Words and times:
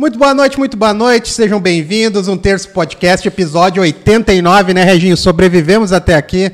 Muito 0.00 0.18
boa 0.18 0.32
noite, 0.32 0.58
muito 0.58 0.78
boa 0.78 0.94
noite, 0.94 1.28
sejam 1.28 1.60
bem-vindos. 1.60 2.26
Um 2.26 2.38
terço 2.38 2.70
podcast, 2.70 3.28
episódio 3.28 3.82
89, 3.82 4.72
né, 4.72 4.82
Reginho? 4.82 5.14
Sobrevivemos 5.14 5.92
até 5.92 6.14
aqui. 6.14 6.50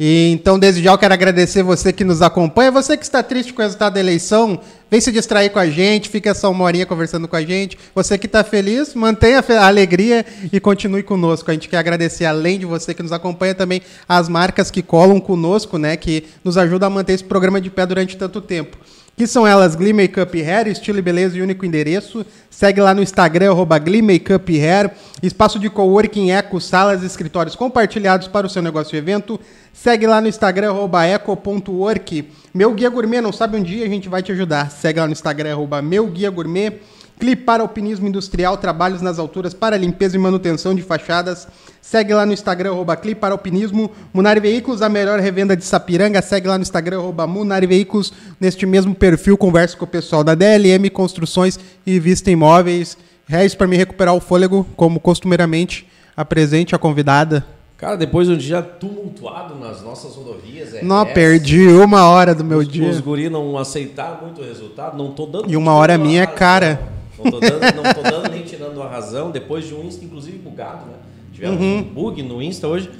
E 0.00 0.30
então, 0.32 0.58
desde 0.58 0.82
já, 0.82 0.90
eu 0.90 0.96
quero 0.96 1.12
agradecer 1.12 1.62
você 1.62 1.92
que 1.92 2.02
nos 2.02 2.22
acompanha. 2.22 2.70
Você 2.70 2.96
que 2.96 3.04
está 3.04 3.22
triste 3.22 3.52
com 3.52 3.60
o 3.60 3.62
resultado 3.62 3.92
da 3.92 4.00
eleição, 4.00 4.58
vem 4.90 5.02
se 5.02 5.12
distrair 5.12 5.50
com 5.50 5.58
a 5.58 5.68
gente, 5.68 6.08
fica 6.08 6.30
essa 6.30 6.48
uma 6.48 6.64
horinha 6.64 6.86
conversando 6.86 7.28
com 7.28 7.36
a 7.36 7.42
gente. 7.42 7.76
Você 7.94 8.16
que 8.16 8.24
está 8.24 8.42
feliz, 8.42 8.94
mantenha 8.94 9.44
a 9.46 9.66
alegria 9.66 10.24
e 10.50 10.58
continue 10.58 11.02
conosco. 11.02 11.50
A 11.50 11.52
gente 11.52 11.68
quer 11.68 11.76
agradecer, 11.76 12.24
além 12.24 12.58
de 12.58 12.64
você 12.64 12.94
que 12.94 13.02
nos 13.02 13.12
acompanha, 13.12 13.54
também 13.54 13.82
as 14.08 14.30
marcas 14.30 14.70
que 14.70 14.80
colam 14.80 15.20
conosco, 15.20 15.76
né? 15.76 15.94
Que 15.94 16.24
nos 16.42 16.56
ajudam 16.56 16.86
a 16.86 16.90
manter 16.90 17.12
esse 17.12 17.24
programa 17.24 17.60
de 17.60 17.68
pé 17.68 17.84
durante 17.84 18.16
tanto 18.16 18.40
tempo 18.40 18.78
que 19.16 19.26
são 19.26 19.46
elas 19.46 19.74
Glee 19.74 19.94
Makeup 19.94 20.42
Hair, 20.42 20.68
estilo 20.68 20.98
e 20.98 21.02
beleza 21.02 21.38
e 21.38 21.42
único 21.42 21.64
endereço. 21.64 22.24
Segue 22.50 22.82
lá 22.82 22.92
no 22.92 23.02
Instagram, 23.02 23.50
arroba 23.50 23.78
Glee 23.78 24.02
Makeup 24.02 24.60
Hair. 24.60 24.90
Espaço 25.22 25.58
de 25.58 25.70
coworking, 25.70 26.30
eco, 26.32 26.60
salas 26.60 27.02
e 27.02 27.06
escritórios 27.06 27.56
compartilhados 27.56 28.28
para 28.28 28.46
o 28.46 28.50
seu 28.50 28.60
negócio 28.60 28.94
e 28.94 28.98
evento. 28.98 29.40
Segue 29.72 30.06
lá 30.06 30.20
no 30.20 30.28
Instagram, 30.28 30.70
arroba 30.70 31.06
eco.work. 31.06 32.28
Meu 32.52 32.74
Guia 32.74 32.90
Gourmet, 32.90 33.22
não 33.22 33.32
sabe 33.32 33.56
um 33.56 33.62
dia, 33.62 33.86
a 33.86 33.88
gente 33.88 34.06
vai 34.06 34.22
te 34.22 34.32
ajudar. 34.32 34.70
Segue 34.70 35.00
lá 35.00 35.06
no 35.06 35.12
Instagram, 35.12 35.52
arroba 35.52 35.80
Meu 35.80 36.06
Guia 36.08 36.30
Gourmet. 36.30 36.74
Clipe 37.18 37.44
para 37.44 37.62
Alpinismo 37.62 38.06
Industrial, 38.06 38.56
trabalhos 38.58 39.00
nas 39.00 39.18
alturas 39.18 39.54
para 39.54 39.76
limpeza 39.76 40.16
e 40.16 40.18
manutenção 40.18 40.74
de 40.74 40.82
fachadas. 40.82 41.48
Segue 41.80 42.12
lá 42.12 42.26
no 42.26 42.32
Instagram, 42.32 42.72
arroba 42.72 42.94
Clipe 42.96 43.20
para 43.20 43.32
Alpinismo. 43.32 43.90
Munari 44.12 44.40
Veículos, 44.40 44.82
a 44.82 44.88
melhor 44.88 45.18
revenda 45.18 45.56
de 45.56 45.64
Sapiranga. 45.64 46.20
Segue 46.20 46.46
lá 46.46 46.58
no 46.58 46.62
Instagram, 46.62 46.98
arroba 46.98 47.26
Munari 47.26 47.66
Veículos. 47.66 48.12
Neste 48.38 48.66
mesmo 48.66 48.94
perfil, 48.94 49.38
conversa 49.38 49.76
com 49.76 49.84
o 49.84 49.88
pessoal 49.88 50.22
da 50.22 50.34
DLM 50.34 50.90
Construções 50.90 51.58
e 51.86 51.98
Vista 51.98 52.30
Imóveis. 52.30 52.98
Reis 53.26 53.54
para 53.54 53.66
me 53.66 53.76
recuperar 53.76 54.14
o 54.14 54.20
fôlego, 54.20 54.66
como 54.76 55.00
costumeiramente 55.00 55.86
apresente 56.16 56.74
a 56.74 56.78
convidada. 56.78 57.44
Cara, 57.76 57.96
depois 57.96 58.26
de 58.26 58.34
um 58.34 58.38
dia 58.38 58.62
tumultuado 58.62 59.54
nas 59.54 59.82
nossas 59.82 60.14
rodovias. 60.14 60.74
É 60.74 60.82
não, 60.82 61.04
perdi 61.04 61.66
uma 61.68 62.08
hora 62.08 62.34
do 62.34 62.42
meu 62.42 62.58
os, 62.58 62.68
dia. 62.68 62.88
Os 62.88 63.00
guri 63.00 63.28
não 63.28 63.56
aceitaram 63.58 64.22
muito 64.22 64.40
o 64.40 64.44
resultado, 64.44 64.96
não 64.96 65.12
tô 65.12 65.26
dando. 65.26 65.50
E 65.50 65.56
uma 65.56 65.74
hora 65.74 65.98
minha 65.98 66.22
é 66.22 66.26
cara. 66.26 66.95
Não 67.18 67.30
tô, 67.30 67.40
dando, 67.40 67.60
não 67.74 67.94
tô 67.94 68.02
dando 68.02 68.30
nem 68.30 68.42
tirando 68.42 68.82
a 68.82 68.88
razão, 68.88 69.30
depois 69.30 69.66
de 69.66 69.74
um 69.74 69.82
Insta, 69.84 70.04
inclusive, 70.04 70.38
bugado, 70.38 70.86
né? 70.86 70.94
Tivemos 71.32 71.60
uhum. 71.60 71.78
um 71.78 71.82
bug 71.82 72.22
no 72.22 72.42
Insta 72.42 72.66
hoje. 72.68 72.90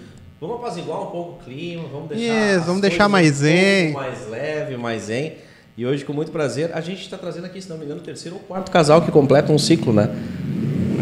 Vamos 0.41 0.57
apaziguar 0.57 1.03
um 1.03 1.07
pouco 1.07 1.41
o 1.41 1.45
clima, 1.45 1.85
vamos 1.91 2.09
deixar. 2.09 2.35
Yes, 2.35 2.67
vamos 2.67 2.83
deixar 2.83 3.09
mais 3.09 3.37
zen. 3.37 3.91
Um 3.91 3.95
mais 3.95 4.29
leve, 4.31 4.77
mais 4.77 5.03
zen. 5.05 5.33
E 5.79 5.87
hoje, 5.87 6.05
com 6.05 6.13
muito 6.13 6.31
prazer, 6.31 6.71
a 6.75 6.81
gente 6.81 7.03
está 7.03 7.17
trazendo 7.17 7.47
aqui, 7.47 7.61
se 7.61 7.69
não 7.69 7.79
me 7.79 7.85
engano, 7.85 8.01
o 8.01 8.03
terceiro 8.03 8.37
ou 8.37 8.43
quarto 8.43 8.71
casal 8.71 9.03
que 9.03 9.11
completa 9.11 9.53
um 9.53 9.59
ciclo, 9.59 9.93
né? 9.93 10.11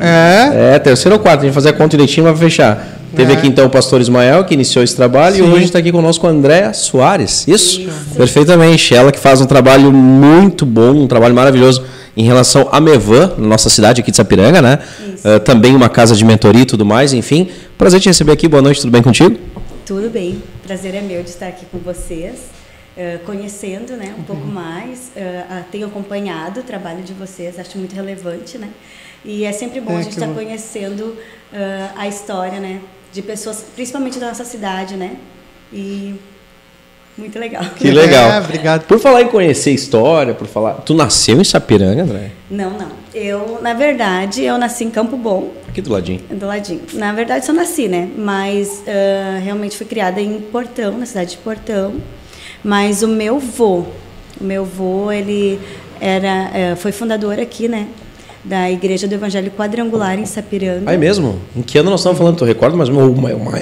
É? 0.00 0.74
É, 0.74 0.78
terceiro 0.78 1.16
ou 1.16 1.22
quarto. 1.22 1.40
A 1.40 1.42
gente 1.42 1.52
vai 1.52 1.62
fazer 1.62 1.70
a 1.70 1.72
conta 1.72 1.90
direitinho 1.90 2.26
para 2.26 2.36
fechar. 2.36 3.00
Teve 3.14 3.32
é. 3.32 3.36
aqui 3.36 3.46
então 3.46 3.66
o 3.66 3.70
pastor 3.70 4.00
Ismael, 4.00 4.44
que 4.44 4.54
iniciou 4.54 4.82
esse 4.82 4.94
trabalho, 4.94 5.36
Sim. 5.36 5.42
e 5.42 5.52
hoje 5.52 5.64
está 5.64 5.78
aqui 5.78 5.92
conosco 5.92 6.26
a 6.26 6.30
Andréa 6.30 6.72
Soares. 6.72 7.46
Isso? 7.46 7.80
Isso? 7.80 8.14
Perfeitamente. 8.16 8.94
Ela 8.94 9.12
que 9.12 9.18
faz 9.18 9.40
um 9.40 9.46
trabalho 9.46 9.92
muito 9.92 10.66
bom, 10.66 10.92
um 10.92 11.06
trabalho 11.06 11.34
maravilhoso 11.34 11.84
em 12.16 12.24
relação 12.24 12.68
à 12.70 12.80
Mevan, 12.80 13.34
nossa 13.38 13.68
cidade 13.68 14.00
aqui 14.00 14.10
de 14.10 14.16
Sapiranga, 14.16 14.62
né? 14.62 14.78
Uh, 15.24 15.40
também 15.40 15.74
uma 15.74 15.88
casa 15.88 16.14
de 16.14 16.24
mentoria 16.24 16.62
e 16.62 16.66
tudo 16.66 16.84
mais, 16.84 17.12
enfim. 17.12 17.50
Prazer 17.76 18.00
te 18.00 18.08
receber 18.08 18.32
aqui, 18.32 18.46
boa 18.46 18.62
noite, 18.62 18.80
tudo 18.80 18.90
bem 18.90 19.02
contigo? 19.02 19.36
Tudo 19.84 20.08
bem, 20.08 20.42
prazer 20.62 20.94
é 20.94 21.00
meu 21.00 21.22
de 21.22 21.30
estar 21.30 21.48
aqui 21.48 21.66
com 21.66 21.78
vocês, 21.78 22.36
uh, 22.96 23.24
conhecendo 23.24 23.94
né, 23.94 24.14
um 24.16 24.18
uhum. 24.18 24.24
pouco 24.24 24.46
mais, 24.46 25.10
uh, 25.16 25.64
tenho 25.70 25.86
acompanhado 25.86 26.60
o 26.60 26.62
trabalho 26.62 27.02
de 27.02 27.12
vocês, 27.12 27.58
acho 27.58 27.76
muito 27.78 27.94
relevante, 27.94 28.58
né? 28.58 28.68
E 29.24 29.44
é 29.44 29.52
sempre 29.52 29.80
bom 29.80 29.94
é, 29.94 29.96
a 29.96 30.02
gente 30.02 30.12
estar 30.12 30.28
conhecendo 30.28 31.16
a 31.96 32.06
história, 32.06 32.60
né? 32.60 32.80
De 33.10 33.22
pessoas, 33.22 33.64
principalmente 33.74 34.18
da 34.18 34.28
nossa 34.28 34.44
cidade, 34.44 34.96
né? 34.96 35.16
E 35.72 36.14
muito 37.16 37.38
legal. 37.38 37.64
Que 37.76 37.90
legal. 37.90 38.32
É, 38.32 38.38
obrigado. 38.40 38.86
Por 38.86 38.98
falar 38.98 39.22
em 39.22 39.28
conhecer 39.28 39.70
história, 39.70 40.34
por 40.34 40.48
falar. 40.48 40.74
Tu 40.74 40.94
nasceu 40.94 41.40
em 41.40 41.44
Sapiranga, 41.44 42.02
André? 42.02 42.32
Não, 42.50 42.70
não. 42.70 42.88
Eu, 43.14 43.60
na 43.62 43.72
verdade, 43.72 44.42
eu 44.42 44.58
nasci 44.58 44.84
em 44.84 44.90
Campo 44.90 45.16
Bom. 45.16 45.52
Aqui 45.68 45.80
do 45.80 45.92
ladinho. 45.92 46.20
Do 46.30 46.46
ladinho. 46.46 46.82
Na 46.94 47.12
verdade, 47.12 47.46
só 47.46 47.52
nasci, 47.52 47.86
né? 47.86 48.08
Mas 48.16 48.68
uh, 48.80 49.42
realmente 49.42 49.76
fui 49.76 49.86
criada 49.86 50.20
em 50.20 50.40
Portão, 50.40 50.98
na 50.98 51.06
cidade 51.06 51.32
de 51.32 51.36
Portão. 51.38 51.94
Mas 52.62 53.02
o 53.02 53.08
meu 53.08 53.38
vô, 53.38 53.84
o 54.40 54.44
meu 54.44 54.64
vô, 54.64 55.12
ele 55.12 55.60
era, 56.00 56.50
uh, 56.72 56.76
foi 56.76 56.90
fundador 56.90 57.38
aqui, 57.38 57.68
né? 57.68 57.86
Da 58.44 58.70
Igreja 58.70 59.08
do 59.08 59.14
Evangelho 59.14 59.50
Quadrangular 59.50 60.18
em 60.18 60.26
Sapiranga. 60.26 60.82
Ah, 60.86 60.94
é 60.94 60.96
mesmo? 60.96 61.38
Em 61.56 61.62
que 61.62 61.78
ano 61.78 61.90
nós 61.90 62.00
estamos 62.00 62.18
falando? 62.18 62.36
Tu 62.36 62.44
recorda 62.44 62.76
mais 62.76 62.88
uma, 62.90 63.04
uma, 63.04 63.30
uma, 63.34 63.58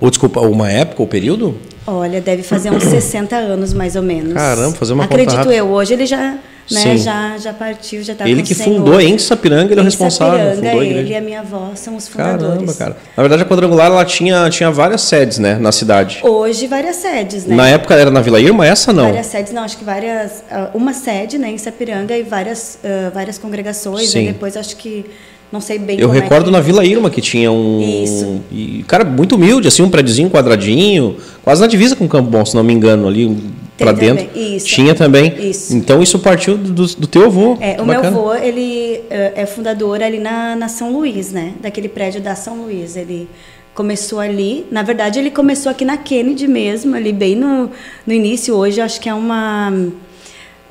ou, 0.00 0.08
desculpa, 0.08 0.40
uma 0.40 0.70
época 0.70 1.02
ou 1.02 1.08
período? 1.08 1.56
Olha, 1.86 2.20
deve 2.20 2.42
fazer 2.42 2.70
uns 2.70 2.84
60 2.84 3.34
anos 3.34 3.72
mais 3.72 3.96
ou 3.96 4.02
menos. 4.02 4.34
Caramba, 4.34 4.76
fazer 4.76 4.92
uma 4.92 5.04
Acredito 5.04 5.36
conta 5.36 5.52
eu. 5.52 5.68
Hoje 5.68 5.94
ele 5.94 6.06
já, 6.06 6.38
né, 6.70 6.96
já, 6.96 7.38
já 7.38 7.52
partiu, 7.52 8.02
já 8.02 8.12
está 8.12 8.28
Ele 8.28 8.42
que 8.42 8.54
fundou 8.54 9.00
em 9.00 9.18
Sapiranga, 9.18 9.72
ele 9.72 9.80
é 9.80 9.82
o 9.82 9.84
responsável. 9.84 10.38
Sapiranga, 10.38 10.70
fundou 10.70 10.82
ele 10.82 11.10
e 11.10 11.16
a 11.16 11.20
minha 11.20 11.40
avó 11.40 11.72
são 11.74 11.96
os 11.96 12.08
fundadores. 12.08 12.52
Caramba, 12.52 12.74
cara. 12.74 12.96
Na 13.16 13.22
verdade, 13.22 13.42
a 13.42 13.46
Quadrangular 13.46 13.86
ela 13.86 14.04
tinha, 14.04 14.48
tinha 14.50 14.70
várias 14.70 15.02
sedes, 15.02 15.38
né, 15.38 15.56
na 15.56 15.72
cidade. 15.72 16.20
Hoje, 16.22 16.66
várias 16.66 16.96
sedes, 16.96 17.44
né? 17.46 17.54
Na 17.54 17.68
época 17.68 17.94
era 17.94 18.10
na 18.10 18.20
Vila 18.20 18.40
Irma, 18.40 18.66
essa 18.66 18.92
não? 18.92 19.06
Várias 19.06 19.26
sedes, 19.26 19.52
não, 19.52 19.62
acho 19.62 19.76
que 19.76 19.84
várias... 19.84 20.44
Ah, 20.50 20.70
uma 20.74 20.92
sede, 20.92 21.38
né, 21.38 21.50
em 21.50 21.58
Sapiranga 21.58 22.16
e 22.16 22.22
várias, 22.22 22.78
uh, 22.82 23.10
várias 23.12 23.38
congregações. 23.38 24.10
Sim. 24.10 24.24
E 24.24 24.32
depois, 24.32 24.56
acho 24.56 24.76
que 24.76 25.06
não 25.52 25.60
sei 25.60 25.78
bem 25.78 25.98
Eu 25.98 26.10
é 26.12 26.20
recordo 26.20 26.48
é 26.48 26.52
na 26.52 26.60
Vila 26.60 26.84
Irma 26.84 27.10
que 27.10 27.20
tinha 27.20 27.50
um. 27.50 27.80
Isso. 27.80 28.40
E, 28.52 28.84
cara, 28.86 29.04
muito 29.04 29.34
humilde, 29.34 29.66
assim, 29.66 29.82
um 29.82 29.90
prédiozinho 29.90 30.30
quadradinho, 30.30 31.16
quase 31.42 31.60
na 31.60 31.66
divisa 31.66 31.96
com 31.96 32.04
o 32.04 32.08
Campo 32.08 32.30
Bom, 32.30 32.44
se 32.44 32.54
não 32.54 32.62
me 32.62 32.72
engano, 32.72 33.08
ali 33.08 33.36
para 33.76 33.92
dentro. 33.92 34.28
Isso. 34.38 34.66
Tinha 34.66 34.94
também. 34.94 35.34
Isso. 35.50 35.74
Então 35.74 36.02
isso 36.02 36.18
partiu 36.18 36.56
do, 36.56 36.86
do 36.86 37.06
teu 37.06 37.24
avô. 37.24 37.56
É, 37.60 37.80
o 37.80 37.86
meu 37.86 38.00
avô, 38.00 38.34
ele 38.34 39.00
eh, 39.10 39.32
é 39.34 39.46
fundador 39.46 40.02
ali 40.02 40.18
na, 40.18 40.54
na 40.54 40.68
São 40.68 40.92
Luís, 40.92 41.32
né? 41.32 41.54
Daquele 41.60 41.88
prédio 41.88 42.20
da 42.20 42.34
São 42.34 42.62
Luís. 42.62 42.94
Ele 42.96 43.28
começou 43.74 44.20
ali. 44.20 44.66
Na 44.70 44.82
verdade, 44.82 45.18
ele 45.18 45.30
começou 45.30 45.70
aqui 45.70 45.84
na 45.84 45.96
Kennedy 45.96 46.46
mesmo, 46.46 46.94
ali 46.94 47.12
bem 47.12 47.34
no, 47.34 47.70
no 48.06 48.12
início. 48.12 48.54
Hoje, 48.54 48.80
acho 48.80 49.00
que 49.00 49.08
é 49.08 49.14
uma, 49.14 49.72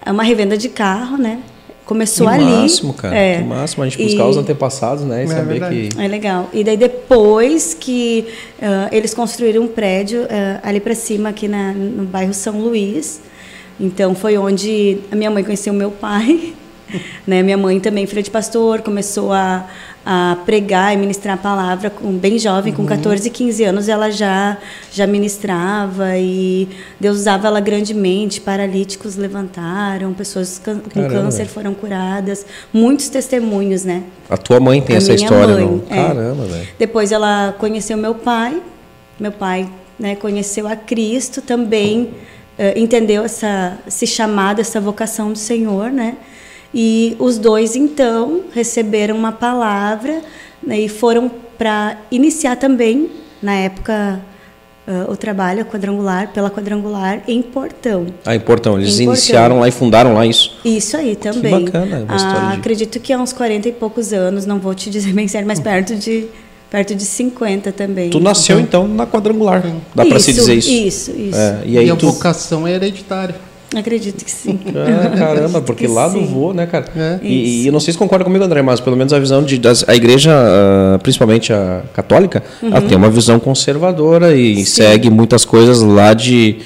é 0.06 0.12
uma 0.12 0.24
revenda 0.24 0.56
de 0.56 0.70
carro, 0.70 1.18
né? 1.18 1.40
Começou 1.90 2.28
que 2.28 2.34
ali. 2.36 2.46
máximo, 2.46 2.94
cara. 2.94 3.18
É. 3.18 3.38
Que 3.38 3.44
máximo. 3.46 3.84
A 3.84 3.90
gente 3.90 4.04
buscar 4.04 4.26
e... 4.26 4.30
os 4.30 4.38
antepassados, 4.38 5.04
né? 5.04 5.22
E 5.22 5.24
é 5.24 5.28
saber 5.28 5.60
verdade. 5.60 5.90
que. 5.90 6.00
É 6.00 6.08
legal. 6.08 6.48
E 6.54 6.64
daí 6.64 6.78
depois 6.78 7.74
que 7.74 8.28
uh, 8.60 8.90
eles 8.92 9.12
construíram 9.12 9.64
um 9.64 9.68
prédio 9.68 10.22
uh, 10.22 10.28
ali 10.62 10.80
para 10.80 10.94
cima, 10.94 11.30
aqui 11.30 11.48
na, 11.48 11.74
no 11.74 12.04
bairro 12.04 12.32
São 12.32 12.62
Luís. 12.62 13.22
Então 13.80 14.14
foi 14.14 14.38
onde 14.38 15.00
a 15.12 15.16
minha 15.16 15.32
mãe 15.32 15.44
conheceu 15.44 15.74
o 15.74 15.76
meu 15.76 15.90
pai. 15.90 16.54
né? 17.26 17.42
Minha 17.42 17.58
mãe 17.58 17.80
também, 17.80 18.06
filha 18.06 18.22
de 18.22 18.30
pastor, 18.30 18.82
começou 18.84 19.34
a, 19.34 19.68
a 20.12 20.36
pregar 20.44 20.92
e 20.92 20.98
ministrar 20.98 21.36
a 21.36 21.38
palavra 21.38 21.88
com, 21.88 22.12
bem 22.14 22.40
jovem, 22.40 22.74
com 22.74 22.84
14, 22.84 23.28
uhum. 23.28 23.32
15 23.32 23.64
anos, 23.64 23.88
ela 23.88 24.10
já, 24.10 24.58
já 24.92 25.06
ministrava 25.06 26.18
e 26.18 26.68
Deus 27.00 27.18
usava 27.18 27.46
ela 27.46 27.60
grandemente. 27.60 28.42
Paralíticos 28.42 29.16
levantaram, 29.16 30.12
pessoas 30.16 30.60
com 30.66 30.80
Caramba. 30.80 31.14
câncer 31.14 31.46
foram 31.46 31.76
curadas, 31.76 32.44
muitos 32.74 33.08
testemunhos, 33.10 33.86
né? 33.86 34.02
A 34.28 34.36
tua 34.36 34.60
mãe 34.60 34.82
tem 34.82 34.96
a 34.96 34.98
essa 34.98 35.14
história, 35.14 35.54
mãe, 35.54 35.64
não? 35.64 35.84
É. 35.88 36.08
Caramba, 36.08 36.46
velho. 36.46 36.68
Depois 36.80 37.12
ela 37.12 37.54
conheceu 37.60 37.96
meu 37.96 38.16
pai, 38.16 38.60
meu 39.20 39.32
pai 39.32 39.70
né, 40.00 40.16
conheceu 40.16 40.68
a 40.68 40.76
Cristo 40.76 41.40
também, 41.40 42.06
uh, 42.58 42.76
entendeu 42.76 43.24
essa, 43.26 43.78
esse 43.88 44.08
chamado, 44.08 44.60
essa 44.60 44.82
vocação 44.82 45.32
do 45.32 45.38
Senhor, 45.38 45.92
né? 45.92 46.18
E 46.74 47.16
os 47.20 47.38
dois, 47.38 47.76
então, 47.76 48.42
receberam 48.54 49.16
uma 49.16 49.32
palavra 49.32 50.22
né, 50.62 50.80
e 50.80 50.90
foram 50.90 51.32
para 51.58 51.98
iniciar 52.12 52.56
também, 52.56 53.10
na 53.42 53.54
época, 53.54 54.22
uh, 54.88 55.12
o 55.12 55.18
trabalho 55.18 55.66
quadrangular, 55.66 56.30
pela 56.32 56.50
quadrangular, 56.50 57.22
em 57.28 57.42
Portão. 57.42 58.08
Ah, 58.26 58.36
em 58.36 58.40
Portão. 58.40 58.80
Eles 58.80 59.00
em 59.00 59.04
iniciaram 59.04 59.56
Portão. 59.56 59.60
lá 59.60 59.68
e 59.68 59.72
fundaram 59.72 60.14
lá 60.14 60.26
isso? 60.26 60.58
Isso 60.64 60.96
aí 60.96 61.16
também. 61.16 61.66
Que 61.66 61.72
bacana. 61.72 62.06
Ah, 62.08 62.52
de... 62.54 62.60
Acredito 62.60 63.00
que 63.00 63.12
há 63.12 63.18
uns 63.20 63.34
40 63.34 63.70
e 63.70 63.72
poucos 63.72 64.14
anos, 64.14 64.46
não 64.46 64.60
vou 64.60 64.74
te 64.74 64.90
dizer 64.90 65.12
bem 65.14 65.28
certo, 65.28 65.46
mas 65.46 65.60
perto 65.60 65.96
de 65.96 66.28
perto 66.70 66.94
de 66.94 67.04
50 67.04 67.72
também. 67.72 68.12
Tu 68.12 68.20
nasceu 68.20 68.60
então, 68.60 68.84
então 68.84 68.96
na 68.96 69.08
quadrangular, 69.08 69.64
dá 69.96 70.06
para 70.06 70.20
se 70.20 70.32
dizer 70.32 70.54
isso. 70.56 70.70
Isso, 70.70 71.12
isso. 71.12 71.38
É, 71.38 71.62
e, 71.66 71.78
aí 71.80 71.88
e 71.88 71.92
a 71.92 71.96
tu... 71.96 72.12
vocação 72.12 72.68
é 72.68 72.74
hereditária. 72.74 73.36
Acredito 73.76 74.26
que 74.26 74.32
sim. 74.32 74.60
É, 74.68 75.18
caramba, 75.18 75.62
porque 75.62 75.88
lá 75.88 76.10
sim. 76.10 76.22
do 76.22 76.26
vô, 76.26 76.54
né, 76.54 76.66
cara? 76.66 76.86
É. 76.96 77.20
E, 77.22 77.64
e, 77.64 77.68
eu 77.68 77.74
não 77.74 77.80
sei 77.80 77.94
se 77.94 78.00
concorda 78.00 78.26
comigo, 78.26 78.44
André, 78.44 78.62
mas 78.62 78.80
pelo 78.80 78.98
menos 78.98 79.14
a 79.14 79.20
visão 79.20 79.44
de 79.44 79.60
das, 79.60 79.88
a 79.88 79.96
igreja, 79.96 80.32
uh, 80.32 81.00
principalmente 81.00 81.54
a 81.54 81.84
católica, 81.94 82.44
uhum. 82.62 82.70
ela 82.70 82.82
tem 82.82 82.98
uma 82.98 83.10
visão 83.10 83.40
conservadora 83.40 84.36
e 84.36 84.58
sim. 84.58 84.66
segue 84.66 85.10
muitas 85.10 85.46
coisas 85.46 85.82
lá 85.82 86.14
de 86.14 86.58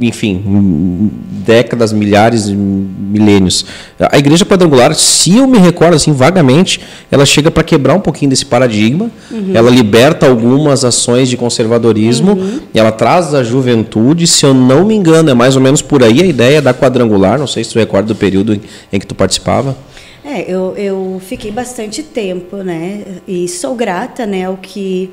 enfim, 0.00 1.10
décadas, 1.44 1.92
milhares, 1.92 2.48
milênios. 2.48 3.66
A 3.98 4.18
igreja 4.18 4.44
quadrangular, 4.44 4.94
se 4.94 5.36
eu 5.36 5.46
me 5.46 5.58
recordo 5.58 5.94
assim 5.94 6.12
vagamente, 6.12 6.80
ela 7.10 7.26
chega 7.26 7.50
para 7.50 7.62
quebrar 7.62 7.94
um 7.94 8.00
pouquinho 8.00 8.30
desse 8.30 8.46
paradigma. 8.46 9.10
Uhum. 9.30 9.50
Ela 9.52 9.70
liberta 9.70 10.26
algumas 10.26 10.84
ações 10.84 11.28
de 11.28 11.36
conservadorismo, 11.36 12.32
uhum. 12.32 12.60
ela 12.74 12.90
traz 12.90 13.34
a 13.34 13.42
juventude, 13.42 14.26
se 14.26 14.46
eu 14.46 14.54
não 14.54 14.86
me 14.86 14.94
engano, 14.94 15.30
é 15.30 15.34
mais 15.34 15.54
ou 15.54 15.62
menos 15.62 15.82
por 15.82 16.02
aí 16.02 16.22
a 16.22 16.26
ideia 16.26 16.62
da 16.62 16.72
quadrangular, 16.72 17.38
não 17.38 17.46
sei 17.46 17.62
se 17.62 17.72
tu 17.72 17.78
recorda 17.78 18.08
do 18.08 18.14
período 18.14 18.58
em 18.92 18.98
que 18.98 19.06
tu 19.06 19.14
participava. 19.14 19.76
É, 20.24 20.50
eu, 20.50 20.74
eu 20.78 21.20
fiquei 21.22 21.50
bastante 21.50 22.02
tempo, 22.02 22.56
né? 22.56 23.02
E 23.28 23.46
sou 23.46 23.74
grata, 23.74 24.24
né, 24.24 24.46
ao 24.46 24.56
que, 24.56 25.10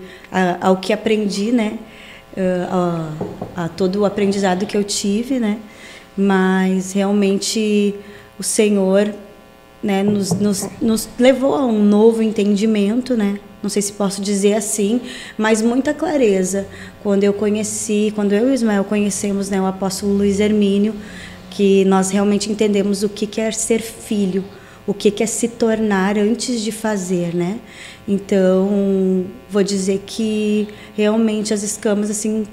ao 0.62 0.78
que 0.78 0.94
aprendi, 0.94 1.52
né? 1.52 1.74
A, 2.70 3.64
a, 3.64 3.70
todo 3.70 4.02
o 4.02 4.06
aprendizado 4.06 4.66
que 4.66 4.76
eu 4.76 4.84
tive, 4.84 5.40
né? 5.40 5.58
Mas 6.18 6.92
realmente 6.92 7.96
o 8.40 8.44
Senhor 8.44 9.14
né, 9.82 10.04
nos, 10.04 10.32
nos, 10.32 10.70
nos 10.82 11.10
levou 11.18 11.56
a 11.56 11.66
um 11.66 11.84
novo 11.84 12.22
entendimento, 12.22 13.16
né? 13.16 13.40
Não 13.62 13.70
sei 13.70 13.82
se 13.82 13.94
posso 13.94 14.22
dizer 14.22 14.54
assim, 14.54 15.02
mas 15.38 15.62
muita 15.62 15.94
clareza. 15.94 16.68
Quando 17.04 17.24
eu 17.24 17.34
conheci, 17.34 18.12
quando 18.16 18.34
eu 18.34 18.48
e 18.48 18.52
o 18.52 18.54
Ismael 18.54 18.84
conhecemos 18.84 19.50
né, 19.50 19.62
o 19.62 19.66
apóstolo 19.66 20.14
Luiz 20.14 20.40
Hermínio, 20.40 20.96
que 21.50 21.86
nós 21.86 22.10
realmente 22.10 22.52
entendemos 22.52 23.04
o 23.04 23.10
que 23.10 23.28
quer 23.28 23.54
ser 23.54 23.82
filho, 23.82 24.44
o 24.86 24.94
que 24.94 25.12
quer 25.12 25.28
se 25.28 25.48
tornar 25.48 26.18
antes 26.18 26.62
de 26.62 26.72
fazer, 26.72 27.36
né? 27.36 27.60
Então, 28.08 29.26
vou 29.50 29.64
dizer 29.64 30.04
que 30.06 30.68
realmente 30.96 31.54
as 31.54 31.64
escamas 31.64 32.10
assim 32.10 32.46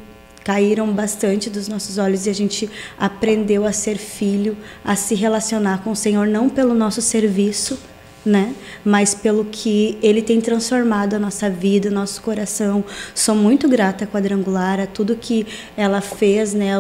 caíram 0.45 0.91
bastante 0.93 1.51
dos 1.51 1.69
nossos 1.69 1.99
olhos 1.99 2.27
e 2.27 2.31
a 2.31 2.33
gente 2.33 2.71
aprendeu 2.99 3.67
a 3.67 3.73
ser 3.73 3.99
filho, 3.99 4.57
a 4.85 4.97
se 4.97 5.15
relacionar 5.15 5.83
com 5.83 5.91
o 5.91 5.97
Senhor 5.97 6.27
não 6.27 6.49
pelo 6.49 6.75
nosso 6.75 7.03
serviço, 7.03 7.79
né? 8.25 8.55
Mas 8.85 9.15
pelo 9.15 9.45
que 9.45 9.99
Ele 10.03 10.23
tem 10.23 10.41
transformado 10.41 11.15
a 11.15 11.19
nossa 11.19 11.51
vida, 11.51 11.91
nosso 11.91 12.23
coração. 12.23 12.85
Sou 13.15 13.35
muito 13.35 13.69
grata 13.69 14.05
à 14.05 14.07
Quadrangular, 14.07 14.81
a 14.81 14.87
tudo 14.87 15.17
que 15.17 15.47
ela 15.77 16.01
fez, 16.01 16.55
né? 16.55 16.73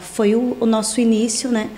foi 0.00 0.34
o, 0.34 0.56
o 0.60 0.66
nosso 0.66 1.00
início, 1.00 1.50
né? 1.50 1.68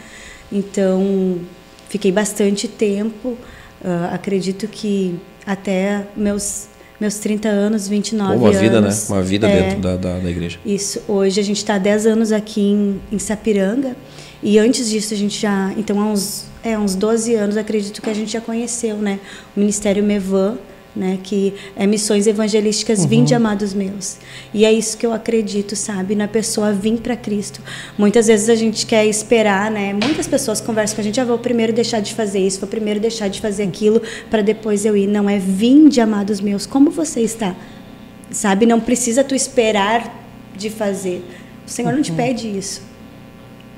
Então, 0.52 1.40
fiquei 1.88 2.12
bastante 2.12 2.68
tempo. 2.68 3.36
Uh, 3.82 4.14
acredito 4.14 4.66
que 4.68 5.18
até 5.46 6.06
meus 6.16 6.68
meus 7.00 7.18
30 7.18 7.48
anos, 7.48 7.88
29 7.88 8.32
anos. 8.32 8.42
Uma 8.42 8.52
vida, 8.52 8.80
né? 8.80 8.88
Uma 9.08 9.22
vida 9.22 9.48
é, 9.48 9.62
dentro 9.62 9.80
da, 9.80 9.96
da, 9.96 10.18
da, 10.18 10.30
igreja. 10.30 10.58
Isso. 10.64 11.02
Hoje 11.08 11.40
a 11.40 11.42
gente 11.42 11.58
está 11.58 11.76
10 11.76 12.06
anos 12.06 12.32
aqui 12.32 12.60
em, 12.60 13.00
em 13.10 13.18
Sapiranga. 13.18 13.96
E 14.42 14.58
antes 14.58 14.88
disso 14.88 15.12
a 15.12 15.16
gente 15.16 15.40
já. 15.40 15.72
Então, 15.76 16.00
há 16.00 16.06
uns, 16.06 16.46
é, 16.62 16.78
uns 16.78 16.94
12 16.94 17.34
anos, 17.34 17.56
acredito 17.56 18.00
que 18.00 18.08
a 18.08 18.14
gente 18.14 18.32
já 18.32 18.40
conheceu, 18.40 18.96
né? 18.96 19.18
O 19.56 19.60
Ministério 19.60 20.04
Mevan 20.04 20.56
né, 20.94 21.18
que 21.22 21.54
é 21.74 21.86
missões 21.86 22.26
evangelísticas 22.26 23.00
uhum. 23.00 23.08
vinde 23.08 23.34
amados 23.34 23.74
meus. 23.74 24.16
E 24.52 24.64
é 24.64 24.72
isso 24.72 24.96
que 24.96 25.04
eu 25.04 25.12
acredito, 25.12 25.74
sabe, 25.74 26.14
na 26.14 26.28
pessoa 26.28 26.72
vir 26.72 26.98
para 26.98 27.16
Cristo. 27.16 27.60
Muitas 27.98 28.28
vezes 28.28 28.48
a 28.48 28.54
gente 28.54 28.86
quer 28.86 29.04
esperar, 29.04 29.70
né? 29.70 29.92
Muitas 29.92 30.26
pessoas 30.26 30.60
conversam 30.60 30.94
com 30.96 31.00
a 31.00 31.04
gente, 31.04 31.20
ah, 31.20 31.24
vou 31.24 31.38
primeiro 31.38 31.72
deixar 31.72 32.00
de 32.00 32.14
fazer 32.14 32.38
isso, 32.38 32.60
vou 32.60 32.68
primeiro 32.68 33.00
deixar 33.00 33.28
de 33.28 33.40
fazer 33.40 33.64
aquilo 33.64 34.00
para 34.30 34.42
depois 34.42 34.84
eu 34.84 34.96
ir. 34.96 35.08
Não 35.08 35.28
é 35.28 35.38
vinde 35.38 36.00
amados 36.00 36.40
meus. 36.40 36.64
Como 36.64 36.90
você 36.90 37.20
está? 37.20 37.56
Sabe, 38.30 38.64
não 38.64 38.80
precisa 38.80 39.24
tu 39.24 39.34
esperar 39.34 40.24
de 40.56 40.70
fazer. 40.70 41.24
O 41.66 41.70
Senhor 41.70 41.92
não 41.92 42.02
te 42.02 42.10
uhum. 42.12 42.16
pede 42.16 42.46
isso. 42.46 42.82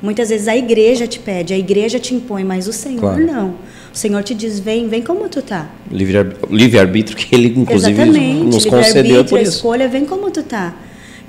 Muitas 0.03 0.29
vezes 0.29 0.47
a 0.47 0.57
igreja 0.57 1.07
te 1.07 1.19
pede, 1.19 1.55
a 1.55 1.59
igreja 1.59 1.99
te 1.99 2.15
impõe, 2.15 2.45
mas 2.45 2.69
o 2.69 2.73
Senhor 2.73 3.01
claro. 3.01 3.27
não. 3.27 3.55
O 3.97 3.99
Senhor 3.99 4.23
te 4.23 4.35
diz: 4.35 4.61
vem, 4.61 4.89
vem 4.89 5.01
como 5.01 5.27
tu 5.27 5.41
tá. 5.41 5.71
Livre-arbítrio 5.91 7.17
que 7.17 7.35
Ele, 7.35 7.49
inclusive, 7.49 8.03
Exatamente. 8.03 8.45
nos 8.45 8.67
concedeu 8.67 9.25
por 9.25 9.41
isso. 9.41 9.53
A 9.53 9.55
escolha, 9.55 9.89
vem 9.89 10.05
como 10.05 10.31
tu 10.31 10.43
tá. 10.43 10.75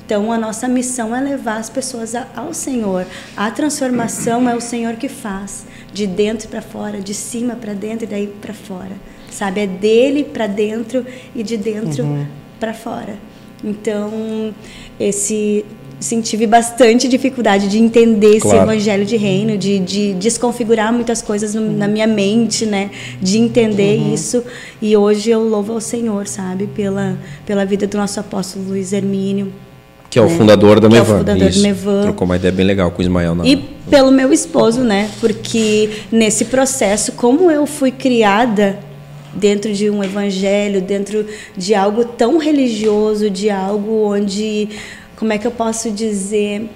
Então, 0.06 0.34
a 0.34 0.38
nossa 0.38 0.68
missão 0.68 1.16
é 1.16 1.22
levar 1.22 1.60
as 1.60 1.70
pessoas 1.70 2.14
ao 2.36 2.54
Senhor. 2.54 3.06
A 3.38 3.50
transformação 3.52 4.50
é 4.50 4.54
o 4.54 4.60
Senhor 4.60 4.96
que 4.96 5.08
faz, 5.08 5.66
de 5.94 6.06
dentro 6.06 6.50
para 6.50 6.62
fora, 6.62 7.00
de 7.00 7.14
cima 7.14 7.56
para 7.56 7.74
dentro 7.74 8.04
e 8.04 8.08
daí 8.08 8.28
para 8.28 8.54
fora. 8.54 8.98
Sabe? 9.32 9.62
É 9.62 9.68
dele 9.68 10.26
para 10.26 10.46
dentro 10.46 11.06
e 11.34 11.44
de 11.44 11.56
dentro 11.56 12.04
uhum. 12.04 12.26
para 12.60 12.74
fora. 12.74 13.16
Então, 13.64 14.54
esse 15.00 15.64
sim, 16.00 16.22
tive 16.22 16.46
bastante 16.46 17.08
dificuldade 17.08 17.68
de 17.68 17.78
entender 17.78 18.40
claro. 18.40 18.58
esse 18.58 18.64
evangelho 18.64 19.06
de 19.06 19.18
reino, 19.18 19.58
de, 19.58 19.80
de 19.80 20.14
desconfigurar 20.14 20.94
muitas 20.94 21.22
coisas 21.22 21.54
no, 21.54 21.72
na 21.72 21.88
minha 21.88 22.08
mente, 22.08 22.66
né? 22.66 22.92
De 23.22 23.38
entender 23.38 24.00
uhum. 24.00 24.14
isso. 24.14 24.44
E 24.82 24.96
hoje 24.96 25.30
eu 25.30 25.44
louvo 25.44 25.74
ao 25.74 25.82
Senhor, 25.82 26.28
sabe? 26.28 26.68
Pela, 26.68 27.18
pela 27.46 27.66
vida 27.66 27.88
do 27.88 27.98
nosso 27.98 28.20
apóstolo 28.20 28.66
Luiz 28.70 28.94
Hermínio. 28.94 29.52
Que 30.10 30.20
é 30.20 30.22
o 30.22 30.30
né? 30.30 30.38
fundador 30.38 30.80
da 30.80 30.88
que 30.88 30.94
Mevan. 30.94 31.12
É 31.12 31.16
o 31.16 31.20
fundador 31.20 31.50
do 31.50 31.60
Mevan. 31.60 32.02
Trocou 32.04 32.26
uma 32.26 32.36
ideia 32.38 32.52
bem 32.52 32.66
legal 32.66 32.92
com 32.92 33.00
o 33.00 33.02
Ismael. 33.02 33.36
Na... 33.36 33.46
E 33.46 33.58
pelo 33.90 34.12
meu 34.12 34.32
esposo, 34.32 34.82
né? 34.82 35.10
Porque 35.20 35.90
nesse 36.12 36.46
processo, 36.46 37.14
como 37.14 37.52
eu 37.52 37.66
fui 37.66 37.92
criada 37.92 38.80
dentro 39.34 39.74
de 39.74 39.90
um 39.90 40.04
evangelho, 40.04 40.82
dentro 40.82 41.26
de 41.56 41.76
algo 41.76 42.06
tão 42.06 42.38
religioso, 42.38 43.30
de 43.30 43.50
algo 43.50 44.12
onde 44.14 44.70
como 45.18 45.34
é 45.34 45.38
que 45.38 45.46
eu 45.46 45.52
posso 45.52 45.92
dizer? 45.92 46.70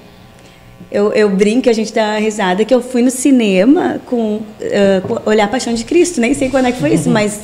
Eu, 0.92 1.14
eu 1.14 1.30
brinco, 1.30 1.70
a 1.70 1.74
gente 1.74 1.94
dá 1.94 2.18
risada, 2.18 2.66
que 2.66 2.74
eu 2.74 2.82
fui 2.82 3.02
no 3.02 3.12
cinema 3.12 4.02
com, 4.06 4.38
uh, 4.38 5.08
com 5.08 5.30
Olhar 5.30 5.46
a 5.46 5.48
Paixão 5.48 5.74
de 5.74 5.86
Cristo, 5.86 6.20
nem 6.20 6.34
sei 6.34 6.50
quando 6.50 6.66
é 6.66 6.72
que 6.72 6.80
foi 6.80 6.94
isso, 6.94 7.08
mas 7.12 7.42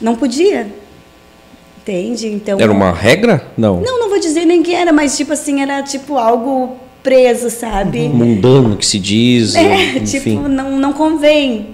não 0.00 0.16
podia. 0.16 0.66
Entende? 1.80 2.28
Então. 2.28 2.58
Era 2.60 2.72
uma 2.72 2.92
regra? 2.92 3.46
Não. 3.56 3.80
Não, 3.80 4.00
não 4.00 4.08
vou 4.08 4.18
dizer 4.18 4.44
nem 4.44 4.62
que 4.62 4.74
era, 4.74 4.92
mas 4.92 5.16
tipo 5.16 5.32
assim, 5.32 5.62
era 5.62 5.82
tipo 5.82 6.18
algo 6.18 6.76
preso, 7.02 7.48
sabe? 7.50 8.00
Uhum. 8.00 8.14
Mundano 8.14 8.76
que 8.76 8.86
se 8.86 8.98
diz. 8.98 9.54
É, 9.54 9.98
enfim. 9.98 10.04
tipo, 10.34 10.48
não, 10.48 10.78
não 10.78 10.92
convém. 10.92 11.68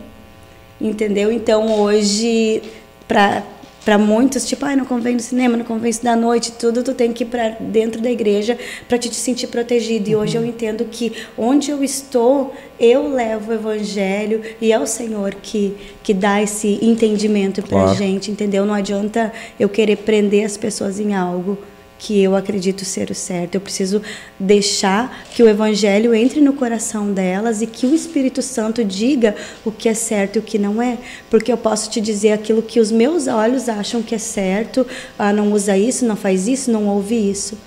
Entendeu? 0.80 1.30
Então 1.32 1.80
hoje, 1.80 2.62
para 3.06 3.42
para 3.84 3.96
muitos, 3.96 4.46
tipo, 4.46 4.64
ah, 4.64 4.76
não 4.76 4.84
convém 4.84 5.14
no 5.14 5.20
cinema, 5.20 5.56
não 5.56 5.64
convém 5.64 5.92
da 6.02 6.14
noite, 6.14 6.52
tudo 6.52 6.82
tu 6.82 6.94
tem 6.94 7.12
que 7.12 7.24
ir 7.24 7.26
para 7.26 7.50
dentro 7.60 8.00
da 8.00 8.10
igreja 8.10 8.58
para 8.88 8.98
te, 8.98 9.08
te 9.08 9.16
sentir 9.16 9.46
protegido. 9.46 10.08
E 10.10 10.16
hoje 10.16 10.36
eu 10.36 10.44
entendo 10.44 10.84
que 10.84 11.12
onde 11.36 11.70
eu 11.70 11.82
estou, 11.82 12.54
eu 12.78 13.08
levo 13.08 13.50
o 13.50 13.54
evangelho 13.54 14.42
e 14.60 14.72
é 14.72 14.78
o 14.78 14.86
Senhor 14.86 15.34
que 15.34 15.76
que 16.02 16.14
dá 16.14 16.42
esse 16.42 16.78
entendimento 16.82 17.62
para 17.62 17.82
claro. 17.82 17.96
gente, 17.96 18.30
entendeu? 18.30 18.64
Não 18.64 18.74
adianta 18.74 19.32
eu 19.58 19.68
querer 19.68 19.96
prender 19.96 20.44
as 20.44 20.56
pessoas 20.56 20.98
em 20.98 21.14
algo 21.14 21.58
que 22.00 22.18
eu 22.22 22.34
acredito 22.34 22.82
ser 22.82 23.10
o 23.10 23.14
certo. 23.14 23.56
Eu 23.56 23.60
preciso 23.60 24.00
deixar 24.38 25.22
que 25.34 25.42
o 25.42 25.48
evangelho 25.48 26.14
entre 26.14 26.40
no 26.40 26.54
coração 26.54 27.12
delas 27.12 27.60
e 27.60 27.66
que 27.66 27.84
o 27.84 27.94
Espírito 27.94 28.40
Santo 28.40 28.82
diga 28.82 29.36
o 29.66 29.70
que 29.70 29.86
é 29.86 29.92
certo 29.92 30.36
e 30.36 30.38
o 30.38 30.42
que 30.42 30.58
não 30.58 30.80
é, 30.80 30.96
porque 31.28 31.52
eu 31.52 31.58
posso 31.58 31.90
te 31.90 32.00
dizer 32.00 32.32
aquilo 32.32 32.62
que 32.62 32.80
os 32.80 32.90
meus 32.90 33.26
olhos 33.26 33.68
acham 33.68 34.02
que 34.02 34.14
é 34.14 34.18
certo, 34.18 34.86
ah, 35.18 35.30
não 35.30 35.52
usa 35.52 35.76
isso, 35.76 36.06
não 36.06 36.16
faz 36.16 36.48
isso, 36.48 36.70
não 36.70 36.86
ouve 36.86 37.14
isso. 37.14 37.58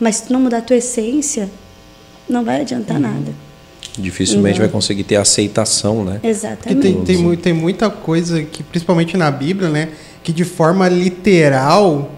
Mas 0.00 0.16
se 0.16 0.26
tu 0.26 0.32
não 0.32 0.40
mudar 0.40 0.58
a 0.58 0.62
tua 0.62 0.76
essência, 0.76 1.48
não 2.28 2.44
vai 2.44 2.62
adiantar 2.62 2.96
uhum. 2.96 3.02
nada. 3.02 3.32
Dificilmente 3.96 4.58
vai 4.58 4.68
conseguir 4.68 5.04
ter 5.04 5.16
aceitação, 5.16 6.04
né? 6.04 6.20
Exatamente. 6.24 6.82
Tem, 6.82 7.04
tem, 7.04 7.36
tem 7.36 7.52
muita 7.52 7.88
coisa 7.88 8.42
que, 8.42 8.64
principalmente 8.64 9.16
na 9.16 9.30
Bíblia, 9.30 9.70
né, 9.70 9.90
que 10.24 10.32
de 10.32 10.44
forma 10.44 10.88
literal 10.88 12.10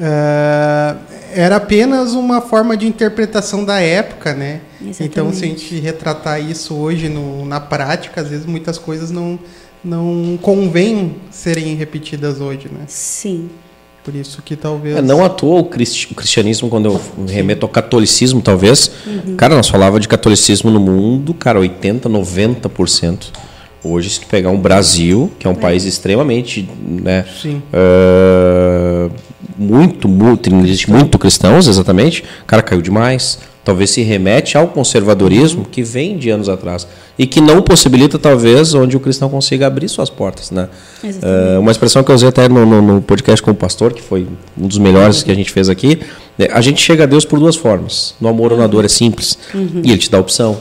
Uh, 0.00 0.98
era 1.34 1.56
apenas 1.56 2.14
uma 2.14 2.40
forma 2.40 2.74
de 2.74 2.86
interpretação 2.86 3.66
da 3.66 3.80
época, 3.80 4.32
né? 4.32 4.62
Exatamente. 4.80 5.04
Então, 5.04 5.32
se 5.32 5.44
a 5.44 5.46
gente 5.46 5.78
retratar 5.78 6.40
isso 6.40 6.74
hoje 6.74 7.10
no, 7.10 7.44
na 7.44 7.60
prática, 7.60 8.22
às 8.22 8.28
vezes 8.28 8.46
muitas 8.46 8.78
coisas 8.78 9.10
não, 9.10 9.38
não 9.84 10.38
convém 10.40 11.16
serem 11.30 11.74
repetidas 11.74 12.40
hoje, 12.40 12.68
né? 12.72 12.84
Sim. 12.88 13.50
Por 14.02 14.14
isso 14.14 14.40
que 14.40 14.56
talvez. 14.56 14.96
É, 14.96 15.02
não 15.02 15.22
à 15.22 15.28
toa 15.28 15.60
o, 15.60 15.64
cristianismo, 15.66 16.70
quando 16.70 16.86
eu 16.86 17.00
remeto 17.28 17.66
ao 17.66 17.70
catolicismo, 17.70 18.40
talvez. 18.40 18.90
Uhum. 19.06 19.36
Cara, 19.36 19.54
nós 19.54 19.68
falava 19.68 20.00
de 20.00 20.08
catolicismo 20.08 20.70
no 20.70 20.80
mundo, 20.80 21.34
cara, 21.34 21.60
80%, 21.60 22.00
90%. 22.04 23.26
Hoje, 23.82 24.10
se 24.10 24.20
tu 24.20 24.26
pegar 24.26 24.50
um 24.50 24.58
Brasil, 24.58 25.30
que 25.38 25.46
é 25.46 25.50
um 25.50 25.54
é. 25.54 25.56
país 25.56 25.84
extremamente, 25.84 26.68
né, 26.86 27.24
uh, 27.72 29.10
muito, 29.56 30.06
muito, 30.08 30.54
existe 30.54 30.90
muito 30.90 31.18
cristãos, 31.18 31.66
exatamente, 31.66 32.22
o 32.42 32.46
cara 32.46 32.62
caiu 32.62 32.82
demais, 32.82 33.38
talvez 33.64 33.90
se 33.90 34.02
remete 34.02 34.56
ao 34.56 34.68
conservadorismo 34.68 35.64
que 35.64 35.82
vem 35.82 36.16
de 36.16 36.30
anos 36.30 36.48
atrás 36.48 36.86
e 37.18 37.26
que 37.26 37.40
não 37.40 37.62
possibilita 37.62 38.18
talvez 38.18 38.74
onde 38.74 38.96
o 38.96 39.00
cristão 39.00 39.28
consiga 39.28 39.66
abrir 39.66 39.88
suas 39.88 40.08
portas, 40.08 40.50
né? 40.50 40.68
Uh, 41.04 41.60
uma 41.60 41.70
expressão 41.70 42.02
que 42.02 42.10
eu 42.10 42.14
usei 42.14 42.28
até 42.28 42.48
no, 42.48 42.64
no, 42.64 42.82
no, 42.82 43.02
podcast 43.02 43.42
com 43.42 43.50
o 43.50 43.54
pastor, 43.54 43.92
que 43.92 44.02
foi 44.02 44.26
um 44.58 44.66
dos 44.66 44.78
melhores 44.78 45.22
que 45.22 45.30
a 45.30 45.34
gente 45.34 45.50
fez 45.50 45.68
aqui, 45.68 46.00
é, 46.38 46.50
a 46.52 46.60
gente 46.60 46.80
chega 46.80 47.04
a 47.04 47.06
Deus 47.06 47.24
por 47.24 47.38
duas 47.38 47.56
formas. 47.56 48.14
No 48.20 48.28
amor 48.28 48.52
ou 48.52 48.58
na 48.58 48.66
dor 48.66 48.84
é 48.84 48.88
simples 48.88 49.38
uhum. 49.54 49.82
e 49.84 49.90
Ele 49.90 49.98
te 49.98 50.10
dá 50.10 50.18
a 50.18 50.20
opção, 50.20 50.58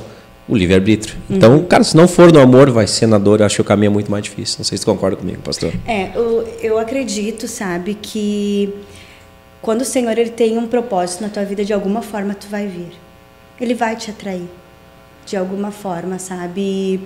o 0.49 0.57
livre 0.57 0.73
arbítrio. 0.73 1.15
Uhum. 1.29 1.37
Então, 1.37 1.63
cara, 1.63 1.83
se 1.83 1.95
não 1.95 2.07
for 2.07 2.33
no 2.33 2.39
amor, 2.39 2.71
vai 2.71 2.87
ser 2.87 3.05
na 3.05 3.19
dor. 3.19 3.39
Eu 3.39 3.45
acho 3.45 3.55
que 3.55 3.61
o 3.61 3.65
caminho 3.65 3.91
é 3.91 3.93
muito 3.93 4.09
mais 4.09 4.23
difícil. 4.23 4.57
Não 4.57 4.65
sei 4.65 4.77
se 4.77 4.83
tu 4.83 4.91
concorda 4.91 5.15
comigo, 5.15 5.39
pastor. 5.43 5.71
É, 5.87 6.11
eu, 6.15 6.47
eu 6.61 6.79
acredito, 6.79 7.47
sabe, 7.47 7.93
que 7.93 8.73
quando 9.61 9.81
o 9.81 9.85
Senhor 9.85 10.17
ele 10.17 10.31
tem 10.31 10.57
um 10.57 10.67
propósito 10.67 11.21
na 11.21 11.29
tua 11.29 11.45
vida, 11.45 11.63
de 11.63 11.71
alguma 11.71 12.01
forma 12.01 12.33
tu 12.33 12.47
vai 12.47 12.65
vir. 12.65 12.91
Ele 13.61 13.75
vai 13.75 13.95
te 13.95 14.09
atrair, 14.09 14.49
de 15.25 15.37
alguma 15.37 15.69
forma, 15.69 16.17
sabe? 16.17 16.99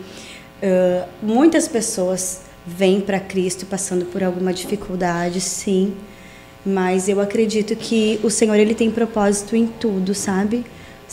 Uh, 0.61 1.05
muitas 1.21 1.67
pessoas 1.67 2.41
vêm 2.65 3.01
para 3.01 3.19
Cristo 3.19 3.65
passando 3.65 4.05
por 4.05 4.23
alguma 4.23 4.53
dificuldade, 4.53 5.41
sim, 5.41 5.93
mas 6.65 7.09
eu 7.09 7.19
acredito 7.19 7.75
que 7.75 8.19
o 8.23 8.29
Senhor 8.29 8.55
ele 8.55 8.73
tem 8.73 8.89
propósito 8.89 9.55
em 9.55 9.67
tudo, 9.67 10.13
sabe? 10.13 10.63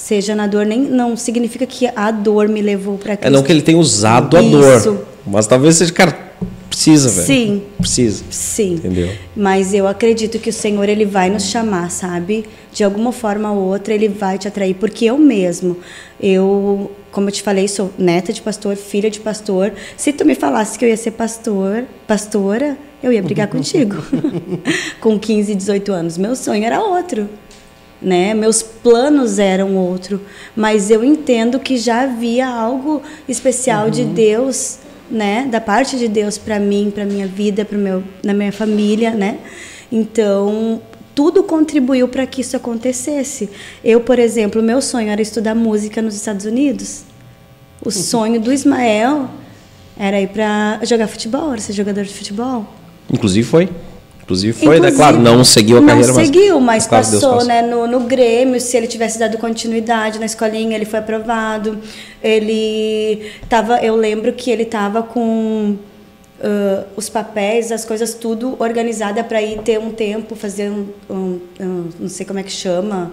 Seja 0.03 0.35
na 0.35 0.47
dor, 0.47 0.65
nem 0.65 0.81
não 0.81 1.15
significa 1.15 1.67
que 1.67 1.87
a 1.95 2.11
dor 2.11 2.49
me 2.49 2.63
levou 2.63 2.97
para 2.97 3.17
Cristo. 3.17 3.27
É 3.27 3.31
não 3.31 3.43
que 3.43 3.53
ele 3.53 3.61
tenha 3.61 3.77
usado 3.79 4.35
a 4.37 4.43
Isso. 4.43 4.93
dor, 4.93 5.07
mas 5.27 5.47
talvez 5.47 5.77
seja, 5.77 5.93
cara, 5.93 6.31
Precisa, 6.71 7.11
velho. 7.11 7.27
Sim. 7.27 7.63
Precisa. 7.77 8.25
Sim. 8.31 8.75
Entendeu? 8.75 9.11
Mas 9.37 9.75
eu 9.75 9.87
acredito 9.87 10.39
que 10.39 10.49
o 10.49 10.53
Senhor 10.53 10.89
ele 10.89 11.05
vai 11.05 11.29
nos 11.29 11.45
chamar, 11.45 11.91
sabe? 11.91 12.47
De 12.73 12.83
alguma 12.83 13.13
forma 13.13 13.53
ou 13.53 13.69
outra 13.69 13.93
ele 13.93 14.09
vai 14.09 14.39
te 14.39 14.49
atrair, 14.49 14.75
porque 14.75 15.05
eu 15.05 15.19
mesmo, 15.19 15.77
eu, 16.19 16.91
como 17.13 17.29
eu 17.29 17.33
te 17.33 17.43
falei, 17.43 17.69
sou 17.69 17.93
neta 17.99 18.33
de 18.33 18.41
pastor, 18.41 18.77
filha 18.77 19.11
de 19.11 19.21
pastor. 19.21 19.73
Se 19.97 20.11
tu 20.13 20.25
me 20.25 20.35
falasse 20.35 20.79
que 20.79 20.85
eu 20.85 20.89
ia 20.89 20.97
ser 20.97 21.11
pastor, 21.11 21.85
pastora, 22.07 22.79
eu 23.03 23.13
ia 23.13 23.23
brigar 23.23 23.49
contigo. 23.53 23.97
Com 25.03 25.19
15, 25.19 25.55
18 25.55 25.93
anos, 25.93 26.17
meu 26.17 26.35
sonho 26.35 26.65
era 26.65 26.81
outro. 26.81 27.29
Né? 28.03 28.33
Meus 28.33 28.63
planos 28.63 29.39
eram 29.39 29.77
outro, 29.77 30.23
mas 30.57 30.91
eu 30.91 31.05
entendo 31.05 31.61
que 31.61 31.77
já 31.77 32.03
havia 32.03 32.49
algo 32.49 33.03
especial 33.29 33.85
uhum. 33.85 33.91
de 33.91 34.05
Deus 34.07 34.79
né, 35.11 35.47
da 35.51 35.61
parte 35.61 35.99
de 35.99 36.07
Deus 36.07 36.39
para 36.39 36.59
mim, 36.59 36.91
para 36.95 37.05
minha 37.05 37.27
vida, 37.27 37.65
para 37.65 37.77
meu, 37.77 38.03
na 38.23 38.33
minha 38.33 38.53
família, 38.53 39.11
né? 39.11 39.39
Então, 39.91 40.81
tudo 41.15 41.43
contribuiu 41.43 42.07
para 42.07 42.25
que 42.27 42.41
isso 42.41 42.57
acontecesse. 42.57 43.51
Eu, 43.85 44.01
por 44.01 44.19
exemplo, 44.19 44.63
meu 44.63 44.81
sonho 44.81 45.11
era 45.11 45.21
estudar 45.21 45.55
música 45.55 46.01
nos 46.01 46.15
Estados 46.15 46.47
Unidos. 46.47 47.03
O 47.83 47.87
uhum. 47.87 47.91
sonho 47.91 48.41
do 48.41 48.53
Ismael 48.53 49.29
era 49.99 50.21
ir 50.21 50.29
para 50.29 50.81
jogar 50.85 51.09
futebol, 51.09 51.53
era 51.53 51.61
ser 51.61 51.73
jogador 51.73 52.05
de 52.05 52.15
futebol. 52.15 52.65
Inclusive 53.13 53.47
foi. 53.47 53.69
Inclusive 54.31 54.53
foi, 54.53 54.81
né? 54.81 54.89
Inclusive, 54.89 54.93
né? 54.93 54.97
Claro, 54.97 55.19
não 55.19 55.45
seguiu 55.45 55.79
a 55.79 55.81
não 55.81 55.89
carreira, 55.89 56.13
mas... 56.13 56.27
seguiu, 56.27 56.61
mas 56.61 56.87
passou, 56.87 57.45
né? 57.45 57.63
No, 57.63 57.87
no 57.87 58.01
Grêmio, 58.01 58.61
se 58.61 58.77
ele 58.77 58.87
tivesse 58.87 59.19
dado 59.19 59.37
continuidade 59.39 60.19
na 60.19 60.27
escolinha, 60.27 60.77
ele 60.77 60.85
foi 60.85 61.01
aprovado. 61.01 61.79
Ele 62.23 63.31
tava... 63.49 63.79
Eu 63.79 63.97
lembro 63.97 64.33
que 64.33 64.51
ele 64.51 64.63
estava 64.63 65.03
com... 65.03 65.77
Uh, 66.43 66.87
os 66.97 67.11
papéis, 67.11 67.71
as 67.71 67.85
coisas 67.85 68.15
tudo 68.15 68.57
organizada 68.59 69.23
para 69.23 69.43
ir 69.43 69.59
ter 69.59 69.79
um 69.79 69.91
tempo, 69.91 70.35
fazer 70.35 70.71
um, 70.71 70.87
um, 71.11 71.39
um, 71.61 71.89
não 72.01 72.09
sei 72.09 72.25
como 72.25 72.39
é 72.39 72.43
que 72.43 72.51
chama, 72.51 73.13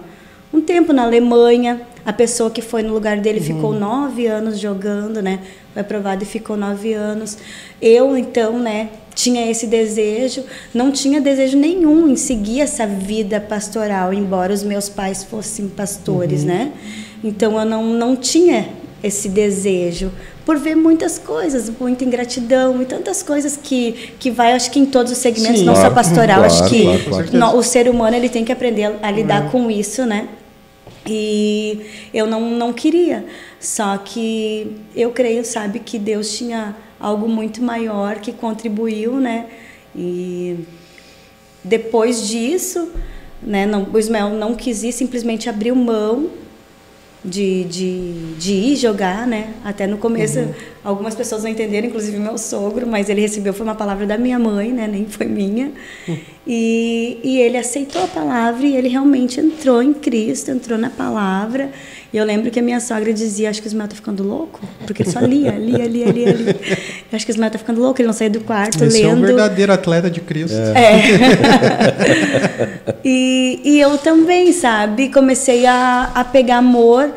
um 0.52 0.60
tempo 0.60 0.92
na 0.92 1.02
Alemanha. 1.02 1.80
A 2.04 2.12
pessoa 2.12 2.50
que 2.50 2.62
foi 2.62 2.82
no 2.82 2.94
lugar 2.94 3.18
dele 3.18 3.38
uhum. 3.38 3.44
ficou 3.44 3.72
nove 3.72 4.26
anos 4.26 4.58
jogando, 4.58 5.20
né? 5.20 5.40
Foi 5.74 5.82
aprovado 5.82 6.22
e 6.22 6.26
ficou 6.26 6.56
nove 6.56 6.94
anos. 6.94 7.36
Eu 7.82 8.16
então, 8.16 8.58
né? 8.58 8.88
tinha 9.18 9.50
esse 9.50 9.66
desejo, 9.66 10.44
não 10.72 10.92
tinha 10.92 11.20
desejo 11.20 11.58
nenhum 11.58 12.08
em 12.08 12.14
seguir 12.14 12.60
essa 12.60 12.86
vida 12.86 13.40
pastoral, 13.40 14.14
embora 14.14 14.52
os 14.52 14.62
meus 14.62 14.88
pais 14.88 15.24
fossem 15.24 15.66
pastores, 15.66 16.42
uhum. 16.42 16.46
né? 16.46 16.72
Então 17.24 17.58
eu 17.58 17.64
não, 17.64 17.82
não 17.82 18.14
tinha 18.14 18.68
esse 19.02 19.28
desejo 19.28 20.12
por 20.46 20.56
ver 20.56 20.76
muitas 20.76 21.18
coisas, 21.18 21.68
muita 21.80 22.04
ingratidão 22.04 22.80
e 22.80 22.84
tantas 22.84 23.20
coisas 23.20 23.58
que 23.60 24.12
que 24.20 24.30
vai, 24.30 24.52
acho 24.52 24.70
que 24.70 24.78
em 24.78 24.86
todos 24.86 25.10
os 25.10 25.18
segmentos, 25.18 25.60
Sim, 25.60 25.64
não 25.64 25.74
claro, 25.74 25.88
só 25.88 25.94
pastoral, 25.94 26.38
claro, 26.38 26.54
acho 26.54 26.68
que 26.68 27.04
claro, 27.08 27.36
no, 27.36 27.56
o 27.56 27.62
ser 27.64 27.88
humano 27.88 28.14
ele 28.14 28.28
tem 28.28 28.44
que 28.44 28.52
aprender 28.52 28.94
a 29.02 29.10
lidar 29.10 29.44
uhum. 29.44 29.50
com 29.50 29.70
isso, 29.70 30.06
né? 30.06 30.28
E 31.08 32.08
eu 32.12 32.26
não, 32.26 32.50
não 32.50 32.72
queria. 32.72 33.24
Só 33.60 33.96
que 33.96 34.76
eu 34.94 35.10
creio, 35.10 35.44
sabe, 35.44 35.78
que 35.80 35.98
Deus 35.98 36.36
tinha 36.36 36.76
algo 37.00 37.28
muito 37.28 37.62
maior 37.62 38.16
que 38.16 38.32
contribuiu, 38.32 39.14
né? 39.14 39.46
E 39.96 40.56
depois 41.64 42.28
disso, 42.28 42.90
né, 43.42 43.66
não, 43.66 43.88
o 43.92 43.98
Ismael 43.98 44.30
não 44.30 44.54
quis 44.54 44.82
ir, 44.82 44.92
simplesmente 44.92 45.48
abriu 45.48 45.74
mão 45.74 46.30
de, 47.24 47.64
de, 47.64 48.34
de 48.36 48.52
ir 48.52 48.76
jogar, 48.76 49.26
né? 49.26 49.54
Até 49.64 49.86
no 49.86 49.98
começo, 49.98 50.38
uhum. 50.38 50.54
algumas 50.84 51.14
pessoas 51.14 51.42
não 51.42 51.50
entenderam, 51.50 51.88
inclusive 51.88 52.18
meu 52.18 52.38
sogro, 52.38 52.86
mas 52.86 53.08
ele 53.08 53.20
recebeu, 53.20 53.52
foi 53.52 53.66
uma 53.66 53.74
palavra 53.74 54.06
da 54.06 54.16
minha 54.16 54.38
mãe, 54.38 54.72
né? 54.72 54.86
Nem 54.86 55.06
foi 55.06 55.26
minha. 55.26 55.72
Uhum. 56.06 56.18
E, 56.50 57.20
e 57.22 57.38
ele 57.42 57.58
aceitou 57.58 58.02
a 58.02 58.06
palavra 58.06 58.66
e 58.66 58.74
ele 58.74 58.88
realmente 58.88 59.38
entrou 59.38 59.82
em 59.82 59.92
Cristo, 59.92 60.50
entrou 60.50 60.78
na 60.78 60.88
palavra. 60.88 61.70
E 62.10 62.16
eu 62.16 62.24
lembro 62.24 62.50
que 62.50 62.58
a 62.58 62.62
minha 62.62 62.80
sogra 62.80 63.12
dizia, 63.12 63.50
acho 63.50 63.60
que 63.60 63.66
o 63.66 63.68
Ismael 63.68 63.86
tá 63.86 63.94
ficando 63.94 64.22
louco, 64.22 64.58
porque 64.86 65.02
ele 65.02 65.10
só 65.10 65.20
lia, 65.20 65.50
lia, 65.50 65.86
lia, 65.86 66.06
lia, 66.10 66.32
lia. 66.32 66.56
Acho 67.12 67.26
que 67.26 67.32
o 67.32 67.34
Ismael 67.34 67.52
tá 67.52 67.58
ficando 67.58 67.82
louco, 67.82 68.00
ele 68.00 68.06
não 68.06 68.14
saía 68.14 68.30
do 68.30 68.40
quarto 68.40 68.82
Esse 68.82 69.02
lendo. 69.02 69.10
é 69.10 69.14
um 69.14 69.20
verdadeiro 69.20 69.70
atleta 69.70 70.10
de 70.10 70.22
Cristo. 70.22 70.56
É. 70.56 70.94
é. 70.94 71.08
e, 73.04 73.60
e 73.62 73.78
eu 73.78 73.98
também, 73.98 74.50
sabe, 74.54 75.10
comecei 75.10 75.66
a, 75.66 76.12
a 76.14 76.24
pegar 76.24 76.56
amor, 76.56 77.12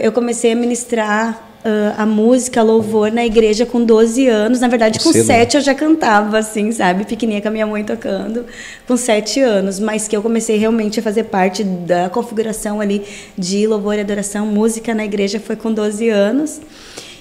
eu 0.00 0.12
comecei 0.12 0.52
a 0.52 0.56
ministrar 0.56 1.51
uh, 1.64 1.94
a 1.96 2.06
música, 2.06 2.62
louvor 2.62 3.10
na 3.10 3.24
igreja 3.24 3.64
com 3.64 3.84
12 3.84 4.26
anos. 4.28 4.60
Na 4.60 4.68
verdade, 4.68 4.98
com 5.00 5.12
Cedo. 5.12 5.26
7 5.26 5.56
eu 5.56 5.60
já 5.60 5.74
cantava, 5.74 6.38
assim, 6.38 6.72
sabe? 6.72 7.04
Pequenininha 7.04 7.42
com 7.42 7.48
a 7.48 7.50
minha 7.50 7.66
mãe 7.66 7.84
tocando, 7.84 8.44
com 8.86 8.96
7 8.96 9.40
anos. 9.40 9.80
Mas 9.80 10.08
que 10.08 10.16
eu 10.16 10.22
comecei 10.22 10.56
realmente 10.56 11.00
a 11.00 11.02
fazer 11.02 11.24
parte 11.24 11.64
da 11.64 12.08
configuração 12.08 12.80
ali 12.80 13.04
de 13.36 13.66
louvor 13.66 13.96
e 13.96 14.00
adoração, 14.00 14.46
música 14.46 14.94
na 14.94 15.04
igreja 15.04 15.40
foi 15.40 15.56
com 15.56 15.72
12 15.72 16.08
anos. 16.08 16.60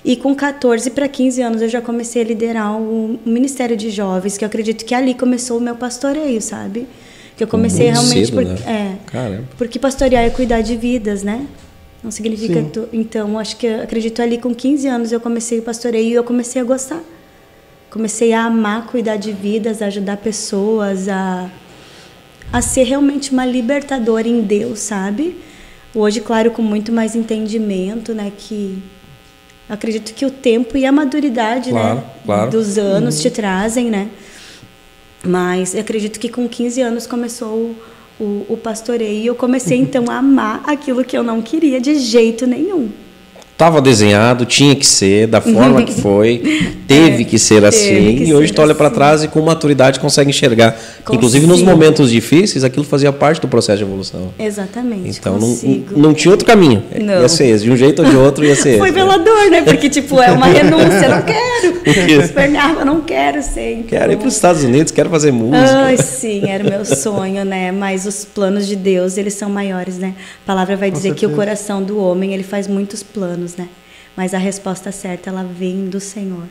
E 0.04 0.16
com 0.16 0.34
14 0.34 0.90
para 0.92 1.08
15 1.08 1.42
anos 1.42 1.62
eu 1.62 1.70
já 1.70 1.80
comecei 1.80 2.24
a 2.24 2.26
liderar 2.26 2.76
o, 2.76 3.20
Ministério 3.24 3.78
de 3.78 3.92
Jovens, 3.92 4.36
que 4.36 4.44
eu 4.44 4.48
acredito 4.48 4.84
que 4.84 4.96
ali 4.96 5.14
começou 5.14 5.60
o 5.60 5.62
meu 5.62 5.76
pastoreio, 5.76 6.42
sabe? 6.42 6.88
Que 7.38 7.44
eu 7.44 7.48
comecei 7.48 7.92
Muito 7.92 8.02
realmente 8.02 8.26
cedo, 8.26 8.36
por, 8.36 8.44
né? 8.44 8.98
é, 9.14 9.42
porque 9.58 9.78
pastorear 9.78 10.24
é 10.24 10.30
cuidar 10.32 10.62
de 10.62 10.76
vidas, 10.76 11.22
né? 11.22 11.46
Não 12.04 12.10
significa. 12.10 12.64
Tu, 12.64 12.88
então, 12.92 13.38
acho 13.38 13.58
que 13.58 13.68
acredito 13.68 14.22
ali 14.22 14.38
com 14.38 14.54
15 14.54 14.88
anos 14.88 15.12
eu 15.12 15.20
comecei 15.20 15.60
o 15.60 15.62
pastoreio 15.62 16.10
e 16.10 16.14
eu 16.14 16.24
comecei 16.24 16.62
a 16.62 16.66
gostar. 16.66 17.02
Comecei 17.90 18.34
a 18.34 18.46
amar 18.46 18.88
cuidar 18.88 19.18
de 19.18 19.32
vidas, 19.32 19.82
a 19.82 19.88
ajudar 19.88 20.18
pessoas, 20.18 21.10
a, 21.10 21.50
a 22.52 22.62
ser 22.62 22.84
realmente 22.84 23.32
uma 23.32 23.46
libertadora 23.46 24.28
em 24.28 24.42
Deus, 24.42 24.80
sabe? 24.80 25.38
Hoje, 25.94 26.22
claro, 26.22 26.52
com 26.52 26.62
muito 26.62 26.92
mais 26.92 27.16
entendimento, 27.16 28.14
né? 28.14 28.32
Que 28.36 28.82
acredito 29.70 30.14
que 30.14 30.26
o 30.26 30.32
tempo 30.32 30.78
e 30.78 30.86
a 30.86 30.92
maturidade, 30.92 31.70
claro, 31.70 31.96
né? 31.96 32.04
Claro. 32.26 32.52
Dos 32.52 32.78
anos 32.78 33.18
uhum. 33.18 33.22
te 33.22 33.30
trazem, 33.30 33.90
né? 33.90 34.10
Mas 35.24 35.76
acredito 35.76 36.20
que 36.20 36.30
com 36.30 36.48
15 36.48 36.82
anos 36.82 37.06
começou 37.06 37.76
o, 38.22 38.46
o 38.50 38.58
pastoreio 38.58 39.24
e 39.24 39.26
eu 39.26 39.36
comecei 39.36 39.80
então 39.80 40.06
a 40.08 40.18
amar 40.18 40.62
aquilo 40.66 41.04
que 41.04 41.18
eu 41.18 41.24
não 41.24 41.42
queria 41.42 41.82
de 41.82 41.96
jeito 41.96 42.46
nenhum. 42.46 42.90
Estava 43.62 43.80
desenhado, 43.80 44.44
tinha 44.44 44.76
que 44.76 44.88
ser, 44.88 45.28
da 45.28 45.40
forma 45.40 45.84
que 45.84 45.94
foi, 46.02 46.42
teve 46.88 47.22
é, 47.22 47.26
que 47.26 47.38
ser 47.38 47.64
assim, 47.64 48.16
que 48.16 48.24
e 48.24 48.34
hoje 48.34 48.52
tu 48.52 48.60
olha 48.60 48.72
assim. 48.72 48.78
para 48.80 48.90
trás 48.90 49.24
e 49.24 49.28
com 49.28 49.40
maturidade 49.40 50.00
consegue 50.00 50.32
enxergar. 50.32 50.72
Consigo. 50.72 51.14
Inclusive 51.14 51.46
nos 51.46 51.62
momentos 51.62 52.10
difíceis, 52.10 52.64
aquilo 52.64 52.84
fazia 52.84 53.14
parte 53.14 53.40
do 53.40 53.48
processo 53.48 53.78
de 53.78 53.84
evolução. 53.84 54.34
Exatamente. 54.40 55.20
Então 55.20 55.38
não, 55.38 55.58
não 55.96 56.12
tinha 56.12 56.32
outro 56.32 56.44
caminho. 56.44 56.84
Não. 57.00 57.22
Ia 57.22 57.30
ser 57.30 57.50
esse, 57.50 57.64
de 57.64 57.70
um 57.70 57.78
jeito 57.78 58.02
ou 58.02 58.10
de 58.10 58.16
outro 58.16 58.44
ia 58.44 58.56
ser 58.56 58.80
Foi 58.82 58.90
esse. 58.90 58.98
pela 58.98 59.18
dor, 59.18 59.52
né? 59.52 59.62
Porque, 59.62 59.92
tipo, 59.92 60.20
é 60.20 60.32
uma 60.32 60.48
renúncia, 60.50 61.08
não 61.08 61.22
quero. 61.22 62.28
Supernava, 62.28 62.84
não 62.84 63.02
quero 63.02 63.44
ser. 63.44 63.74
Então... 63.74 63.90
Quero 63.90 64.12
ir 64.12 64.18
para 64.18 64.28
os 64.28 64.34
Estados 64.34 64.64
Unidos, 64.64 64.92
quero 64.92 65.12
fazer 65.12 65.32
música. 65.32 65.84
Ai, 65.86 65.98
sim, 65.98 66.50
era 66.50 66.64
o 66.64 66.68
meu 66.68 66.84
sonho, 66.84 67.46
né? 67.46 67.72
Mas 67.72 68.08
os 68.08 68.26
planos 68.26 68.66
de 68.66 68.76
Deus, 68.76 69.18
eles 69.18 69.36
são 69.36 69.52
maiores, 69.52 70.00
né? 70.00 70.16
A 70.44 70.48
palavra 70.48 70.76
vai 70.76 70.90
dizer 70.90 71.14
que 71.14 71.28
o 71.28 71.36
coração 71.36 71.84
do 71.84 72.00
homem, 72.00 72.34
ele 72.34 72.42
faz 72.42 72.68
muitos 72.68 73.04
planos 73.04 73.51
né? 73.56 73.70
Mas 74.16 74.34
a 74.34 74.38
resposta 74.38 74.92
certa, 74.92 75.30
ela 75.30 75.44
vem 75.44 75.88
do 75.88 76.00
Senhor. 76.00 76.46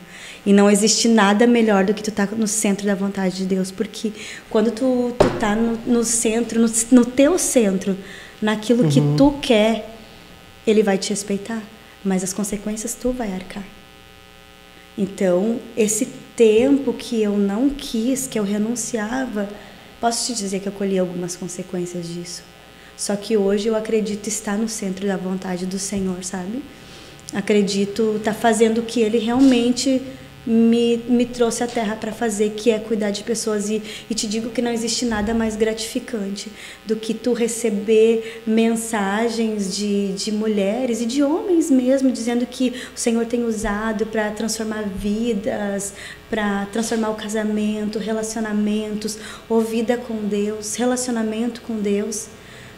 E 0.47 0.53
não 0.53 0.71
existe 0.71 1.09
nada 1.09 1.47
melhor 1.47 1.85
do 1.85 1.93
que 1.93 2.03
tu 2.03 2.11
estar 2.11 2.27
tá 2.27 2.35
no 2.37 2.49
centro 2.49 2.87
da 2.87 2.95
vontade 2.95 3.37
de 3.37 3.45
Deus, 3.45 3.71
porque 3.71 4.13
quando 4.49 4.71
tu, 4.71 5.15
tu 5.19 5.31
tá 5.39 5.55
no, 5.55 5.77
no 5.87 6.05
centro, 6.05 6.59
no, 6.61 6.71
no, 6.91 7.05
teu 7.05 7.39
centro, 7.39 7.97
naquilo 8.41 8.85
uhum. 8.85 8.89
que 8.89 9.01
tu 9.17 9.33
quer, 9.43 9.95
ele 10.67 10.83
vai 10.83 10.97
te 10.97 11.11
respeitar, 11.11 11.63
mas 12.03 12.25
as 12.25 12.33
consequências 12.33 12.95
tu 12.95 13.13
vai 13.13 13.33
arcar. 13.33 13.65
Então, 14.97 15.61
esse 15.77 16.07
tempo 16.35 16.93
que 16.95 17.23
eu 17.23 17.37
não 17.37 17.69
quis, 17.69 18.27
que 18.27 18.39
eu 18.39 18.45
renunciava, 18.45 19.49
posso 20.01 20.27
te 20.27 20.39
dizer 20.39 20.61
que 20.61 20.69
eu 20.69 20.73
colhi 20.73 20.99
algumas 20.99 21.37
consequências 21.37 22.09
disso. 22.09 22.43
Só 22.97 23.17
que 23.17 23.37
hoje 23.37 23.69
eu 23.69 23.77
acredito 23.77 24.27
estar 24.27 24.57
no 24.59 24.69
centro 24.69 25.07
da 25.07 25.17
vontade 25.17 25.65
do 25.67 25.79
Senhor, 25.79 26.23
sabe? 26.25 26.63
Acredito 27.33 28.17
estar 28.17 28.35
tá 28.35 28.39
fazendo 28.39 28.79
o 28.79 28.83
que 28.83 29.01
Ele 29.01 29.19
realmente 29.19 30.03
me, 30.47 30.97
me 31.09 31.27
trouxe 31.27 31.63
à 31.63 31.67
Terra 31.67 31.95
para 31.95 32.13
fazer, 32.13 32.51
que 32.57 32.71
é 32.71 32.79
cuidar 32.79 33.11
de 33.11 33.23
pessoas. 33.23 33.69
E, 33.69 33.83
e 34.09 34.15
te 34.15 34.27
digo 34.27 34.51
que 34.51 34.63
não 34.63 34.71
existe 34.71 35.05
nada 35.05 35.35
mais 35.35 35.55
gratificante 35.55 36.51
do 36.85 36.97
que 36.97 37.15
tu 37.15 37.33
receber 37.33 38.43
mensagens 38.47 39.77
de, 39.77 40.13
de 40.15 40.33
mulheres 40.33 41.01
e 41.01 41.07
de 41.07 41.23
homens 41.23 41.71
mesmo, 41.71 42.11
dizendo 42.11 42.47
que 42.47 42.73
o 42.95 42.99
Senhor 42.99 43.27
tem 43.27 43.45
usado 43.45 44.07
para 44.07 44.31
transformar 44.31 44.83
vidas, 44.83 45.95
para 46.29 46.67
transformar 46.67 47.11
o 47.11 47.15
casamento, 47.15 47.99
relacionamentos, 47.99 49.19
ou 49.49 49.61
vida 49.61 49.97
com 49.97 50.17
Deus, 50.27 50.75
relacionamento 50.75 51.61
com 51.61 51.77
Deus, 51.77 52.27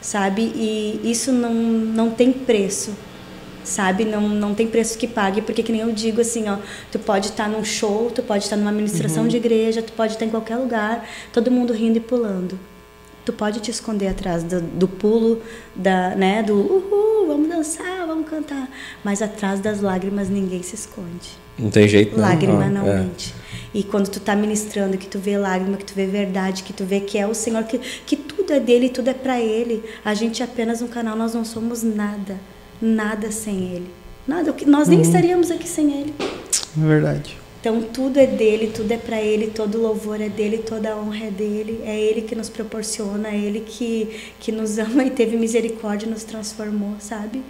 sabe? 0.01 0.43
E 0.55 1.01
isso 1.05 1.33
não, 1.33 1.55
não 1.55 2.11
tem 2.11 2.33
preço 2.33 2.95
sabe? 3.65 4.05
Não, 4.05 4.29
não 4.29 4.55
tem 4.55 4.67
preço 4.67 4.99
que 4.99 5.07
pague, 5.07 5.43
porque 5.43 5.63
que 5.63 5.73
nem 5.73 5.81
eu 5.81 5.93
digo 5.93 6.21
assim, 6.21 6.49
ó, 6.49 6.59
tu 6.91 6.99
pode 6.99 7.29
estar 7.29 7.45
tá 7.45 7.51
num 7.51 7.65
show, 7.65 8.11
tu 8.11 8.23
pode 8.23 8.45
estar 8.45 8.57
tá 8.57 8.61
numa 8.61 8.71
administração 8.71 9.25
uhum. 9.25 9.29
de 9.29 9.37
igreja, 9.37 9.83
tu 9.83 9.93
pode 9.93 10.13
estar 10.13 10.21
tá 10.21 10.27
em 10.27 10.31
qualquer 10.31 10.57
lugar, 10.57 11.09
todo 11.33 11.51
mundo 11.51 11.73
rindo 11.73 11.99
e 11.99 12.01
pulando. 12.01 12.59
Tu 13.25 13.33
pode 13.33 13.61
te 13.61 13.71
esconder 13.71 14.09
atrás 14.09 14.43
do, 14.43 14.61
do 14.61 14.89
pulo, 14.89 15.41
da, 15.77 16.15
né, 16.17 16.43
do 16.43 16.55
uhul, 16.55 17.29
vamos 17.29 17.49
dançar, 17.49 18.07
vamos 18.07 18.29
cantar, 18.29 18.69
mas 19.05 19.23
atrás 19.23 19.61
das 19.61 19.81
lágrimas 19.81 20.29
ninguém 20.29 20.63
se 20.63 20.75
esconde. 20.75 21.41
Não 21.57 21.71
tem 21.71 21.87
jeito, 21.87 22.17
não. 22.17 22.27
Lágrima 22.27 22.67
não, 22.67 22.85
não 22.85 22.93
é. 22.93 22.99
mente. 23.03 23.33
E 23.73 23.85
quando 23.85 24.09
tu 24.09 24.19
tá 24.19 24.35
ministrando, 24.35 24.99
que 24.99 25.07
tu 25.07 25.19
vê 25.19 25.39
lágrima, 25.39 25.77
que 25.77 25.85
tu 25.85 25.95
vê 25.95 26.07
verdade, 26.07 26.63
que 26.63 26.73
tu 26.73 26.85
vê 26.85 27.01
que 27.01 27.17
é 27.17 27.27
o 27.27 27.35
Senhor, 27.35 27.63
que, 27.65 27.79
que 27.79 28.17
tudo 28.17 28.53
é 28.53 28.59
dele, 28.59 28.89
tudo 28.89 29.09
é 29.09 29.15
para 29.15 29.39
ele. 29.39 29.85
A 30.05 30.15
gente 30.15 30.43
é 30.43 30.45
apenas 30.45 30.83
um 30.83 30.89
canal, 30.89 31.17
nós 31.17 31.33
não 31.33 31.45
somos 31.45 31.83
nada 31.83 32.41
nada 32.83 33.31
sem 33.31 33.73
Ele. 33.73 33.91
Nada, 34.27 34.55
nós 34.67 34.89
nem 34.89 34.99
uhum. 34.99 35.05
estaríamos 35.05 35.51
aqui 35.51 35.69
sem 35.69 36.01
Ele. 36.01 36.15
É 36.21 36.87
verdade. 36.87 37.43
Então 37.63 37.81
tudo 37.81 38.19
é 38.19 38.27
dele, 38.27 38.73
tudo 38.75 38.91
é 38.91 38.97
para 38.97 39.23
ele, 39.23 39.47
todo 39.47 39.81
louvor 39.81 40.21
é 40.21 40.29
dele, 40.29 40.59
toda 40.59 40.97
honra 40.97 41.27
é 41.27 41.31
dele. 41.31 41.81
É 41.85 41.97
ele 41.97 42.23
que 42.23 42.35
nos 42.35 42.49
proporciona, 42.49 43.29
é 43.29 43.39
ele 43.39 43.61
que 43.61 44.33
que 44.41 44.51
nos 44.51 44.79
ama 44.79 45.05
e 45.05 45.11
teve 45.11 45.37
misericórdia, 45.37 46.11
nos 46.11 46.25
transformou, 46.25 46.97
sabe? 46.99 47.41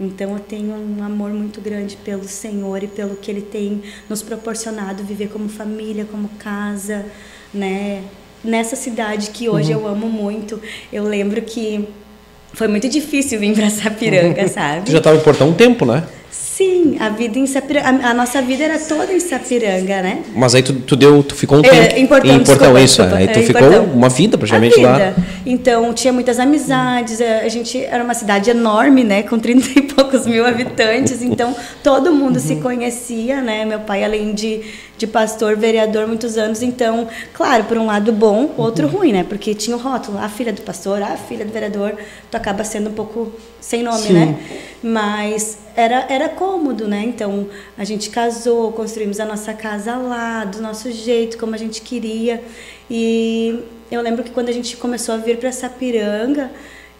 Então 0.00 0.32
eu 0.32 0.40
tenho 0.40 0.74
um 0.74 1.04
amor 1.04 1.30
muito 1.30 1.60
grande 1.60 1.96
pelo 1.96 2.26
Senhor 2.26 2.82
e 2.82 2.88
pelo 2.88 3.14
que 3.14 3.30
ele 3.30 3.40
tem 3.40 3.82
nos 4.08 4.20
proporcionado 4.20 5.04
viver 5.04 5.28
como 5.28 5.48
família, 5.48 6.04
como 6.10 6.28
casa, 6.40 7.06
né? 7.54 8.02
Nessa 8.42 8.74
cidade 8.74 9.30
que 9.30 9.48
hoje 9.48 9.72
uhum. 9.72 9.82
eu 9.82 9.86
amo 9.86 10.08
muito. 10.08 10.60
Eu 10.92 11.04
lembro 11.04 11.40
que 11.40 11.88
foi 12.54 12.68
muito 12.68 12.88
difícil 12.88 13.38
vir 13.38 13.54
para 13.54 13.70
Sapiranga, 13.70 14.46
sabe? 14.48 14.86
Tu 14.86 14.92
já 14.92 14.98
estava 14.98 15.16
em 15.16 15.20
Portão 15.20 15.48
um 15.48 15.54
tempo, 15.54 15.84
né? 15.84 16.04
Sim, 16.32 16.96
a 16.98 17.10
vida 17.10 17.38
em 17.38 17.46
Sapiranga, 17.46 18.06
a, 18.06 18.10
a, 18.10 18.14
nossa 18.14 18.40
vida 18.40 18.64
era 18.64 18.78
toda 18.78 19.12
em 19.12 19.20
Sapiranga, 19.20 20.00
né? 20.00 20.22
Mas 20.34 20.54
aí 20.54 20.62
tu, 20.62 20.72
tu 20.72 20.96
deu, 20.96 21.22
tu 21.22 21.34
ficou 21.34 21.58
um 21.58 21.60
é, 21.60 21.68
tempo 21.68 21.94
é, 21.94 21.98
em 21.98 22.06
Portão, 22.06 22.34
em 22.34 22.42
Portão 22.42 22.78
isso, 22.78 23.02
desculpa, 23.02 23.16
aí 23.16 23.28
tu 23.28 23.38
é, 23.38 23.42
ficou 23.42 23.62
Portão. 23.62 23.84
uma 23.84 24.08
vida 24.08 24.38
praticamente 24.38 24.76
vida. 24.76 24.88
lá. 24.88 25.14
Então 25.44 25.92
tinha 25.92 26.10
muitas 26.10 26.38
amizades, 26.38 27.20
a 27.20 27.48
gente 27.48 27.84
era 27.84 28.02
uma 28.02 28.14
cidade 28.14 28.48
enorme, 28.48 29.04
né, 29.04 29.22
com 29.22 29.38
30 29.38 29.78
e 29.78 29.82
poucos 29.82 30.26
mil 30.26 30.46
habitantes, 30.46 31.20
então 31.20 31.54
todo 31.82 32.10
mundo 32.14 32.36
uhum. 32.36 32.42
se 32.42 32.56
conhecia, 32.56 33.42
né? 33.42 33.66
Meu 33.66 33.80
pai 33.80 34.02
além 34.02 34.32
de 34.32 34.62
de 35.02 35.06
pastor, 35.08 35.56
vereador 35.56 36.06
muitos 36.06 36.38
anos. 36.38 36.62
Então, 36.62 37.08
claro, 37.32 37.64
por 37.64 37.76
um 37.76 37.86
lado 37.86 38.12
bom, 38.12 38.54
outro 38.56 38.86
uhum. 38.86 38.92
ruim, 38.98 39.12
né? 39.12 39.24
Porque 39.28 39.52
tinha 39.54 39.76
o 39.76 39.80
rótulo, 39.80 40.18
a 40.18 40.28
filha 40.28 40.52
do 40.52 40.62
pastor, 40.62 41.02
a 41.02 41.16
filha 41.16 41.44
do 41.44 41.52
vereador, 41.52 41.96
tu 42.30 42.36
acaba 42.36 42.62
sendo 42.62 42.88
um 42.90 42.92
pouco 42.92 43.32
sem 43.60 43.82
nome, 43.82 43.98
Sim. 43.98 44.12
né? 44.12 44.38
Mas 44.82 45.58
era, 45.76 46.06
era 46.08 46.28
cômodo, 46.28 46.88
né? 46.88 47.04
Então, 47.06 47.46
a 47.78 47.84
gente 47.84 48.10
casou, 48.10 48.72
construímos 48.72 49.20
a 49.20 49.24
nossa 49.24 49.52
casa 49.54 49.96
lá, 49.96 50.44
do 50.44 50.60
nosso 50.60 50.90
jeito, 50.90 51.38
como 51.38 51.54
a 51.54 51.58
gente 51.58 51.80
queria. 51.82 52.42
E 52.90 53.60
eu 53.90 54.02
lembro 54.02 54.24
que 54.24 54.30
quando 54.30 54.48
a 54.48 54.52
gente 54.52 54.76
começou 54.76 55.14
a 55.14 55.18
vir 55.18 55.36
para 55.36 55.52
Sapiranga, 55.52 56.50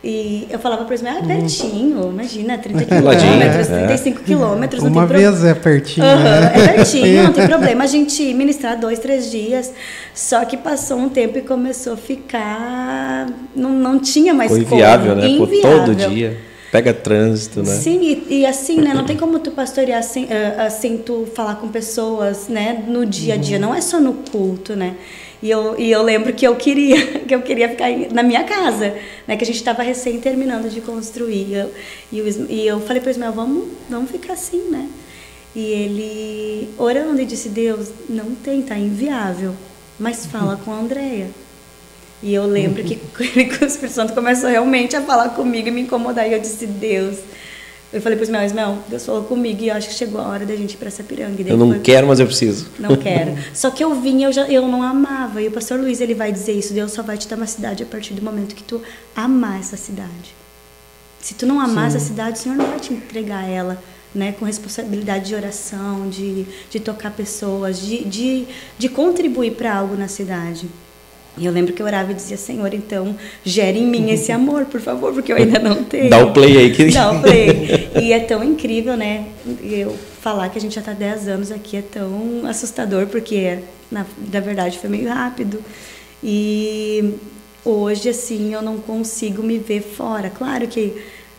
e 0.05 0.49
eu 0.51 0.59
falava 0.59 0.85
para 0.85 0.97
eles, 0.97 1.07
ah, 1.07 1.25
pertinho, 1.25 2.11
imagina, 2.11 2.59
30 2.59 2.85
quilômetros, 2.87 3.71
é. 3.71 3.87
35 3.87 4.23
quilômetros. 4.23 4.83
Uma 4.83 5.07
vez 5.07 5.39
pro... 5.39 5.47
é 5.47 5.55
pertinho. 5.55 6.07
Uhum, 6.07 6.23
né? 6.23 6.53
É 6.55 6.69
pertinho, 6.75 7.23
não 7.23 7.33
tem 7.33 7.47
problema 7.49 7.85
a 7.85 7.87
gente 7.87 8.35
ministrar 8.35 8.79
dois, 8.79 8.99
três 8.99 9.31
dias. 9.31 9.73
Só 10.13 10.45
que 10.45 10.57
passou 10.57 10.99
um 10.99 11.09
tempo 11.09 11.39
e 11.39 11.43
começou 11.43 11.93
a 11.93 11.97
ficar. 11.97 13.29
Não, 13.55 13.71
não 13.71 13.99
tinha 14.01 14.35
mais 14.35 14.51
Foi 14.51 14.61
inviável, 14.61 15.15
né? 15.15 15.29
Inviável. 15.29 15.85
todo 15.85 15.95
dia. 15.95 16.52
Pega 16.73 16.95
trânsito, 16.95 17.63
né? 17.63 17.77
Sim, 17.77 18.01
e, 18.01 18.39
e, 18.39 18.47
assim, 18.47 18.81
né? 18.81 18.95
Não 18.95 19.05
tem 19.05 19.15
como 19.15 19.39
tu 19.39 19.51
pastorear 19.51 20.03
sem, 20.03 20.25
uh, 20.25 20.71
sem 20.71 20.97
tu 20.97 21.29
falar 21.35 21.57
com 21.57 21.69
pessoas, 21.69 22.49
né? 22.49 22.83
No 22.89 23.05
dia 23.05 23.35
a 23.35 23.37
dia. 23.37 23.59
Não 23.59 23.75
é 23.75 23.83
só 23.83 24.01
no 24.01 24.15
culto, 24.15 24.75
né? 24.75 24.97
E 25.43 25.51
eu, 25.51 25.79
e 25.79 25.93
eu 25.93 26.03
lembro 26.03 26.33
que 26.33 26.47
eu 26.47 26.57
queria 26.57 27.19
que 27.29 27.35
eu 27.35 27.43
queria 27.43 27.69
ficar 27.69 27.91
na 28.11 28.23
minha 28.23 28.45
casa, 28.45 28.95
né? 29.29 29.37
Que 29.37 29.45
a 29.45 29.47
gente 29.47 29.57
estava 29.57 29.83
recém 29.83 30.19
terminando 30.19 30.71
de 30.71 30.81
construir. 30.81 31.47
E, 32.11 32.17
eu, 32.19 32.27
e 32.49 32.67
eu 32.67 32.81
falei 32.81 33.03
para 33.03 33.09
o 33.09 33.11
Ismael, 33.11 33.33
vamos, 33.33 33.69
vamos 33.91 34.11
ficar 34.11 34.33
assim, 34.33 34.71
né? 34.71 34.89
E 35.55 35.61
ele, 35.61 36.71
orando, 36.79 37.21
e 37.21 37.27
disse, 37.27 37.51
Deus, 37.51 37.91
não 38.09 38.35
tem, 38.35 38.63
tá 38.63 38.79
inviável, 38.79 39.55
mas 39.99 40.25
fala 40.25 40.57
com 40.57 40.73
a 40.73 40.79
Andrea. 40.79 41.29
E 42.23 42.33
eu 42.33 42.47
lembro 42.47 42.85
que, 42.85 42.97
que 43.17 43.65
o 43.65 43.67
Espírito 43.67 43.95
Santo 43.95 44.13
começou 44.13 44.49
realmente 44.49 44.95
a 44.95 45.03
falar 45.03 45.31
comigo 45.31 45.69
e 45.69 45.71
me 45.71 45.81
incomodar. 45.81 46.29
E 46.29 46.33
eu 46.33 46.41
disse, 46.41 46.67
Deus, 46.67 47.19
eu 47.93 48.01
falei 48.01 48.17
para 48.17 48.25
os 48.25 48.31
meus, 48.31 48.45
Ismael, 48.45 48.79
Deus 48.89 49.05
falou 49.05 49.25
comigo 49.25 49.63
e 49.63 49.69
eu 49.69 49.75
acho 49.75 49.89
que 49.89 49.95
chegou 49.95 50.19
a 50.21 50.29
hora 50.29 50.47
da 50.47 50.57
gente 50.57 50.75
ir 50.75 50.77
para 50.79 50.91
Sapiranga. 50.91 51.43
Eu 51.43 51.59
não 51.59 51.71
foi... 51.71 51.81
quero, 51.81 52.07
mas 52.07 52.21
eu 52.21 52.27
preciso. 52.27 52.69
Não 52.79 52.97
quero. 52.97 53.37
Só 53.53 53.71
que 53.71 53.85
eu 53.85 53.95
vim, 54.01 54.23
eu 54.23 54.33
já 54.33 54.47
eu 54.49 54.67
não 54.67 54.83
amava. 54.83 55.43
E 55.43 55.49
o 55.49 55.51
pastor 55.51 55.79
Luiz, 55.79 56.01
ele 56.01 56.15
vai 56.15 56.33
dizer 56.33 56.53
isso, 56.53 56.73
Deus 56.73 56.93
só 56.93 57.03
vai 57.03 57.19
te 57.19 57.29
dar 57.29 57.37
uma 57.37 57.47
cidade 57.47 57.83
a 57.83 57.87
partir 57.87 58.15
do 58.15 58.23
momento 58.23 58.55
que 58.55 58.63
tu 58.63 58.81
amar 59.15 59.61
essa 59.61 59.77
cidade. 59.77 60.35
Se 61.21 61.35
tu 61.35 61.45
não 61.45 61.61
amar 61.61 61.91
Sim. 61.91 61.97
essa 61.97 62.07
cidade, 62.07 62.39
o 62.39 62.43
Senhor 62.43 62.57
não 62.57 62.67
vai 62.67 62.81
te 62.81 62.95
entregar 62.95 63.49
ela, 63.49 63.81
né, 64.15 64.33
com 64.33 64.45
responsabilidade 64.45 65.27
de 65.27 65.35
oração, 65.35 66.09
de, 66.09 66.47
de 66.71 66.81
tocar 66.81 67.11
pessoas, 67.11 67.79
de, 67.79 68.05
de, 68.05 68.47
de 68.79 68.89
contribuir 68.89 69.53
para 69.53 69.75
algo 69.75 69.97
na 69.97 70.09
cidade. 70.09 70.67
E 71.37 71.47
eu 71.47 71.53
lembro 71.53 71.73
que 71.73 71.81
eu 71.81 71.87
orava 71.87 72.13
e 72.13 72.15
dizia, 72.15 72.37
Senhor, 72.37 72.75
então, 72.75 73.17
gere 73.43 73.79
em 73.79 73.87
mim 73.87 74.11
esse 74.11 74.31
amor, 74.31 74.67
por 74.67 74.81
favor, 74.81 75.15
porque 75.15 75.33
eu 75.33 75.37
ainda 75.37 75.59
não 75.59 75.83
tenho. 75.83 76.09
Dá 76.11 76.25
o 76.25 76.33
play 76.33 76.59
aí. 76.59 76.73
Que... 76.73 76.91
Dá 76.91 77.11
o 77.11 77.23
play. 77.23 77.91
E 78.03 78.13
é 78.13 78.21
tão 78.21 78.45
incrível, 78.45 78.97
né? 78.97 79.27
Eu 79.63 79.97
falar 80.21 80.51
que 80.51 80.59
a 80.59 80.61
gente 80.61 80.75
já 80.75 80.81
está 80.81 80.93
10 80.93 81.29
anos 81.29 81.51
aqui 81.51 81.79
é 81.79 81.83
tão 81.83 82.47
assustador, 82.47 83.07
porque, 83.07 83.61
na, 83.91 84.05
na 84.31 84.41
verdade, 84.41 84.79
foi 84.79 84.91
meio 84.91 85.09
rápido. 85.09 85.65
E 86.23 87.15
hoje, 87.65 88.11
assim, 88.11 88.53
eu 88.53 88.61
não 88.61 88.77
consigo 88.77 89.43
me 89.43 89.59
ver 89.59 89.81
fora. 89.81 90.29
Claro 90.29 90.69
que 90.69 90.95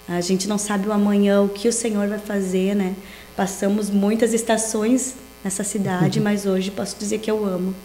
a 0.08 0.22
gente 0.22 0.48
não 0.48 0.58
sabe 0.58 0.88
o 0.88 0.92
amanhã, 0.92 1.42
o 1.42 1.50
que 1.50 1.68
o 1.68 1.74
Senhor 1.74 2.08
vai 2.08 2.20
fazer, 2.20 2.76
né? 2.76 2.96
Passamos 3.36 3.92
muitas 3.92 4.34
estações 4.34 5.16
nessa 5.44 5.64
cidade, 5.64 6.18
uhum. 6.18 6.24
mas 6.24 6.46
hoje 6.46 6.72
posso 6.72 6.98
dizer 6.98 7.20
que 7.20 7.30
eu 7.30 7.46
amo. 7.46 7.76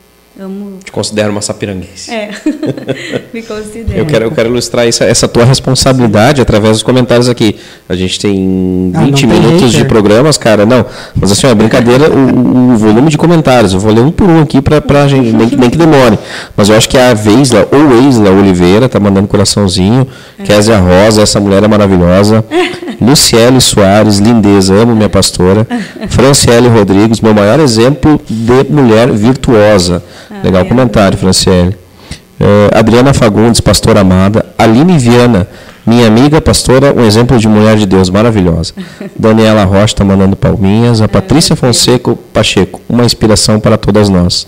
Amo. 0.40 0.78
Te 0.84 0.92
considero 0.92 1.32
uma 1.32 1.42
sapiranguense. 1.42 2.12
É, 2.12 2.30
me 3.34 3.42
considero. 3.42 3.98
Eu 3.98 4.06
quero, 4.06 4.24
eu 4.26 4.30
quero 4.30 4.48
ilustrar 4.48 4.86
essa, 4.86 5.04
essa 5.04 5.26
tua 5.26 5.44
responsabilidade 5.44 6.40
através 6.40 6.74
dos 6.74 6.82
comentários 6.84 7.28
aqui. 7.28 7.56
A 7.88 7.96
gente 7.96 8.20
tem 8.20 8.92
20 8.94 9.24
ah, 9.24 9.28
minutos 9.28 9.72
de 9.72 9.84
programas, 9.84 10.38
cara. 10.38 10.64
Não, 10.64 10.86
mas 11.16 11.32
assim, 11.32 11.48
é 11.48 11.54
brincadeira, 11.54 12.08
o, 12.08 12.72
o, 12.72 12.76
volume 12.76 13.10
de 13.10 13.18
comentários. 13.18 13.72
Eu 13.72 13.80
vou 13.80 13.92
ler 13.92 14.02
um 14.02 14.12
por 14.12 14.28
um 14.28 14.40
aqui 14.42 14.60
para 14.60 15.02
a 15.02 15.08
gente, 15.08 15.32
nem, 15.32 15.48
nem, 15.48 15.70
que 15.70 15.76
demore. 15.76 16.16
Mas 16.56 16.68
eu 16.68 16.76
acho 16.76 16.88
que 16.88 16.96
a 16.96 17.14
Veisla, 17.14 17.66
ou 17.72 17.88
Weisla 17.88 18.30
Oliveira, 18.30 18.88
tá 18.88 19.00
mandando 19.00 19.26
coraçãozinho. 19.26 20.06
É. 20.38 20.44
Kézia 20.44 20.78
Rosa, 20.78 21.22
essa 21.22 21.40
mulher 21.40 21.64
é 21.64 21.68
maravilhosa. 21.68 22.44
Luciele 23.00 23.60
Soares, 23.60 24.18
lindeza, 24.18 24.74
amo 24.74 24.94
minha 24.94 25.08
pastora. 25.08 25.66
Franciele 26.08 26.68
Rodrigues, 26.68 27.20
meu 27.20 27.34
maior 27.34 27.60
exemplo 27.60 28.20
de 28.28 28.70
mulher 28.70 29.10
virtuosa. 29.10 30.02
Ah, 30.38 30.44
Legal 30.44 30.62
é. 30.62 30.64
comentário, 30.64 31.18
Franciele. 31.18 31.76
Uh, 32.40 32.78
Adriana 32.78 33.12
Fagundes, 33.12 33.60
pastora 33.60 34.00
amada. 34.00 34.46
Aline 34.56 34.96
Viana, 34.96 35.48
minha 35.84 36.06
amiga 36.06 36.40
pastora, 36.40 36.92
um 36.92 37.04
exemplo 37.04 37.38
de 37.38 37.48
mulher 37.48 37.76
de 37.76 37.86
Deus 37.86 38.10
maravilhosa. 38.10 38.72
Daniela 39.18 39.64
Rocha 39.64 39.94
está 39.94 40.04
mandando 40.04 40.36
palminhas. 40.36 41.00
A 41.00 41.06
ah, 41.06 41.08
Patrícia 41.08 41.56
Fonseca 41.56 42.14
Pacheco, 42.32 42.80
uma 42.88 43.04
inspiração 43.04 43.58
para 43.58 43.76
todas 43.76 44.08
nós. 44.08 44.46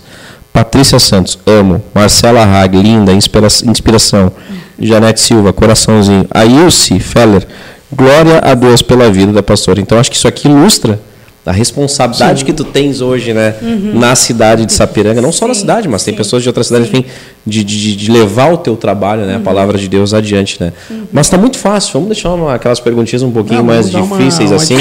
Patrícia 0.53 0.99
Santos, 0.99 1.39
amo. 1.45 1.81
Marcela 1.93 2.43
Hag, 2.43 2.77
linda, 2.81 3.13
inspira 3.13 3.47
inspiração. 3.65 4.31
Janete 4.79 5.21
Silva, 5.21 5.53
coraçãozinho. 5.53 6.25
Ailce 6.31 6.99
Feller, 6.99 7.47
Glória 7.93 8.39
a 8.41 8.53
Deus 8.53 8.81
pela 8.81 9.11
vida 9.11 9.33
da 9.33 9.43
pastora. 9.43 9.81
Então, 9.81 9.99
acho 9.99 10.09
que 10.09 10.15
isso 10.15 10.27
aqui 10.27 10.47
ilustra 10.47 10.99
a 11.45 11.51
responsabilidade 11.51 12.39
sim. 12.39 12.45
que 12.45 12.53
tu 12.53 12.63
tens 12.63 13.01
hoje, 13.01 13.33
né, 13.33 13.55
uhum. 13.61 13.99
na 13.99 14.15
cidade 14.15 14.65
de 14.65 14.73
Sapiranga, 14.73 15.21
não 15.21 15.31
sim, 15.31 15.39
só 15.39 15.47
na 15.47 15.55
cidade, 15.55 15.87
mas 15.87 16.03
sim. 16.03 16.11
tem 16.11 16.17
pessoas 16.17 16.43
de 16.43 16.49
outras 16.49 16.67
cidades, 16.67 16.87
enfim, 16.87 17.03
de, 17.45 17.63
de, 17.63 17.95
de, 17.95 18.11
levar 18.11 18.53
o 18.53 18.57
teu 18.57 18.75
trabalho, 18.75 19.23
né, 19.23 19.35
uhum. 19.35 19.41
a 19.41 19.43
palavra 19.43 19.77
de 19.77 19.87
Deus 19.87 20.13
adiante, 20.13 20.57
né. 20.61 20.71
Uhum. 20.89 21.03
Mas 21.11 21.25
está 21.25 21.37
muito 21.37 21.57
fácil. 21.57 21.93
Vamos 21.93 22.09
deixar 22.09 22.33
uma, 22.33 22.53
aquelas 22.53 22.79
perguntinhas 22.79 23.23
um 23.23 23.31
pouquinho 23.31 23.63
mais 23.63 23.89
difíceis 23.89 24.51
uma, 24.51 24.57
uma 24.57 24.63
assim. 24.63 24.75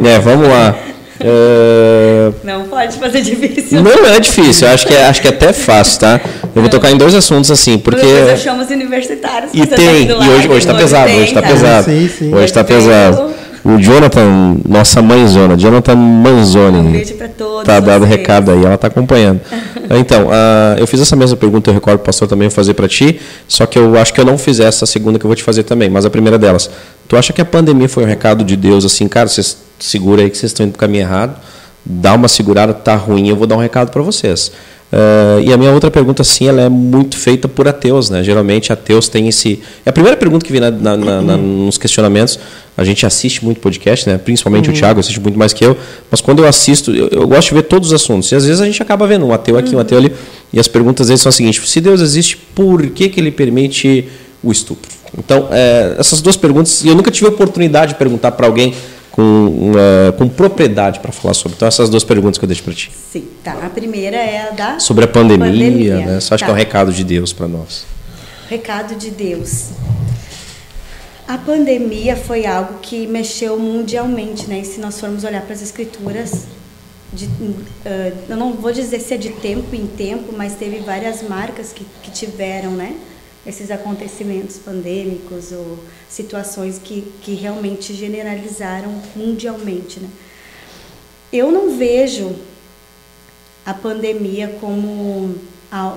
Né, 0.00 0.18
vamos 0.22 0.48
lá. 0.48 0.74
Uh... 1.20 2.34
Não 2.42 2.64
pode 2.64 2.96
fazer 2.96 3.20
difícil. 3.20 3.80
Não 3.80 4.06
é 4.06 4.18
difícil, 4.18 4.66
acho 4.66 4.86
que 4.86 4.94
é, 4.94 5.06
acho 5.06 5.20
que 5.22 5.28
é 5.28 5.30
até 5.30 5.52
fácil, 5.52 6.00
tá? 6.00 6.20
Eu 6.54 6.62
vou 6.62 6.68
tocar 6.68 6.90
em 6.90 6.96
dois 6.96 7.14
assuntos 7.14 7.48
assim, 7.50 7.78
porque. 7.78 8.04
Depois 8.04 8.30
eu 8.30 8.36
chamo 8.36 8.62
os 8.62 8.70
universitários. 8.70 9.52
E 9.54 9.64
tem, 9.64 10.08
e 10.08 10.12
hoje, 10.12 10.48
hoje 10.48 10.66
tá 10.66 10.74
pesado, 10.74 11.12
hoje 11.12 11.32
tá 11.32 11.42
pesado. 11.42 11.90
Hoje 12.32 12.52
tá 12.52 12.64
pesado. 12.64 13.41
O 13.64 13.78
Jonathan, 13.78 14.56
nossa 14.68 15.00
mãezona, 15.00 15.56
Jonathan 15.56 15.94
Manzoni. 15.94 16.78
Um 16.78 16.92
beijo 16.92 17.14
para 17.14 17.28
todos. 17.28 17.64
Tá 17.64 17.78
dado 17.78 18.04
recado 18.04 18.50
aí, 18.50 18.64
ela 18.64 18.76
tá 18.76 18.88
acompanhando. 18.88 19.40
então, 20.00 20.26
uh, 20.26 20.78
eu 20.78 20.86
fiz 20.86 21.00
essa 21.00 21.14
mesma 21.14 21.36
pergunta, 21.36 21.70
eu 21.70 21.74
recordo 21.74 22.00
o 22.00 22.02
pastor 22.02 22.26
também 22.26 22.50
fazer 22.50 22.74
para 22.74 22.88
ti, 22.88 23.20
só 23.46 23.64
que 23.64 23.78
eu 23.78 23.96
acho 23.96 24.12
que 24.12 24.20
eu 24.20 24.24
não 24.24 24.36
fiz 24.36 24.58
essa 24.58 24.84
segunda 24.84 25.16
que 25.16 25.24
eu 25.24 25.28
vou 25.28 25.36
te 25.36 25.44
fazer 25.44 25.62
também, 25.62 25.88
mas 25.88 26.04
a 26.04 26.10
primeira 26.10 26.38
delas. 26.38 26.68
Tu 27.06 27.16
acha 27.16 27.32
que 27.32 27.40
a 27.40 27.44
pandemia 27.44 27.88
foi 27.88 28.02
um 28.02 28.06
recado 28.06 28.42
de 28.42 28.56
Deus 28.56 28.84
assim, 28.84 29.06
cara, 29.06 29.28
vocês 29.28 29.56
segura 29.78 30.22
aí 30.22 30.30
que 30.30 30.36
vocês 30.36 30.50
estão 30.50 30.66
indo 30.66 30.72
pro 30.72 30.80
caminho 30.80 31.02
errado, 31.02 31.36
dá 31.84 32.14
uma 32.14 32.26
segurada, 32.26 32.74
tá 32.74 32.96
ruim, 32.96 33.28
eu 33.28 33.36
vou 33.36 33.46
dar 33.46 33.56
um 33.56 33.60
recado 33.60 33.90
para 33.90 34.02
vocês. 34.02 34.50
Uh, 34.92 35.40
e 35.42 35.50
a 35.50 35.56
minha 35.56 35.72
outra 35.72 35.90
pergunta, 35.90 36.22
sim, 36.22 36.46
ela 36.46 36.60
é 36.60 36.68
muito 36.68 37.16
feita 37.16 37.48
por 37.48 37.66
ateus, 37.66 38.10
né? 38.10 38.22
Geralmente 38.22 38.70
ateus 38.74 39.08
têm 39.08 39.26
esse. 39.26 39.62
É 39.86 39.88
a 39.88 39.92
primeira 39.92 40.18
pergunta 40.18 40.44
que 40.44 40.52
vem 40.52 40.60
na, 40.60 40.70
na, 40.70 40.96
na, 40.96 41.36
nos 41.38 41.78
questionamentos. 41.78 42.38
A 42.76 42.84
gente 42.84 43.06
assiste 43.06 43.42
muito 43.42 43.58
podcast, 43.58 44.06
né? 44.06 44.18
Principalmente 44.18 44.68
uhum. 44.68 44.74
o 44.74 44.78
Thiago 44.78 45.00
assiste 45.00 45.18
muito 45.18 45.38
mais 45.38 45.54
que 45.54 45.64
eu. 45.64 45.74
Mas 46.10 46.20
quando 46.20 46.40
eu 46.40 46.46
assisto, 46.46 46.90
eu, 46.90 47.08
eu, 47.08 47.26
gosto 47.26 47.48
de 47.48 47.54
ver 47.54 47.62
todos 47.62 47.88
os 47.88 47.94
assuntos. 47.94 48.30
E 48.32 48.34
às 48.34 48.44
vezes 48.44 48.60
a 48.60 48.66
gente 48.66 48.82
acaba 48.82 49.06
vendo 49.06 49.24
um 49.24 49.32
ateu 49.32 49.56
aqui, 49.56 49.74
um 49.74 49.78
ateu 49.78 49.96
ali. 49.96 50.12
E 50.52 50.60
as 50.60 50.68
perguntas 50.68 51.06
deles 51.06 51.22
são 51.22 51.30
as 51.30 51.36
seguintes: 51.36 51.70
se 51.70 51.80
Deus 51.80 52.02
existe, 52.02 52.36
por 52.36 52.86
que, 52.88 53.08
que 53.08 53.18
ele 53.18 53.30
permite 53.30 54.08
o 54.42 54.52
estupro? 54.52 54.90
Então, 55.16 55.48
é, 55.50 55.96
essas 55.98 56.20
duas 56.20 56.36
perguntas, 56.36 56.84
e 56.84 56.88
eu 56.88 56.94
nunca 56.94 57.10
tive 57.10 57.26
a 57.26 57.30
oportunidade 57.30 57.92
de 57.92 57.98
perguntar 57.98 58.32
para 58.32 58.46
alguém 58.46 58.74
com, 59.12 59.22
uh, 59.22 60.12
com 60.16 60.28
propriedade 60.28 60.98
para 60.98 61.12
falar 61.12 61.34
sobre. 61.34 61.54
Então, 61.56 61.68
essas 61.68 61.88
duas 61.88 62.02
perguntas 62.02 62.38
que 62.38 62.44
eu 62.44 62.48
deixo 62.48 62.62
para 62.64 62.72
ti. 62.72 62.90
Sim, 63.12 63.28
tá. 63.44 63.52
A 63.52 63.70
primeira 63.70 64.16
é 64.16 64.48
a 64.48 64.50
da. 64.50 64.80
Sobre 64.80 65.04
a 65.04 65.08
pandemia, 65.08 65.46
pandemia. 65.46 66.06
né? 66.06 66.20
Você 66.20 66.34
acha 66.34 66.38
tá. 66.38 66.46
que 66.46 66.50
é 66.50 66.54
um 66.54 66.56
recado 66.56 66.92
de 66.92 67.04
Deus 67.04 67.32
para 67.32 67.46
nós? 67.46 67.84
Recado 68.48 68.96
de 68.96 69.10
Deus. 69.10 69.70
A 71.28 71.38
pandemia 71.38 72.16
foi 72.16 72.46
algo 72.46 72.78
que 72.82 73.06
mexeu 73.06 73.58
mundialmente, 73.58 74.48
né? 74.48 74.60
E 74.60 74.64
se 74.64 74.80
nós 74.80 74.98
formos 74.98 75.22
olhar 75.24 75.42
para 75.42 75.54
as 75.54 75.62
escrituras, 75.62 76.46
de, 77.12 77.26
uh, 77.26 77.62
eu 78.28 78.36
não 78.36 78.54
vou 78.54 78.72
dizer 78.72 78.98
se 78.98 79.14
é 79.14 79.16
de 79.16 79.30
tempo 79.30 79.74
em 79.76 79.86
tempo, 79.86 80.34
mas 80.36 80.54
teve 80.54 80.78
várias 80.78 81.22
marcas 81.22 81.72
que, 81.72 81.86
que 82.02 82.10
tiveram, 82.10 82.72
né? 82.72 82.96
Esses 83.46 83.70
acontecimentos 83.70 84.56
pandêmicos 84.58 85.52
ou 85.52 85.78
situações 86.08 86.78
que, 86.78 87.12
que 87.22 87.34
realmente 87.34 87.92
generalizaram 87.94 89.02
mundialmente. 89.16 89.98
Né? 89.98 90.08
Eu 91.32 91.50
não 91.50 91.76
vejo 91.76 92.36
a 93.64 93.74
pandemia 93.74 94.56
como 94.60 95.34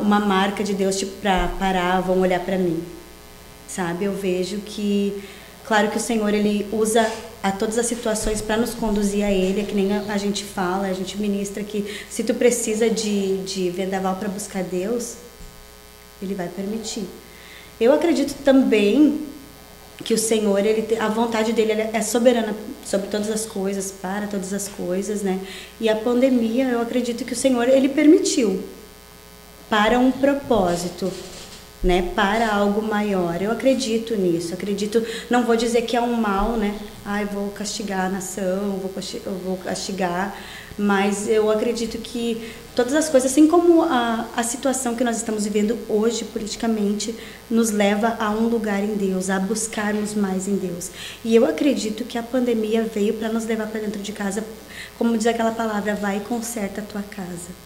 uma 0.01 0.19
marca 0.19 0.63
de 0.63 0.73
Deus 0.73 0.97
tipo 0.97 1.12
para 1.21 1.49
parar, 1.60 1.99
vão 2.01 2.19
olhar 2.21 2.39
para 2.39 2.58
mim, 2.58 2.81
sabe? 3.67 4.05
Eu 4.05 4.13
vejo 4.13 4.60
que, 4.60 5.21
claro 5.65 5.89
que 5.89 5.97
o 5.97 5.99
Senhor 5.99 6.34
ele 6.34 6.65
usa 6.71 7.05
a 7.43 7.51
todas 7.51 7.77
as 7.77 7.86
situações 7.86 8.41
para 8.41 8.58
nos 8.58 8.73
conduzir 8.73 9.23
a 9.23 9.31
Ele, 9.31 9.62
é 9.62 9.63
que 9.63 9.75
nem 9.75 9.93
a, 9.93 10.17
gente 10.17 10.43
fala, 10.43 10.88
a 10.88 10.93
gente 10.93 11.17
ministra 11.17 11.63
que 11.63 11.86
se 12.10 12.23
tu 12.23 12.34
precisa 12.34 12.89
de, 12.89 13.38
de 13.43 13.69
vendaval 13.69 14.15
para 14.15 14.29
buscar 14.29 14.63
Deus, 14.63 15.15
Ele 16.21 16.34
vai 16.34 16.47
permitir. 16.47 17.05
Eu 17.80 17.94
acredito 17.94 18.34
também 18.44 19.20
que 20.04 20.14
o 20.14 20.18
Senhor, 20.18 20.64
ele, 20.66 20.98
a 20.98 21.08
vontade 21.08 21.54
dele 21.54 21.72
é 21.72 22.02
soberana 22.02 22.56
sobre 22.86 23.08
todas 23.08 23.30
as 23.30 23.46
coisas, 23.46 23.92
para 23.92 24.28
todas 24.28 24.54
as 24.54 24.68
coisas, 24.68 25.22
né? 25.22 25.40
E 25.80 25.90
a 25.90 25.96
pandemia, 25.96 26.66
eu 26.66 26.82
acredito 26.82 27.26
que 27.26 27.34
o 27.34 27.36
Senhor, 27.36 27.68
ele 27.68 27.90
permitiu 27.90 28.64
para 29.70 29.98
um 29.98 30.12
propósito, 30.12 31.12
né? 31.84 32.12
Para 32.16 32.54
algo 32.54 32.82
maior. 32.82 33.42
Eu 33.42 33.52
acredito 33.52 34.16
nisso. 34.16 34.54
Acredito, 34.54 35.04
não 35.30 35.44
vou 35.44 35.56
dizer 35.56 35.84
que 35.84 35.96
é 35.96 36.02
um 36.02 36.14
mal, 36.14 36.52
né? 36.52 36.78
Ai, 37.06 37.26
vou 37.26 37.50
castigar 37.50 38.06
a 38.06 38.10
nação, 38.10 38.80
vou, 38.82 38.92
vou 39.44 39.58
castigar, 39.58 40.38
mas 40.78 41.28
eu 41.28 41.50
acredito 41.50 41.98
que 41.98 42.54
todas 42.76 42.94
as 42.94 43.10
coisas, 43.10 43.32
assim 43.32 43.48
como 43.48 43.84
a, 43.84 44.28
a 44.36 44.44
situação 44.44 44.96
que 44.96 45.04
nós 45.04 45.18
estamos 45.18 45.46
vivendo 45.46 45.78
hoje 45.88 46.26
politicamente, 46.26 47.16
nos 47.50 47.72
leva 47.72 48.18
a 48.20 48.30
um 48.32 48.48
lugar 48.48 48.84
em 48.84 48.96
Deus, 48.96 49.30
a 49.30 49.40
buscarmos 49.40 50.14
mais 50.14 50.48
em 50.48 50.58
Deus. 50.58 50.92
E 51.24 51.36
eu 51.36 51.46
acredito 51.46 52.04
que 52.04 52.18
a 52.18 52.24
pandemia 52.24 52.84
veio 52.84 53.14
para 53.14 53.30
nos 53.30 53.46
levar 53.46 53.68
para 53.68 53.82
dentro 53.82 54.02
de 54.02 54.12
casa, 54.12 54.44
como 54.98 55.18
diz 55.18 55.28
aquela 55.28 55.52
palavra, 55.52 55.96
vai 55.96 56.18
e 56.18 56.22
conserta 56.22 56.82
a 56.82 56.84
tua 56.84 57.02
casa. 57.02 57.66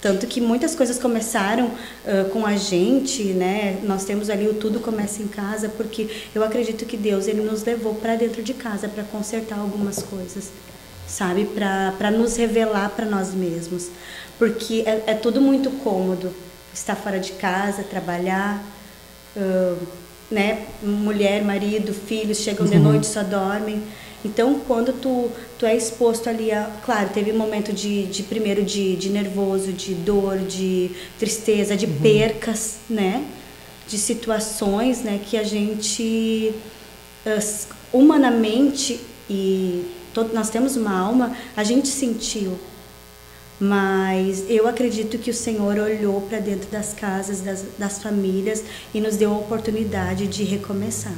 Tanto 0.00 0.28
que 0.28 0.40
muitas 0.40 0.76
coisas 0.76 0.96
começaram 0.96 1.66
uh, 1.66 2.30
com 2.30 2.46
a 2.46 2.56
gente, 2.56 3.24
né? 3.24 3.80
Nós 3.82 4.04
temos 4.04 4.30
ali 4.30 4.46
o 4.46 4.54
tudo 4.54 4.78
começa 4.78 5.20
em 5.20 5.26
casa, 5.26 5.68
porque 5.68 6.08
eu 6.32 6.44
acredito 6.44 6.86
que 6.86 6.96
Deus 6.96 7.26
ele 7.26 7.40
nos 7.40 7.64
levou 7.64 7.96
para 7.96 8.14
dentro 8.14 8.40
de 8.40 8.54
casa 8.54 8.88
para 8.88 9.02
consertar 9.02 9.58
algumas 9.58 10.00
coisas, 10.00 10.50
sabe? 11.08 11.46
Para 11.46 12.10
nos 12.10 12.36
revelar 12.36 12.90
para 12.90 13.06
nós 13.06 13.34
mesmos 13.34 13.90
porque 14.38 14.84
é, 14.86 15.02
é, 15.08 15.14
tudo 15.14 15.40
muito 15.40 15.70
cômodo. 15.82 16.32
Estar 16.72 16.94
fora 16.94 17.18
de 17.18 17.32
casa, 17.32 17.82
trabalhar, 17.82 18.64
uh, 19.36 19.86
né? 20.30 20.66
Mulher, 20.80 21.42
marido, 21.42 21.92
filhos 21.92 22.38
chegam 22.38 22.64
uhum. 22.64 22.70
de 22.70 22.78
noite 22.78 23.06
só 23.06 23.22
dormem. 23.22 23.82
Então, 24.24 24.60
quando 24.66 24.92
tu, 24.92 25.30
tu 25.58 25.66
é 25.66 25.76
exposto 25.76 26.28
ali, 26.28 26.52
a, 26.52 26.70
claro, 26.84 27.08
teve 27.12 27.32
um 27.32 27.36
momento 27.36 27.72
de, 27.72 28.06
de 28.06 28.22
primeiro 28.22 28.62
de, 28.62 28.94
de 28.96 29.10
nervoso, 29.10 29.72
de 29.72 29.94
dor, 29.94 30.38
de 30.38 30.90
tristeza, 31.18 31.76
de 31.76 31.86
uhum. 31.86 31.98
percas, 32.00 32.78
né? 32.88 33.24
De 33.88 33.98
situações, 33.98 35.02
né? 35.02 35.20
Que 35.24 35.36
a 35.36 35.42
gente 35.42 36.54
humanamente 37.92 39.00
e 39.28 39.84
todo, 40.12 40.34
nós 40.34 40.50
temos 40.50 40.76
uma 40.76 40.96
alma, 40.98 41.36
a 41.56 41.64
gente 41.64 41.88
sentiu. 41.88 42.58
Mas 43.60 44.44
eu 44.48 44.68
acredito 44.68 45.18
que 45.18 45.30
o 45.30 45.34
Senhor 45.34 45.78
olhou 45.78 46.20
para 46.22 46.38
dentro 46.38 46.70
das 46.70 46.94
casas, 46.94 47.40
das, 47.40 47.64
das 47.76 48.00
famílias 48.00 48.62
e 48.94 49.00
nos 49.00 49.16
deu 49.16 49.32
a 49.32 49.38
oportunidade 49.38 50.28
de 50.28 50.44
recomeçar 50.44 51.16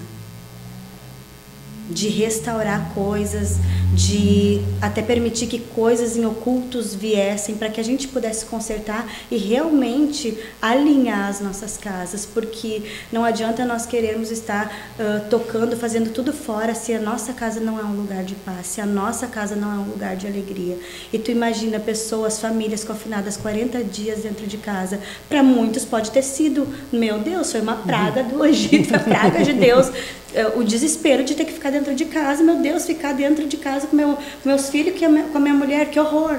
de 1.91 2.09
restaurar 2.09 2.93
coisas, 2.95 3.59
de 3.93 4.61
até 4.81 5.03
permitir 5.03 5.47
que 5.47 5.59
coisas 5.59 6.17
em 6.17 6.25
ocultos 6.25 6.95
viessem 6.95 7.57
para 7.57 7.69
que 7.69 7.81
a 7.81 7.85
gente 7.85 8.07
pudesse 8.09 8.47
consertar 8.47 9.07
e 9.31 9.37
realmente 9.37 10.39
alinhar 10.63 11.29
as 11.29 11.41
nossas 11.41 11.77
casas, 11.77 12.25
porque 12.25 12.83
não 13.13 13.25
adianta 13.25 13.65
nós 13.65 13.85
querermos 13.87 14.31
estar 14.31 14.73
uh, 14.99 15.29
tocando, 15.29 15.77
fazendo 15.77 16.13
tudo 16.13 16.33
fora 16.33 16.75
se 16.75 16.95
a 16.95 17.01
nossa 17.01 17.33
casa 17.33 17.61
não 17.61 17.79
é 17.79 17.83
um 17.83 17.97
lugar 17.97 18.23
de 18.23 18.35
paz, 18.37 18.69
se 18.69 18.81
a 18.81 18.87
nossa 18.87 19.27
casa 19.27 19.57
não 19.57 19.71
é 19.73 19.79
um 19.79 19.91
lugar 19.91 20.17
de 20.17 20.27
alegria. 20.27 20.79
E 21.13 21.19
tu 21.19 21.31
imagina 21.31 21.81
pessoas, 21.81 22.39
famílias 22.39 22.85
confinadas 22.85 23.37
40 23.37 23.83
dias 23.85 24.21
dentro 24.21 24.47
de 24.47 24.57
casa, 24.57 25.01
para 25.29 25.43
muitos 25.43 25.85
pode 25.85 26.11
ter 26.11 26.23
sido, 26.23 26.67
meu 26.93 27.19
Deus, 27.19 27.51
foi 27.51 27.61
uma 27.61 27.77
praga 27.77 28.23
do 28.23 28.45
Egito, 28.45 28.95
a 28.95 29.01
praga 29.01 29.43
de 29.43 29.53
Deus 29.53 29.91
o 30.55 30.65
desespero 30.65 31.25
de 31.25 31.35
ter 31.35 31.45
que 31.45 31.53
ficar 31.53 31.71
dentro 31.71 31.95
de 31.95 32.05
casa, 32.05 32.43
meu 32.43 32.57
Deus, 32.57 32.87
ficar 32.87 33.13
dentro 33.13 33.47
de 33.47 33.57
casa 33.57 33.87
com, 33.87 33.97
meu, 33.97 34.17
meus 34.45 34.69
filhos, 34.69 34.99
com 34.99 35.39
a 35.39 35.41
minha 35.41 35.55
mulher, 35.55 35.91
que 35.91 35.99
horror. 35.99 36.39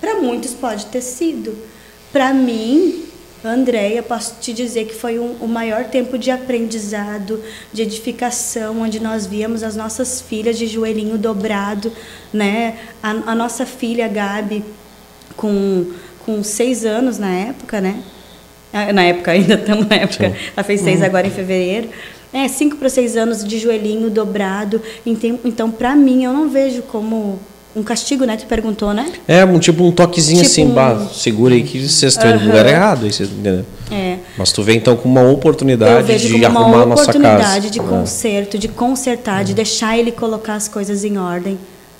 Para 0.00 0.20
muitos 0.20 0.52
pode 0.52 0.86
ter 0.86 1.00
sido. 1.00 1.56
Para 2.12 2.32
mim, 2.32 3.04
Andréia, 3.44 4.02
posso 4.02 4.36
te 4.40 4.52
dizer 4.52 4.86
que 4.86 4.94
foi 4.94 5.18
um, 5.18 5.32
o 5.40 5.48
maior 5.48 5.84
tempo 5.84 6.18
de 6.18 6.30
aprendizado, 6.30 7.42
de 7.72 7.82
edificação, 7.82 8.80
onde 8.80 9.00
nós 9.00 9.26
víamos 9.26 9.62
as 9.62 9.76
nossas 9.76 10.20
filhas 10.20 10.58
de 10.58 10.66
joelhinho 10.66 11.16
dobrado, 11.16 11.92
né? 12.32 12.78
A, 13.02 13.10
a 13.10 13.34
nossa 13.34 13.64
filha 13.64 14.08
Gabi, 14.08 14.64
com, 15.36 15.86
com 16.24 16.42
seis 16.42 16.84
anos 16.84 17.18
na 17.18 17.32
época, 17.32 17.80
né? 17.80 18.02
Ah, 18.72 18.92
na 18.92 19.04
época, 19.04 19.30
ainda 19.30 19.54
estamos 19.60 19.86
na 19.86 19.96
época, 19.96 20.30
Sim. 20.30 20.36
ela 20.56 20.64
fez 20.64 20.80
seis 20.80 21.00
uhum. 21.00 21.06
agora 21.06 21.26
em 21.26 21.30
fevereiro. 21.30 21.88
É, 22.32 22.48
cinco 22.48 22.76
para 22.76 22.88
seis 22.88 23.16
anos 23.16 23.44
de 23.44 23.58
joelhinho 23.58 24.10
dobrado. 24.10 24.80
Então, 25.44 25.70
para 25.70 25.94
mim, 25.94 26.24
eu 26.24 26.32
não 26.32 26.48
vejo 26.48 26.82
como 26.82 27.38
um 27.74 27.82
castigo, 27.82 28.24
né? 28.24 28.36
Tu 28.36 28.46
perguntou, 28.46 28.92
né? 28.94 29.12
É, 29.28 29.44
um 29.44 29.58
tipo 29.58 29.84
um 29.84 29.92
toquezinho 29.92 30.38
Tipo 30.42 30.50
assim, 30.50 30.64
um- 30.66 30.70
bah, 30.74 31.08
segura 31.12 31.54
aí 31.54 31.62
que 31.62 31.86
você 31.86 32.06
está 32.06 32.28
indo 32.30 32.40
no 32.40 32.46
lugar 32.46 32.66
errado. 32.66 33.04
Aí 33.04 33.12
você, 33.12 33.24
entendeu? 33.24 33.64
É. 33.90 34.16
Mas 34.36 34.50
tu 34.52 34.62
vê 34.62 34.74
então 34.74 34.96
com 34.96 35.08
uma 35.08 35.22
oportunidade 35.30 36.18
de 36.18 36.44
arrumar 36.44 36.66
uma 36.66 36.82
a 36.82 36.86
nossa 36.86 37.06
casa. 37.06 37.18
oportunidade 37.18 37.70
de 37.70 37.78
É. 37.78 37.82
conserto, 37.82 38.58
de 38.58 38.68
consertar, 38.68 39.44
de 39.44 39.54
deixar 39.54 39.96
ele 39.98 40.10
colocar 40.10 40.54
as 40.54 40.68
coisas 40.68 41.04
em 41.04 41.16
ordem. 41.18 41.58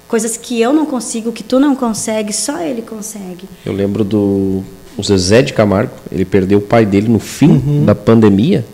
Coisas 0.09 0.37
que 0.37 0.61
eu 0.61 0.73
não 0.73 0.87
consigo, 0.87 1.31
que 1.33 1.43
tu 1.43 1.59
não 1.61 1.75
consegue, 1.77 2.33
só 2.33 2.61
ele 2.63 2.81
consegue. 2.83 3.47
Eu 3.65 3.73
lembro 3.73 4.03
do 4.05 4.63
o 4.97 5.03
Zezé 5.03 5.43
de 5.43 5.53
Camargo, 5.53 5.93
ele 6.11 6.25
perdeu 6.25 6.59
o 6.59 6.63
pai 6.63 6.87
dele 6.87 7.09
no 7.09 7.19
fim 7.19 7.51
Uhum. 7.51 7.85
da 7.85 7.95
pandemia, 7.95 8.65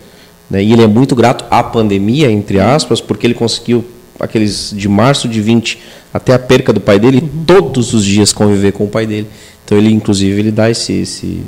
né? 0.52 0.62
E 0.62 0.72
ele 0.72 0.82
é 0.82 0.86
muito 0.86 1.16
grato 1.16 1.44
à 1.50 1.62
pandemia, 1.64 2.30
entre 2.30 2.60
aspas, 2.60 3.00
porque 3.00 3.26
ele 3.26 3.34
conseguiu 3.34 3.84
aqueles 4.20 4.72
de 4.76 4.88
março 4.88 5.26
de 5.26 5.40
20 5.40 5.78
até 6.14 6.32
a 6.34 6.38
perca 6.38 6.72
do 6.72 6.80
pai 6.80 6.98
dele, 7.00 7.18
Uhum. 7.22 7.44
todos 7.44 7.92
os 7.94 8.04
dias 8.04 8.32
conviver 8.32 8.70
com 8.72 8.84
o 8.84 8.88
pai 8.88 9.06
dele. 9.06 9.26
Então 9.64 9.76
ele 9.78 9.90
inclusive 9.90 10.38
ele 10.38 10.50
dá 10.52 10.70
esse, 10.70 10.92
esse 10.92 11.42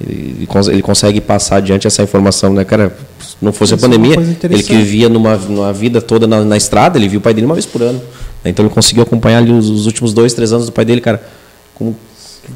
ele, 0.00 0.34
ele 0.38 0.46
cons- 0.46 0.68
ele 0.68 0.80
consegue 0.82 1.20
passar 1.20 1.56
adiante 1.56 1.86
essa 1.86 2.02
informação, 2.02 2.52
né, 2.54 2.64
cara? 2.64 2.96
Se 3.20 3.36
não 3.42 3.52
fosse 3.52 3.74
a 3.74 3.76
Isso 3.76 3.84
é 3.84 3.88
uma 3.88 3.94
pandemia, 3.96 4.16
coisa 4.16 4.36
ele 4.44 4.62
que 4.62 4.74
vivia 4.76 5.08
numa, 5.08 5.36
numa 5.36 5.72
vida 5.72 6.00
toda 6.00 6.26
na, 6.26 6.42
na 6.44 6.56
estrada, 6.56 6.98
ele 6.98 7.06
viu 7.08 7.18
o 7.20 7.22
pai 7.22 7.34
dele 7.34 7.44
uma 7.46 7.54
vez 7.54 7.66
por 7.66 7.82
ano. 7.82 7.98
né? 8.42 8.50
Então 8.50 8.64
ele 8.64 8.72
conseguiu 8.74 9.02
acompanhar 9.02 9.38
ali 9.38 9.52
os, 9.52 9.68
os 9.68 9.84
últimos 9.86 10.12
dois, 10.14 10.32
três 10.32 10.52
anos 10.52 10.66
do 10.66 10.72
pai 10.72 10.84
dele, 10.86 11.00
cara. 11.02 11.22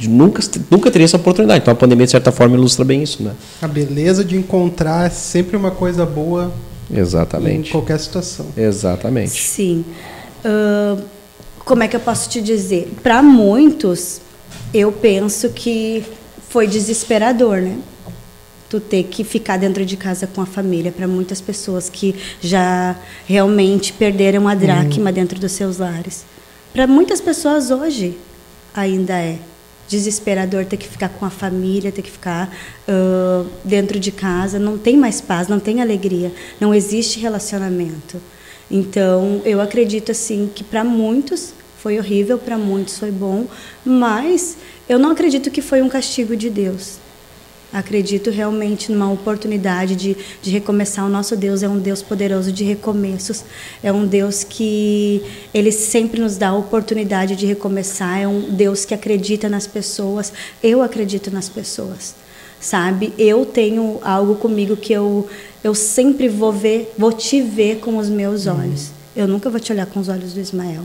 Nunca, 0.02 0.42
nunca 0.70 0.90
teria 0.90 1.04
essa 1.04 1.16
oportunidade. 1.16 1.60
Então 1.60 1.72
a 1.72 1.76
pandemia, 1.76 2.06
de 2.06 2.12
certa 2.12 2.32
forma, 2.32 2.56
ilustra 2.56 2.84
bem 2.84 3.02
isso, 3.02 3.22
né? 3.22 3.32
A 3.60 3.68
beleza 3.68 4.24
de 4.24 4.36
encontrar 4.36 5.06
é 5.06 5.10
sempre 5.10 5.56
uma 5.56 5.70
coisa 5.70 6.04
boa 6.04 6.52
em 6.90 6.98
Exatamente. 6.98 7.70
qualquer 7.70 7.98
situação. 7.98 8.46
Exatamente. 8.56 9.30
Sim. 9.30 9.84
Ahn, 10.44 11.02
como 11.64 11.82
é 11.82 11.88
que 11.88 11.96
eu 11.96 12.00
posso 12.00 12.28
te 12.28 12.40
dizer? 12.40 12.92
Para 13.02 13.22
muitos, 13.22 14.20
eu 14.74 14.90
penso 14.90 15.50
que 15.50 16.04
foi 16.48 16.66
desesperador, 16.66 17.58
né? 17.58 17.78
Tu 18.68 18.80
ter 18.80 19.04
que 19.04 19.22
ficar 19.22 19.58
dentro 19.58 19.84
de 19.84 19.96
casa 19.96 20.26
com 20.26 20.40
a 20.40 20.46
família. 20.46 20.90
Para 20.90 21.06
muitas 21.06 21.40
pessoas 21.40 21.88
que 21.88 22.14
já 22.40 22.96
realmente 23.26 23.92
perderam 23.92 24.48
a 24.48 24.54
dracma 24.54 25.12
dentro 25.12 25.38
dos 25.38 25.52
seus 25.52 25.78
lares. 25.78 26.24
Para 26.72 26.86
muitas 26.86 27.20
pessoas 27.20 27.70
hoje 27.70 28.16
ainda 28.74 29.14
é 29.14 29.38
desesperador 29.92 30.64
ter 30.64 30.78
que 30.78 30.88
ficar 30.88 31.10
com 31.10 31.26
a 31.26 31.30
família, 31.30 31.92
ter 31.92 32.02
que 32.02 32.10
ficar 32.10 32.50
ah, 32.88 33.44
dentro 33.62 34.00
de 34.00 34.10
casa. 34.10 34.58
Não 34.58 34.78
tem 34.78 34.96
mais 34.96 35.20
paz, 35.20 35.48
não 35.48 35.60
tem 35.60 35.82
alegria, 35.82 36.32
não 36.58 36.74
existe 36.74 37.20
relacionamento. 37.20 38.20
Então, 38.70 39.42
eu 39.44 39.60
acredito 39.60 40.10
assim 40.10 40.50
que 40.52 40.64
para 40.64 40.82
muitos 40.82 41.52
foi 41.78 41.98
horrível, 41.98 42.38
para 42.38 42.56
muitos 42.56 42.98
foi 42.98 43.10
bom, 43.10 43.46
mas 43.84 44.56
eu 44.88 44.98
não 44.98 45.10
acredito 45.10 45.50
que 45.50 45.60
foi 45.60 45.82
um 45.82 45.88
castigo 45.88 46.34
de 46.34 46.48
Deus. 46.48 47.01
Acredito 47.72 48.30
realmente 48.30 48.92
numa 48.92 49.10
oportunidade 49.10 49.96
de, 49.96 50.16
de 50.42 50.50
recomeçar. 50.50 51.06
O 51.06 51.08
nosso 51.08 51.36
Deus 51.36 51.62
é 51.62 51.68
um 51.68 51.78
Deus 51.78 52.02
poderoso 52.02 52.52
de 52.52 52.64
recomeços. 52.64 53.44
É 53.82 53.90
um 53.92 54.06
Deus 54.06 54.44
que 54.44 55.22
ele 55.54 55.72
sempre 55.72 56.20
nos 56.20 56.36
dá 56.36 56.48
a 56.48 56.56
oportunidade 56.56 57.34
de 57.34 57.46
recomeçar. 57.46 58.20
É 58.20 58.28
um 58.28 58.50
Deus 58.50 58.84
que 58.84 58.92
acredita 58.92 59.48
nas 59.48 59.66
pessoas. 59.66 60.32
Eu 60.62 60.82
acredito 60.82 61.30
nas 61.30 61.48
pessoas, 61.48 62.14
sabe? 62.60 63.12
Eu 63.16 63.46
tenho 63.46 63.98
algo 64.02 64.34
comigo 64.34 64.76
que 64.76 64.92
eu 64.92 65.28
eu 65.64 65.76
sempre 65.76 66.28
vou 66.28 66.52
ver, 66.52 66.92
vou 66.98 67.12
te 67.12 67.40
ver 67.40 67.78
com 67.78 67.96
os 67.96 68.08
meus 68.08 68.46
olhos. 68.46 68.90
Eu 69.14 69.28
nunca 69.28 69.48
vou 69.48 69.60
te 69.60 69.70
olhar 69.72 69.86
com 69.86 70.00
os 70.00 70.08
olhos 70.08 70.32
do 70.32 70.40
Ismael. 70.40 70.82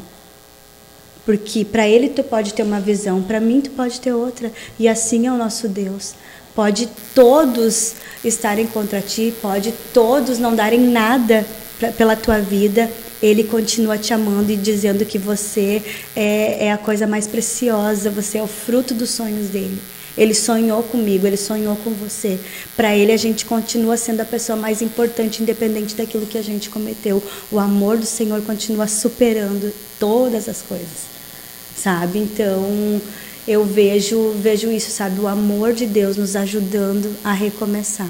Porque 1.25 1.65
para 1.65 1.87
ele 1.87 2.09
tu 2.09 2.23
pode 2.23 2.53
ter 2.53 2.63
uma 2.63 2.79
visão, 2.79 3.21
para 3.21 3.39
mim 3.39 3.59
tu 3.59 3.71
pode 3.71 3.99
ter 3.99 4.13
outra. 4.13 4.51
E 4.77 4.87
assim 4.87 5.25
é 5.25 5.31
o 5.31 5.37
nosso 5.37 5.67
Deus. 5.67 6.13
Pode 6.57 6.89
todos 7.13 7.93
estarem 8.23 8.65
contra 8.65 8.99
ti, 8.99 9.31
pode 9.39 9.71
todos 9.93 10.39
não 10.39 10.55
darem 10.55 10.79
nada 10.79 11.45
pra, 11.77 11.91
pela 11.91 12.15
tua 12.15 12.39
vida. 12.39 12.89
Ele 13.21 13.43
continua 13.43 13.95
te 13.95 14.11
amando 14.11 14.51
e 14.51 14.55
dizendo 14.55 15.05
que 15.05 15.19
você 15.19 15.83
é, 16.15 16.65
é 16.65 16.71
a 16.71 16.77
coisa 16.79 17.05
mais 17.05 17.27
preciosa, 17.27 18.09
você 18.09 18.39
é 18.39 18.41
o 18.41 18.47
fruto 18.47 18.95
dos 18.95 19.11
sonhos 19.11 19.49
dele. 19.49 19.79
Ele 20.17 20.33
sonhou 20.33 20.81
comigo, 20.81 21.27
ele 21.27 21.37
sonhou 21.37 21.75
com 21.75 21.91
você. 21.91 22.39
Para 22.75 22.95
ele, 22.95 23.11
a 23.11 23.17
gente 23.17 23.45
continua 23.45 23.95
sendo 23.95 24.21
a 24.21 24.25
pessoa 24.25 24.57
mais 24.57 24.81
importante, 24.81 25.43
independente 25.43 25.93
daquilo 25.93 26.25
que 26.25 26.39
a 26.39 26.43
gente 26.43 26.71
cometeu. 26.71 27.21
O 27.51 27.59
amor 27.59 27.97
do 27.97 28.05
Senhor 28.07 28.41
continua 28.41 28.87
superando 28.87 29.71
todas 29.99 30.49
as 30.49 30.63
coisas, 30.63 31.05
sabe? 31.75 32.17
Então, 32.17 32.99
eu 33.47 33.63
vejo, 33.65 34.33
vejo 34.41 34.69
isso, 34.71 34.91
sabe? 34.91 35.19
O 35.21 35.27
amor 35.27 35.73
de 35.73 35.85
Deus 35.85 36.17
nos 36.17 36.35
ajudando 36.35 37.09
a 37.23 37.31
recomeçar. 37.31 38.07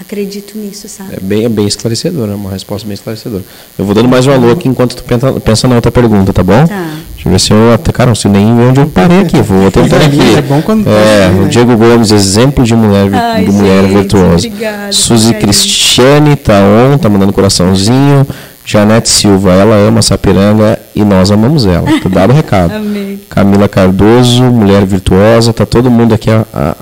Acredito 0.00 0.56
nisso, 0.58 0.88
sabe? 0.88 1.14
É 1.14 1.20
bem, 1.20 1.44
é 1.44 1.48
bem 1.48 1.66
esclarecedor, 1.66 2.28
é 2.28 2.34
uma 2.34 2.50
resposta 2.50 2.86
bem 2.86 2.94
esclarecedora. 2.94 3.44
Eu 3.78 3.84
vou 3.84 3.94
dando 3.94 4.08
mais 4.08 4.26
um 4.26 4.32
alô 4.32 4.50
aqui 4.50 4.66
enquanto 4.68 4.96
tu 4.96 5.04
pensa, 5.04 5.32
pensa 5.40 5.68
na 5.68 5.76
outra 5.76 5.92
pergunta, 5.92 6.32
tá 6.32 6.42
bom? 6.42 6.66
Tá. 6.66 6.96
Deixa 7.14 7.28
eu 7.28 7.32
ver 7.32 7.38
se 7.40 7.52
eu. 7.52 7.72
até- 7.72 7.92
Cara, 7.92 8.08
não 8.08 8.14
sei 8.14 8.30
nem 8.30 8.46
onde 8.52 8.80
eu 8.80 8.88
parei 8.88 9.20
aqui. 9.20 9.40
Vou 9.42 9.70
tentar 9.70 9.98
aqui. 9.98 10.18
É 10.36 10.42
bom 10.42 10.60
quando 10.62 10.88
É, 10.88 10.92
passa, 11.28 11.34
né? 11.38 11.44
o 11.44 11.48
Diego 11.48 11.76
Gomes, 11.76 12.10
exemplo 12.10 12.64
de 12.64 12.74
mulher, 12.74 13.14
Ai, 13.14 13.44
de 13.44 13.52
mulher 13.52 13.82
gente, 13.84 13.92
virtuosa. 13.94 14.34
obrigada, 14.48 14.92
Suzy. 14.92 15.34
Cristiane 15.34 16.36
tá 16.36 16.54
on, 16.64 16.98
tá 16.98 17.08
mandando 17.08 17.32
coraçãozinho. 17.32 18.26
Janete 18.64 19.08
Silva, 19.08 19.52
ela 19.52 19.74
ama 19.76 20.00
Sapiranga 20.02 20.78
e 20.94 21.04
nós 21.04 21.30
amamos 21.30 21.66
ela. 21.66 21.86
Tá 22.00 22.08
dado 22.08 22.30
o 22.30 22.32
recado. 22.36 22.72
Amém. 22.76 23.20
Camila 23.28 23.68
Cardoso, 23.68 24.42
mulher 24.44 24.84
virtuosa, 24.86 25.52
tá 25.52 25.66
todo 25.66 25.90
mundo 25.90 26.14
aqui 26.14 26.30
a- 26.30 26.46
a- 26.52 26.76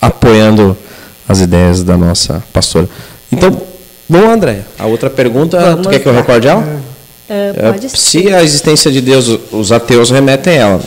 apoiando 0.00 0.76
as 1.28 1.40
ideias 1.40 1.82
da 1.82 1.96
nossa 1.96 2.42
pastora. 2.52 2.88
Então, 3.32 3.50
bom, 4.08 4.30
André, 4.30 4.60
a 4.78 4.86
outra 4.86 5.08
pergunta, 5.08 5.58
Vamos 5.58 5.86
tu 5.86 5.88
quer 5.90 5.98
que 6.00 6.06
eu 6.06 6.12
recorde 6.12 6.48
ela? 6.48 6.80
É, 7.28 7.72
pode 7.72 7.88
ser. 7.88 7.96
se 7.96 8.28
a 8.34 8.42
existência 8.42 8.92
de 8.92 9.00
Deus, 9.00 9.38
os 9.50 9.72
ateus 9.72 10.10
remetem 10.10 10.52
a 10.54 10.56
ela. 10.60 10.80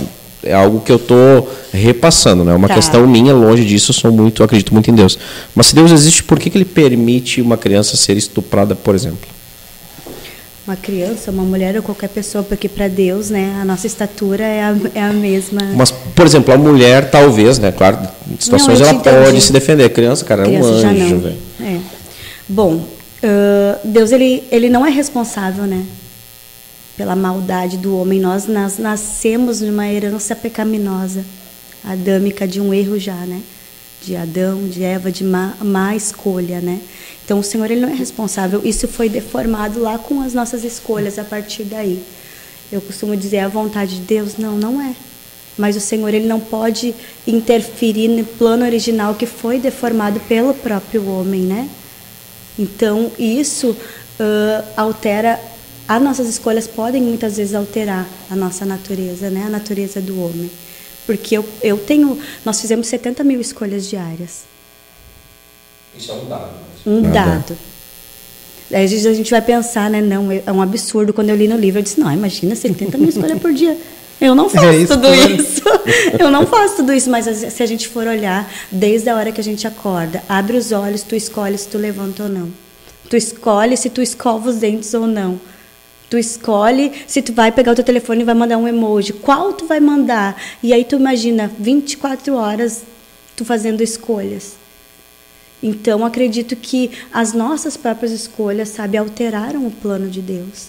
É 0.44 0.54
algo 0.54 0.80
que 0.82 0.92
eu 0.92 0.98
estou 0.98 1.52
repassando, 1.74 2.44
né? 2.44 2.54
É 2.54 2.56
uma 2.56 2.68
Tá. 2.68 2.76
questão 2.76 3.06
minha, 3.08 3.34
longe 3.34 3.66
disso, 3.66 3.92
sou 3.92 4.12
muito, 4.12 4.44
acredito 4.44 4.72
muito 4.72 4.90
em 4.92 4.94
Deus. 4.94 5.18
Mas 5.56 5.68
se 5.68 5.76
Deus 5.76 5.92
existe, 5.92 6.24
por 6.24 6.38
que, 6.40 6.50
que 6.52 6.58
ele 6.58 6.64
permite 6.66 7.42
uma 7.42 7.58
criança 7.58 7.98
ser 7.98 8.16
estuprada, 8.16 8.76
por 8.76 8.94
exemplo? 8.94 9.28
Uma 10.68 10.76
criança, 10.76 11.32
uma 11.32 11.44
mulher 11.44 11.78
ou 11.78 11.82
qualquer 11.82 12.10
pessoa, 12.10 12.44
porque 12.44 12.68
para 12.68 12.90
Deus, 12.90 13.30
né, 13.30 13.58
a 13.62 13.64
nossa 13.64 13.88
estatura 13.88 14.44
é 14.44 14.64
a, 14.64 14.76
é 14.94 15.02
a 15.02 15.14
mesma. 15.14 15.62
Mas, 15.74 15.92
por 15.92 16.26
exemplo, 16.26 16.54
a 16.54 16.58
mulher, 16.58 17.10
talvez, 17.10 17.58
né? 17.58 17.72
Claro, 17.72 17.98
em 18.30 18.38
situações 18.38 18.82
Não, 18.82 18.88
ela 18.88 19.00
te 19.00 19.08
entendi. 19.08 19.26
pode 19.26 19.42
se 19.42 19.54
defender. 19.54 19.86
A 19.86 19.90
criança, 19.90 20.26
cara, 20.26 20.44
é 20.44 20.46
um 20.46 20.50
criança 20.50 20.88
anjo, 20.88 21.20
velho. 21.20 21.38
É. 21.62 21.80
Bom, 22.50 22.84
ah, 23.24 23.80
Deus 23.84 24.12
ele, 24.12 24.44
ele 24.52 24.70
não 24.70 24.86
é 24.86 24.90
responsável, 24.90 25.66
né, 25.66 25.86
pela 26.96 27.16
maldade 27.16 27.78
do 27.78 27.98
homem. 27.98 28.20
Nós, 28.20 28.46
nós 28.48 28.78
nascemos 28.78 29.62
numa 29.62 29.88
herança 29.88 30.36
pecaminosa, 30.36 31.24
adâmica 31.84 32.48
de 32.48 32.60
um 32.60 32.74
erro 32.74 33.00
já, 33.00 33.16
né? 33.16 33.42
De 34.02 34.16
Adão, 34.16 34.68
de 34.68 34.84
Eva, 34.84 35.12
de 35.12 35.24
má, 35.24 35.56
má 35.62 35.96
escolha, 35.96 36.62
né? 36.62 36.82
Então 37.26 37.40
o 37.40 37.44
Senhor 37.44 37.70
ele 37.70 37.82
não 37.82 37.90
é 37.90 37.94
responsável. 37.94 38.62
Isso 38.64 38.88
foi 38.88 39.10
deformado 39.10 39.82
lá 39.82 39.98
com 39.98 40.22
as 40.22 40.34
nossas 40.34 40.64
escolhas 40.64 41.20
a 41.20 41.24
partir 41.24 41.64
daí. 41.64 42.02
Eu 42.72 42.82
costumo 42.82 43.16
dizer 43.16 43.40
a 43.40 43.48
vontade 43.48 43.96
de 43.96 44.02
Deus, 44.02 44.38
não, 44.38 44.58
não 44.58 44.82
é. 44.82 44.96
Mas 45.58 45.76
o 45.76 45.82
Senhor 45.82 46.14
ele 46.14 46.28
não 46.28 46.40
pode 46.40 46.94
interferir 47.26 48.08
no 48.08 48.24
plano 48.24 48.64
original 48.64 49.16
que 49.16 49.26
foi 49.26 49.60
deformado 49.60 50.20
pelo 50.22 50.54
próprio 50.54 51.10
homem, 51.10 51.42
né? 51.42 51.68
Então 52.58 53.12
isso 53.18 53.76
ah, 54.20 54.64
altera 54.76 55.40
as 55.88 56.02
nossas 56.02 56.28
escolhas 56.28 56.68
podem 56.68 57.02
muitas 57.02 57.38
vezes 57.38 57.56
alterar 57.56 58.06
a 58.30 58.36
nossa 58.36 58.66
natureza, 58.66 59.30
né? 59.30 59.44
A 59.46 59.50
natureza 59.50 60.02
do 60.02 60.22
homem, 60.22 60.52
porque 61.08 61.38
eu, 61.38 61.46
eu 61.64 61.78
tenho 61.78 62.20
nós 62.46 62.62
fizemos 62.62 62.86
70 62.88 63.24
mil 63.24 63.42
escolhas 63.42 63.90
diárias 63.90 64.42
Isso 65.98 66.12
é 66.12 66.14
um 66.14 66.26
dado. 66.26 66.50
um 66.86 67.02
dado. 67.02 67.58
Aí 68.72 68.84
às 68.84 68.92
vezes 68.92 69.06
a 69.06 69.14
gente 69.14 69.32
vai 69.32 69.42
pensar, 69.42 69.90
né? 69.90 70.02
Não, 70.02 70.30
é 70.32 70.52
um 70.52 70.62
absurdo. 70.62 71.14
Quando 71.14 71.30
eu 71.30 71.36
li 71.36 71.48
no 71.48 71.56
livro, 71.56 71.80
eu 71.80 71.84
disse, 71.84 72.00
não, 72.00 72.12
imagina 72.12 72.54
70 72.54 72.98
mil 72.98 73.10
escolhas 73.10 73.40
por 73.40 73.54
dia. 73.54 73.78
Eu 74.20 74.36
não 74.36 74.50
faço 74.50 74.66
É 74.66 74.78
isso, 74.78 74.94
tudo 74.94 75.14
isso. 75.14 75.62
Eu 76.20 76.32
não 76.32 76.46
faço 76.46 76.78
tudo 76.78 76.92
isso, 76.92 77.10
mas 77.10 77.26
se 77.26 77.64
a 77.64 77.66
gente 77.66 77.88
for 77.88 78.08
olhar, 78.08 78.52
desde 78.72 79.10
a 79.10 79.16
hora 79.16 79.32
que 79.32 79.40
a 79.40 79.44
gente 79.44 79.68
acorda, 79.68 80.24
abre 80.28 80.58
os 80.58 80.72
olhos, 80.72 81.04
tu 81.04 81.16
escolhe 81.16 81.58
se 81.58 81.68
tu 81.68 81.78
levanta 81.78 82.24
ou 82.24 82.30
não. 82.30 82.52
Tu 83.10 83.16
escolhe 83.16 83.78
se 83.78 83.90
tu 83.92 84.02
escova 84.02 84.50
os 84.50 84.58
dentes 84.58 84.94
ou 84.96 85.06
não. 85.06 85.40
Tu 86.10 86.18
escolhe 86.18 86.92
se 87.06 87.22
tu 87.22 87.34
vai 87.34 87.52
pegar 87.52 87.74
o 87.74 87.76
teu 87.76 87.84
telefone 87.84 88.22
e 88.22 88.26
vai 88.26 88.36
mandar 88.36 88.58
um 88.58 88.68
emoji. 88.68 89.14
Qual 89.14 89.52
tu 89.54 89.66
vai 89.66 89.80
mandar? 89.80 90.42
E 90.64 90.72
aí 90.74 90.86
tu 90.86 90.96
imagina 90.96 91.52
24 91.60 92.34
horas 92.36 92.84
tu 93.36 93.44
fazendo 93.44 93.82
escolhas. 93.82 94.54
Então, 95.62 96.06
acredito 96.06 96.56
que 96.56 96.92
as 97.12 97.34
nossas 97.34 97.76
próprias 97.76 98.12
escolhas, 98.12 98.70
sabe, 98.70 98.96
alteraram 98.98 99.66
o 99.66 99.72
plano 99.72 100.08
de 100.10 100.22
Deus. 100.22 100.68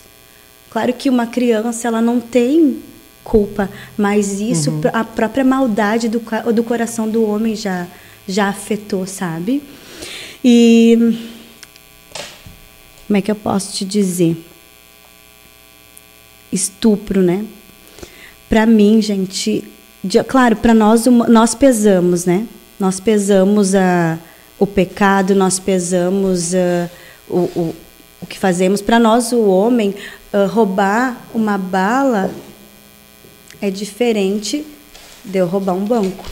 Claro 0.71 0.93
que 0.93 1.09
uma 1.11 1.27
criança 1.27 1.89
ela 1.89 2.01
não 2.03 2.21
tem 2.21 2.83
culpa, 3.23 3.71
mas 3.97 4.41
isso 4.41 4.71
Uhum. 4.71 4.81
a 4.93 5.05
própria 5.05 5.45
maldade 5.45 6.09
do, 6.09 6.23
do 6.53 6.65
coração 6.65 7.09
do 7.09 7.23
homem 7.25 7.55
já 7.55 7.87
já 8.27 8.49
afetou, 8.49 9.07
sabe? 9.07 9.63
E 10.45 11.17
como 13.07 13.17
é 13.17 13.23
que 13.23 13.31
eu 13.31 13.35
posso 13.37 13.73
te 13.73 13.85
dizer? 13.87 14.37
Estupro, 16.53 17.23
né? 17.23 17.45
Para 18.49 18.65
mim, 18.67 19.01
gente, 19.03 19.65
de- 20.03 20.23
claro, 20.25 20.57
para 20.57 20.73
nós 20.75 21.05
nós 21.07 21.55
pesamos, 21.55 22.25
né? 22.25 22.47
Nós 22.79 23.01
pesamos 23.01 23.75
a, 23.75 24.19
o 24.59 24.67
pecado, 24.67 25.35
nós 25.35 25.59
pesamos 25.59 26.55
ah, 26.55 26.89
o, 27.29 27.39
o, 27.39 27.75
o 28.23 28.27
que 28.27 28.39
fazemos. 28.39 28.81
Para 28.81 28.99
nós, 28.99 29.33
o 29.33 29.43
homem, 29.49 29.95
ah, 30.33 30.47
roubar 30.47 31.21
uma 31.35 31.59
bala 31.59 32.31
é 33.61 33.71
diferente 33.71 34.65
de 35.25 35.39
eu 35.39 35.47
roubar 35.47 35.75
um 35.75 35.85
banco. 35.85 36.25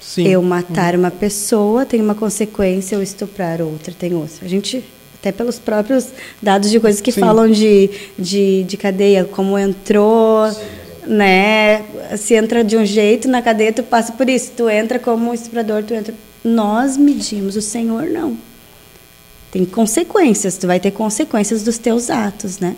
Sim. 0.00 0.26
Eu 0.26 0.42
matar 0.42 0.96
uma 0.96 1.10
pessoa 1.10 1.86
tem 1.86 2.00
uma 2.00 2.14
consequência, 2.14 2.96
eu 2.96 3.02
estuprar 3.02 3.62
outra 3.62 3.94
tem 3.96 4.14
outra. 4.14 4.44
A 4.44 4.48
gente, 4.48 4.84
até 5.22 5.30
pelos 5.30 5.56
próprios 5.60 6.08
dados 6.42 6.68
de 6.68 6.80
coisas 6.80 7.00
que 7.00 7.12
Sim. 7.12 7.20
falam 7.20 7.48
de, 7.48 7.88
de, 8.18 8.64
de 8.64 8.76
cadeia, 8.76 9.24
como 9.24 9.56
entrou, 9.56 10.50
né? 11.06 11.84
Se 12.18 12.34
entra 12.34 12.64
de 12.64 12.76
um 12.76 12.84
jeito 12.84 13.28
na 13.28 13.40
cadeia, 13.40 13.72
tu 13.72 13.84
passa 13.84 14.12
por 14.12 14.28
isso. 14.28 14.50
Tu 14.56 14.68
entra 14.68 14.98
como 14.98 15.32
estuprador, 15.32 15.84
tu 15.84 15.94
entra. 15.94 16.12
Nós 16.44 16.96
medimos, 16.96 17.54
o 17.54 17.62
Senhor 17.62 18.08
não. 18.08 18.36
Tem 19.52 19.64
consequências, 19.64 20.56
tu 20.56 20.66
vai 20.66 20.80
ter 20.80 20.90
consequências 20.90 21.62
dos 21.62 21.78
teus 21.78 22.10
atos, 22.10 22.58
né? 22.58 22.74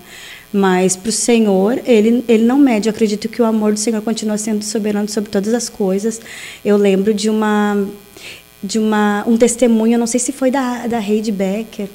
Mas 0.52 0.96
para 0.96 1.08
o 1.08 1.12
Senhor, 1.12 1.80
ele, 1.86 2.22
ele 2.28 2.44
não 2.44 2.58
mede. 2.58 2.90
Eu 2.90 2.90
acredito 2.90 3.26
que 3.26 3.40
o 3.40 3.44
amor 3.46 3.72
do 3.72 3.78
Senhor 3.78 4.02
continua 4.02 4.36
sendo 4.36 4.62
soberano 4.62 5.08
sobre 5.08 5.30
todas 5.30 5.54
as 5.54 5.70
coisas. 5.70 6.20
Eu 6.62 6.76
lembro 6.76 7.14
de 7.14 7.30
uma 7.30 7.86
de 8.62 8.78
uma 8.78 9.24
um 9.26 9.36
testemunho, 9.36 9.98
não 9.98 10.06
sei 10.06 10.20
se 10.20 10.30
foi 10.30 10.50
da 10.50 10.86
da 10.86 10.98
Heidi 10.98 11.32
Becker 11.32 11.88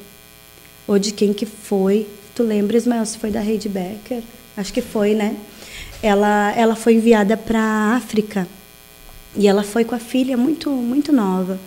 ou 0.90 0.98
de 0.98 1.12
quem 1.12 1.32
que 1.32 1.46
foi. 1.46 2.06
Tu 2.34 2.42
lembra, 2.42 2.76
Ismael, 2.76 3.06
se 3.06 3.16
foi 3.18 3.30
da 3.30 3.40
Heidi 3.44 3.68
Becker? 3.68 4.22
Acho 4.56 4.72
que 4.72 4.82
foi, 4.82 5.14
né? 5.14 5.36
Ela 6.02 6.52
ela 6.56 6.74
foi 6.74 6.94
enviada 6.94 7.36
para 7.36 7.60
a 7.60 7.94
África 7.96 8.46
e 9.36 9.46
ela 9.46 9.62
foi 9.62 9.84
com 9.84 9.94
a 9.94 9.98
filha 9.98 10.36
muito 10.36 10.68
muito 10.70 11.12
nova. 11.12 11.58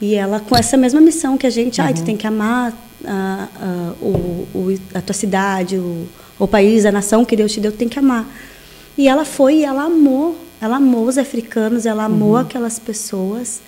E 0.00 0.14
ela 0.14 0.40
com 0.40 0.56
essa 0.56 0.76
mesma 0.76 1.00
missão 1.00 1.36
que 1.36 1.46
a 1.46 1.50
gente, 1.50 1.80
ah, 1.80 1.92
tu 1.92 2.02
tem 2.04 2.16
que 2.16 2.26
amar 2.26 2.72
ah, 3.04 3.48
ah, 3.66 3.92
o, 4.00 4.46
o- 4.54 4.78
a 4.94 5.00
tua 5.02 5.14
cidade, 5.14 5.76
o, 5.76 6.06
o 6.38 6.46
país, 6.48 6.84
a 6.86 6.92
nação 6.92 7.24
que 7.24 7.36
Deus 7.36 7.52
te 7.52 7.60
deu, 7.60 7.70
tu 7.72 7.78
tem 7.78 7.88
que 7.88 7.98
amar. 7.98 8.24
E 8.96 9.08
ela 9.08 9.24
foi 9.24 9.56
e 9.58 9.64
ela 9.64 9.84
amou, 9.84 10.36
ela 10.60 10.76
amou 10.76 11.04
os 11.06 11.18
africanos, 11.18 11.84
ela 11.86 12.04
amou 12.04 12.36
aquelas 12.36 12.78
pessoas. 12.78 13.60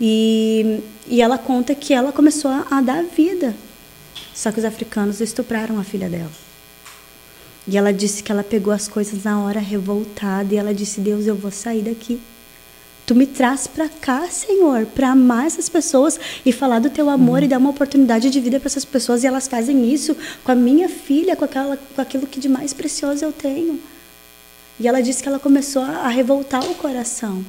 E, 0.00 0.80
e 1.08 1.20
ela 1.20 1.38
conta 1.38 1.74
que 1.74 1.92
ela 1.92 2.12
começou 2.12 2.50
a, 2.50 2.66
a 2.70 2.80
dar 2.80 3.02
vida. 3.04 3.54
Só 4.38 4.52
que 4.52 4.60
os 4.60 4.64
africanos 4.64 5.20
estupraram 5.20 5.80
a 5.80 5.82
filha 5.82 6.08
dela. 6.08 6.30
E 7.66 7.76
ela 7.76 7.92
disse 7.92 8.22
que 8.22 8.30
ela 8.30 8.44
pegou 8.44 8.72
as 8.72 8.86
coisas 8.86 9.24
na 9.24 9.40
hora 9.42 9.58
revoltada 9.58 10.54
e 10.54 10.56
ela 10.56 10.72
disse: 10.72 11.00
Deus, 11.00 11.26
eu 11.26 11.34
vou 11.34 11.50
sair 11.50 11.82
daqui. 11.82 12.20
Tu 13.04 13.16
me 13.16 13.26
traz 13.26 13.66
para 13.66 13.88
cá, 13.88 14.28
Senhor, 14.28 14.86
para 14.86 15.10
amar 15.10 15.46
essas 15.48 15.68
pessoas 15.68 16.20
e 16.46 16.52
falar 16.52 16.78
do 16.78 16.88
teu 16.88 17.10
amor 17.10 17.42
e 17.42 17.48
dar 17.48 17.58
uma 17.58 17.70
oportunidade 17.70 18.30
de 18.30 18.38
vida 18.38 18.60
para 18.60 18.68
essas 18.68 18.84
pessoas. 18.84 19.24
E 19.24 19.26
elas 19.26 19.48
fazem 19.48 19.92
isso 19.92 20.16
com 20.44 20.52
a 20.52 20.54
minha 20.54 20.88
filha, 20.88 21.34
com, 21.34 21.44
aquela, 21.44 21.76
com 21.76 22.00
aquilo 22.00 22.24
que 22.24 22.38
de 22.38 22.48
mais 22.48 22.72
precioso 22.72 23.24
eu 23.24 23.32
tenho. 23.32 23.80
E 24.78 24.86
ela 24.86 25.02
disse 25.02 25.20
que 25.20 25.28
ela 25.28 25.40
começou 25.40 25.82
a, 25.82 26.04
a 26.04 26.08
revoltar 26.08 26.64
o 26.64 26.76
coração 26.76 27.44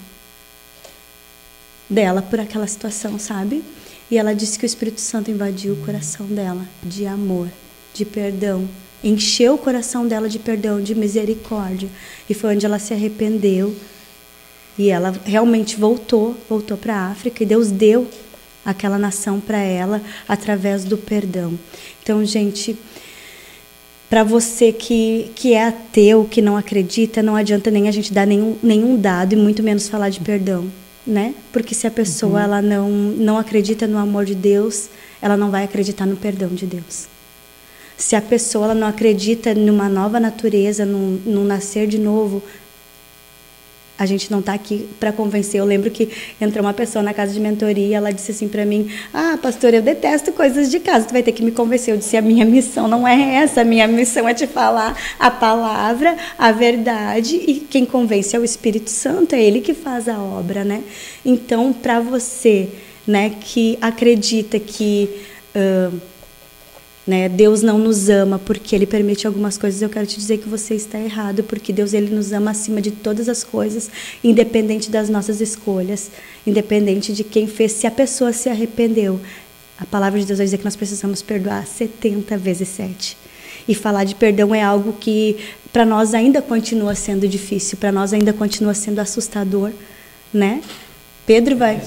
dela 1.88 2.24
por 2.24 2.40
aquela 2.40 2.66
situação, 2.66 3.20
sabe? 3.20 3.64
E 4.10 4.18
ela 4.18 4.34
disse 4.34 4.58
que 4.58 4.66
o 4.66 4.68
Espírito 4.68 5.02
Santo 5.02 5.30
invadiu 5.30 5.74
o 5.74 5.86
coração 5.86 6.26
dela 6.26 6.66
de 6.84 7.06
amor, 7.06 7.48
de 7.94 8.06
perdão, 8.06 8.68
encheu 9.04 9.54
o 9.54 9.58
coração 9.58 10.08
dela 10.08 10.28
de 10.28 10.40
perdão, 10.40 10.82
de 10.82 10.96
misericórdia. 10.96 11.90
E 12.30 12.34
foi 12.34 12.56
onde 12.56 12.66
ela 12.66 12.80
se 12.80 12.94
arrependeu. 12.94 13.76
E 14.78 14.90
ela 14.90 15.14
realmente 15.26 15.76
voltou, 15.76 16.36
voltou 16.50 16.78
para 16.78 16.96
a 16.96 17.12
África 17.12 17.44
e 17.44 17.46
Deus 17.46 17.70
deu 17.70 18.08
aquela 18.66 18.98
nação 18.98 19.40
para 19.40 19.60
ela 19.60 20.02
através 20.28 20.84
do 20.84 20.98
perdão. 20.98 21.58
Então, 22.02 22.24
gente, 22.24 22.78
para 24.10 24.24
você 24.24 24.72
que, 24.72 25.32
que 25.36 25.54
é 25.54 25.66
ateu, 25.66 26.26
que 26.30 26.42
não 26.42 26.58
acredita, 26.58 27.22
não 27.22 27.36
adianta 27.36 27.70
nem 27.70 27.88
a 27.88 27.92
gente 27.92 28.14
dar 28.14 28.26
nenhum, 28.26 28.58
nenhum 28.64 29.00
dado 29.00 29.34
e 29.34 29.36
muito 29.36 29.62
menos 29.62 29.88
falar 29.88 30.10
de 30.10 30.20
perdão, 30.20 30.72
né? 31.10 31.34
Porque 31.52 31.74
se 31.74 31.88
a 31.88 31.92
pessoa 31.92 32.44
ela 32.44 32.62
não, 32.62 32.90
não 32.90 33.38
acredita 33.38 33.88
no 33.88 33.98
amor 33.98 34.26
de 34.26 34.36
Deus, 34.36 34.90
ela 35.22 35.36
não 35.36 35.50
vai 35.50 35.64
acreditar 35.64 36.06
no 36.06 36.16
perdão 36.16 36.50
de 36.50 36.66
Deus. 36.66 37.08
Se 37.98 38.16
a 38.16 38.22
pessoa 38.22 38.66
ela 38.66 38.76
não 38.76 38.88
acredita 38.88 39.54
numa 39.54 39.90
nova 39.90 40.20
natureza, 40.20 40.86
num, 40.86 41.20
num 41.26 41.44
nascer 41.44 41.88
de 41.88 41.98
novo, 41.98 42.42
a 44.00 44.06
gente 44.06 44.32
não 44.32 44.40
está 44.40 44.54
aqui 44.54 44.88
para 44.98 45.12
convencer. 45.12 45.60
Eu 45.60 45.66
lembro 45.66 45.92
que 45.92 46.10
entrou 46.40 46.66
uma 46.66 46.74
pessoa 46.74 47.04
na 47.04 47.14
casa 47.14 47.34
de 47.34 47.40
mentoria 47.40 47.86
e 47.86 47.94
ela 47.94 48.14
disse 48.14 48.32
assim 48.32 48.48
para 48.48 48.66
mim: 48.66 48.90
Ah, 49.14 49.38
pastor, 49.42 49.74
eu 49.74 49.82
detesto 49.82 50.32
coisas 50.32 50.72
de 50.72 50.80
casa, 50.80 51.08
tu 51.08 51.12
vai 51.12 51.22
ter 51.22 51.34
que 51.34 51.44
me 51.44 51.52
convencer. 51.52 51.94
Eu 51.94 51.98
disse: 51.98 52.16
A 52.16 52.22
minha 52.22 52.46
missão 52.46 52.88
não 52.88 53.06
é 53.06 53.36
essa, 53.36 53.62
a 53.62 53.66
minha 53.66 53.88
missão 53.88 54.28
é 54.28 54.34
te 54.34 54.48
falar 54.48 54.98
a 55.20 55.30
palavra, 55.30 56.16
a 56.38 56.50
verdade, 56.54 57.36
e 57.36 57.56
quem 57.60 57.86
convence 57.86 58.34
é 58.34 58.40
o 58.40 58.46
Espírito 58.46 58.90
Santo, 58.90 59.36
é 59.36 59.44
ele 59.44 59.60
que 59.60 59.74
faz 59.74 60.08
a 60.08 60.18
obra, 60.18 60.64
né? 60.64 60.82
Então, 61.26 61.74
para 61.74 62.00
você, 62.00 62.70
né, 63.06 63.34
que 63.42 63.78
acredita 63.82 64.58
que. 64.58 65.10
ah, 65.54 65.92
né? 67.10 67.28
Deus 67.28 67.64
não 67.64 67.80
nos 67.80 68.08
ama 68.08 68.38
porque 68.38 68.76
Ele 68.76 68.86
permite 68.86 69.26
algumas 69.26 69.58
coisas. 69.58 69.82
Eu 69.82 69.90
quero 69.90 70.06
te 70.06 70.16
dizer 70.16 70.38
que 70.38 70.48
você 70.48 70.76
está 70.76 71.00
errado, 71.00 71.44
porque 71.44 71.74
Deus 71.74 71.92
ele 71.94 72.14
nos 72.14 72.32
ama 72.32 72.52
acima 72.52 72.80
de 72.80 72.92
todas 72.92 73.28
as 73.28 73.44
coisas, 73.44 73.90
independente 74.24 74.92
das 74.92 75.10
nossas 75.10 75.42
escolhas, 75.42 76.12
independente 76.46 77.12
de 77.12 77.24
quem 77.24 77.48
fez. 77.48 77.72
Se 77.72 77.88
a 77.88 77.92
pessoa 77.92 78.32
se 78.32 78.48
arrependeu, 78.48 79.20
a 79.80 79.88
palavra 79.88 80.20
de 80.20 80.26
Deus 80.28 80.38
vai 80.38 80.46
dizer 80.46 80.60
que 80.60 80.66
nós 80.66 80.76
precisamos 80.76 81.24
perdoar 81.24 81.66
70 81.66 82.38
vezes 82.38 82.68
7. 82.70 83.18
E 83.68 83.74
falar 83.74 84.04
de 84.04 84.14
perdão 84.14 84.54
é 84.54 84.62
algo 84.62 84.94
que 84.94 85.36
para 85.74 85.86
nós 85.86 86.14
ainda 86.14 86.44
continua 86.44 86.94
sendo 86.94 87.28
difícil, 87.28 87.76
para 87.80 87.92
nós 87.92 88.14
ainda 88.14 88.32
continua 88.34 88.76
sendo 88.76 89.00
assustador, 89.00 89.72
né? 90.32 90.62
Pedro 91.26 91.58
vai. 91.58 91.82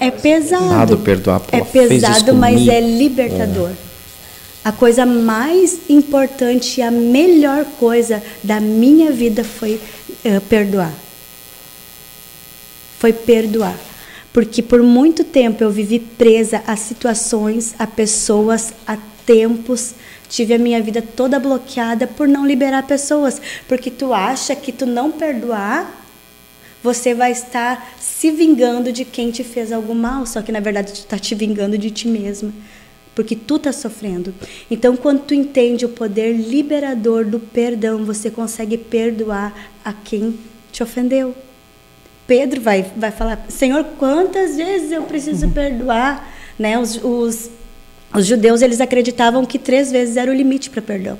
É 0.00 0.10
pesado. 0.10 0.64
Pesado 0.64 0.98
perdoar, 0.98 1.38
pô, 1.38 1.56
É 1.56 1.64
fez 1.64 1.90
isso 1.90 2.06
pesado, 2.06 2.34
mas 2.34 2.54
comigo. 2.54 2.72
é 2.72 2.80
libertador. 2.80 3.70
A 4.66 4.72
coisa 4.72 5.06
mais 5.06 5.88
importante 5.88 6.80
e 6.80 6.82
a 6.82 6.90
melhor 6.90 7.64
coisa 7.78 8.20
da 8.42 8.58
minha 8.58 9.12
vida 9.12 9.44
foi 9.44 9.80
eh, 10.24 10.40
perdoar. 10.40 10.92
Foi 12.98 13.12
perdoar. 13.12 13.78
Porque 14.32 14.60
por 14.62 14.82
muito 14.82 15.22
tempo 15.22 15.62
eu 15.62 15.70
vivi 15.70 16.00
presa 16.00 16.64
a 16.66 16.74
situações, 16.74 17.76
a 17.78 17.86
pessoas, 17.86 18.72
a 18.84 18.98
tempos. 19.24 19.94
Tive 20.28 20.54
a 20.54 20.58
minha 20.58 20.82
vida 20.82 21.00
toda 21.00 21.38
bloqueada 21.38 22.08
por 22.08 22.26
não 22.26 22.44
liberar 22.44 22.88
pessoas. 22.88 23.40
Porque 23.68 23.88
tu 23.88 24.12
acha 24.12 24.56
que 24.56 24.72
tu 24.72 24.84
não 24.84 25.12
perdoar, 25.12 26.04
você 26.82 27.14
vai 27.14 27.30
estar 27.30 27.94
se 28.00 28.32
vingando 28.32 28.90
de 28.92 29.04
quem 29.04 29.30
te 29.30 29.44
fez 29.44 29.70
algo 29.70 29.94
mal. 29.94 30.26
Só 30.26 30.42
que 30.42 30.50
na 30.50 30.58
verdade 30.58 30.92
tu 30.92 30.98
está 31.02 31.20
te 31.20 31.36
vingando 31.36 31.78
de 31.78 31.88
ti 31.88 32.08
mesma 32.08 32.52
porque 33.16 33.34
tu 33.34 33.56
está 33.56 33.72
sofrendo. 33.72 34.32
Então, 34.70 34.94
quando 34.94 35.22
tu 35.22 35.34
entende 35.34 35.86
o 35.86 35.88
poder 35.88 36.34
liberador 36.34 37.24
do 37.24 37.40
perdão, 37.40 38.04
você 38.04 38.30
consegue 38.30 38.76
perdoar 38.76 39.70
a 39.82 39.92
quem 39.92 40.38
te 40.70 40.82
ofendeu. 40.82 41.34
Pedro 42.26 42.60
vai, 42.60 42.84
vai 42.94 43.10
falar, 43.10 43.46
Senhor, 43.48 43.84
quantas 43.98 44.56
vezes 44.56 44.92
eu 44.92 45.02
preciso 45.04 45.48
perdoar? 45.48 46.30
Né? 46.58 46.78
Os, 46.78 47.00
os, 47.02 47.50
os 48.14 48.26
judeus 48.26 48.60
eles 48.60 48.82
acreditavam 48.82 49.46
que 49.46 49.58
três 49.58 49.90
vezes 49.90 50.18
era 50.18 50.30
o 50.30 50.34
limite 50.34 50.68
para 50.68 50.82
perdão. 50.82 51.18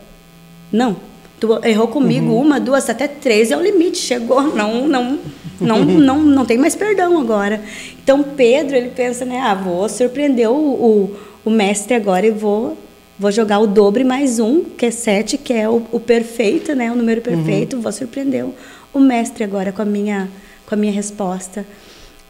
Não, 0.71 0.97
tu 1.41 1.59
errou 1.65 1.89
comigo 1.89 2.35
uma, 2.35 2.61
duas, 2.61 2.91
até 2.91 3.09
três 3.09 3.51
é 3.51 3.57
o 3.57 3.63
limite. 3.63 3.97
Chegou, 3.97 4.43
não, 4.55 4.87
não, 4.87 5.19
não, 5.59 5.79
não, 5.87 6.19
não 6.21 6.45
tem 6.45 6.59
mais 6.59 6.75
perdão 6.75 7.19
agora. 7.19 7.63
Então 8.03 8.23
Pedro 8.23 8.77
ele 8.77 8.91
pensa, 8.91 9.25
né? 9.25 9.41
Ah, 9.41 9.55
vou 9.55 9.89
surpreender 9.89 10.51
o, 10.51 10.55
o, 10.55 11.17
o 11.47 11.51
mestre 11.51 11.95
agora 11.95 12.27
e 12.27 12.31
vou 12.33 12.77
vou 13.17 13.31
jogar 13.31 13.61
o 13.61 13.69
dobro 13.69 14.01
e 14.01 14.05
mais 14.05 14.41
um, 14.41 14.65
que 14.65 14.85
é 14.85 14.91
sete, 14.91 15.39
que 15.39 15.53
é 15.53 15.69
o, 15.69 15.87
o 15.93 16.01
perfeito, 16.01 16.75
né? 16.75 16.91
O 16.91 16.97
número 16.97 17.23
perfeito. 17.23 17.81
Vou 17.81 17.93
surpreender 17.93 18.45
o, 18.45 18.55
o 18.93 18.99
mestre 18.99 19.45
agora 19.45 19.71
com 19.73 19.81
a 19.81 19.85
minha 19.85 20.29
com 20.67 20.75
a 20.75 20.77
minha 20.77 20.93
resposta. 20.93 21.65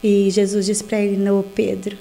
E 0.03 0.29
Jesus 0.29 0.67
disse 0.67 0.83
para 0.83 0.99
ele, 0.99 1.17
não, 1.17 1.41
Pedro, 1.41 1.97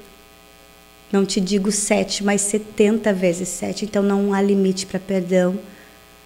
não 1.11 1.25
te 1.25 1.41
digo 1.41 1.73
sete, 1.73 2.23
mas 2.23 2.43
setenta 2.43 3.15
vezes 3.15 3.49
sete. 3.49 3.87
Então 3.87 4.03
não 4.03 4.35
há 4.35 4.43
limite 4.43 4.85
para 4.85 5.01
perdão. 5.01 5.59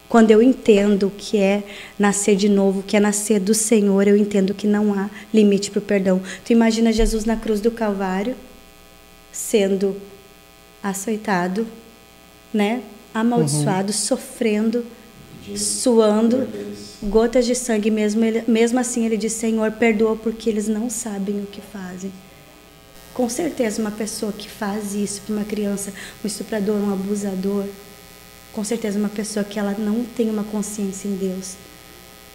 Quando 0.08 0.32
eu 0.32 0.42
entendo 0.42 1.06
o 1.06 1.10
que 1.10 1.38
é 1.38 1.62
nascer 1.96 2.34
de 2.34 2.48
novo, 2.48 2.80
o 2.80 2.82
que 2.82 2.96
é 2.96 3.00
nascer 3.00 3.38
do 3.38 3.54
Senhor, 3.54 4.08
eu 4.08 4.16
entendo 4.16 4.52
que 4.52 4.66
não 4.66 4.92
há 4.92 5.08
limite 5.32 5.70
para 5.70 5.78
o 5.78 5.82
perdão. 5.82 6.20
Tu 6.44 6.52
imagina 6.52 6.92
Jesus 6.92 7.24
na 7.24 7.36
cruz 7.36 7.60
do 7.60 7.70
Calvário, 7.70 8.34
sendo 9.30 9.96
açoitado, 10.82 11.66
né? 12.52 12.82
amaldiçoado, 13.14 13.88
uhum. 13.88 13.98
sofrendo, 13.98 14.86
suando, 15.56 16.48
gotas 17.02 17.44
de 17.44 17.54
sangue. 17.54 17.90
Mesmo, 17.90 18.24
ele, 18.24 18.44
mesmo 18.46 18.78
assim, 18.78 19.04
ele 19.04 19.16
diz: 19.16 19.32
Senhor, 19.32 19.70
perdoa 19.72 20.16
porque 20.16 20.48
eles 20.48 20.68
não 20.68 20.88
sabem 20.88 21.40
o 21.40 21.46
que 21.46 21.60
fazem. 21.60 22.12
Com 23.12 23.28
certeza, 23.28 23.82
uma 23.82 23.90
pessoa 23.90 24.32
que 24.32 24.48
faz 24.48 24.94
isso 24.94 25.20
para 25.22 25.34
uma 25.34 25.44
criança, 25.44 25.92
um 26.24 26.26
estuprador, 26.26 26.76
um 26.76 26.92
abusador, 26.92 27.66
com 28.52 28.62
certeza 28.64 28.98
uma 28.98 29.08
pessoa 29.08 29.44
que 29.44 29.58
ela 29.58 29.74
não 29.76 30.04
tem 30.04 30.30
uma 30.30 30.44
consciência 30.44 31.08
em 31.08 31.16
Deus. 31.16 31.54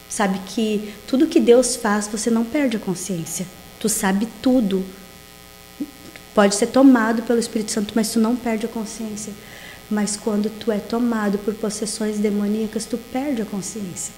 Sabe 0.09 0.39
que 0.45 0.93
tudo 1.07 1.27
que 1.27 1.39
Deus 1.39 1.75
faz, 1.75 2.07
você 2.07 2.29
não 2.29 2.45
perde 2.45 2.77
a 2.77 2.79
consciência. 2.79 3.45
Tu 3.79 3.89
sabe 3.89 4.27
tudo. 4.41 4.85
Pode 6.35 6.53
ser 6.55 6.67
tomado 6.67 7.23
pelo 7.23 7.39
Espírito 7.39 7.71
Santo, 7.71 7.93
mas 7.95 8.11
tu 8.11 8.19
não 8.19 8.35
perde 8.35 8.65
a 8.65 8.69
consciência. 8.69 9.31
Mas 9.89 10.17
quando 10.17 10.49
tu 10.49 10.69
é 10.69 10.79
tomado 10.79 11.37
por 11.37 11.53
possessões 11.53 12.17
demoníacas, 12.17 12.85
tu 12.85 12.97
perde 12.97 13.41
a 13.41 13.45
consciência. 13.45 14.13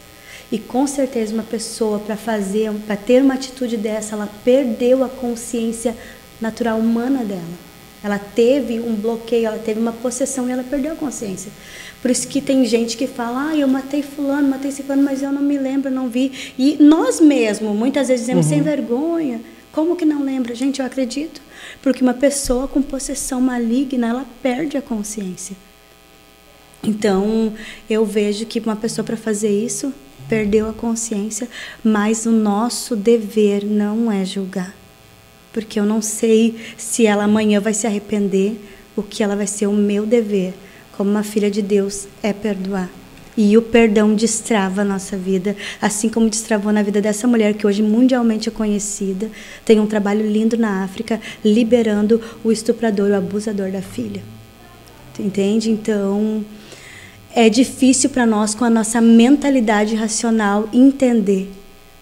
E 0.52 0.58
com 0.58 0.88
certeza 0.88 1.34
uma 1.34 1.44
pessoa 1.44 2.00
para 2.00 2.18
fazer, 2.18 2.72
para 2.88 2.96
ter 2.96 3.22
uma 3.22 3.36
atitude 3.36 3.78
dessa, 3.78 4.16
ela 4.16 4.28
perdeu 4.44 5.04
a 5.04 5.10
consciência 5.10 5.96
natural 6.42 6.80
humana 6.80 7.24
dela. 7.24 7.68
Ela 8.04 8.18
teve 8.18 8.80
um 8.80 8.96
bloqueio, 8.96 9.48
ela 9.48 9.60
teve 9.60 9.80
uma 9.80 9.92
possessão 9.92 10.48
e 10.50 10.52
ela 10.52 10.64
perdeu 10.64 10.94
a 10.94 10.96
consciência. 10.96 11.52
Por 12.02 12.10
isso 12.10 12.28
que 12.28 12.42
tem 12.42 12.66
gente 12.66 12.98
que 12.98 13.06
fala, 13.06 13.50
ah, 13.50 13.56
eu 13.56 13.68
matei 13.68 14.02
fulano, 14.02 14.48
matei 14.48 14.72
ciclano, 14.72 15.04
mas 15.04 15.22
eu 15.22 15.32
não 15.32 15.42
me 15.42 15.58
lembro, 15.58 15.92
não 15.92 16.10
vi. 16.10 16.54
E 16.58 16.78
nós 16.80 17.20
mesmos, 17.20 17.76
muitas 17.76 18.08
vezes 18.08 18.26
dizemos, 18.26 18.46
uhum. 18.46 18.52
sem 18.54 18.62
vergonha, 18.62 19.42
como 19.72 19.96
que 19.96 20.06
não 20.06 20.24
lembra? 20.24 20.56
Gente, 20.56 20.80
eu 20.80 20.86
acredito. 20.86 21.42
Porque 21.82 22.02
uma 22.02 22.14
pessoa 22.14 22.68
com 22.68 22.82
possessão 22.82 23.40
maligna, 23.40 24.08
ela 24.08 24.26
perde 24.42 24.78
a 24.78 24.82
consciência. 24.82 25.56
Então, 26.84 27.54
eu 27.90 28.06
vejo 28.06 28.46
que 28.46 28.60
uma 28.60 28.76
pessoa 28.76 29.04
para 29.04 29.18
fazer 29.18 29.50
isso 29.50 29.94
perdeu 30.30 30.70
a 30.70 30.74
consciência, 30.74 31.48
mas 31.84 32.26
o 32.26 32.32
nosso 32.32 32.96
dever 32.96 33.64
não 33.66 34.12
é 34.12 34.26
julgar 34.26 34.76
porque 35.58 35.80
eu 35.80 35.88
não 35.88 36.04
sei 36.04 36.56
se 36.78 37.08
ela 37.08 37.24
amanhã 37.24 37.60
vai 37.60 37.74
se 37.74 37.88
arrepender, 37.88 38.62
o 38.96 39.02
que 39.02 39.24
ela 39.24 39.36
vai 39.36 39.48
ser 39.48 39.66
o 39.66 39.74
meu 39.74 40.06
dever, 40.06 40.54
como 40.96 41.10
uma 41.10 41.24
filha 41.24 41.50
de 41.50 41.64
Deus, 41.64 42.08
é 42.22 42.32
perdoar. 42.32 42.92
E 43.38 43.56
o 43.56 43.62
perdão 43.62 44.16
destrava 44.16 44.82
a 44.82 44.86
nossa 44.86 45.16
vida, 45.16 45.56
assim 45.80 46.10
como 46.10 46.28
destravou 46.28 46.74
na 46.74 46.82
vida 46.82 47.00
dessa 47.00 47.28
mulher 47.28 47.54
que 47.54 47.68
hoje 47.68 47.84
mundialmente 47.84 48.50
é 48.50 48.52
conhecida, 48.52 49.30
tem 49.64 49.80
um 49.80 49.86
trabalho 49.86 50.26
lindo 50.26 50.58
na 50.58 50.84
África, 50.84 51.22
liberando 51.46 52.20
o 52.44 52.52
estuprador, 52.52 53.12
o 53.12 53.16
abusador 53.16 53.72
da 53.72 53.82
filha. 53.82 54.24
Entende? 55.20 55.70
Então, 55.70 56.44
é 57.34 57.48
difícil 57.48 58.10
para 58.10 58.26
nós, 58.26 58.56
com 58.56 58.66
a 58.66 58.70
nossa 58.70 59.00
mentalidade 59.00 59.96
racional, 59.96 60.68
entender 60.74 61.52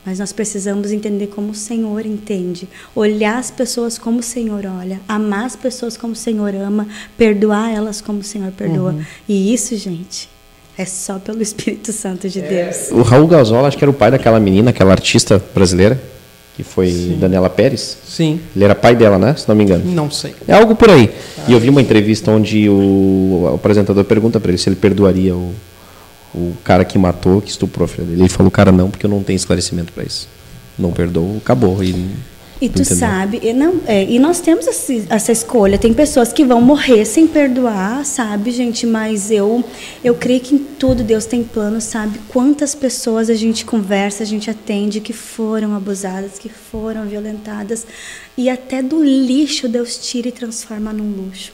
mas 0.06 0.20
nós 0.20 0.32
precisamos 0.32 0.92
entender 0.92 1.28
como 1.28 1.50
o 1.50 1.56
Senhor 1.56 2.06
entende, 2.06 2.70
olhar 2.94 3.40
as 3.40 3.50
pessoas 3.50 3.98
como 3.98 4.20
o 4.20 4.24
Senhor 4.24 4.64
olha, 4.68 5.02
amar 5.08 5.46
as 5.46 5.56
pessoas 5.56 5.98
como 5.98 6.14
o 6.14 6.16
Senhor 6.16 6.54
ama, 6.54 6.88
perdoar 7.18 7.74
elas 7.74 8.02
como 8.02 8.20
o 8.20 8.24
Senhor 8.24 8.52
perdoa. 8.52 8.92
Uhum. 8.92 9.04
E 9.28 9.52
isso, 9.52 9.76
gente, 9.76 10.30
é 10.78 10.86
só 10.86 11.20
pelo 11.20 11.42
Espírito 11.42 11.92
Santo 11.92 12.30
de 12.30 12.40
é. 12.40 12.66
Deus. 12.66 12.92
O 12.92 13.02
Raul 13.02 13.28
Gazola, 13.28 13.68
acho 13.68 13.78
que 13.78 13.84
era 13.84 13.92
o 13.92 13.94
pai 13.94 14.12
daquela 14.12 14.40
menina, 14.40 14.70
aquela 14.70 14.92
artista 14.92 15.42
brasileira, 15.54 16.00
que 16.56 16.64
foi 16.64 16.90
Sim. 16.90 17.18
Daniela 17.20 17.50
Pérez. 17.50 17.98
Sim. 18.08 18.40
Ele 18.56 18.66
era 18.66 18.76
pai 18.76 18.96
dela, 18.96 19.18
né? 19.18 19.36
Se 19.36 19.48
não 19.48 19.56
me 19.56 19.64
engano. 19.64 19.84
Não 19.86 20.10
sei. 20.10 20.34
É 20.48 20.54
algo 20.54 20.76
por 20.76 20.90
aí. 20.90 21.12
Ah, 21.38 21.46
e 21.50 21.54
eu 21.54 21.60
vi 21.60 21.70
uma 21.70 21.82
entrevista 21.82 22.32
onde 22.32 22.70
o, 22.70 23.44
o 23.44 23.56
apresentador 23.56 24.04
pergunta 24.06 24.40
para 24.40 24.52
ele 24.52 24.58
se 24.58 24.70
ele 24.70 24.76
perdoaria 24.76 25.36
o 25.36 25.54
o 26.36 26.54
cara 26.64 26.84
que 26.84 26.98
matou, 26.98 27.42
que 27.42 27.50
estuprou 27.50 27.86
a 27.86 27.88
filha 27.88 28.04
dele. 28.06 28.22
Ele 28.24 28.30
falou, 28.30 28.52
cara, 28.52 28.72
não, 28.72 28.92
porque 28.92 29.06
eu 29.06 29.10
não 29.10 29.24
tenho 29.24 29.38
esclarecimento 29.38 29.94
para 29.94 30.04
isso. 30.04 30.28
Não 30.78 30.92
perdoou, 30.92 31.38
acabou. 31.38 31.82
E, 31.82 32.12
e 32.62 32.70
tu 32.70 32.82
entendeu. 32.82 32.98
sabe, 32.98 33.40
e, 33.44 33.52
não, 33.52 33.82
é, 33.86 34.04
e 34.04 34.18
nós 34.18 34.40
temos 34.40 34.66
esse, 34.66 35.06
essa 35.10 35.32
escolha. 35.32 35.78
Tem 35.78 35.94
pessoas 35.94 36.32
que 36.32 36.46
vão 36.46 36.62
morrer 36.62 37.04
sem 37.06 37.28
perdoar, 37.28 38.06
sabe, 38.06 38.52
gente? 38.52 38.86
Mas 38.86 39.30
eu, 39.30 39.64
eu 40.04 40.16
creio 40.16 40.40
que 40.40 40.56
em 40.56 40.60
tudo 40.60 41.04
Deus 41.04 41.26
tem 41.26 41.44
plano, 41.44 41.82
sabe? 41.82 42.20
Quantas 42.30 42.74
pessoas 42.74 43.30
a 43.30 43.36
gente 43.36 43.66
conversa, 43.66 44.24
a 44.24 44.26
gente 44.26 44.50
atende 44.50 45.02
que 45.02 45.12
foram 45.12 45.76
abusadas, 45.76 46.40
que 46.40 46.50
foram 46.50 47.06
violentadas. 47.06 47.86
E 48.38 48.50
até 48.50 48.82
do 48.82 49.04
lixo 49.04 49.68
Deus 49.68 49.98
tira 49.98 50.30
e 50.30 50.32
transforma 50.32 50.94
num 50.94 51.12
luxo 51.12 51.52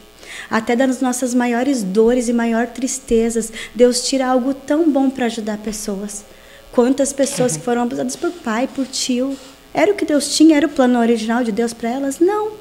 até 0.49 0.75
das 0.75 1.01
nossas 1.01 1.33
maiores 1.33 1.83
dores 1.83 2.29
e 2.29 2.33
maior 2.33 2.67
tristezas, 2.67 3.51
Deus 3.75 4.07
tira 4.07 4.27
algo 4.27 4.53
tão 4.53 4.89
bom 4.89 5.09
para 5.09 5.25
ajudar 5.25 5.57
pessoas. 5.57 6.23
Quantas 6.71 7.11
pessoas 7.11 7.57
que 7.57 7.63
foram 7.63 7.81
abusadas 7.81 8.15
por 8.15 8.31
pai, 8.31 8.67
por 8.67 8.85
tio, 8.87 9.37
era 9.73 9.91
o 9.91 9.95
que 9.95 10.05
Deus 10.05 10.35
tinha, 10.35 10.57
era 10.57 10.67
o 10.67 10.69
plano 10.69 10.99
original 10.99 11.43
de 11.43 11.51
Deus 11.51 11.73
para 11.73 11.89
elas? 11.89 12.19
Não. 12.19 12.51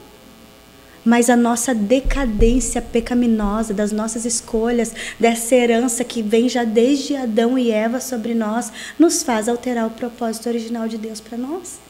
Mas 1.05 1.31
a 1.31 1.37
nossa 1.37 1.75
decadência 1.75 2.81
pecaminosa, 2.83 3.73
das 3.73 3.91
nossas 3.91 4.25
escolhas, 4.25 4.93
dessa 5.19 5.55
herança 5.55 6.05
que 6.05 6.23
vem 6.23 6.49
já 6.49 6.63
desde 6.63 7.17
Adão 7.17 7.59
e 7.59 7.71
Eva 7.71 8.01
sobre 8.01 8.35
nós, 8.35 8.71
nos 8.99 9.23
faz 9.23 9.49
alterar 9.49 9.87
o 9.87 9.91
propósito 9.91 10.49
original 10.49 10.87
de 10.87 10.99
Deus 10.99 11.21
para 11.21 11.39
nós. 11.39 11.81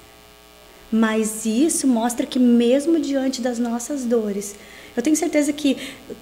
Mas 0.92 1.44
isso 1.44 1.86
mostra 1.86 2.24
que, 2.24 2.38
mesmo 2.38 3.00
diante 3.00 3.40
das 3.40 3.58
nossas 3.58 4.04
dores, 4.04 4.54
eu 4.96 5.02
tenho 5.02 5.16
certeza 5.16 5.52
que 5.52 5.76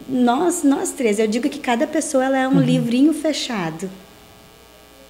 nós, 0.08 0.62
nós 0.62 0.90
três, 0.90 1.18
eu 1.18 1.26
digo 1.26 1.48
que 1.48 1.58
cada 1.58 1.86
pessoa 1.86 2.24
ela 2.24 2.38
é 2.38 2.48
um 2.48 2.56
uhum. 2.56 2.60
livrinho 2.60 3.12
fechado, 3.12 3.90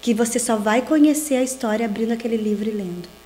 que 0.01 0.15
você 0.15 0.39
só 0.39 0.57
vai 0.57 0.83
conhecer 0.83 1.37
a 1.37 1.43
história 1.43 1.87
abrindo 1.87 2.13
aquele 2.13 2.37
livro 2.37 2.69
e 2.69 2.73
lendo. 2.73 3.18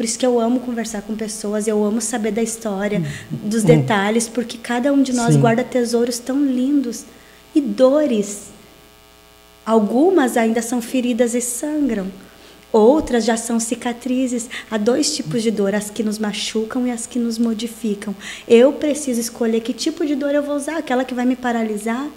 Por 0.00 0.04
isso 0.04 0.18
que 0.18 0.24
eu 0.24 0.40
amo 0.40 0.60
conversar 0.60 1.02
com 1.02 1.14
pessoas, 1.14 1.68
eu 1.68 1.84
amo 1.84 2.00
saber 2.00 2.32
da 2.32 2.42
história, 2.42 3.00
uhum. 3.00 3.50
dos 3.50 3.62
detalhes, 3.62 4.26
porque 4.26 4.56
cada 4.56 4.90
um 4.94 5.02
de 5.02 5.12
nós 5.12 5.34
Sim. 5.34 5.40
guarda 5.40 5.62
tesouros 5.62 6.18
tão 6.18 6.42
lindos 6.42 7.04
e 7.54 7.60
dores. 7.60 8.46
Algumas 9.62 10.38
ainda 10.38 10.62
são 10.62 10.80
feridas 10.80 11.34
e 11.34 11.42
sangram. 11.42 12.06
Outras 12.72 13.26
já 13.26 13.36
são 13.36 13.60
cicatrizes. 13.60 14.48
Há 14.70 14.78
dois 14.78 15.14
tipos 15.14 15.42
de 15.42 15.50
dor, 15.50 15.74
as 15.74 15.90
que 15.90 16.02
nos 16.02 16.18
machucam 16.18 16.86
e 16.86 16.90
as 16.90 17.04
que 17.04 17.18
nos 17.18 17.36
modificam. 17.36 18.16
Eu 18.48 18.72
preciso 18.72 19.20
escolher 19.20 19.60
que 19.60 19.74
tipo 19.74 20.06
de 20.06 20.14
dor 20.14 20.34
eu 20.34 20.42
vou 20.42 20.56
usar, 20.56 20.78
aquela 20.78 21.04
que 21.04 21.12
vai 21.12 21.26
me 21.26 21.36
paralisar, 21.36 22.08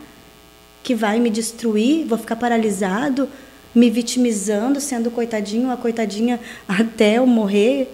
que 0.82 0.96
vai 0.96 1.20
me 1.20 1.30
destruir, 1.30 2.06
vou 2.06 2.18
ficar 2.18 2.38
paralisado, 2.38 3.28
me 3.74 3.90
vitimizando, 3.90 4.80
sendo 4.80 5.10
coitadinho, 5.10 5.72
a 5.72 5.78
coitadinha 5.78 6.40
até 6.68 7.18
eu 7.18 7.26
morrer, 7.26 7.92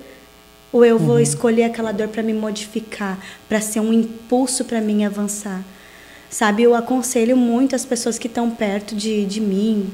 ou 0.71 0.85
eu 0.85 0.99
vou 0.99 1.15
uhum. 1.15 1.21
escolher 1.21 1.63
aquela 1.63 1.91
dor 1.91 2.09
para 2.09 2.21
me 2.21 2.33
modificar, 2.33 3.19
para 3.47 3.59
ser 3.59 3.79
um 3.79 3.91
impulso 3.91 4.65
para 4.65 4.81
mim 4.81 5.03
avançar. 5.03 5.63
Sabe, 6.29 6.61
eu 6.61 6.75
aconselho 6.75 7.35
muito 7.35 7.75
as 7.75 7.85
pessoas 7.85 8.19
que 8.19 8.27
estão 8.27 8.51
perto 8.51 8.95
de, 8.95 9.25
de 9.25 9.41
mim, 9.41 9.89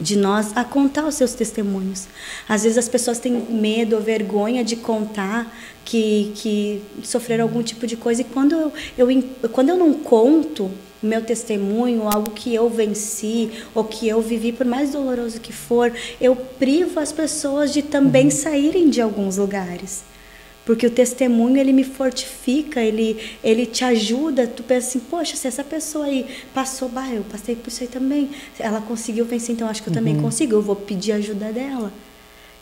de 0.00 0.16
nós 0.16 0.56
a 0.56 0.64
contar 0.64 1.06
os 1.06 1.14
seus 1.14 1.34
testemunhos. 1.34 2.08
Às 2.48 2.62
vezes 2.62 2.78
as 2.78 2.88
pessoas 2.88 3.18
têm 3.18 3.32
medo 3.32 3.96
ou 3.96 4.02
vergonha 4.02 4.64
de 4.64 4.76
contar 4.76 5.54
que, 5.84 6.32
que 6.36 6.82
sofreram 7.02 7.44
algum 7.44 7.62
tipo 7.62 7.86
de 7.86 7.96
coisa 7.96 8.22
e 8.22 8.24
quando 8.24 8.52
eu, 8.52 8.72
eu, 8.96 9.22
quando 9.50 9.68
eu 9.68 9.76
não 9.76 9.92
conto 9.92 10.70
meu 11.02 11.22
testemunho, 11.22 12.08
algo 12.08 12.30
que 12.30 12.54
eu 12.54 12.68
venci 12.68 13.50
ou 13.74 13.84
que 13.84 14.08
eu 14.08 14.20
vivi, 14.22 14.52
por 14.52 14.66
mais 14.66 14.92
doloroso 14.92 15.40
que 15.40 15.52
for, 15.52 15.92
eu 16.20 16.36
privo 16.36 17.00
as 17.00 17.12
pessoas 17.12 17.72
de 17.72 17.82
também 17.82 18.24
uhum. 18.24 18.30
saírem 18.30 18.88
de 18.88 19.00
alguns 19.00 19.36
lugares. 19.36 20.04
Porque 20.64 20.86
o 20.86 20.90
testemunho 20.90 21.58
ele 21.58 21.72
me 21.72 21.82
fortifica, 21.82 22.80
ele, 22.80 23.18
ele 23.42 23.66
te 23.66 23.84
ajuda. 23.84 24.46
Tu 24.46 24.62
pensa 24.62 24.88
assim, 24.88 25.00
poxa, 25.00 25.34
se 25.34 25.48
essa 25.48 25.64
pessoa 25.64 26.04
aí 26.04 26.24
passou, 26.54 26.88
bah, 26.88 27.08
eu 27.08 27.24
passei 27.24 27.56
por 27.56 27.68
isso 27.68 27.82
aí 27.82 27.88
também. 27.88 28.30
Ela 28.58 28.80
conseguiu 28.80 29.24
vencer, 29.24 29.54
então 29.54 29.68
acho 29.68 29.82
que 29.82 29.88
eu 29.88 29.92
também 29.92 30.14
uhum. 30.14 30.22
consigo. 30.22 30.54
Eu 30.54 30.62
vou 30.62 30.76
pedir 30.76 31.12
ajuda 31.12 31.50
dela. 31.50 31.92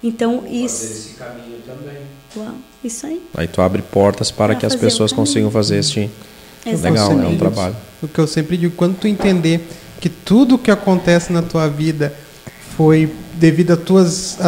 Então 0.03 0.41
vou 0.41 0.51
isso. 0.51 0.81
Fazer 0.81 0.95
esse 0.95 1.15
caminho 1.15 1.59
também. 1.67 1.99
Uau, 2.37 2.55
isso 2.83 3.07
aí. 3.07 3.21
Aí 3.35 3.47
tu 3.47 3.61
abre 3.61 3.83
portas 3.83 4.31
para 4.31 4.53
pra 4.53 4.61
que 4.61 4.65
as 4.65 4.75
pessoas 4.75 5.13
consigam 5.13 5.51
fazer 5.51 5.79
este. 5.79 6.11
Legal, 6.65 7.13
é 7.13 7.27
um 7.27 7.39
trabalho. 7.39 7.77
O 8.03 8.09
que 8.09 8.19
eu 8.19 8.27
sempre 8.27 8.57
digo, 8.57 8.75
quando 8.77 8.97
tu 8.97 9.07
entender 9.07 9.67
que 10.01 10.09
tudo 10.09 10.59
que 10.59 10.71
acontece 10.71 11.33
na 11.33 11.43
tua 11.43 11.69
vida 11.69 12.15
foi 12.77 13.13
devido 13.35 13.73
às 13.73 13.81
tuas, 13.81 14.39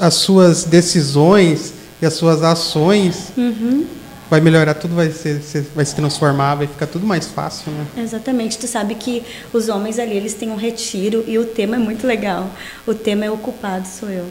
as 0.00 0.14
suas 0.14 0.64
decisões 0.64 1.74
e 2.00 2.06
as 2.06 2.14
suas 2.14 2.42
ações, 2.42 3.32
uhum. 3.36 3.86
vai 4.30 4.40
melhorar 4.40 4.74
tudo, 4.74 4.94
vai, 4.94 5.10
ser, 5.10 5.40
vai 5.74 5.84
se 5.84 5.94
transformar, 5.94 6.56
vai 6.56 6.66
ficar 6.66 6.86
tudo 6.86 7.06
mais 7.06 7.26
fácil, 7.26 7.72
né? 7.72 7.86
Exatamente. 7.98 8.58
Tu 8.58 8.66
sabe 8.66 8.94
que 8.94 9.22
os 9.52 9.68
homens 9.68 9.98
ali, 9.98 10.16
eles 10.16 10.34
têm 10.34 10.50
um 10.50 10.56
retiro 10.56 11.24
e 11.26 11.38
o 11.38 11.44
tema 11.44 11.76
é 11.76 11.78
muito 11.78 12.06
legal. 12.06 12.50
O 12.86 12.94
tema 12.94 13.24
é 13.24 13.30
o 13.30 13.36
culpado 13.36 13.86
sou 13.86 14.10
eu. 14.10 14.26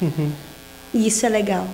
Uhum. 0.00 0.30
E 0.94 1.06
isso 1.06 1.26
é 1.26 1.28
legal 1.28 1.66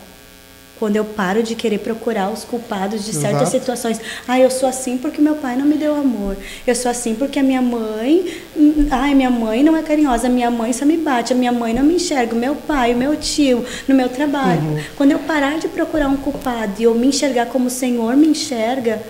quando 0.78 0.96
eu 0.96 1.04
paro 1.04 1.42
de 1.42 1.54
querer 1.54 1.78
procurar 1.78 2.30
os 2.30 2.44
culpados 2.44 3.04
de 3.04 3.12
certas 3.12 3.42
Exato. 3.42 3.50
situações. 3.50 4.00
Ah, 4.26 4.40
eu 4.40 4.50
sou 4.50 4.68
assim 4.68 4.98
porque 4.98 5.20
meu 5.20 5.36
pai 5.36 5.56
não 5.56 5.64
me 5.64 5.76
deu 5.76 5.94
amor. 5.94 6.36
Eu 6.66 6.74
sou 6.74 6.90
assim 6.90 7.14
porque 7.14 7.38
a 7.38 7.42
minha 7.42 7.62
mãe, 7.62 8.34
hum, 8.56 8.88
ai, 8.90 9.14
minha 9.14 9.30
mãe 9.30 9.62
não 9.62 9.76
é 9.76 9.82
carinhosa, 9.82 10.28
minha 10.28 10.50
mãe 10.50 10.72
só 10.72 10.84
me 10.84 10.96
bate, 10.96 11.32
a 11.32 11.36
minha 11.36 11.52
mãe 11.52 11.72
não 11.72 11.84
me 11.84 11.94
enxerga, 11.94 12.34
o 12.34 12.38
meu 12.38 12.56
pai, 12.56 12.94
o 12.94 12.96
meu 12.96 13.16
tio, 13.16 13.64
no 13.86 13.94
meu 13.94 14.08
trabalho. 14.08 14.60
Uhum. 14.60 14.80
Quando 14.96 15.12
eu 15.12 15.18
parar 15.20 15.58
de 15.58 15.68
procurar 15.68 16.08
um 16.08 16.16
culpado 16.16 16.72
e 16.78 16.82
eu 16.82 16.94
me 16.94 17.06
enxergar 17.06 17.46
como 17.46 17.66
o 17.68 17.70
Senhor 17.70 18.16
me 18.16 18.26
enxerga, 18.26 19.00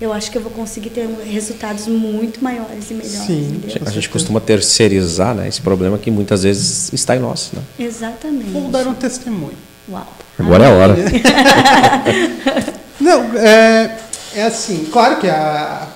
eu 0.00 0.12
acho 0.12 0.30
que 0.30 0.38
eu 0.38 0.42
vou 0.42 0.52
conseguir 0.52 0.90
ter 0.90 1.08
resultados 1.26 1.88
muito 1.88 2.42
maiores 2.42 2.90
e 2.90 2.94
melhores. 2.94 3.26
Sim. 3.26 3.60
A 3.84 3.90
gente 3.90 4.08
costuma 4.08 4.40
terceirizar 4.40 5.34
né, 5.34 5.48
esse 5.48 5.60
problema 5.60 5.98
que 5.98 6.10
muitas 6.10 6.44
vezes 6.44 6.92
está 6.92 7.16
em 7.16 7.18
nós. 7.18 7.50
Né? 7.52 7.60
Exatamente. 7.78 8.50
Vou 8.50 8.70
dar 8.70 8.86
um 8.86 8.94
testemunho. 8.94 9.68
Uau. 9.90 10.06
Agora 10.38 10.64
é 10.64 10.68
a 10.68 10.72
hora. 10.72 10.96
Não, 13.00 13.22
é, 13.36 13.96
é 14.34 14.42
assim, 14.42 14.88
claro 14.92 15.18
que 15.18 15.28
a, 15.28 15.88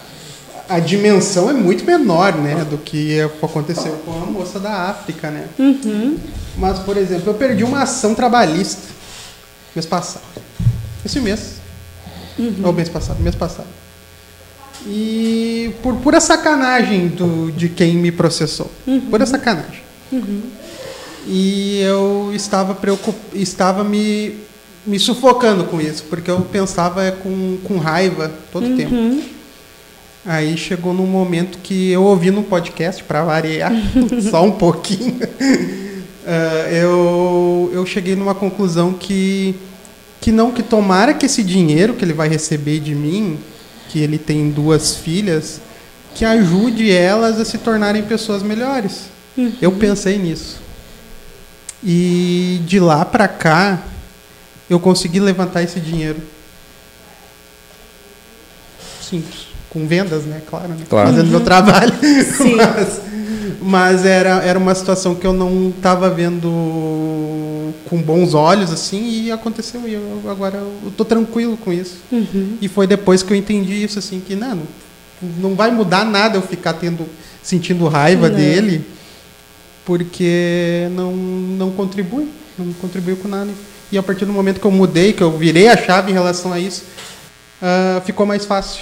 a 0.69 0.79
dimensão 0.81 1.51
é 1.51 1.53
muito 1.53 1.85
menor, 1.85 2.35
né, 2.35 2.65
do 2.65 2.79
que 2.79 3.21
aconteceu 3.21 3.93
com 4.05 4.13
a 4.13 4.27
moça 4.27 4.59
da 4.59 4.91
África, 4.91 5.31
né? 5.31 5.47
Uhum. 5.59 6.19
Mas, 6.57 6.79
por 6.81 6.97
exemplo, 6.97 7.31
eu 7.31 7.35
perdi 7.35 7.65
uma 7.65 7.83
ação 7.83 8.15
trabalhista 8.15 8.93
mês 9.75 9.87
passado. 9.87 10.23
Esse 11.05 11.21
mês. 11.21 11.57
Ou 12.65 12.73
mês 12.73 12.89
passado, 12.89 13.21
mês 13.21 13.35
passado. 13.35 13.69
E 14.87 15.75
por 15.83 15.97
pura 15.97 16.21
sacanagem 16.21 17.09
do, 17.09 17.53
de 17.53 17.69
quem 17.69 17.97
me 17.97 18.11
processou. 18.11 18.71
Pura 19.11 19.27
sacanagem. 19.27 19.83
E 21.27 21.81
eu 21.81 22.31
estava 22.35 22.75
preocup... 22.75 23.17
estava 23.35 23.85
me, 23.85 24.35
me 24.87 24.99
sufocando 24.99 25.65
com 25.65 25.81
isso, 25.81 26.05
porque 26.05 26.31
eu 26.31 26.41
pensava 26.41 27.05
é, 27.05 27.11
com, 27.11 27.59
com 27.65 27.79
raiva 27.79 28.33
todo 28.53 28.67
o 28.73 28.77
tempo. 28.77 28.95
Uhum. 28.95 29.23
Aí 30.25 30.57
chegou 30.57 30.95
num 30.95 31.07
momento 31.07 31.59
que 31.59 31.91
eu 31.91 32.05
ouvi 32.05 32.31
no 32.31 32.45
podcast, 32.45 33.03
para 33.03 33.25
variar, 33.25 33.73
só 34.31 34.45
um 34.45 34.53
pouquinho, 34.53 35.19
ah, 36.25 36.71
eu, 36.71 37.71
eu 37.73 37.85
cheguei 37.85 38.15
numa 38.15 38.35
conclusão 38.35 38.93
que, 38.93 39.55
que 40.21 40.31
não, 40.31 40.53
que 40.53 40.63
tomara 40.63 41.13
que 41.13 41.27
esse 41.27 41.43
dinheiro 41.43 41.95
que 41.95 42.05
ele 42.05 42.13
vai 42.13 42.29
receber 42.29 42.79
de 42.79 42.95
mim, 42.95 43.39
que 43.89 43.99
ele 43.99 44.17
tem 44.17 44.49
duas 44.49 44.95
filhas, 44.95 45.61
que 46.15 46.25
ajude 46.25 46.91
elas 46.91 47.41
a 47.41 47.45
se 47.45 47.59
tornarem 47.59 48.03
pessoas 48.03 48.43
melhores. 48.43 49.07
Eu 49.61 49.73
pensei 49.73 50.19
nisso. 50.19 50.61
E 51.85 52.61
de 52.65 52.79
lá 52.79 53.05
para 53.05 53.27
cá, 53.27 53.83
eu 54.71 54.79
consegui 54.79 55.21
levantar 55.21 55.63
esse 55.63 55.81
dinheiro. 55.81 56.21
Simples. 59.01 59.49
Com 59.69 59.87
vendas, 59.87 60.25
né? 60.25 60.41
Claro. 60.49 60.69
Né? 60.69 60.85
Claro. 60.89 61.11
Fazendo 61.11 61.29
meu 61.29 61.41
trabalho. 61.41 61.93
Sim. 62.37 62.57
Mas, 62.63 63.13
mas 63.61 64.05
era, 64.05 64.43
era 64.43 64.59
uma 64.59 64.75
situação 64.75 65.15
que 65.15 65.27
eu 65.27 65.33
não 65.33 65.71
estava 65.71 66.11
vendo 66.11 67.73
com 67.89 68.01
bons 68.01 68.35
olhos, 68.35 68.73
assim, 68.73 69.25
e 69.25 69.31
aconteceu. 69.31 69.87
E 69.87 69.95
eu, 69.95 70.23
agora 70.29 70.59
eu 70.59 70.93
tô 70.97 71.05
tranquilo 71.05 71.57
com 71.57 71.73
isso. 71.73 71.99
Uhum. 72.11 72.57
E 72.61 72.69
foi 72.69 72.87
depois 72.87 73.23
que 73.23 73.33
eu 73.33 73.37
entendi 73.37 73.85
isso, 73.85 73.99
assim, 73.99 74.21
que 74.21 74.35
não, 74.35 74.57
não, 74.57 75.29
não 75.39 75.55
vai 75.55 75.71
mudar 75.71 76.05
nada 76.05 76.39
eu 76.39 76.43
ficar 76.43 76.73
tendo, 76.75 77.07
sentindo 77.43 77.87
raiva 77.89 78.29
Não. 78.29 78.37
dele, 78.37 78.85
porque 79.85 80.89
não, 80.93 81.13
não 81.13 81.71
contribui, 81.73 82.29
não 82.59 82.73
contribuiu 82.75 83.17
com 83.17 83.29
nada. 83.29 83.51
E 83.91 83.99
a 83.99 84.03
partir 84.03 84.25
do 84.25 84.33
momento 84.33 84.59
que 84.61 84.65
eu 84.67 84.71
mudei, 84.71 85.13
que 85.13 85.23
eu 85.23 85.37
virei 85.37 85.69
a 85.69 85.77
chave 85.77 86.11
em 86.11 86.15
relação 86.15 86.53
a 86.53 86.59
isso, 86.59 86.85
ah, 87.61 88.01
ficou 88.05 88.25
mais 88.25 88.45
fácil 88.45 88.81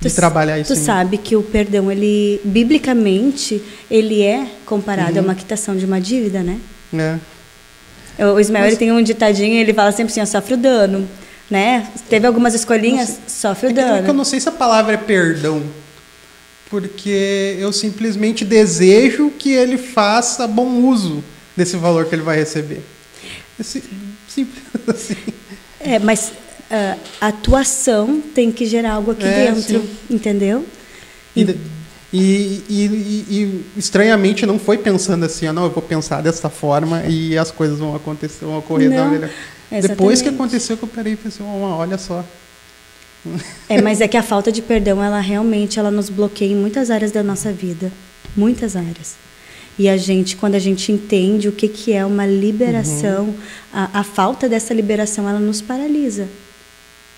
de 0.00 0.10
Tu- 0.10 0.14
trabalhar 0.16 0.58
isso. 0.58 0.74
Tu 0.74 0.78
mim. 0.78 0.84
sabe 0.84 1.18
que 1.18 1.36
o 1.36 1.42
perdão, 1.42 1.90
ele 1.90 2.40
biblicamente, 2.44 3.62
ele 3.90 4.22
é 4.22 4.46
comparado 4.66 5.12
Uhum. 5.12 5.18
a 5.18 5.22
uma 5.22 5.34
quitação 5.34 5.76
de 5.76 5.84
uma 5.84 6.00
dívida, 6.00 6.42
né? 6.42 6.58
É. 6.92 8.24
O 8.24 8.38
Ismael 8.38 8.64
Mas- 8.64 8.72
ele 8.72 8.78
tem 8.78 8.92
um 8.92 9.02
ditadinho, 9.02 9.54
ele 9.56 9.72
fala 9.74 9.90
sempre 9.92 10.10
assim, 10.12 10.20
ó, 10.20 10.26
sofre 10.26 10.54
o 10.54 10.56
dano, 10.56 11.08
né? 11.50 11.86
Teve 12.08 12.26
algumas 12.26 12.54
escolinhas, 12.54 13.18
sofre 13.26 13.70
o 13.70 13.74
que, 13.74 13.80
é 13.80 13.82
que 13.84 13.90
eu 13.90 14.02
dano. 14.02 14.12
não 14.14 14.24
sei 14.24 14.38
se 14.40 14.48
a 14.48 14.52
palavra 14.52 14.94
é 14.94 14.96
perdão, 14.96 15.62
porque 16.70 17.56
eu 17.58 17.72
simplesmente 17.72 18.44
desejo 18.44 19.30
que 19.38 19.52
ele 19.52 19.76
faça 19.78 20.46
bom 20.46 20.82
uso 20.88 21.22
desse 21.56 21.76
valor 21.76 22.06
que 22.06 22.14
ele 22.14 22.22
vai 22.22 22.36
receber. 22.36 22.82
Simples 23.62 24.62
assim. 24.88 25.16
É, 25.80 25.98
mas 25.98 26.32
ah, 26.70 26.96
a 27.20 27.26
atuação 27.28 28.20
tem 28.34 28.50
que 28.50 28.66
gerar 28.66 28.94
algo 28.94 29.12
aqui 29.12 29.24
É, 29.24 29.52
dentro, 29.52 29.80
sim. 29.80 29.90
entendeu? 30.10 30.64
E, 31.36 31.42
e, 32.12 32.16
e- 32.16 32.64
e- 32.68 33.24
e, 33.30 33.64
estranhamente 33.78 34.46
não 34.46 34.58
foi 34.58 34.78
pensando 34.78 35.24
assim, 35.24 35.46
ah, 35.46 35.52
não, 35.52 35.64
eu 35.64 35.70
vou 35.70 35.82
pensar 35.82 36.22
dessa 36.22 36.48
forma 36.48 37.02
e 37.06 37.36
as 37.36 37.50
coisas 37.50 37.78
vão 37.78 37.94
acontecer, 37.94 38.44
vão 38.44 38.58
ocorrer 38.58 38.90
da 38.90 39.04
Não, 39.04 39.10
melhor. 39.10 39.30
Depois 39.70 40.22
que 40.22 40.28
aconteceu 40.28 40.76
que 40.76 40.84
eu 40.84 40.88
parei 40.88 41.14
e 41.14 41.16
pensei, 41.16 41.44
"Oh, 41.44 41.60
olha 41.62 41.98
só. 41.98 42.24
É, 43.68 43.80
mas 43.80 44.00
é 44.00 44.08
que 44.08 44.16
a 44.16 44.22
falta 44.22 44.52
de 44.52 44.60
perdão, 44.62 45.02
ela 45.02 45.20
realmente 45.20 45.78
ela 45.78 45.90
nos 45.90 46.08
bloqueia 46.10 46.52
em 46.52 46.56
muitas 46.56 46.90
áreas 46.90 47.10
da 47.10 47.22
nossa 47.22 47.50
vida, 47.52 47.90
muitas 48.36 48.76
áreas. 48.76 49.14
E 49.78 49.88
a 49.88 49.96
gente, 49.96 50.36
quando 50.36 50.54
a 50.54 50.58
gente 50.58 50.92
entende 50.92 51.48
o 51.48 51.52
que, 51.52 51.66
que 51.66 51.92
é 51.92 52.04
uma 52.06 52.24
liberação, 52.26 53.24
Uhum. 53.24 53.34
a, 53.72 54.00
a 54.00 54.04
falta 54.04 54.48
dessa 54.48 54.72
liberação, 54.72 55.28
ela 55.28 55.40
nos 55.40 55.60
paralisa. 55.60 56.28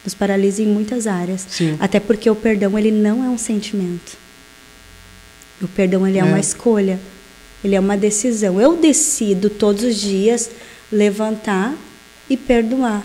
Nos 0.05 0.15
paralisa 0.15 0.63
em 0.63 0.67
muitas 0.67 1.07
áreas. 1.07 1.45
Sim. 1.51 1.77
Até 1.81 1.99
porque 2.01 2.31
o 2.31 2.35
perdão, 2.35 2.79
ele 2.79 2.91
não 2.93 3.23
é 3.25 3.29
um 3.29 3.37
sentimento. 3.37 4.17
O 5.61 5.69
perdão, 5.69 6.07
ele 6.07 6.19
é, 6.19 6.21
É. 6.21 6.25
uma 6.25 6.39
escolha. 6.41 6.99
Ele 7.65 7.75
é 7.75 7.81
uma 7.81 7.97
decisão. 7.97 8.61
Eu 8.61 8.77
decido 8.77 9.51
todos 9.51 9.83
os 9.83 9.97
dias 10.01 10.49
levantar 10.93 11.75
e 12.31 12.37
perdoar. 12.37 13.05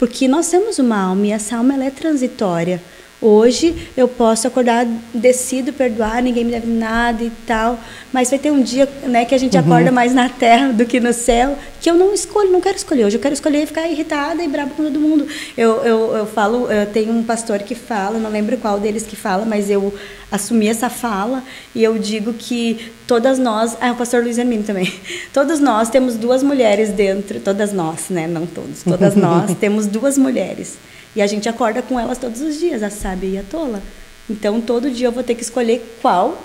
Porque 0.00 0.26
nós 0.26 0.48
temos 0.48 0.78
uma 0.78 0.98
alma 0.98 1.26
e 1.26 1.30
essa 1.30 1.58
alma 1.58 1.74
ela 1.74 1.84
é 1.84 1.90
transitória. 1.90 2.80
Hoje 3.22 3.88
eu 3.94 4.08
posso 4.08 4.46
acordar, 4.48 4.86
decido 5.12 5.74
perdoar, 5.74 6.22
ninguém 6.22 6.42
me 6.42 6.52
deve 6.52 6.66
nada 6.66 7.22
e 7.22 7.30
tal, 7.46 7.78
mas 8.10 8.30
vai 8.30 8.38
ter 8.38 8.50
um 8.50 8.62
dia 8.62 8.88
né, 9.02 9.26
que 9.26 9.34
a 9.34 9.38
gente 9.38 9.58
acorda 9.58 9.92
mais 9.92 10.14
na 10.14 10.30
terra 10.30 10.72
do 10.72 10.86
que 10.86 10.98
no 10.98 11.12
céu, 11.12 11.58
que 11.82 11.90
eu 11.90 11.94
não 11.94 12.14
escolho, 12.14 12.50
não 12.50 12.62
quero 12.62 12.78
escolher. 12.78 13.04
Hoje 13.04 13.18
eu 13.18 13.20
quero 13.20 13.34
escolher 13.34 13.66
ficar 13.66 13.86
irritada 13.86 14.42
e 14.42 14.48
brava 14.48 14.70
com 14.70 14.82
todo 14.82 14.98
mundo. 14.98 15.26
Eu, 15.54 15.84
eu, 15.84 16.16
eu 16.16 16.26
falo, 16.26 16.72
eu 16.72 16.86
tenho 16.86 17.12
um 17.12 17.22
pastor 17.22 17.58
que 17.58 17.74
fala, 17.74 18.18
não 18.18 18.30
lembro 18.30 18.56
qual 18.56 18.80
deles 18.80 19.02
que 19.02 19.16
fala, 19.16 19.44
mas 19.44 19.68
eu 19.68 19.92
assumi 20.32 20.68
essa 20.68 20.88
fala 20.88 21.42
e 21.74 21.84
eu 21.84 21.98
digo 21.98 22.32
que 22.32 22.90
todas 23.06 23.38
nós, 23.38 23.76
ah, 23.82 23.92
o 23.92 23.96
pastor 23.96 24.22
Luiz 24.22 24.38
Hermínio 24.38 24.64
também, 24.64 24.90
todos 25.30 25.60
nós 25.60 25.90
temos 25.90 26.16
duas 26.16 26.42
mulheres 26.42 26.88
dentro, 26.88 27.38
todas 27.38 27.70
nós, 27.70 28.08
né, 28.08 28.26
não 28.26 28.46
todos, 28.46 28.82
todas 28.82 29.12
nós 29.16 29.54
temos 29.56 29.86
duas 29.86 30.16
mulheres 30.16 30.78
e 31.14 31.22
a 31.22 31.26
gente 31.26 31.48
acorda 31.48 31.82
com 31.82 31.98
elas 31.98 32.18
todos 32.18 32.40
os 32.40 32.58
dias, 32.58 32.82
a 32.82 32.90
sábia 32.90 33.28
e 33.28 33.38
a 33.38 33.42
tola. 33.42 33.82
Então 34.28 34.60
todo 34.60 34.90
dia 34.90 35.08
eu 35.08 35.12
vou 35.12 35.22
ter 35.22 35.34
que 35.34 35.42
escolher 35.42 35.98
qual 36.00 36.40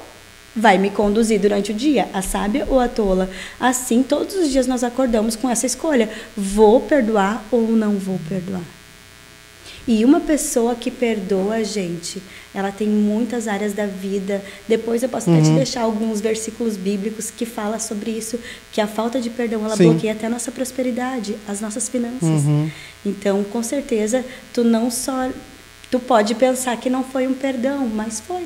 vai 0.55 0.77
me 0.77 0.89
conduzir 0.89 1.39
durante 1.39 1.71
o 1.71 1.75
dia, 1.75 2.07
a 2.13 2.21
sábia 2.21 2.65
ou 2.69 2.79
a 2.79 2.87
tola. 2.87 3.29
Assim, 3.59 4.01
todos 4.01 4.35
os 4.35 4.49
dias 4.49 4.65
nós 4.65 4.83
acordamos 4.83 5.35
com 5.35 5.49
essa 5.49 5.65
escolha: 5.65 6.09
vou 6.35 6.81
perdoar 6.81 7.43
ou 7.51 7.67
não 7.69 7.97
vou 7.97 8.19
perdoar. 8.27 8.63
E 9.87 10.03
uma 10.03 10.19
pessoa 10.19 10.73
que 10.73 10.89
perdoa 10.89 11.55
a 11.55 11.63
gente, 11.63 12.21
ela 12.53 12.71
tem 12.71 12.87
muitas 12.87 13.47
áreas 13.47 13.73
da 13.73 13.85
vida. 13.85 14.43
Depois 14.67 15.03
eu 15.03 15.09
posso 15.09 15.29
até 15.29 15.41
te 15.41 15.51
deixar 15.51 15.81
alguns 15.81 16.19
versículos 16.19 16.75
bíblicos 16.75 17.29
que 17.29 17.45
fala 17.45 17.77
sobre 17.77 18.09
isso, 18.09 18.39
que 18.71 18.81
a 18.81 18.87
falta 18.87 19.21
de 19.21 19.29
perdão 19.29 19.63
ela 19.63 19.75
Sim. 19.75 19.91
bloqueia 19.91 20.13
até 20.13 20.25
a 20.25 20.29
nossa 20.29 20.51
prosperidade, 20.51 21.35
as 21.47 21.61
nossas 21.61 21.87
finanças. 21.87 22.23
Uhum. 22.23 22.69
Então, 23.05 23.43
com 23.43 23.61
certeza, 23.61 24.25
tu 24.51 24.63
não 24.63 24.89
só 24.89 25.29
tu 25.91 25.99
pode 25.99 26.33
pensar 26.33 26.75
que 26.77 26.89
não 26.89 27.03
foi 27.03 27.27
um 27.27 27.33
perdão, 27.33 27.87
mas 27.87 28.19
foi. 28.19 28.43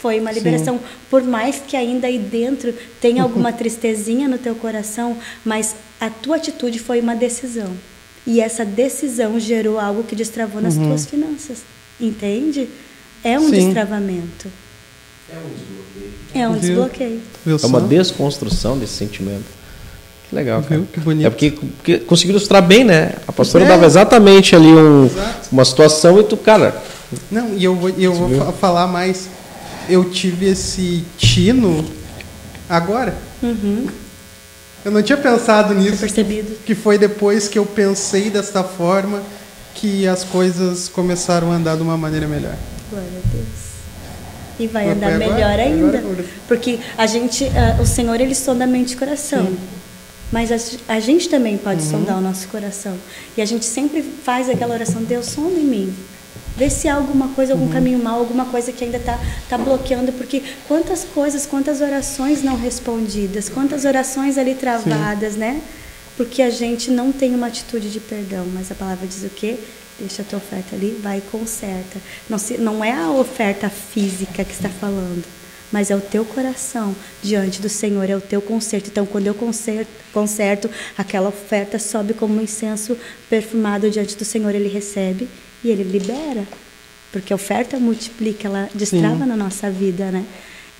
Foi 0.00 0.20
uma 0.20 0.32
Sim. 0.32 0.38
liberação, 0.38 0.80
por 1.10 1.22
mais 1.22 1.62
que 1.66 1.76
ainda 1.76 2.06
aí 2.06 2.18
dentro 2.18 2.74
tenha 3.00 3.22
alguma 3.24 3.52
tristezinha 3.52 4.26
no 4.26 4.38
teu 4.38 4.54
coração, 4.54 5.18
mas 5.44 5.76
a 6.00 6.08
tua 6.08 6.36
atitude 6.36 6.78
foi 6.78 7.00
uma 7.00 7.14
decisão. 7.14 7.74
E 8.26 8.40
essa 8.40 8.64
decisão 8.64 9.38
gerou 9.38 9.78
algo 9.78 10.02
que 10.02 10.16
destravou 10.16 10.60
nas 10.62 10.74
tuas 10.76 11.04
finanças. 11.06 11.58
Entende? 12.00 12.68
É 13.22 13.38
um 13.38 13.42
Uhum. 13.44 13.50
Sim. 13.50 13.64
destravamento. 13.66 14.48
É 16.34 16.48
um 16.48 16.56
desbloqueio. 16.58 17.20
Viu 17.44 17.56
É 17.56 17.58
só? 17.58 17.66
uma 17.66 17.80
desconstrução 17.80 18.78
desse 18.78 18.94
sentimento. 18.94 19.44
Que 20.28 20.34
legal, 20.34 20.62
cara. 20.62 20.76
Viu? 20.76 20.86
Que 20.92 21.00
bonito. 21.00 21.26
É 21.26 21.30
porque, 21.30 21.50
porque 21.50 21.98
conseguiu 21.98 22.32
ilustrar 22.32 22.62
bem, 22.62 22.82
né? 22.84 23.14
A 23.26 23.32
pastora 23.32 23.64
É. 23.64 23.68
dava 23.68 23.86
exatamente 23.86 24.54
ali 24.56 24.66
um, 24.68 25.08
uma 25.52 25.64
situação 25.64 26.18
e 26.20 26.24
tu, 26.24 26.36
cara, 26.36 26.82
Não, 27.30 27.54
e 27.54 27.62
eu 27.64 27.74
vou, 27.76 27.90
eu 27.90 28.12
vou 28.12 28.28
viu? 28.28 28.38
fa- 28.44 28.52
falar 28.52 28.86
mais. 28.86 29.28
Eu 29.88 30.10
tive 30.10 30.46
esse 30.46 31.04
tino 31.18 31.84
agora. 32.68 33.14
Eu 34.84 34.90
não 34.92 35.02
tinha 35.02 35.16
pensado 35.16 35.74
nisso. 35.74 35.98
percebido? 35.98 36.56
Que 36.64 36.74
foi 36.74 36.98
depois 36.98 37.48
que 37.48 37.58
eu 37.58 37.64
pensei 37.64 38.28
desta 38.30 38.62
forma 38.62 39.22
que 39.74 40.06
as 40.06 40.22
coisas 40.24 40.88
começaram 40.88 41.50
a 41.50 41.56
andar 41.56 41.76
de 41.76 41.82
uma 41.82 41.96
maneira 41.96 42.26
melhor. 42.28 42.54
Glória 42.90 43.08
a 43.08 43.28
Deus. 43.34 43.64
E 44.60 44.66
vai 44.68 44.86
Mas 44.86 44.96
andar 44.96 45.12
agora? 45.14 45.28
melhor 45.30 45.58
ainda. 45.58 45.98
agora? 45.98 46.24
Porque 46.46 46.78
a 46.96 47.06
gente, 47.06 47.44
ah, 47.56 47.80
o 47.82 47.86
Senhor, 47.86 48.20
ele 48.20 48.34
sonda 48.34 48.64
a 48.64 48.66
mente 48.66 48.92
e 48.92 48.96
coração. 48.96 49.52
Mas 50.30 50.50
a, 50.52 50.94
a 50.94 51.00
gente 51.00 51.28
também 51.28 51.56
pode 51.56 51.82
Uhum. 51.84 51.90
sondar 51.90 52.18
o 52.18 52.20
nosso 52.20 52.46
coração. 52.48 52.94
E 53.36 53.42
a 53.42 53.44
gente 53.44 53.64
sempre 53.64 54.02
faz 54.02 54.48
aquela 54.48 54.74
oração, 54.74 55.02
Deus, 55.02 55.26
sonda 55.26 55.58
em 55.58 55.64
mim. 55.64 55.94
Vê 56.56 56.70
se 56.70 56.88
há 56.88 56.94
alguma 56.94 57.28
coisa, 57.28 57.54
Uhum. 57.54 57.60
algum 57.60 57.72
caminho 57.72 57.98
mal, 57.98 58.18
alguma 58.20 58.44
coisa 58.44 58.70
que 58.72 58.84
ainda 58.84 58.96
está 58.98 59.18
tá 59.48 59.58
bloqueando. 59.58 60.12
Porque 60.12 60.42
quantas 60.68 61.04
coisas, 61.04 61.46
quantas 61.46 61.80
orações 61.80 62.42
não 62.42 62.56
respondidas, 62.56 63.48
quantas 63.48 63.84
orações 63.84 64.38
ali 64.38 64.54
travadas, 64.54 65.36
né? 65.36 65.60
Porque 66.16 66.42
a 66.42 66.50
gente 66.50 66.90
não 66.90 67.10
tem 67.10 67.34
uma 67.34 67.48
atitude 67.48 67.90
de 67.90 67.98
perdão. 67.98 68.46
Mas 68.54 68.70
a 68.70 68.74
palavra 68.74 69.06
diz 69.06 69.24
o 69.24 69.30
quê? 69.30 69.56
Deixa 69.98 70.22
a 70.22 70.24
tua 70.24 70.38
oferta 70.38 70.74
ali, 70.76 70.98
vai 71.02 71.18
e 71.18 71.20
conserta. 71.22 71.98
Não, 72.28 72.38
se, 72.38 72.56
não 72.58 72.84
é 72.84 72.92
a 72.92 73.10
oferta 73.10 73.68
física 73.68 74.44
que 74.44 74.52
está 74.52 74.68
falando, 74.68 75.24
mas 75.72 75.90
é 75.90 75.96
o 75.96 76.00
teu 76.00 76.24
coração 76.24 76.94
diante 77.22 77.60
do 77.60 77.68
Senhor, 77.68 78.08
é 78.08 78.16
o 78.16 78.20
teu 78.20 78.40
conserto. 78.42 78.88
Então, 78.88 79.06
quando 79.06 79.26
eu 79.26 79.34
conserto, 79.34 79.88
conserto 80.12 80.70
aquela 80.96 81.28
oferta 81.28 81.78
sobe 81.78 82.14
como 82.14 82.36
um 82.36 82.42
incenso 82.42 82.96
perfumado 83.28 83.90
diante 83.90 84.16
do 84.16 84.24
Senhor, 84.24 84.54
ele 84.54 84.68
recebe 84.68 85.28
e 85.64 85.70
ele 85.70 85.82
libera. 85.82 86.42
Porque 87.12 87.32
a 87.32 87.36
oferta 87.36 87.78
multiplica, 87.78 88.48
ela 88.48 88.68
destrava 88.74 89.24
na 89.24 89.36
nossa 89.36 89.70
vida, 89.70 90.06
né? 90.10 90.24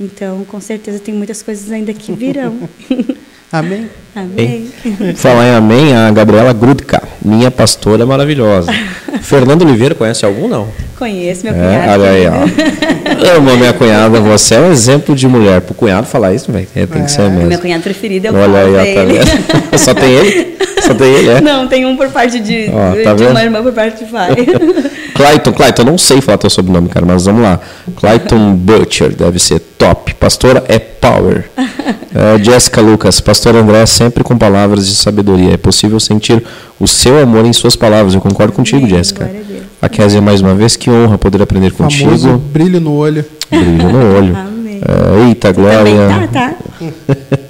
Então, 0.01 0.45
com 0.45 0.61
certeza, 0.61 0.99
tem 0.99 1.15
muitas 1.15 1.41
coisas 1.43 1.71
ainda 1.71 1.93
que 1.95 2.13
virão. 2.13 2.69
Amém? 3.53 3.89
Amém. 4.17 4.69
falar 5.15 5.47
em 5.47 5.55
amém, 5.55 5.95
a 5.95 6.11
Gabriela 6.11 6.53
Grudka, 6.53 7.01
minha 7.25 7.53
pastora 7.53 8.03
é 8.03 8.05
maravilhosa. 8.05 8.73
Fernando 9.23 9.63
Oliveira, 9.63 9.95
conhece 9.95 10.25
algum? 10.25 10.49
Não. 10.49 10.67
Conheço 10.99 11.45
meu 11.45 11.55
É, 11.55 11.57
cunhado. 11.59 11.93
olha 12.03 12.11
aí, 12.11 12.27
ó. 12.27 13.37
Amo 13.37 13.57
minha 13.57 13.73
cunhada, 13.73 14.21
você 14.21 14.57
é 14.57 14.61
um 14.61 14.73
exemplo 14.73 15.15
de 15.15 15.29
mulher. 15.29 15.61
Pro 15.61 15.73
cunhado 15.73 16.05
falar 16.09 16.35
isso, 16.35 16.51
velho, 16.51 16.67
é, 16.75 16.85
tem 16.85 17.05
que 17.05 17.11
ser 17.13 17.23
O 17.23 17.31
mesmo. 17.31 17.47
meu 17.49 17.59
cunhado 17.61 17.85
preferido 17.85 18.27
é 18.27 18.31
o 18.33 18.35
Olha 18.35 18.59
aí, 18.59 18.75
ó, 18.75 19.71
tá? 19.71 19.79
Só 19.79 19.95
tem 19.95 20.11
ele? 20.13 20.57
Só 20.87 20.95
tem 20.95 21.13
ele, 21.13 21.29
é? 21.31 21.41
Não, 21.41 21.67
tem 21.69 21.87
um 21.87 21.97
por 21.97 22.09
parte 22.11 22.41
de, 22.41 22.71
Ó, 22.73 22.95
de 22.95 23.03
tá 23.03 23.15
vendo? 23.15 23.31
uma 23.31 23.43
irmã 23.43 23.63
por 23.63 23.73
parte 23.73 24.05
de 24.05 24.11
pai. 24.11 24.35
Clayton, 25.15 25.53
Clayton, 25.53 25.83
eu 25.83 25.87
não 25.87 25.99
sei 25.99 26.21
falar 26.21 26.39
teu 26.39 26.51
sobrenome, 26.51 26.89
cara, 26.89 27.07
mas 27.07 27.25
vamos 27.25 27.43
lá. 27.43 27.61
Clayton 27.97 28.55
Butcher, 28.55 29.15
deve 29.15 29.39
ser 29.39 29.61
top. 29.61 30.15
Pastora 30.15 30.65
é 30.69 30.79
power. 30.79 31.45
É, 32.17 32.41
Jéssica 32.41 32.81
Lucas, 32.81 33.21
Pastor 33.21 33.57
André 33.57 33.85
sempre 33.87 34.23
com 34.23 34.39
palavras 34.39 34.87
de 34.87 34.95
sabedoria. 34.95 35.55
É 35.55 35.57
possível 35.57 35.99
sentir 35.99 36.41
o 36.79 36.87
seu 36.87 37.21
amor 37.21 37.45
em 37.45 37.53
suas 37.53 37.75
palavras. 37.75 38.15
Eu 38.15 38.21
concordo 38.21 38.53
contigo, 38.53 38.87
Amém, 38.87 38.91
Jéssica. 38.97 39.25
glória 39.25 39.45
a 39.85 39.89
Kézia, 39.89 40.23
mais 40.23 40.41
uma 40.41 40.55
vez, 40.55 40.77
que 40.77 40.89
honra 40.89 41.19
poder 41.19 41.43
aprender 41.43 41.71
Famoso 41.71 42.05
contigo. 42.05 42.39
brilho 42.39 42.81
no 42.81 42.97
olho. 42.97 43.25
Brilho 43.51 43.89
no 43.91 44.17
olho. 44.17 44.35
Amém. 44.39 44.81
É, 44.81 45.29
eita, 45.29 45.53
Glória. 45.53 46.29
tá, 46.33 46.55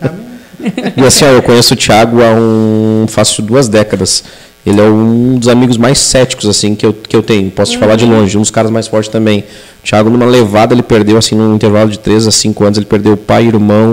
tá? 0.00 0.14
E 0.96 1.04
assim, 1.04 1.24
ó, 1.24 1.28
eu 1.28 1.42
conheço 1.42 1.74
o 1.74 1.76
Thiago 1.76 2.22
há 2.22 2.30
um. 2.30 3.06
faço 3.08 3.42
duas 3.42 3.68
décadas. 3.68 4.24
Ele 4.66 4.80
é 4.80 4.84
um 4.84 5.36
dos 5.36 5.48
amigos 5.48 5.76
mais 5.76 5.98
céticos, 5.98 6.48
assim, 6.48 6.74
que 6.74 6.86
eu, 6.86 6.92
que 6.92 7.14
eu 7.14 7.22
tenho. 7.22 7.50
Posso 7.50 7.72
te 7.72 7.78
falar 7.78 7.96
de 7.96 8.06
longe, 8.06 8.36
um 8.38 8.40
dos 8.40 8.50
caras 8.50 8.70
mais 8.70 8.86
fortes 8.86 9.10
também. 9.10 9.40
O 9.40 9.86
Thiago, 9.86 10.08
numa 10.08 10.24
levada, 10.24 10.74
ele 10.74 10.82
perdeu, 10.82 11.18
assim, 11.18 11.34
num 11.34 11.54
intervalo 11.54 11.90
de 11.90 11.98
3 11.98 12.26
a 12.26 12.30
5 12.30 12.64
anos, 12.64 12.78
ele 12.78 12.86
perdeu 12.86 13.12
o 13.12 13.16
pai, 13.16 13.46
irmão, 13.46 13.92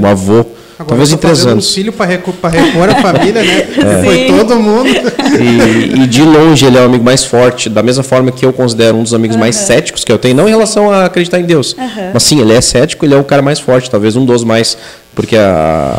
o 0.00 0.06
avô. 0.06 0.44
Agora 0.80 0.96
talvez 0.96 1.10
tá 1.10 1.14
em 1.14 1.18
3 1.18 1.38
fazendo 1.38 1.52
anos. 1.52 1.70
Um 1.70 1.74
filho 1.74 1.92
para 1.92 2.06
repor 2.06 2.88
a 2.88 2.94
família, 3.02 3.42
né? 3.42 3.66
É. 3.80 4.04
Foi 4.04 4.26
todo 4.26 4.56
mundo. 4.56 4.88
E, 4.88 6.02
e 6.02 6.06
de 6.06 6.22
longe 6.22 6.64
ele 6.66 6.76
é 6.76 6.80
o 6.80 6.84
amigo 6.84 7.04
mais 7.04 7.24
forte, 7.24 7.68
da 7.68 7.82
mesma 7.82 8.02
forma 8.02 8.30
que 8.30 8.44
eu 8.44 8.52
considero 8.52 8.96
um 8.96 9.02
dos 9.02 9.12
amigos 9.12 9.36
mais 9.36 9.56
céticos 9.56 10.04
que 10.04 10.12
eu 10.12 10.18
tenho, 10.18 10.34
não 10.34 10.46
em 10.46 10.50
relação 10.50 10.90
a 10.90 11.06
acreditar 11.06 11.38
em 11.38 11.44
Deus. 11.44 11.76
Aham. 11.78 12.10
Mas 12.14 12.22
sim, 12.22 12.40
ele 12.40 12.52
é 12.52 12.60
cético, 12.60 13.04
ele 13.04 13.14
é 13.14 13.18
o 13.18 13.24
cara 13.24 13.42
mais 13.42 13.58
forte, 13.58 13.90
talvez 13.90 14.16
um 14.16 14.24
dos 14.24 14.44
mais. 14.44 14.76
Porque 15.14 15.36
a, 15.36 15.98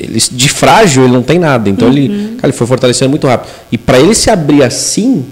ele, 0.00 0.18
de 0.30 0.48
frágil 0.48 1.04
ele 1.04 1.12
não 1.12 1.22
tem 1.22 1.38
nada. 1.38 1.68
Então 1.68 1.88
ele, 1.88 2.36
cara, 2.36 2.48
ele 2.48 2.52
foi 2.52 2.66
fortalecendo 2.66 3.10
muito 3.10 3.26
rápido. 3.26 3.50
E 3.70 3.78
para 3.78 3.98
ele 3.98 4.14
se 4.14 4.30
abrir 4.30 4.62
assim, 4.62 5.24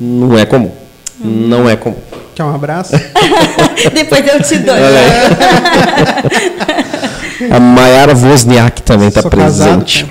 não 0.00 0.38
é 0.38 0.46
comum. 0.46 0.70
Não 1.20 1.68
é 1.68 1.76
comum. 1.76 1.96
Quer 2.34 2.44
um 2.44 2.54
abraço? 2.54 2.92
Depois 3.92 4.26
eu 4.26 4.42
te 4.42 4.58
dou. 4.58 4.74
Olha 4.74 4.86
aí. 4.88 5.12
A 7.50 7.58
Mayara 7.58 8.14
Wozniak 8.14 8.82
também 8.82 9.08
está 9.08 9.22
Sou 9.22 9.30
casado, 9.30 9.84
presente. 9.84 10.06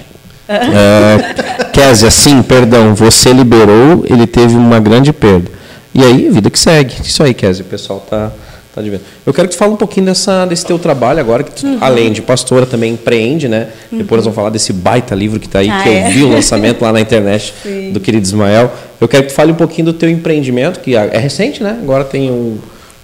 É, 0.47 1.67
Kézia, 1.71 2.11
sim, 2.11 2.41
perdão, 2.41 2.93
você 2.93 3.31
liberou, 3.31 4.03
ele 4.05 4.27
teve 4.27 4.55
uma 4.55 4.79
grande 4.79 5.13
perda. 5.13 5.49
E 5.93 6.03
aí, 6.03 6.29
vida 6.29 6.49
que 6.49 6.59
segue. 6.59 6.95
Isso 7.03 7.23
aí, 7.23 7.33
Kézia, 7.33 7.63
o 7.63 7.67
pessoal 7.67 8.05
tá, 8.09 8.31
tá 8.73 8.81
de. 8.81 8.99
Eu 9.25 9.33
quero 9.33 9.47
que 9.47 9.55
tu 9.55 9.57
fale 9.57 9.73
um 9.73 9.77
pouquinho 9.77 10.05
dessa, 10.05 10.45
desse 10.45 10.65
teu 10.65 10.79
trabalho 10.79 11.19
agora, 11.19 11.43
que 11.43 11.51
tu, 11.51 11.65
Uhum. 11.67 11.77
além 11.81 12.11
de 12.11 12.21
pastora, 12.21 12.65
também 12.65 12.93
empreende, 12.93 13.47
né? 13.47 13.67
Depois 13.91 14.17
nós 14.19 14.25
vamos 14.25 14.35
falar 14.35 14.49
desse 14.49 14.71
baita 14.73 15.13
livro 15.13 15.39
que 15.39 15.45
está 15.47 15.59
aí, 15.59 15.69
Ah, 15.69 15.81
que 15.83 15.89
eu 15.89 15.93
é? 15.93 16.09
vi 16.09 16.23
o 16.23 16.29
lançamento 16.29 16.81
lá 16.81 16.91
na 16.93 16.99
internet 17.01 17.53
Sim. 17.63 17.91
do 17.91 17.99
querido 17.99 18.25
Ismael. 18.25 18.71
Eu 18.99 19.07
quero 19.07 19.23
que 19.23 19.29
tu 19.29 19.35
fale 19.35 19.51
um 19.51 19.55
pouquinho 19.55 19.85
do 19.87 19.93
teu 19.93 20.09
empreendimento, 20.09 20.79
que 20.79 20.95
é 20.95 21.17
recente, 21.17 21.61
né? 21.63 21.77
Agora 21.81 22.03
tem 22.03 22.31
um- 22.31 22.57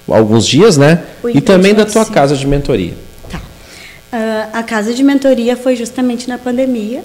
alguns 0.07 0.45
dias, 0.47 0.77
né? 0.77 1.03
O 1.23 1.29
E 1.29 1.41
também 1.41 1.73
da 1.73 1.85
tua 1.85 2.05
casa 2.05 2.35
de 2.35 2.47
mentoria. 2.47 2.93
Tá. 3.29 3.41
Ah, 4.11 4.49
a 4.53 4.63
casa 4.63 4.93
de 4.93 5.03
mentoria 5.03 5.57
foi 5.57 5.75
justamente 5.75 6.27
na 6.29 6.37
pandemia, 6.37 7.03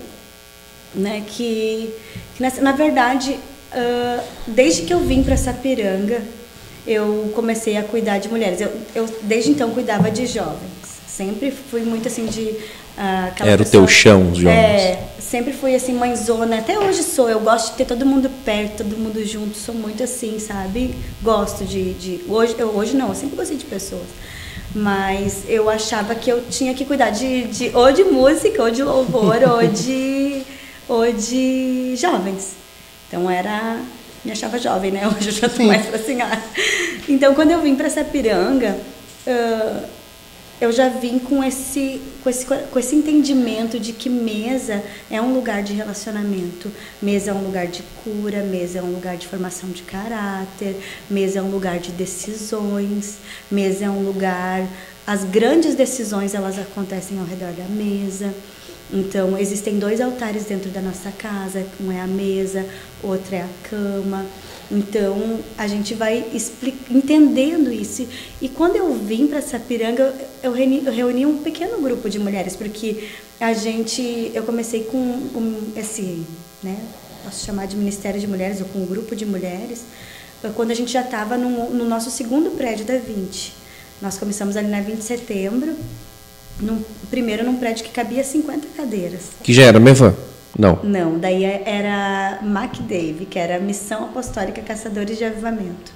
né? 0.94 1.22
Que, 1.26 1.90
que 2.36 2.42
nessa- 2.42 2.60
na 2.60 2.72
verdade, 2.72 3.36
ah, 3.72 4.20
desde 4.46 4.82
que 4.82 4.92
eu 4.94 5.00
vim 5.00 5.22
para 5.22 5.36
Sapiranga, 5.36 6.20
eu 6.86 7.30
comecei 7.34 7.76
a 7.76 7.82
cuidar 7.82 8.18
de 8.18 8.28
mulheres. 8.28 8.60
Eu, 8.60 8.72
eu 8.94 9.08
desde 9.22 9.50
então 9.50 9.70
cuidava 9.70 10.10
de 10.10 10.26
jovens. 10.26 10.70
Sempre 11.06 11.50
fui 11.50 11.82
muito 11.82 12.08
assim 12.08 12.26
de 12.26 12.56
ah, 12.96 13.32
Era 13.40 13.62
o 13.62 13.64
teu 13.64 13.86
chão, 13.88 14.32
os 14.32 14.38
jovens. 14.38 14.56
É, 14.56 15.08
sempre 15.18 15.52
fui 15.52 15.74
assim 15.74 15.94
mãezona. 15.94 16.58
Até 16.58 16.78
hoje 16.78 17.02
sou. 17.02 17.28
Eu 17.28 17.40
gosto 17.40 17.72
de 17.72 17.78
ter 17.78 17.84
todo 17.86 18.04
mundo 18.04 18.30
perto, 18.44 18.78
todo 18.84 18.96
mundo 18.96 19.24
junto. 19.24 19.56
Sou 19.56 19.74
muito 19.74 20.02
assim, 20.02 20.38
sabe? 20.38 20.94
Gosto 21.22 21.64
de, 21.64 21.94
de 21.94 22.20
hoje, 22.28 22.54
eu, 22.58 22.68
hoje 22.68 22.96
não. 22.96 23.08
Eu 23.08 23.14
sempre 23.14 23.36
gostei 23.36 23.56
de 23.56 23.64
pessoas. 23.64 24.06
Mas 24.74 25.42
eu 25.48 25.68
achava 25.68 26.14
que 26.14 26.30
eu 26.30 26.42
tinha 26.48 26.74
que 26.74 26.84
cuidar 26.84 27.10
de, 27.10 27.44
de 27.44 27.76
ou 27.76 27.92
de 27.92 28.04
música, 28.04 28.62
ou 28.62 28.70
de 28.70 28.82
louvor, 28.82 29.36
ou 29.50 29.66
de 29.66 30.42
ou 30.88 31.12
de 31.12 31.94
jovens. 31.96 32.52
Então 33.08 33.30
era 33.30 33.78
me 34.24 34.32
achava 34.32 34.58
jovem, 34.58 34.90
né? 34.90 35.06
Hoje 35.08 35.28
eu 35.28 35.32
já 35.32 35.48
Sim. 35.48 35.66
mais 35.66 35.86
pra 35.86 35.98
senhora. 35.98 36.42
Então 37.08 37.34
quando 37.34 37.50
eu 37.50 37.60
vim 37.60 37.74
para 37.74 37.90
Sapiranga, 37.90 38.78
ah, 39.26 39.84
eu 40.62 40.70
já 40.70 40.88
vim 40.88 41.18
com 41.18 41.42
esse, 41.42 42.00
com, 42.22 42.30
esse, 42.30 42.46
com 42.46 42.78
esse 42.78 42.94
entendimento 42.94 43.80
de 43.80 43.92
que 43.92 44.08
mesa 44.08 44.80
é 45.10 45.20
um 45.20 45.34
lugar 45.34 45.60
de 45.60 45.72
relacionamento, 45.72 46.70
mesa 47.02 47.32
é 47.32 47.34
um 47.34 47.42
lugar 47.42 47.66
de 47.66 47.82
cura, 48.04 48.44
mesa 48.44 48.78
é 48.78 48.82
um 48.82 48.92
lugar 48.92 49.16
de 49.16 49.26
formação 49.26 49.70
de 49.70 49.82
caráter, 49.82 50.76
mesa 51.10 51.40
é 51.40 51.42
um 51.42 51.50
lugar 51.50 51.80
de 51.80 51.90
decisões, 51.90 53.18
mesa 53.50 53.86
é 53.86 53.90
um 53.90 54.04
lugar. 54.04 54.64
As 55.04 55.24
grandes 55.24 55.74
decisões 55.74 56.32
elas 56.32 56.56
acontecem 56.56 57.18
ao 57.18 57.24
redor 57.24 57.50
da 57.50 57.64
mesa. 57.64 58.32
Então, 58.92 59.38
existem 59.38 59.78
dois 59.78 60.00
altares 60.00 60.44
dentro 60.44 60.68
da 60.70 60.82
nossa 60.82 61.10
casa, 61.10 61.66
um 61.80 61.90
é 61.90 62.00
a 62.00 62.06
mesa, 62.06 62.66
outro 63.02 63.34
é 63.34 63.40
a 63.40 63.48
cama. 63.62 64.26
Então, 64.70 65.40
a 65.56 65.66
gente 65.66 65.94
vai 65.94 66.24
entendendo 66.90 67.72
isso. 67.72 68.06
E 68.40 68.48
quando 68.48 68.76
eu 68.76 68.92
vim 68.94 69.26
para 69.26 69.40
Sapiranga, 69.40 70.14
eu 70.42 70.52
reuni, 70.52 70.82
eu 70.84 70.92
reuni 70.92 71.24
um 71.24 71.38
pequeno 71.38 71.80
grupo 71.80 72.10
de 72.10 72.18
mulheres, 72.18 72.54
porque 72.54 73.08
a 73.40 73.54
gente, 73.54 74.30
eu 74.34 74.42
comecei 74.42 74.84
com 74.84 74.98
um, 74.98 75.72
esse, 75.74 76.22
né, 76.62 76.78
posso 77.24 77.44
chamar 77.44 77.66
de 77.66 77.76
Ministério 77.76 78.20
de 78.20 78.26
Mulheres, 78.26 78.60
ou 78.60 78.66
com 78.66 78.80
um 78.80 78.86
grupo 78.86 79.16
de 79.16 79.24
mulheres, 79.24 79.84
quando 80.54 80.70
a 80.70 80.74
gente 80.74 80.92
já 80.92 81.02
estava 81.02 81.38
no, 81.38 81.70
no 81.70 81.84
nosso 81.84 82.10
segundo 82.10 82.50
prédio 82.50 82.84
da 82.84 82.98
20. 82.98 83.54
Nós 84.02 84.18
começamos 84.18 84.56
ali 84.56 84.68
na 84.68 84.80
20 84.80 84.98
de 84.98 85.04
setembro, 85.04 85.76
num, 86.60 86.82
primeiro 87.10 87.44
num 87.44 87.56
prédio 87.56 87.84
que 87.84 87.90
cabia 87.90 88.22
50 88.24 88.66
cadeiras. 88.76 89.30
Que 89.42 89.52
já 89.52 89.64
era 89.64 89.80
Mevan? 89.80 90.14
Não. 90.58 90.78
Não, 90.82 91.18
daí 91.18 91.44
é- 91.44 91.62
era 91.64 92.40
MacDave, 92.42 93.26
que 93.28 93.38
era 93.38 93.56
a 93.56 93.60
Missão 93.60 94.04
Apostólica 94.04 94.60
Caçadores 94.60 95.16
de 95.16 95.24
Avivamento, 95.24 95.92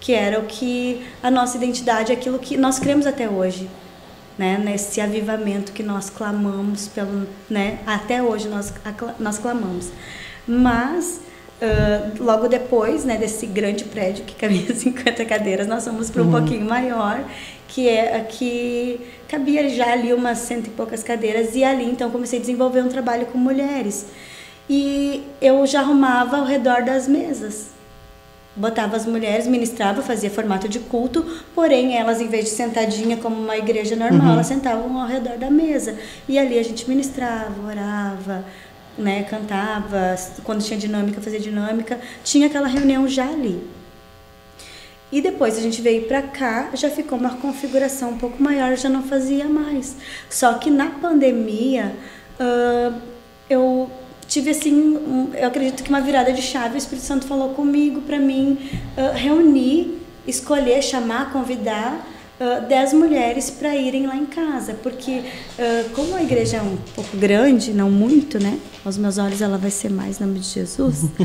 que 0.00 0.12
era 0.12 0.40
o 0.40 0.44
que 0.44 1.02
a 1.22 1.30
nossa 1.30 1.56
identidade, 1.56 2.10
aquilo 2.12 2.38
que 2.38 2.56
nós 2.56 2.78
cremos 2.78 3.06
até 3.06 3.28
hoje. 3.28 3.68
né, 4.38 4.58
nesse 4.64 4.98
avivamento 5.00 5.72
que 5.72 5.82
nós 5.82 6.08
clamamos 6.08 6.88
pelo, 6.88 7.26
né, 7.50 7.80
até 7.86 8.22
hoje 8.22 8.48
nós 8.48 8.72
nós 9.18 9.38
clamamos. 9.38 9.90
Mas 10.48 11.20
uh, 11.60 12.22
logo 12.22 12.48
depois, 12.48 13.04
né, 13.04 13.16
desse 13.18 13.46
grande 13.46 13.84
prédio 13.84 14.24
que 14.24 14.34
cabia 14.34 14.66
50 14.74 15.24
cadeiras, 15.26 15.66
nós 15.66 15.84
fomos 15.84 16.10
para 16.10 16.22
um 16.22 16.26
uhum. 16.26 16.32
pouquinho 16.32 16.64
maior, 16.66 17.22
que 17.72 17.88
é 17.88 18.20
que 18.20 19.00
cabia 19.28 19.68
já 19.68 19.92
ali 19.92 20.12
umas 20.12 20.38
cento 20.38 20.66
e 20.66 20.70
poucas 20.70 21.02
cadeiras 21.02 21.54
e 21.54 21.64
ali 21.64 21.84
então 21.84 22.10
comecei 22.10 22.38
a 22.38 22.40
desenvolver 22.40 22.82
um 22.82 22.88
trabalho 22.88 23.26
com 23.26 23.38
mulheres. 23.38 24.06
E 24.68 25.24
eu 25.40 25.66
já 25.66 25.80
arrumava 25.80 26.36
ao 26.36 26.44
redor 26.44 26.84
das 26.84 27.08
mesas 27.08 27.72
botava 28.54 28.96
as 28.96 29.06
mulheres, 29.06 29.46
ministrava, 29.46 30.02
fazia 30.02 30.30
formato 30.30 30.68
de 30.68 30.78
culto, 30.78 31.24
porém 31.54 31.96
elas, 31.96 32.20
em 32.20 32.28
vez 32.28 32.44
de 32.44 32.50
sentadinha 32.50 33.16
como 33.16 33.34
uma 33.34 33.56
igreja 33.56 33.96
normal, 33.96 34.26
uhum. 34.26 34.32
elas 34.34 34.46
sentavam 34.46 35.00
ao 35.00 35.06
redor 35.06 35.38
da 35.38 35.50
mesa. 35.50 35.98
E 36.28 36.38
ali 36.38 36.58
a 36.58 36.62
gente 36.62 36.88
ministrava, 36.88 37.54
orava, 37.66 38.44
né, 38.98 39.22
cantava, 39.24 40.14
quando 40.44 40.62
tinha 40.62 40.78
dinâmica, 40.78 41.20
fazia 41.20 41.40
dinâmica, 41.40 41.98
tinha 42.22 42.46
aquela 42.46 42.68
reunião 42.68 43.08
já 43.08 43.26
ali. 43.26 43.66
E 45.12 45.20
depois 45.20 45.58
a 45.58 45.60
gente 45.60 45.82
veio 45.82 46.04
para 46.04 46.22
cá, 46.22 46.70
já 46.72 46.88
ficou 46.88 47.18
uma 47.18 47.36
configuração 47.36 48.12
um 48.12 48.18
pouco 48.18 48.42
maior, 48.42 48.74
já 48.76 48.88
não 48.88 49.02
fazia 49.02 49.44
mais. 49.44 49.94
Só 50.30 50.54
que 50.54 50.70
na 50.70 50.86
pandemia, 50.86 51.94
uh, 52.40 52.98
eu 53.48 53.90
tive 54.26 54.50
assim, 54.50 54.72
um, 54.72 55.30
eu 55.34 55.48
acredito 55.48 55.82
que 55.82 55.90
uma 55.90 56.00
virada 56.00 56.32
de 56.32 56.40
chave, 56.40 56.76
o 56.76 56.78
Espírito 56.78 57.04
Santo 57.04 57.26
falou 57.26 57.50
comigo 57.50 58.00
para 58.00 58.18
mim 58.18 58.58
uh, 58.96 59.14
reunir, 59.14 59.98
escolher, 60.26 60.82
chamar, 60.82 61.30
convidar 61.30 62.08
uh, 62.40 62.66
dez 62.66 62.94
mulheres 62.94 63.50
para 63.50 63.76
irem 63.76 64.06
lá 64.06 64.16
em 64.16 64.24
casa, 64.24 64.74
porque 64.82 65.18
uh, 65.20 65.90
como 65.94 66.16
a 66.16 66.22
igreja 66.22 66.56
é 66.56 66.62
um 66.62 66.78
pouco 66.94 67.14
grande, 67.18 67.72
não 67.72 67.90
muito, 67.90 68.38
né? 68.38 68.58
Aos 68.82 68.96
meus 68.96 69.18
olhos 69.18 69.42
ela 69.42 69.58
vai 69.58 69.70
ser 69.70 69.90
mais, 69.90 70.18
em 70.18 70.24
nome 70.24 70.38
de 70.38 70.46
Jesus. 70.48 71.02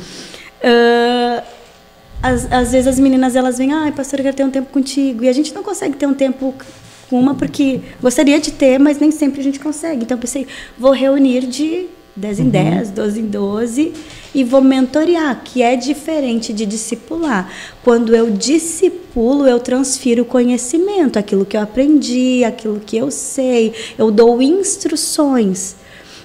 uh, 0.59 1.56
às, 2.21 2.51
às 2.51 2.71
vezes 2.71 2.87
as 2.87 2.99
meninas 2.99 3.35
elas 3.35 3.57
vêm, 3.57 3.73
ai, 3.73 3.91
pastor, 3.91 4.19
eu 4.19 4.23
quero 4.23 4.37
ter 4.37 4.43
um 4.43 4.51
tempo 4.51 4.71
contigo, 4.71 5.23
e 5.23 5.29
a 5.29 5.33
gente 5.33 5.53
não 5.53 5.63
consegue 5.63 5.95
ter 5.95 6.05
um 6.05 6.13
tempo 6.13 6.53
com 7.09 7.19
uma 7.19 7.35
porque 7.35 7.81
gostaria 8.01 8.39
de 8.39 8.51
ter, 8.51 8.79
mas 8.79 8.99
nem 8.99 9.11
sempre 9.11 9.39
a 9.41 9.43
gente 9.43 9.59
consegue. 9.59 10.03
Então 10.03 10.17
eu 10.17 10.21
pensei, 10.21 10.47
vou 10.77 10.91
reunir 10.91 11.47
de 11.47 11.87
10 12.17 12.39
em 12.39 12.49
10, 12.49 12.87
uhum. 12.89 12.93
12 12.95 13.19
em 13.19 13.25
12, 13.27 13.93
e 14.33 14.43
vou 14.43 14.61
mentorear, 14.61 15.41
que 15.43 15.61
é 15.61 15.75
diferente 15.75 16.51
de 16.51 16.65
discipular. 16.65 17.49
Quando 17.83 18.15
eu 18.15 18.31
discipulo, 18.31 19.47
eu 19.47 19.59
transfiro 19.59 20.25
conhecimento, 20.25 21.17
aquilo 21.19 21.45
que 21.45 21.55
eu 21.55 21.61
aprendi, 21.61 22.43
aquilo 22.43 22.81
que 22.83 22.97
eu 22.97 23.11
sei, 23.11 23.73
eu 23.97 24.09
dou 24.09 24.41
instruções. 24.41 25.75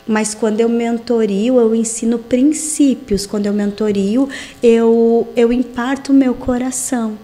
Mas 0.06 0.34
quando 0.34 0.60
eu 0.60 0.68
mentorio, 0.68 1.58
eu 1.58 1.74
ensino 1.74 2.18
princípios. 2.18 3.24
Quando 3.26 3.46
eu 3.46 3.52
mentorio, 3.52 4.28
eu, 4.62 5.28
eu 5.36 5.52
imparto 5.52 6.12
o 6.12 6.14
meu 6.14 6.34
coração. 6.34 7.16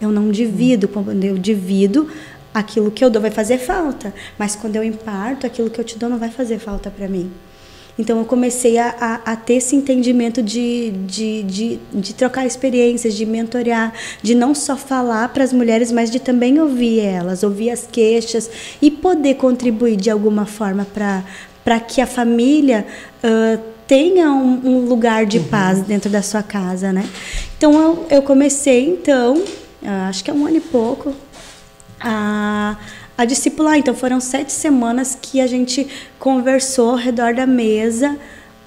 Eu 0.00 0.10
não 0.10 0.30
divido. 0.30 0.86
Quando 0.86 1.24
eu 1.24 1.36
divido, 1.36 2.08
aquilo 2.54 2.90
que 2.90 3.04
eu 3.04 3.10
dou 3.10 3.20
vai 3.20 3.30
fazer 3.30 3.58
falta. 3.58 4.14
Mas 4.38 4.54
quando 4.54 4.76
eu 4.76 4.84
imparto, 4.84 5.46
aquilo 5.46 5.70
que 5.70 5.80
eu 5.80 5.84
te 5.84 5.98
dou 5.98 6.08
não 6.08 6.18
vai 6.18 6.30
fazer 6.30 6.58
falta 6.58 6.90
para 6.90 7.08
mim. 7.08 7.30
Então 7.98 8.18
eu 8.18 8.24
comecei 8.24 8.78
a, 8.78 8.94
a, 8.98 9.32
a 9.32 9.36
ter 9.36 9.54
esse 9.54 9.76
entendimento 9.76 10.42
de, 10.42 10.90
de, 11.06 11.42
de, 11.42 11.78
de, 11.92 12.14
trocar 12.14 12.46
experiências, 12.46 13.12
de 13.12 13.26
mentorear, 13.26 13.92
de 14.22 14.34
não 14.34 14.54
só 14.54 14.74
falar 14.74 15.28
para 15.28 15.44
as 15.44 15.52
mulheres, 15.52 15.92
mas 15.92 16.10
de 16.10 16.18
também 16.18 16.58
ouvir 16.58 17.00
elas, 17.00 17.42
ouvir 17.42 17.68
as 17.68 17.86
queixas 17.86 18.50
e 18.80 18.90
poder 18.90 19.34
contribuir 19.34 19.96
de 19.96 20.08
alguma 20.08 20.46
forma 20.46 20.86
para 20.86 21.22
que 21.80 22.00
a 22.00 22.06
família 22.06 22.86
uh, 23.22 23.60
tenha 23.86 24.30
um, 24.30 24.60
um, 24.64 24.84
lugar 24.86 25.26
de 25.26 25.38
uhum. 25.38 25.44
paz 25.44 25.80
dentro 25.82 26.10
da 26.10 26.22
sua 26.22 26.42
casa, 26.42 26.92
né? 26.92 27.08
Então 27.56 27.72
eu, 27.72 28.06
eu 28.10 28.22
comecei 28.22 28.88
então, 28.88 29.42
acho 30.08 30.24
que 30.24 30.30
é 30.30 30.34
um 30.34 30.46
ano 30.46 30.56
e 30.56 30.60
pouco, 30.60 31.14
a 32.00 32.76
a 33.20 33.26
discipular. 33.26 33.76
Então 33.76 33.94
foram 33.94 34.18
sete 34.18 34.50
semanas 34.50 35.14
que 35.20 35.42
a 35.42 35.46
gente 35.46 35.86
conversou 36.18 36.92
ao 36.92 36.96
redor 36.96 37.34
da 37.34 37.46
mesa 37.46 38.16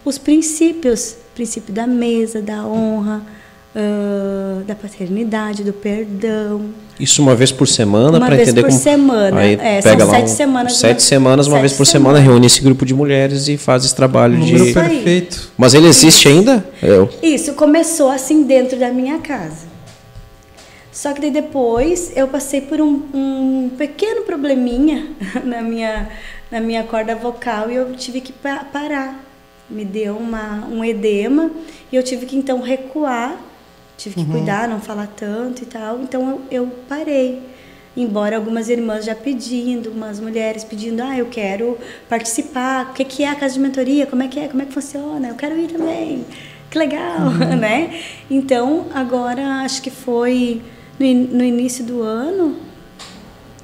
os 0.06 0.20
princípios, 0.20 1.16
princípio 1.34 1.74
da 1.74 1.88
mesa, 1.88 2.40
da 2.40 2.64
honra, 2.64 3.24
uh, 3.76 4.64
da 4.64 4.76
paternidade, 4.76 5.64
do 5.64 5.74
perdão. 5.74 6.70
Isso 7.00 7.22
uma 7.22 7.36
vez 7.36 7.52
por 7.52 7.68
semana 7.68 8.20
para 8.20 8.36
entender 8.36 8.62
como. 8.62 8.74
Uma 8.74 8.80
vez 8.80 8.84
por 8.84 8.90
semana. 8.90 9.40
Aí 9.40 9.54
é, 9.54 9.82
pega 9.82 10.06
são 10.06 10.14
sete 10.14 10.24
um, 10.24 10.36
semanas. 10.36 10.78
Sete 10.78 10.94
uma... 10.94 11.00
semanas, 11.00 11.48
uma 11.48 11.54
sete 11.56 11.62
vez 11.62 11.74
por 11.74 11.86
semanas. 11.86 12.20
semana, 12.20 12.34
reúne 12.34 12.48
esse 12.48 12.62
grupo 12.62 12.86
de 12.86 12.94
mulheres 12.94 13.48
e 13.48 13.58
faz 13.58 13.84
esse 13.84 13.96
trabalho 13.96 14.38
de. 14.40 14.56
Isso 14.56 14.74
perfeito. 14.74 15.52
Mas 15.58 15.74
ele 15.74 15.88
existe 15.88 16.28
ainda? 16.28 16.66
Eu. 16.82 17.10
Isso 17.22 17.54
começou 17.54 18.10
assim 18.10 18.44
dentro 18.44 18.78
da 18.78 18.90
minha 18.90 19.20
casa. 19.20 19.74
Só 20.94 21.12
que 21.12 21.20
daí 21.20 21.32
depois 21.32 22.16
eu 22.16 22.28
passei 22.28 22.62
por 22.62 22.80
um, 22.80 23.02
um 23.12 23.72
pequeno 23.76 24.22
probleminha 24.22 25.08
na 25.44 25.60
minha, 25.64 26.08
na 26.52 26.62
minha 26.62 26.84
corda 26.84 27.16
vocal 27.16 27.72
e 27.72 27.76
eu 27.76 27.96
tive 27.96 28.22
que 28.22 28.32
parar. 28.32 29.20
Me 29.68 29.84
deu 29.84 30.16
uma, 30.16 30.68
um 30.68 30.86
edema 30.86 31.50
e 31.92 31.96
eu 31.96 32.04
tive 32.04 32.28
que 32.28 32.36
então 32.36 32.62
recuar, 32.62 33.36
tive 33.98 34.16
que 34.16 34.22
uhum. 34.22 34.32
cuidar, 34.32 34.68
não 34.68 34.80
falar 34.80 35.08
tanto 35.08 35.64
e 35.64 35.66
tal. 35.66 36.02
Então 36.02 36.30
eu, 36.30 36.42
eu 36.52 36.68
parei. 36.88 37.42
Embora 37.96 38.38
algumas 38.38 38.70
irmãs 38.70 39.06
já 39.06 39.14
pedindo, 39.14 39.92
umas 39.92 40.20
mulheres 40.20 40.64
pedindo, 40.64 41.02
ah, 41.04 41.16
eu 41.16 41.28
quero 41.28 41.78
participar, 42.10 42.90
o 42.90 42.94
que, 42.94 43.06
que 43.06 43.24
é 43.24 43.30
a 43.30 43.36
casa 43.36 43.54
de 43.54 43.60
mentoria, 43.60 44.08
como 44.08 44.24
é 44.24 44.28
que 44.28 44.40
é, 44.40 44.48
como 44.48 44.64
é 44.64 44.66
que 44.66 44.74
funciona, 44.74 45.28
eu 45.28 45.36
quero 45.36 45.56
ir 45.60 45.68
também, 45.68 46.26
que 46.72 46.78
legal, 46.80 47.28
uhum. 47.28 47.38
né? 47.56 48.00
Então, 48.32 48.88
agora 48.96 49.62
acho 49.62 49.80
que 49.80 49.92
foi 49.92 50.60
no, 51.00 51.06
no 51.38 51.44
início 51.44 51.84
do 51.84 52.02
ano, 52.02 52.58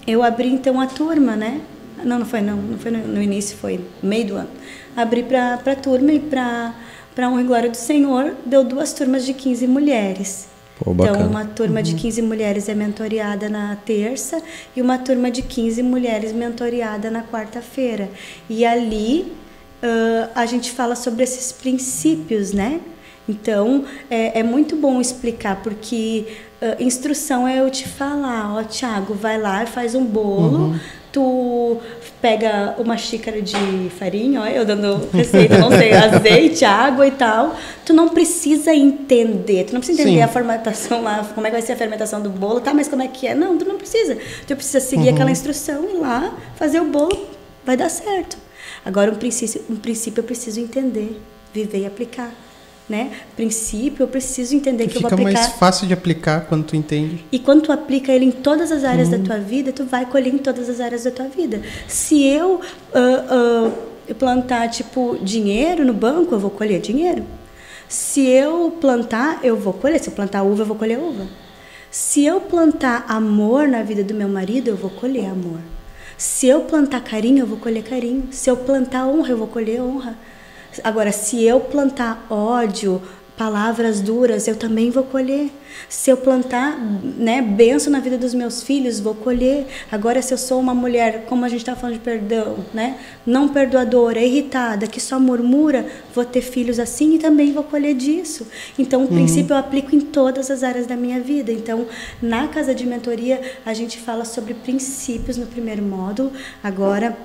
eu 0.06 0.22
abri 0.22 0.50
então 0.50 0.80
a 0.80 0.86
turma, 0.86 1.36
né? 1.36 1.62
Não, 2.04 2.20
não 2.20 2.26
foi 2.26 2.42
não, 2.42 2.56
não 2.56 2.78
foi 2.78 2.92
no, 2.92 3.08
no 3.08 3.22
início, 3.22 3.58
foi 3.58 3.84
meio 4.02 4.28
do 4.28 4.36
ano. 4.36 4.50
Abri 4.96 5.24
para 5.24 5.56
a 5.56 5.76
turma 5.76 6.12
e 6.12 6.20
para 6.20 6.74
para 7.20 7.30
honra 7.30 7.42
e 7.42 7.44
glória 7.44 7.70
do 7.70 7.76
Senhor, 7.76 8.34
deu 8.46 8.64
duas 8.64 8.94
turmas 8.94 9.26
de 9.26 9.34
15 9.34 9.68
mulheres. 9.68 10.48
Pô, 10.80 10.94
então, 10.94 11.28
uma 11.28 11.44
turma 11.44 11.80
uhum. 11.80 11.84
de 11.84 11.96
15 11.96 12.22
mulheres 12.22 12.70
é 12.70 12.74
mentoreada 12.74 13.50
na 13.50 13.76
terça 13.76 14.42
e 14.74 14.82
uma 14.82 14.98
turma 14.98 15.30
de 15.30 15.42
15 15.42 15.84
mulheres 15.84 16.32
mentoreada 16.32 17.12
na 17.12 17.22
quarta-feira. 17.22 18.10
E 18.50 18.66
ali 18.66 19.34
uh, 19.84 20.30
a 20.34 20.46
gente 20.46 20.72
fala 20.72 20.96
sobre 20.96 21.26
esses 21.26 21.52
princípios, 21.52 22.54
né? 22.54 22.80
Então, 23.28 23.84
é, 24.10 24.40
é 24.40 24.42
muito 24.44 24.78
bom 24.78 25.02
explicar, 25.02 25.62
porque 25.62 26.26
uh, 26.62 26.82
instrução 26.82 27.46
é 27.46 27.60
eu 27.60 27.70
te 27.70 27.86
falar, 27.86 28.56
ó, 28.56 28.64
Tiago, 28.64 29.14
vai 29.14 29.38
lá 29.38 29.64
e 29.64 29.68
faz 29.68 29.94
um 29.94 30.06
bolo, 30.06 30.58
uhum. 30.58 30.80
tu 31.12 31.82
pega 32.22 32.76
uma 32.78 32.98
xícara 32.98 33.42
de 33.42 33.90
farinha, 33.98 34.42
ó, 34.42 34.46
eu 34.46 34.66
dando 34.66 35.10
receita, 35.14 35.58
não 35.58 35.70
sei, 35.72 35.92
azeite, 35.94 36.66
água 36.66 37.08
e 37.08 37.12
tal. 37.12 37.56
Tu 37.86 37.94
não 37.94 38.10
precisa 38.10 38.74
entender, 38.74 39.66
tu 39.66 39.74
não 39.74 39.80
precisa 39.80 40.02
entender 40.02 40.18
Sim. 40.18 40.24
a 40.24 40.28
fermentação 40.28 41.02
lá, 41.02 41.26
como 41.34 41.48
é 41.48 41.50
que 41.50 41.56
vai 41.56 41.62
ser 41.62 41.74
a 41.74 41.78
fermentação 41.78 42.22
do 42.22 42.30
bolo, 42.30 42.60
tá, 42.60 42.74
mas 42.74 42.88
como 42.88 43.02
é 43.02 43.08
que 43.08 43.28
é? 43.28 43.34
Não, 43.34 43.58
tu 43.58 43.66
não 43.66 43.78
precisa. 43.78 44.18
Tu 44.46 44.56
precisa 44.56 44.80
seguir 44.80 45.10
uhum. 45.10 45.16
aquela 45.16 45.32
instrução 45.32 45.86
e 45.90 45.98
lá 45.98 46.34
fazer 46.56 46.82
o 46.82 46.86
bolo, 46.86 47.28
vai 47.66 47.78
dar 47.78 47.90
certo. 47.90 48.38
Agora, 48.86 49.12
um 49.12 49.16
princípio, 49.16 49.62
um 49.70 49.76
princípio 49.76 50.20
eu 50.20 50.26
preciso 50.26 50.60
entender, 50.60 51.22
viver 51.54 51.80
e 51.80 51.86
aplicar 51.86 52.32
né? 52.90 53.12
Princípio, 53.36 54.04
eu 54.04 54.08
preciso 54.08 54.56
entender 54.56 54.86
que, 54.88 54.92
que 54.92 54.98
eu 54.98 55.02
vou 55.02 55.12
aplicar. 55.12 55.30
Fica 55.30 55.42
mais 55.42 55.60
fácil 55.60 55.88
de 55.88 55.94
aplicar 55.94 56.46
quando 56.48 56.66
tu 56.66 56.76
entende. 56.76 57.24
E 57.32 57.38
quando 57.38 57.62
tu 57.62 57.72
aplica 57.72 58.12
ele 58.12 58.26
em 58.26 58.32
todas 58.32 58.72
as 58.72 58.84
áreas 58.84 59.10
da 59.10 59.20
tua 59.20 59.38
vida, 59.38 59.72
tu 59.72 59.86
vai 59.86 60.06
colher 60.06 60.34
em 60.34 60.38
todas 60.40 60.68
as 60.70 60.80
áreas 60.80 61.04
da 61.04 61.12
tua 61.12 61.28
vida. 61.28 61.62
Se 61.88 62.26
eu 62.26 62.56
uh, 62.56 63.72
uh, 64.10 64.16
plantar 64.16 64.70
tipo 64.70 65.18
dinheiro 65.22 65.86
no 65.86 65.94
banco, 65.94 66.34
eu 66.34 66.40
vou 66.40 66.50
colher 66.50 66.82
dinheiro. 66.82 67.24
Se 67.88 68.28
eu 68.28 68.78
plantar, 68.82 69.40
eu 69.44 69.56
vou 69.56 69.74
colher. 69.74 70.00
Se 70.00 70.10
eu 70.10 70.14
plantar 70.14 70.44
uva, 70.44 70.64
eu 70.64 70.66
vou 70.66 70.76
colher 70.76 71.00
uva. 71.00 71.28
Se 71.92 72.24
eu 72.24 72.40
plantar 72.40 73.06
amor 73.08 73.68
na 73.68 73.82
vida 73.82 74.04
do 74.04 74.14
meu 74.14 74.28
marido, 74.28 74.68
eu 74.68 74.76
vou 74.76 74.92
colher 74.92 75.26
amor. 75.26 75.60
Se 76.16 76.48
eu 76.48 76.62
plantar 76.62 77.02
carinho, 77.02 77.40
eu 77.40 77.48
vou 77.48 77.58
colher 77.58 77.84
carinho. 77.84 78.28
Se 78.32 78.50
eu 78.50 78.58
plantar 78.58 79.08
honra, 79.08 79.30
eu 79.30 79.38
vou 79.38 79.48
colher 79.48 79.82
honra. 79.82 80.16
Agora, 80.84 81.12
se 81.12 81.44
eu 81.44 81.60
plantar 81.60 82.26
ódio, 82.30 83.02
palavras 83.40 84.02
duras, 84.02 84.50
eu 84.50 84.56
também 84.58 84.92
vou 84.92 85.04
colher. 85.04 85.50
Se 85.88 86.10
eu 86.10 86.18
plantar, 86.18 86.78
né, 86.78 87.42
benção 87.42 87.90
na 87.90 88.02
vida 88.02 88.18
dos 88.18 88.34
meus 88.34 88.62
filhos, 88.62 89.00
vou 89.00 89.16
colher. 89.16 89.66
Agora, 89.90 90.22
se 90.22 90.34
eu 90.34 90.38
sou 90.38 90.60
uma 90.60 90.74
mulher, 90.74 91.24
como 91.26 91.46
a 91.46 91.48
gente 91.48 91.62
está 91.62 91.74
falando 91.74 91.96
de 91.96 92.02
perdão, 92.02 92.58
né, 92.74 92.98
não 93.26 93.48
perdoadora, 93.48 94.20
irritada, 94.20 94.88
que 94.88 95.00
só 95.00 95.18
murmura, 95.18 95.86
vou 96.14 96.26
ter 96.26 96.42
filhos 96.42 96.80
assim 96.80 97.16
e 97.16 97.18
também 97.18 97.54
vou 97.54 97.64
colher 97.64 97.96
disso. 97.96 98.46
Então, 98.78 99.00
o 99.00 99.04
uhum. 99.04 99.16
princípio 99.16 99.54
eu 99.54 99.58
aplico 99.58 99.96
em 99.96 100.02
todas 100.02 100.52
as 100.52 100.62
áreas 100.62 100.86
da 100.86 100.98
minha 100.98 101.22
vida. 101.22 101.50
Então, 101.50 101.88
na 102.22 102.50
casa 102.50 102.76
de 102.76 102.86
mentoria, 102.86 103.40
a 103.66 103.74
gente 103.74 103.98
fala 104.00 104.26
sobre 104.26 104.54
princípios 104.54 105.38
no 105.38 105.46
primeiro 105.46 105.82
módulo. 105.82 106.34
Agora, 106.62 107.18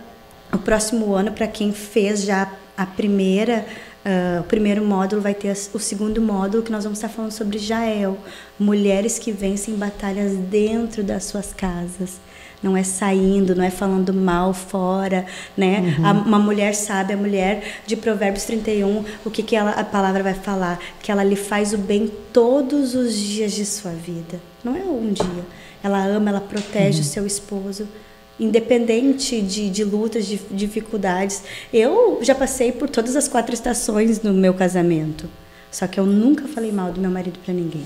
o 0.52 0.58
próximo 0.58 1.12
ano, 1.12 1.32
para 1.32 1.48
quem 1.48 1.72
fez 1.72 2.22
já 2.22 2.48
a 2.76 2.86
primeira 2.86 3.66
Uh, 4.04 4.42
o 4.42 4.44
primeiro 4.44 4.84
módulo 4.84 5.22
vai 5.22 5.32
ter 5.32 5.56
o 5.72 5.78
segundo 5.78 6.20
módulo 6.20 6.62
que 6.62 6.70
nós 6.70 6.84
vamos 6.84 6.98
estar 6.98 7.08
falando 7.08 7.32
sobre 7.32 7.58
Jael, 7.58 8.18
mulheres 8.58 9.18
que 9.18 9.32
vencem 9.32 9.76
batalhas 9.76 10.36
dentro 10.36 11.02
das 11.02 11.24
suas 11.24 11.54
casas. 11.54 12.20
Não 12.62 12.76
é 12.76 12.82
saindo, 12.82 13.54
não 13.54 13.64
é 13.64 13.70
falando 13.70 14.12
mal 14.12 14.52
fora, 14.52 15.24
né? 15.56 15.96
Uhum. 15.98 16.06
A, 16.06 16.12
uma 16.12 16.38
mulher 16.38 16.74
sabe, 16.74 17.14
a 17.14 17.16
mulher 17.16 17.80
de 17.86 17.96
Provérbios 17.96 18.44
31, 18.44 19.06
o 19.24 19.30
que, 19.30 19.42
que 19.42 19.56
ela, 19.56 19.70
a 19.70 19.84
palavra 19.84 20.22
vai 20.22 20.34
falar? 20.34 20.78
Que 21.02 21.10
ela 21.10 21.24
lhe 21.24 21.36
faz 21.36 21.72
o 21.72 21.78
bem 21.78 22.12
todos 22.30 22.94
os 22.94 23.14
dias 23.14 23.52
de 23.52 23.64
sua 23.64 23.92
vida. 23.92 24.38
Não 24.62 24.76
é 24.76 24.80
um 24.80 25.14
dia. 25.14 25.44
Ela 25.82 26.04
ama, 26.04 26.28
ela 26.28 26.40
protege 26.42 26.98
uhum. 26.98 27.04
o 27.04 27.08
seu 27.08 27.26
esposo 27.26 27.88
independente 28.38 29.40
de, 29.40 29.70
de 29.70 29.84
lutas, 29.84 30.26
de 30.26 30.40
dificuldades. 30.50 31.42
Eu 31.72 32.18
já 32.22 32.34
passei 32.34 32.72
por 32.72 32.88
todas 32.88 33.16
as 33.16 33.28
quatro 33.28 33.54
estações 33.54 34.22
no 34.22 34.32
meu 34.32 34.54
casamento, 34.54 35.28
só 35.70 35.86
que 35.86 35.98
eu 35.98 36.06
nunca 36.06 36.46
falei 36.48 36.72
mal 36.72 36.92
do 36.92 37.00
meu 37.00 37.10
marido 37.10 37.38
para 37.44 37.54
ninguém. 37.54 37.84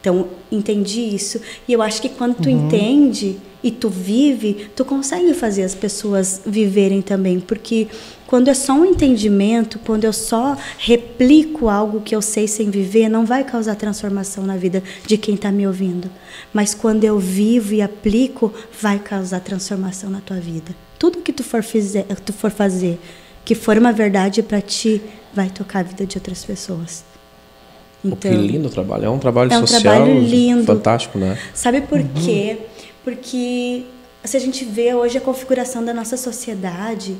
Então, 0.00 0.28
entendi 0.50 1.00
isso. 1.00 1.40
E 1.66 1.72
eu 1.72 1.82
acho 1.82 2.00
que 2.00 2.08
quando 2.08 2.36
tu 2.36 2.48
uhum. 2.48 2.66
entende 2.66 3.36
e 3.62 3.70
tu 3.70 3.88
vive, 3.88 4.70
tu 4.76 4.84
consegue 4.84 5.34
fazer 5.34 5.64
as 5.64 5.74
pessoas 5.74 6.40
viverem 6.46 7.02
também. 7.02 7.40
Porque 7.40 7.88
quando 8.28 8.48
é 8.48 8.54
só 8.54 8.74
um 8.74 8.84
entendimento, 8.84 9.78
quando 9.78 10.04
eu 10.04 10.12
só 10.12 10.54
replico 10.76 11.70
algo 11.70 12.02
que 12.02 12.14
eu 12.14 12.20
sei 12.20 12.46
sem 12.46 12.68
viver, 12.68 13.08
não 13.08 13.24
vai 13.24 13.42
causar 13.42 13.74
transformação 13.74 14.44
na 14.44 14.54
vida 14.54 14.82
de 15.06 15.16
quem 15.16 15.34
está 15.34 15.50
me 15.50 15.66
ouvindo. 15.66 16.10
Mas 16.52 16.74
quando 16.74 17.04
eu 17.04 17.18
vivo 17.18 17.72
e 17.72 17.80
aplico, 17.80 18.52
vai 18.82 18.98
causar 18.98 19.40
transformação 19.40 20.10
na 20.10 20.20
tua 20.20 20.36
vida. 20.36 20.76
Tudo 20.98 21.22
que 21.22 21.32
tu 21.32 21.42
for, 21.42 21.62
fizer, 21.62 22.04
tu 22.22 22.34
for 22.34 22.50
fazer, 22.50 23.00
que 23.46 23.54
for 23.54 23.78
uma 23.78 23.92
verdade 23.92 24.42
para 24.42 24.60
ti, 24.60 25.00
vai 25.32 25.48
tocar 25.48 25.78
a 25.78 25.84
vida 25.84 26.04
de 26.04 26.18
outras 26.18 26.44
pessoas. 26.44 27.02
Então, 28.04 28.30
que 28.30 28.36
lindo 28.36 28.68
trabalho. 28.68 29.06
É 29.06 29.10
um 29.10 29.18
trabalho 29.18 29.50
é 29.54 29.56
um 29.56 29.66
social 29.66 29.80
trabalho 29.80 30.20
lindo. 30.20 30.64
fantástico, 30.64 31.16
né? 31.16 31.38
Sabe 31.54 31.80
por 31.80 31.98
uhum. 31.98 32.08
quê? 32.22 32.58
Porque 33.02 33.84
se 34.22 34.36
a 34.36 34.40
gente 34.40 34.66
vê 34.66 34.92
hoje 34.92 35.16
a 35.16 35.20
configuração 35.22 35.82
da 35.82 35.94
nossa 35.94 36.18
sociedade, 36.18 37.16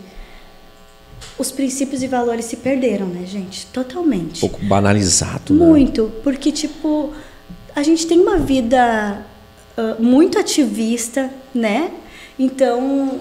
os 1.38 1.50
princípios 1.50 2.02
e 2.02 2.06
valores 2.06 2.44
se 2.46 2.56
perderam, 2.56 3.06
né, 3.06 3.24
gente? 3.26 3.66
Totalmente. 3.66 4.44
Um 4.44 4.48
pouco 4.48 4.64
banalizado, 4.64 5.54
né? 5.54 5.64
Muito, 5.64 6.12
porque 6.22 6.50
tipo, 6.50 7.12
a 7.74 7.82
gente 7.82 8.06
tem 8.06 8.18
uma 8.20 8.38
vida 8.38 9.24
uh, 9.76 10.02
muito 10.02 10.38
ativista, 10.38 11.30
né? 11.54 11.92
Então, 12.38 13.20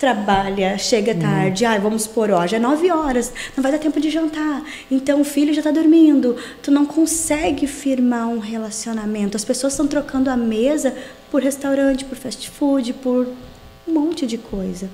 trabalha, 0.00 0.78
chega 0.78 1.12
uhum. 1.12 1.18
tarde, 1.18 1.64
uhum. 1.64 1.70
ah, 1.70 1.78
vamos 1.78 2.10
ó, 2.16 2.46
já 2.46 2.56
é 2.56 2.60
nove 2.60 2.90
horas, 2.90 3.30
não 3.54 3.62
vai 3.62 3.70
dar 3.70 3.78
tempo 3.78 4.00
de 4.00 4.08
jantar, 4.08 4.64
então 4.90 5.20
o 5.20 5.24
filho 5.24 5.52
já 5.52 5.60
está 5.60 5.70
dormindo, 5.70 6.36
tu 6.62 6.70
não 6.70 6.86
consegue 6.86 7.66
firmar 7.66 8.26
um 8.26 8.38
relacionamento, 8.38 9.36
as 9.36 9.44
pessoas 9.44 9.74
estão 9.74 9.86
trocando 9.86 10.30
a 10.30 10.36
mesa 10.38 10.96
por 11.30 11.42
restaurante, 11.42 12.06
por 12.06 12.16
fast 12.16 12.48
food, 12.48 12.94
por 12.94 13.28
um 13.86 13.92
monte 13.92 14.26
de 14.26 14.38
coisa, 14.38 14.88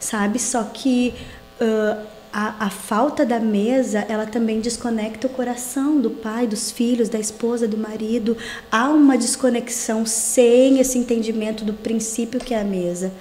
sabe? 0.00 0.40
Só 0.40 0.64
que 0.64 1.14
uh, 1.60 2.06
a, 2.32 2.66
a, 2.66 2.70
falta 2.70 3.26
da 3.26 3.40
mesa, 3.40 4.04
ela 4.08 4.26
também 4.26 4.60
desconecta 4.60 5.26
o 5.26 5.30
coração 5.30 6.00
do 6.00 6.10
pai, 6.10 6.46
dos 6.46 6.70
filhos, 6.70 7.08
da 7.08 7.18
esposa, 7.18 7.66
do 7.66 7.76
marido. 7.76 8.36
Há 8.70 8.88
uma 8.88 9.18
desconexão 9.18 10.06
sem 10.06 10.78
esse 10.78 10.96
entendimento 10.96 11.64
do 11.64 11.72
princípio 11.72 12.40
que 12.40 12.54
é 12.54 12.60
a 12.60 12.64
mesa. 12.64 13.12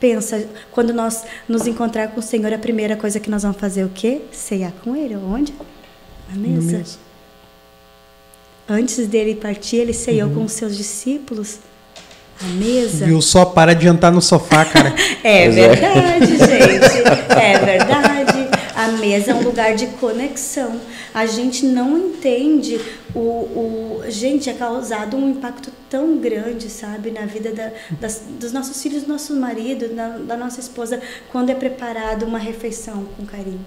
Pensa, 0.00 0.48
quando 0.72 0.92
nós 0.92 1.24
nos 1.48 1.66
encontrar 1.66 2.08
com 2.08 2.18
o 2.18 2.22
Senhor, 2.22 2.52
a 2.52 2.58
primeira 2.58 2.96
coisa 2.96 3.20
que 3.20 3.30
nós 3.30 3.42
vamos 3.42 3.58
fazer 3.58 3.82
é 3.82 3.84
o 3.84 3.88
quê? 3.88 4.22
Ceiar 4.32 4.72
com 4.82 4.96
Ele. 4.96 5.14
Onde? 5.14 5.54
Na 6.28 6.36
mesa. 6.36 6.78
mesa. 6.78 6.98
Antes 8.68 9.06
dele 9.06 9.34
partir, 9.36 9.76
ele 9.76 9.92
ceiou 9.92 10.28
uhum. 10.28 10.34
com 10.34 10.44
os 10.44 10.52
seus 10.52 10.76
discípulos. 10.76 11.58
A 12.42 12.48
mesa. 12.54 13.06
Viu 13.06 13.22
só 13.22 13.44
para 13.44 13.74
de 13.74 13.84
jantar 13.84 14.10
no 14.10 14.20
sofá, 14.20 14.64
cara. 14.64 14.94
é 15.22 15.48
verdade, 15.48 16.26
gente. 16.36 17.38
É 17.38 17.58
verdade. 17.58 18.48
A 18.74 18.88
mesa 18.88 19.30
é 19.30 19.34
um 19.34 19.42
lugar 19.42 19.74
de 19.76 19.86
conexão. 19.86 20.80
A 21.14 21.24
gente 21.26 21.64
não 21.64 21.96
entende 21.96 22.80
o, 23.14 23.20
o 23.20 24.02
gente 24.08 24.50
é 24.50 24.54
causado 24.54 25.16
um 25.16 25.30
impacto 25.30 25.70
tão 25.88 26.18
grande, 26.18 26.68
sabe, 26.68 27.10
na 27.10 27.26
vida 27.26 27.52
da, 27.52 27.70
das, 28.00 28.22
dos 28.40 28.52
nossos 28.52 28.82
filhos, 28.82 29.02
do 29.02 29.08
nosso 29.08 29.34
marido, 29.36 29.94
da, 29.94 30.18
da 30.18 30.36
nossa 30.36 30.58
esposa, 30.58 31.00
quando 31.30 31.50
é 31.50 31.54
preparada 31.54 32.24
uma 32.24 32.38
refeição 32.38 33.04
com 33.16 33.24
carinho. 33.26 33.64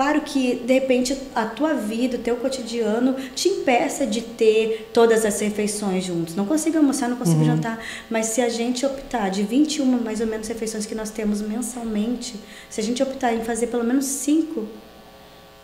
Claro 0.00 0.22
que, 0.22 0.54
de 0.54 0.72
repente, 0.72 1.14
a 1.34 1.44
tua 1.44 1.74
vida, 1.74 2.16
o 2.16 2.20
teu 2.20 2.36
cotidiano 2.36 3.16
te 3.34 3.50
impeça 3.50 4.06
de 4.06 4.22
ter 4.22 4.88
todas 4.94 5.26
as 5.26 5.38
refeições 5.38 6.06
juntos. 6.06 6.34
Não 6.34 6.46
consigo 6.46 6.78
almoçar, 6.78 7.06
não 7.06 7.18
consigo 7.18 7.40
uhum. 7.40 7.44
jantar. 7.44 7.78
Mas 8.08 8.24
se 8.28 8.40
a 8.40 8.48
gente 8.48 8.86
optar 8.86 9.28
de 9.28 9.42
21 9.42 9.84
mais 9.84 10.22
ou 10.22 10.26
menos 10.26 10.48
refeições 10.48 10.86
que 10.86 10.94
nós 10.94 11.10
temos 11.10 11.42
mensalmente, 11.42 12.40
se 12.70 12.80
a 12.80 12.82
gente 12.82 13.02
optar 13.02 13.34
em 13.34 13.44
fazer 13.44 13.66
pelo 13.66 13.84
menos 13.84 14.06
cinco, 14.06 14.66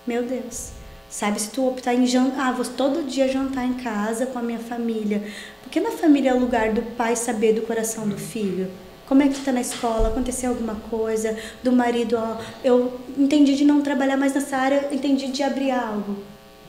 meu 0.06 0.22
Deus. 0.22 0.72
Sabe, 1.08 1.40
se 1.40 1.48
tu 1.48 1.66
optar 1.66 1.94
em 1.94 2.06
jantar, 2.06 2.48
ah, 2.48 2.52
vou 2.52 2.66
todo 2.66 3.08
dia 3.08 3.32
jantar 3.32 3.64
em 3.64 3.72
casa 3.72 4.26
com 4.26 4.38
a 4.38 4.42
minha 4.42 4.58
família. 4.58 5.22
Porque 5.62 5.80
na 5.80 5.92
família 5.92 6.32
é 6.32 6.34
o 6.34 6.38
lugar 6.38 6.74
do 6.74 6.82
pai 6.82 7.16
saber 7.16 7.54
do 7.54 7.62
coração 7.62 8.06
do 8.06 8.18
filho. 8.18 8.70
Como 9.06 9.22
é 9.22 9.28
que 9.28 9.34
está 9.34 9.52
na 9.52 9.60
escola? 9.60 10.08
Aconteceu 10.08 10.50
alguma 10.50 10.74
coisa? 10.74 11.38
Do 11.62 11.70
marido, 11.70 12.16
ó, 12.18 12.38
eu 12.64 13.00
entendi 13.16 13.54
de 13.54 13.64
não 13.64 13.80
trabalhar 13.80 14.16
mais 14.16 14.34
nessa 14.34 14.56
área, 14.56 14.88
entendi 14.90 15.28
de 15.28 15.42
abrir 15.42 15.70
algo. 15.70 16.16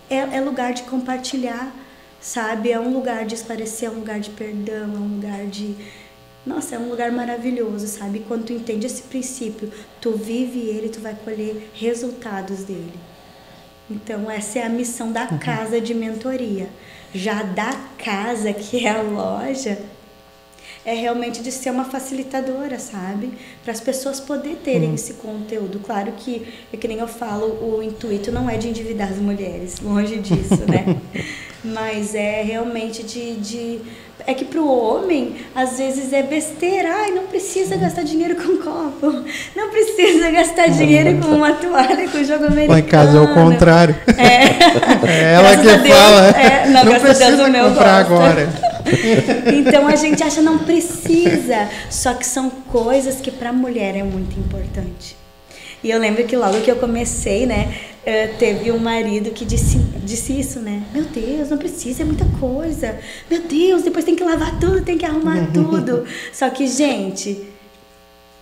É, 0.09 0.17
é 0.17 0.41
lugar 0.41 0.71
de 0.73 0.83
compartilhar, 0.83 1.71
sabe? 2.21 2.71
É 2.71 2.79
um 2.79 2.93
lugar 2.93 3.25
de 3.25 3.33
esclarecer, 3.33 3.89
é 3.89 3.91
um 3.91 3.95
lugar 3.95 4.19
de 4.19 4.29
perdão, 4.29 4.83
é 4.83 4.97
um 4.97 5.15
lugar 5.15 5.45
de. 5.47 5.75
Nossa, 6.45 6.75
é 6.75 6.79
um 6.79 6.89
lugar 6.89 7.11
maravilhoso, 7.11 7.87
sabe? 7.87 8.23
Quando 8.27 8.45
tu 8.45 8.53
entende 8.53 8.85
esse 8.85 9.01
princípio, 9.01 9.71
tu 9.99 10.11
vive 10.11 10.59
ele, 10.59 10.89
tu 10.89 10.99
vai 10.99 11.15
colher 11.25 11.71
resultados 11.73 12.63
dele. 12.63 12.93
Então, 13.89 14.29
essa 14.29 14.59
é 14.59 14.63
a 14.63 14.69
missão 14.69 15.11
da 15.11 15.23
uhum. 15.23 15.39
casa 15.39 15.81
de 15.81 15.93
mentoria. 15.93 16.67
Já 17.13 17.41
da 17.41 17.71
casa, 17.97 18.53
que 18.53 18.85
é 18.85 18.91
a 18.91 19.01
loja, 19.01 19.79
é 20.87 20.93
realmente 20.93 21.43
de 21.43 21.51
ser 21.51 21.69
uma 21.69 21.83
facilitadora, 21.83 22.79
sabe? 22.79 23.33
Para 23.61 23.73
as 23.73 23.81
pessoas 23.81 24.21
poderem 24.21 24.55
terem 24.55 24.87
uhum. 24.87 24.95
esse 24.95 25.15
conteúdo. 25.15 25.81
Claro 25.85 26.13
que, 26.15 26.47
é 26.71 26.77
que 26.77 26.87
nem 26.87 26.99
eu 26.99 27.07
falo, 27.09 27.45
o 27.61 27.83
intuito 27.83 28.31
não 28.31 28.49
é 28.49 28.55
de 28.55 28.69
endividar 28.69 29.09
as 29.09 29.17
mulheres, 29.17 29.81
longe 29.81 30.17
disso, 30.19 30.63
né? 30.65 30.95
Mas 31.61 32.15
é 32.15 32.41
realmente 32.41 33.03
de, 33.03 33.35
de 33.35 33.81
é 34.25 34.33
que 34.33 34.45
para 34.45 34.61
o 34.61 34.67
homem, 34.67 35.35
às 35.53 35.77
vezes 35.77 36.13
é 36.13 36.23
besteira. 36.23 36.89
Ai, 36.89 37.11
não 37.11 37.23
precisa 37.27 37.75
gastar 37.75 38.03
dinheiro 38.03 38.35
com 38.35 38.57
copo. 38.57 39.25
Não 39.55 39.69
precisa 39.69 40.31
gastar 40.31 40.67
dinheiro 40.67 41.17
com 41.19 41.35
uma 41.35 41.51
toalha, 41.53 42.07
com 42.07 42.23
jogo 42.23 42.45
americano. 42.45 42.71
Lá 42.71 42.79
em 42.79 42.83
casa 42.83 43.17
é 43.17 43.21
o 43.21 43.33
contrário. 43.33 43.95
É, 44.17 45.03
é 45.05 45.33
ela 45.33 45.57
que 45.57 45.89
fala. 45.89 46.27
É, 46.29 46.67
não, 46.69 46.85
não 46.85 46.99
precisa 46.99 47.49
Deus, 47.49 47.67
comprar 47.67 48.03
gosta. 48.03 48.15
agora. 48.15 48.76
então 49.57 49.87
a 49.87 49.95
gente 49.95 50.23
acha 50.23 50.41
não 50.41 50.59
precisa, 50.59 51.69
só 51.89 52.13
que 52.13 52.25
são 52.25 52.49
coisas 52.49 53.21
que 53.21 53.31
para 53.31 53.49
a 53.49 53.53
mulher 53.53 53.95
é 53.95 54.03
muito 54.03 54.39
importante. 54.39 55.15
E 55.83 55.91
eu 55.91 55.99
lembro 55.99 56.23
que 56.25 56.35
logo 56.35 56.59
que 56.61 56.71
eu 56.71 56.77
comecei, 56.77 57.45
né, 57.45 57.73
eh, 58.03 58.27
teve 58.39 58.71
um 58.71 58.79
marido 58.79 59.31
que 59.31 59.45
disse, 59.45 59.77
disse 60.03 60.39
isso, 60.39 60.59
né? 60.59 60.83
Meu 60.93 61.03
Deus, 61.03 61.49
não 61.49 61.57
precisa, 61.57 62.01
é 62.01 62.05
muita 62.05 62.25
coisa. 62.39 62.97
Meu 63.29 63.41
Deus, 63.43 63.83
depois 63.83 64.03
tem 64.03 64.15
que 64.15 64.23
lavar 64.23 64.59
tudo, 64.59 64.81
tem 64.81 64.97
que 64.97 65.05
arrumar 65.05 65.49
tudo. 65.53 66.03
Só 66.33 66.49
que, 66.49 66.67
gente, 66.67 67.45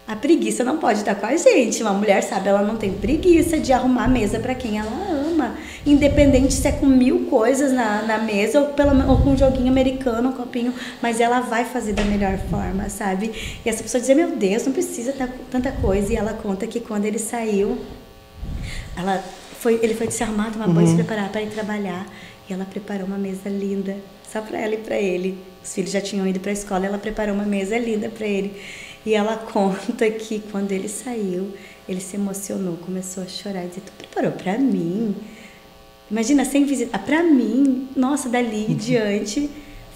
a 0.07 0.15
preguiça 0.15 0.63
não 0.63 0.77
pode 0.77 0.99
estar 0.99 1.15
com 1.15 1.25
a 1.25 1.35
gente. 1.35 1.81
Uma 1.81 1.93
mulher, 1.93 2.21
sabe, 2.21 2.49
ela 2.49 2.61
não 2.61 2.75
tem 2.77 2.93
preguiça 2.93 3.57
de 3.57 3.73
arrumar 3.73 4.03
a 4.03 4.07
mesa 4.07 4.39
para 4.39 4.53
quem 4.53 4.77
ela 4.77 4.91
ama. 4.91 5.55
Independente 5.85 6.53
se 6.53 6.67
é 6.67 6.71
com 6.71 6.85
mil 6.85 7.25
coisas 7.25 7.71
na, 7.71 8.03
na 8.03 8.19
mesa 8.19 8.61
ou, 8.61 8.67
pela, 8.69 8.93
ou 9.07 9.17
com 9.21 9.31
um 9.31 9.37
joguinho 9.37 9.69
americano, 9.69 10.29
um 10.29 10.31
copinho, 10.31 10.73
mas 11.01 11.19
ela 11.19 11.39
vai 11.39 11.65
fazer 11.65 11.93
da 11.93 12.03
melhor 12.03 12.37
forma, 12.49 12.87
sabe? 12.87 13.31
E 13.65 13.67
essa 13.67 13.81
pessoa 13.81 13.99
dizer, 13.99 14.15
meu 14.15 14.35
Deus, 14.35 14.65
não 14.65 14.73
precisa 14.73 15.13
tanta 15.49 15.71
coisa. 15.71 16.13
E 16.13 16.15
ela 16.15 16.33
conta 16.33 16.67
que 16.67 16.79
quando 16.79 17.05
ele 17.05 17.19
saiu, 17.19 17.77
ela 18.95 19.23
foi, 19.59 19.79
ele 19.81 19.95
foi 19.95 20.11
se 20.11 20.21
arrumar, 20.21 20.51
tomar 20.51 20.67
banho, 20.67 20.87
se 20.87 20.95
preparar 20.95 21.29
para 21.29 21.41
ir 21.41 21.49
trabalhar. 21.49 22.05
E 22.47 22.53
ela 22.53 22.63
preparou 22.63 23.07
uma 23.07 23.17
mesa 23.17 23.49
linda, 23.49 23.97
só 24.31 24.39
para 24.39 24.59
ela 24.59 24.75
e 24.75 24.77
para 24.77 24.97
ele. 24.97 25.35
Os 25.63 25.73
filhos 25.73 25.89
já 25.89 25.99
tinham 25.99 26.27
ido 26.27 26.39
para 26.39 26.51
a 26.51 26.53
escola, 26.53 26.85
ela 26.85 26.99
preparou 26.99 27.33
uma 27.33 27.43
mesa 27.43 27.75
linda 27.75 28.07
para 28.07 28.27
ele. 28.27 28.53
E 29.05 29.13
ela 29.13 29.37
conta 29.51 30.09
que 30.09 30.39
quando 30.51 30.71
ele 30.71 30.89
saiu, 30.89 31.53
ele 31.87 32.01
se 32.01 32.15
emocionou, 32.15 32.77
começou 32.77 33.23
a 33.23 33.27
chorar 33.27 33.65
e 33.65 33.67
dizer: 33.67 33.81
Tu 33.81 33.91
preparou 33.93 34.31
para 34.31 34.57
mim? 34.57 35.15
Imagina, 36.09 36.45
sem 36.45 36.65
visita. 36.65 36.97
Para 36.99 37.23
mim, 37.23 37.89
nossa, 37.95 38.29
dali 38.29 38.71
em 38.71 38.75
diante, 38.75 39.49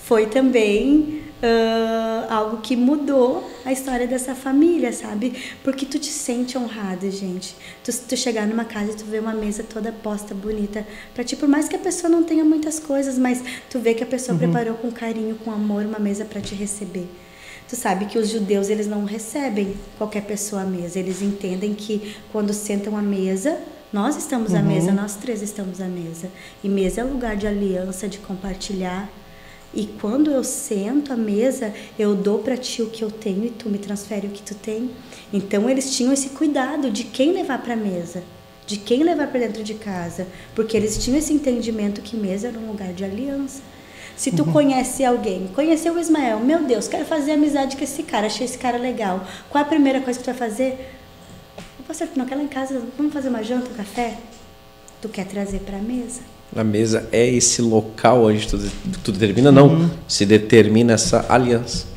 foi 0.04 0.26
também 0.26 1.22
uh, 1.40 2.34
algo 2.34 2.58
que 2.58 2.76
mudou 2.76 3.48
a 3.64 3.72
história 3.72 4.08
dessa 4.08 4.34
família, 4.34 4.92
sabe? 4.92 5.34
Porque 5.64 5.86
tu 5.86 6.00
te 6.00 6.10
sente 6.10 6.58
honrado, 6.58 7.10
gente. 7.12 7.56
Tu, 7.84 7.92
tu 7.92 8.18
chegar 8.18 8.48
numa 8.48 8.66
casa 8.66 8.92
e 8.92 8.96
tu 8.96 9.06
ver 9.06 9.22
uma 9.22 9.34
mesa 9.34 9.64
toda 9.64 9.92
posta, 9.92 10.34
bonita, 10.34 10.86
para 11.14 11.24
ti, 11.24 11.36
por 11.36 11.48
mais 11.48 11.68
que 11.68 11.76
a 11.76 11.80
pessoa 11.80 12.10
não 12.10 12.24
tenha 12.24 12.44
muitas 12.44 12.80
coisas, 12.80 13.18
mas 13.18 13.44
tu 13.70 13.80
vê 13.80 13.94
que 13.94 14.04
a 14.04 14.08
pessoa 14.08 14.34
uhum. 14.34 14.40
preparou 14.40 14.76
com 14.76 14.92
carinho, 14.92 15.36
com 15.36 15.52
amor, 15.52 15.86
uma 15.86 16.00
mesa 16.00 16.26
para 16.26 16.42
te 16.42 16.56
receber. 16.56 17.08
Tu 17.70 17.76
sabe 17.76 18.06
que 18.06 18.18
os 18.18 18.30
judeus 18.30 18.68
eles 18.68 18.88
não 18.88 19.06
recebem 19.06 19.76
qualquer 19.96 20.24
pessoa 20.24 20.64
à 20.64 20.66
mesa. 20.66 20.98
Eles 20.98 21.22
entendem 21.22 21.76
que 21.76 22.16
quando 22.32 22.52
sentam 22.52 22.98
à 22.98 23.02
mesa, 23.02 23.60
nós 23.94 24.18
estamos 24.18 24.54
uhum. 24.54 24.60
à 24.60 24.62
mesa, 24.64 24.92
nós 24.92 25.16
três 25.16 25.44
estamos 25.44 25.80
à 25.80 25.86
mesa. 25.86 26.32
E 26.64 26.68
mesa 26.68 27.02
é 27.02 27.04
lugar 27.04 27.38
de 27.38 27.46
aliança, 27.46 28.08
de 28.08 28.18
compartilhar. 28.18 29.08
E 29.72 29.86
quando 30.02 30.32
eu 30.32 30.44
sento 30.44 31.14
à 31.14 31.16
mesa, 31.16 31.72
eu 31.98 32.16
dou 32.16 32.40
para 32.40 32.58
ti 32.58 32.82
o 32.82 32.90
que 32.90 33.04
eu 33.04 33.12
tenho 33.12 33.46
e 33.46 33.52
tu 33.52 33.70
me 33.70 33.78
transfere 33.78 34.26
o 34.26 34.32
que 34.32 34.42
tu 34.42 34.56
tem. 34.56 34.90
Então 35.32 35.70
eles 35.70 35.96
tinham 35.96 36.12
esse 36.12 36.30
cuidado 36.30 36.90
de 36.90 37.04
quem 37.04 37.34
levar 37.34 37.62
para 37.62 37.76
a 37.76 37.78
mesa, 37.78 38.24
de 38.66 38.78
quem 38.78 39.04
levar 39.04 39.28
para 39.28 39.42
dentro 39.42 39.64
de 39.64 39.76
casa, 39.76 40.26
porque 40.56 40.76
eles 40.76 40.98
tinham 40.98 41.20
esse 41.20 41.32
entendimento 41.32 42.02
que 42.02 42.18
mesa 42.18 42.48
era 42.48 42.58
um 42.58 42.66
lugar 42.66 42.94
de 42.94 43.04
aliança. 43.04 43.62
Se 44.20 44.34
tu 44.34 44.44
uhum. 44.44 44.52
conhece 44.52 45.06
alguém, 45.06 45.48
conheceu 45.56 45.94
o 45.94 45.98
Ismael, 45.98 46.42
meu 46.42 46.62
Deus, 46.66 46.90
quero 46.90 47.06
fazer 47.06 47.32
amizade 47.32 47.78
com 47.78 47.84
esse 47.86 48.04
cara, 48.04 48.28
achei 48.28 48.44
esse 48.44 48.58
cara 48.58 48.78
legal. 48.78 49.26
Qual 49.50 49.64
a 49.64 49.66
primeira 49.66 50.02
coisa 50.02 50.20
que 50.20 50.26
tu 50.26 50.28
vai 50.28 50.36
fazer? 50.50 50.94
Tu 51.88 52.20
não 52.20 52.26
quer 52.26 52.36
lá 52.36 52.44
em 52.44 52.48
casa, 52.50 52.82
vamos 52.98 53.14
fazer 53.14 53.30
uma 53.30 53.42
janta, 53.42 53.70
um 53.70 53.74
café? 53.76 54.18
Tu 55.02 55.08
quer 55.08 55.26
trazer 55.26 55.60
para 55.60 55.78
a 55.78 55.82
mesa. 55.82 56.20
A 56.54 56.66
mesa 56.66 57.08
é 57.14 57.26
esse 57.30 57.62
local 57.62 58.26
onde 58.26 58.46
tudo, 58.46 58.70
tudo 59.02 59.18
determina, 59.18 59.54
não. 59.54 59.70
Uhum. 59.70 59.90
Se 60.06 60.26
determina 60.26 60.96
essa 60.96 61.26
aliança 61.30 61.88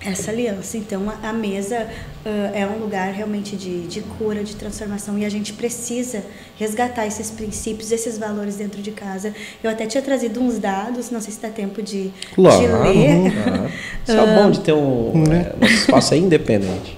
essa 0.00 0.30
aliança. 0.30 0.76
Então, 0.76 1.12
a 1.22 1.32
mesa 1.32 1.88
uh, 2.24 2.54
é 2.54 2.66
um 2.66 2.78
lugar 2.78 3.12
realmente 3.12 3.56
de, 3.56 3.86
de 3.86 4.00
cura, 4.00 4.42
de 4.42 4.56
transformação, 4.56 5.18
e 5.18 5.24
a 5.24 5.28
gente 5.28 5.52
precisa 5.52 6.22
resgatar 6.58 7.06
esses 7.06 7.30
princípios, 7.30 7.90
esses 7.90 8.18
valores 8.18 8.56
dentro 8.56 8.82
de 8.82 8.90
casa. 8.90 9.34
Eu 9.62 9.70
até 9.70 9.86
tinha 9.86 10.02
trazido 10.02 10.40
uns 10.40 10.58
dados, 10.58 11.10
não 11.10 11.20
sei 11.20 11.32
se 11.32 11.40
dá 11.40 11.48
tempo 11.48 11.82
de, 11.82 12.10
claro, 12.34 12.60
de 12.60 12.66
ler. 12.66 13.32
Claro. 13.42 13.70
Isso 14.06 14.16
é 14.16 14.34
bom 14.34 14.50
de 14.50 14.60
ter 14.60 14.72
um, 14.72 15.16
um 15.16 15.22
né? 15.28 15.52
é, 15.60 15.66
espaço 15.66 16.14
independente. 16.14 16.96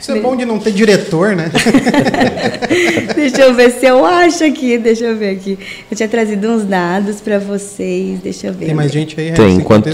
Isso 0.00 0.12
é 0.12 0.20
bom 0.20 0.36
de 0.36 0.44
não 0.44 0.58
ter 0.58 0.72
diretor, 0.72 1.34
né? 1.34 1.50
deixa 3.16 3.42
eu 3.42 3.54
ver 3.54 3.70
se 3.72 3.86
eu 3.86 4.04
acho 4.04 4.44
aqui, 4.44 4.78
deixa 4.78 5.04
eu 5.04 5.16
ver 5.16 5.30
aqui. 5.30 5.58
Eu 5.90 5.96
tinha 5.96 6.08
trazido 6.08 6.48
uns 6.48 6.64
dados 6.64 7.20
para 7.20 7.38
vocês, 7.38 8.20
deixa 8.20 8.46
eu 8.46 8.52
ver. 8.52 8.66
Tem 8.66 8.74
mais 8.74 8.92
gente 8.92 9.20
aí? 9.20 9.32
Tem, 9.32 9.56
enquanto, 9.56 9.88
é, 9.88 9.92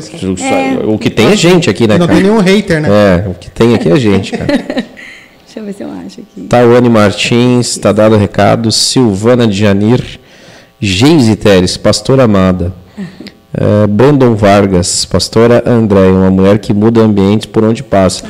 o 0.87 0.99
que 0.99 1.09
tem 1.09 1.29
é 1.29 1.37
gente 1.37 1.71
aqui, 1.71 1.87
né, 1.87 1.97
Não 1.97 2.07
cara? 2.07 2.19
tem 2.19 2.29
nenhum 2.29 2.41
hater, 2.41 2.83
né? 2.83 2.89
É, 2.89 3.29
o 3.29 3.35
que 3.35 3.51
tem 3.51 3.75
aqui 3.75 3.89
é 3.89 3.97
gente, 3.97 4.33
cara. 4.33 4.64
Deixa 5.45 5.61
eu 5.61 5.65
ver 5.65 5.73
se 5.73 5.83
eu 5.83 5.91
acho 5.91 6.21
aqui. 6.21 6.49
Tawane 6.49 6.89
Martins, 6.89 7.71
está 7.71 7.93
dado 7.93 8.15
o 8.15 8.19
recado. 8.19 8.73
Silvana 8.73 9.47
de 9.47 9.57
Janir. 9.57 10.03
Geise 10.81 11.37
Teres, 11.37 11.77
pastora 11.77 12.25
amada. 12.25 12.73
É, 13.57 13.87
Brandon 13.87 14.35
Vargas, 14.35 15.05
pastora 15.05 15.63
André, 15.65 16.09
uma 16.09 16.29
mulher 16.29 16.59
que 16.59 16.75
muda 16.75 17.01
ambientes 17.01 17.47
por 17.47 17.63
onde 17.63 17.85
passa. 17.85 18.25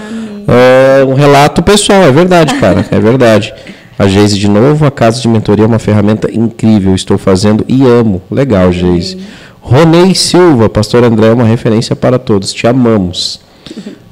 É 0.46 1.02
um 1.02 1.14
relato 1.14 1.62
pessoal, 1.62 2.02
é 2.02 2.12
verdade, 2.12 2.54
cara, 2.60 2.86
é 2.90 3.00
verdade. 3.00 3.54
A 3.98 4.06
Geise 4.06 4.38
de 4.38 4.48
novo, 4.48 4.84
a 4.84 4.90
casa 4.90 5.22
de 5.22 5.28
mentoria 5.28 5.64
é 5.64 5.66
uma 5.66 5.78
ferramenta 5.78 6.30
incrível, 6.30 6.94
estou 6.94 7.16
fazendo 7.16 7.64
e 7.66 7.86
amo. 7.86 8.20
Legal, 8.30 8.70
Geise. 8.70 9.16
Ronei 9.62 10.14
Silva, 10.14 10.68
pastor 10.68 11.02
André, 11.04 11.28
é 11.28 11.32
uma 11.32 11.44
referência 11.44 11.96
para 11.96 12.18
todos, 12.18 12.52
te 12.52 12.66
amamos. 12.66 13.40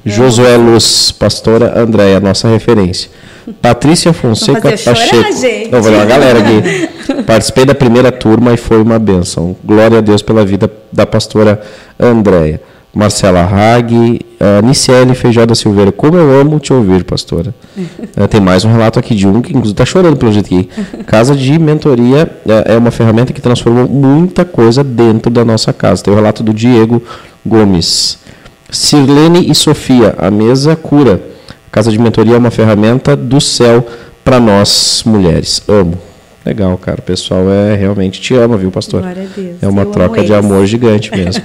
Josué 0.05 0.57
Luz, 0.57 1.11
pastora 1.11 1.79
Andréia, 1.79 2.19
nossa 2.19 2.47
referência. 2.47 3.09
Patrícia 3.61 4.13
Fonseca 4.13 4.69
Pacheco. 4.71 5.29
Não, 5.71 5.81
vou 5.81 5.91
uma 5.93 6.05
galera 6.05 6.39
aqui. 6.39 7.23
Participei 7.23 7.65
da 7.65 7.75
primeira 7.75 8.11
turma 8.11 8.53
e 8.53 8.57
foi 8.57 8.81
uma 8.81 8.99
benção. 8.99 9.55
Glória 9.63 9.97
a 9.97 10.01
Deus 10.01 10.21
pela 10.21 10.45
vida 10.45 10.71
da 10.91 11.05
pastora 11.05 11.61
Andréia. 11.99 12.61
Marcela 12.93 13.41
Hag, 13.41 13.95
uh, 13.95 14.65
Niciele 14.65 15.15
Feijoada 15.15 15.55
Silveira. 15.55 15.91
Como 15.91 16.15
eu 16.15 16.39
amo 16.39 16.59
te 16.59 16.71
ouvir, 16.71 17.03
pastora. 17.03 17.53
Uh, 17.75 18.27
tem 18.29 18.39
mais 18.39 18.63
um 18.63 18.71
relato 18.71 18.99
aqui 18.99 19.15
de 19.15 19.27
um 19.27 19.41
que 19.41 19.49
inclusive 19.49 19.73
está 19.73 19.85
chorando 19.85 20.15
pelo 20.15 20.31
jeito 20.31 20.45
aqui. 20.45 20.69
Casa 21.07 21.35
de 21.35 21.57
mentoria 21.57 22.29
uh, 22.45 22.51
é 22.71 22.77
uma 22.77 22.91
ferramenta 22.91 23.33
que 23.33 23.41
transformou 23.41 23.89
muita 23.89 24.45
coisa 24.45 24.83
dentro 24.83 25.31
da 25.31 25.43
nossa 25.43 25.73
casa. 25.73 26.03
Tem 26.03 26.13
o 26.13 26.15
relato 26.15 26.43
do 26.43 26.53
Diego 26.53 27.01
Gomes. 27.43 28.19
Sirlene 28.73 29.49
e 29.49 29.53
Sofia, 29.53 30.15
a 30.17 30.31
mesa 30.31 30.75
cura. 30.75 31.21
Casa 31.71 31.91
de 31.91 31.99
mentoria 31.99 32.35
é 32.35 32.37
uma 32.37 32.51
ferramenta 32.51 33.15
do 33.15 33.39
céu 33.39 33.87
para 34.23 34.39
nós 34.39 35.03
mulheres. 35.05 35.61
Amo. 35.67 35.97
Legal, 36.45 36.77
cara. 36.77 36.99
O 36.99 37.03
pessoal 37.03 37.49
é 37.49 37.75
realmente 37.75 38.19
te 38.19 38.33
ama, 38.33 38.57
viu, 38.57 38.71
pastor? 38.71 39.01
Glória 39.01 39.23
a 39.23 39.39
Deus. 39.39 39.57
É 39.61 39.67
uma 39.67 39.83
Eu 39.83 39.91
troca 39.91 40.23
de 40.23 40.33
amor 40.33 40.65
gigante 40.65 41.11
mesmo. 41.11 41.43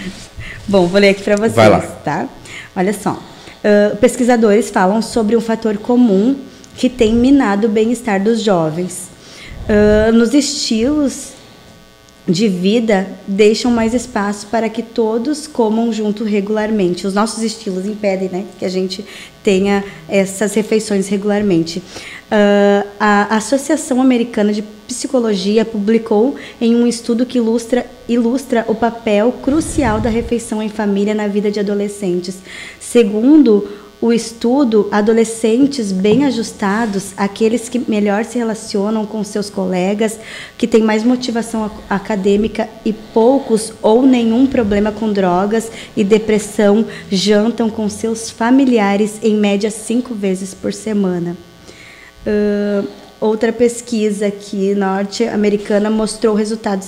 Bom, 0.68 0.86
vou 0.86 1.00
ler 1.00 1.10
aqui 1.10 1.22
para 1.22 1.36
vocês, 1.36 1.54
Vai 1.54 1.70
lá. 1.70 1.80
tá? 1.80 2.28
Olha 2.76 2.92
só. 2.92 3.12
Uh, 3.12 3.96
pesquisadores 3.96 4.70
falam 4.70 5.00
sobre 5.00 5.36
um 5.36 5.40
fator 5.40 5.76
comum 5.78 6.36
que 6.76 6.88
tem 6.88 7.14
minado 7.14 7.66
o 7.66 7.70
bem-estar 7.70 8.22
dos 8.22 8.42
jovens. 8.42 9.08
Uh, 9.68 10.12
nos 10.12 10.34
estilos 10.34 11.32
de 12.28 12.46
vida 12.46 13.08
deixam 13.26 13.70
mais 13.70 13.94
espaço 13.94 14.48
para 14.48 14.68
que 14.68 14.82
todos 14.82 15.46
comam 15.46 15.90
junto 15.90 16.24
regularmente. 16.24 17.06
Os 17.06 17.14
nossos 17.14 17.42
estilos 17.42 17.86
impedem 17.86 18.28
né, 18.28 18.44
que 18.58 18.66
a 18.66 18.68
gente 18.68 19.04
tenha 19.42 19.82
essas 20.06 20.52
refeições 20.52 21.08
regularmente. 21.08 21.78
Uh, 21.78 22.86
a 23.00 23.36
Associação 23.36 24.02
Americana 24.02 24.52
de 24.52 24.62
Psicologia 24.88 25.64
publicou 25.64 26.36
em 26.60 26.74
um 26.74 26.86
estudo 26.86 27.24
que 27.24 27.38
ilustra, 27.38 27.86
ilustra 28.08 28.64
o 28.68 28.74
papel 28.74 29.32
crucial 29.42 30.00
da 30.00 30.10
refeição 30.10 30.62
em 30.62 30.68
família 30.68 31.14
na 31.14 31.26
vida 31.26 31.50
de 31.50 31.60
adolescentes. 31.60 32.38
Segundo 32.78 33.68
o 34.00 34.12
estudo, 34.12 34.88
adolescentes 34.92 35.90
bem 35.90 36.24
ajustados, 36.24 37.12
aqueles 37.16 37.68
que 37.68 37.78
melhor 37.90 38.24
se 38.24 38.38
relacionam 38.38 39.04
com 39.04 39.24
seus 39.24 39.50
colegas, 39.50 40.18
que 40.56 40.68
têm 40.68 40.82
mais 40.82 41.02
motivação 41.02 41.70
acadêmica 41.90 42.68
e 42.84 42.92
poucos 42.92 43.72
ou 43.82 44.06
nenhum 44.06 44.46
problema 44.46 44.92
com 44.92 45.12
drogas 45.12 45.70
e 45.96 46.04
depressão, 46.04 46.86
jantam 47.10 47.68
com 47.68 47.88
seus 47.88 48.30
familiares 48.30 49.18
em 49.22 49.34
média 49.34 49.70
cinco 49.70 50.14
vezes 50.14 50.54
por 50.54 50.72
semana. 50.72 51.36
Uh, 52.24 52.86
Outra 53.20 53.52
pesquisa 53.52 54.28
aqui 54.28 54.76
norte-americana 54.76 55.90
mostrou 55.90 56.36
resultados 56.36 56.86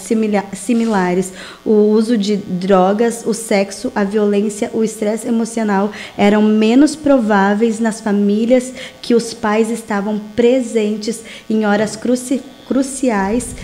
similares. 0.54 1.32
O 1.64 1.72
uso 1.90 2.16
de 2.16 2.36
drogas, 2.36 3.24
o 3.26 3.34
sexo, 3.34 3.90
a 3.96 4.04
violência, 4.04 4.70
o 4.72 4.84
estresse 4.84 5.26
emocional 5.26 5.90
eram 6.16 6.40
menos 6.40 6.94
prováveis 6.94 7.80
nas 7.80 8.00
famílias 8.00 8.72
que 9.02 9.12
os 9.12 9.34
pais 9.34 9.70
estavam 9.70 10.20
presentes 10.36 11.20
em 11.48 11.66
horas 11.66 11.96
cruci 11.96 12.40
cruciais, 12.68 13.56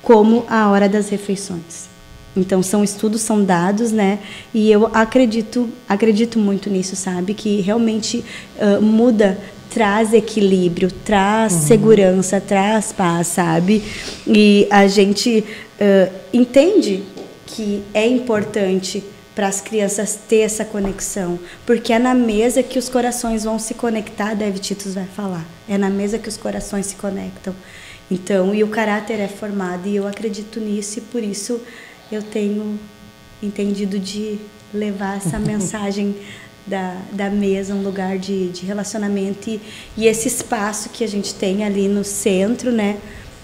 como 0.00 0.46
a 0.48 0.70
hora 0.70 0.88
das 0.88 1.10
refeições. 1.10 1.96
Então 2.34 2.62
são 2.62 2.84
estudos, 2.84 3.20
são 3.22 3.44
dados, 3.44 3.92
né? 3.92 4.18
E 4.54 4.70
eu 4.70 4.86
acredito, 4.94 5.68
acredito 5.88 6.38
muito 6.38 6.70
nisso, 6.70 6.94
sabe? 6.94 7.34
Que 7.34 7.60
realmente 7.60 8.24
uh, 8.58 8.80
muda 8.80 9.38
traz 9.76 10.14
equilíbrio, 10.14 10.90
traz 10.90 11.52
uhum. 11.52 11.60
segurança, 11.60 12.40
traz 12.40 12.92
paz, 12.92 13.26
sabe? 13.26 13.84
E 14.26 14.66
a 14.70 14.86
gente 14.86 15.44
uh, 15.78 16.14
entende 16.32 17.02
que 17.44 17.82
é 17.92 18.06
importante 18.06 19.04
para 19.34 19.48
as 19.48 19.60
crianças 19.60 20.18
ter 20.26 20.38
essa 20.38 20.64
conexão, 20.64 21.38
porque 21.66 21.92
é 21.92 21.98
na 21.98 22.14
mesa 22.14 22.62
que 22.62 22.78
os 22.78 22.88
corações 22.88 23.44
vão 23.44 23.58
se 23.58 23.74
conectar, 23.74 24.32
Deve 24.32 24.58
Titus 24.60 24.94
vai 24.94 25.04
falar. 25.04 25.44
É 25.68 25.76
na 25.76 25.90
mesa 25.90 26.18
que 26.18 26.30
os 26.30 26.38
corações 26.38 26.86
se 26.86 26.94
conectam. 26.94 27.54
Então, 28.10 28.54
e 28.54 28.64
o 28.64 28.68
caráter 28.68 29.20
é 29.20 29.28
formado, 29.28 29.86
e 29.86 29.94
eu 29.94 30.08
acredito 30.08 30.58
nisso, 30.58 31.00
e 31.00 31.02
por 31.02 31.22
isso 31.22 31.60
eu 32.10 32.22
tenho 32.22 32.80
entendido 33.42 33.98
de 33.98 34.38
levar 34.72 35.18
essa 35.18 35.36
mensagem 35.38 36.16
da, 36.66 36.96
da 37.12 37.30
mesa, 37.30 37.74
um 37.74 37.82
lugar 37.82 38.18
de, 38.18 38.48
de 38.48 38.66
relacionamento 38.66 39.48
e, 39.48 39.60
e 39.96 40.06
esse 40.06 40.28
espaço 40.28 40.88
que 40.88 41.04
a 41.04 41.08
gente 41.08 41.34
tem 41.34 41.64
ali 41.64 41.88
no 41.88 42.02
centro, 42.04 42.72
né? 42.72 42.98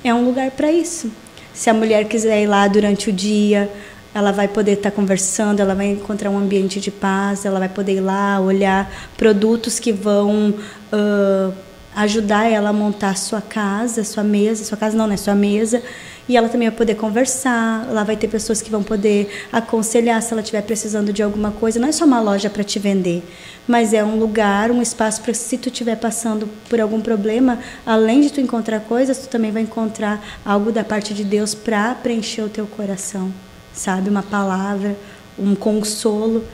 é 0.04 0.12
um 0.12 0.24
lugar 0.24 0.50
para 0.50 0.70
isso. 0.70 1.10
Se 1.54 1.70
a 1.70 1.74
mulher 1.74 2.06
quiser 2.08 2.42
ir 2.42 2.46
lá 2.46 2.66
durante 2.66 3.10
o 3.10 3.12
dia, 3.12 3.70
ela 4.14 4.32
vai 4.32 4.48
poder 4.48 4.72
estar 4.72 4.90
tá 4.90 4.96
conversando, 4.96 5.60
ela 5.60 5.74
vai 5.74 5.86
encontrar 5.86 6.30
um 6.30 6.38
ambiente 6.38 6.80
de 6.80 6.90
paz, 6.90 7.44
ela 7.44 7.58
vai 7.58 7.68
poder 7.68 7.96
ir 7.96 8.00
lá 8.00 8.40
olhar 8.40 8.90
produtos 9.16 9.78
que 9.78 9.92
vão 9.92 10.54
uh, 10.92 11.54
ajudar 11.94 12.50
ela 12.50 12.70
a 12.70 12.72
montar 12.72 13.16
sua 13.16 13.40
casa, 13.40 14.02
sua 14.02 14.24
mesa, 14.24 14.64
sua 14.64 14.76
casa 14.76 14.96
não, 14.96 15.06
né? 15.06 15.16
Sua 15.16 15.34
mesa. 15.34 15.82
E 16.28 16.36
ela 16.36 16.48
também 16.48 16.68
vai 16.68 16.76
poder 16.76 16.94
conversar, 16.94 17.88
lá 17.90 18.04
vai 18.04 18.16
ter 18.16 18.28
pessoas 18.28 18.62
que 18.62 18.70
vão 18.70 18.82
poder 18.82 19.28
aconselhar 19.50 20.22
se 20.22 20.32
ela 20.32 20.40
estiver 20.40 20.62
precisando 20.62 21.12
de 21.12 21.22
alguma 21.22 21.50
coisa. 21.50 21.80
Não 21.80 21.88
é 21.88 21.92
só 21.92 22.04
uma 22.04 22.20
loja 22.20 22.48
para 22.48 22.62
te 22.62 22.78
vender, 22.78 23.24
mas 23.66 23.92
é 23.92 24.04
um 24.04 24.18
lugar, 24.18 24.70
um 24.70 24.80
espaço 24.80 25.20
para 25.20 25.34
se 25.34 25.58
tu 25.58 25.68
estiver 25.68 25.96
passando 25.96 26.48
por 26.68 26.80
algum 26.80 27.00
problema, 27.00 27.58
além 27.84 28.20
de 28.20 28.30
tu 28.30 28.40
encontrar 28.40 28.80
coisas, 28.80 29.18
tu 29.18 29.28
também 29.28 29.50
vai 29.50 29.62
encontrar 29.62 30.24
algo 30.44 30.70
da 30.70 30.84
parte 30.84 31.12
de 31.12 31.24
Deus 31.24 31.54
para 31.54 31.94
preencher 31.96 32.42
o 32.42 32.48
teu 32.48 32.66
coração, 32.66 33.32
sabe? 33.72 34.08
Uma 34.08 34.22
palavra, 34.22 34.96
um 35.36 35.56
consolo. 35.56 36.44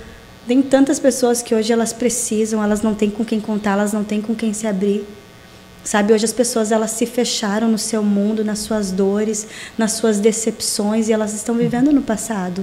Tem 0.47 0.63
tantas 0.63 0.99
pessoas 0.99 1.43
que 1.43 1.55
hoje 1.55 1.71
elas 1.71 1.93
precisam, 1.93 2.65
elas 2.65 2.81
não 2.81 2.95
têm 2.95 3.11
com 3.11 3.23
quem 3.23 3.39
contar, 3.39 3.73
elas 3.73 3.93
não 3.93 4.03
têm 4.03 4.23
com 4.23 4.35
quem 4.35 4.55
se 4.55 4.67
abrir. 4.67 5.07
Sabe, 5.89 6.13
hoje 6.13 6.27
as 6.27 6.35
pessoas 6.35 6.71
elas 6.71 6.91
se 6.91 7.07
fecharam 7.07 7.67
no 7.67 7.79
seu 7.79 8.03
mundo, 8.03 8.45
nas 8.45 8.59
suas 8.59 8.93
dores, 8.93 9.47
nas 9.79 9.93
suas 9.93 10.21
decepções 10.21 11.09
e 11.09 11.15
elas 11.15 11.33
estão 11.33 11.55
vivendo 11.55 11.91
no 11.91 12.03
passado. 12.03 12.63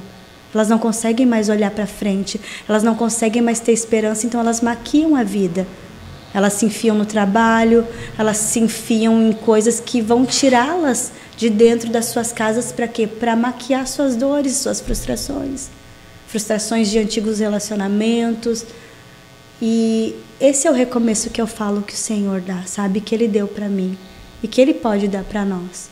Elas 0.54 0.70
não 0.70 0.78
conseguem 0.78 1.26
mais 1.26 1.50
olhar 1.50 1.72
para 1.72 1.88
frente, 1.88 2.40
elas 2.70 2.84
não 2.84 2.94
conseguem 2.94 3.42
mais 3.42 3.60
ter 3.60 3.72
esperança, 3.72 4.28
então 4.28 4.40
elas 4.40 4.62
maquiam 4.62 5.16
a 5.16 5.24
vida. 5.24 5.66
Elas 6.36 6.54
se 6.54 6.68
enfiam 6.68 6.96
no 6.96 7.04
trabalho, 7.04 7.84
elas 8.16 8.38
se 8.38 8.60
enfiam 8.60 9.20
em 9.20 9.34
coisas 9.34 9.80
que 9.80 10.02
vão 10.02 10.24
tirá-las 10.24 11.12
de 11.36 11.50
dentro 11.50 11.90
das 11.90 12.06
suas 12.06 12.32
casas 12.32 12.72
para 12.72 12.88
quê? 12.88 13.08
Para 13.08 13.36
maquiar 13.36 13.88
suas 13.88 14.16
dores, 14.16 14.58
suas 14.58 14.80
frustrações. 14.80 15.70
Frustrações 16.28 16.92
de 16.92 17.00
antigos 17.00 17.40
relacionamentos, 17.40 18.64
e 19.62 20.16
esse 20.40 20.68
é 20.68 20.72
o 20.72 20.74
recomeço 20.74 21.30
que 21.30 21.42
eu 21.42 21.48
falo 21.48 21.82
que 21.82 21.94
o 21.94 21.98
Senhor 21.98 22.42
dá, 22.42 22.64
sabe? 22.66 23.00
Que 23.00 23.16
Ele 23.16 23.28
deu 23.28 23.48
para 23.48 23.70
mim 23.70 23.98
e 24.44 24.48
que 24.48 24.60
Ele 24.60 24.74
pode 24.74 25.08
dar 25.08 25.24
para 25.24 25.46
nós. 25.46 25.90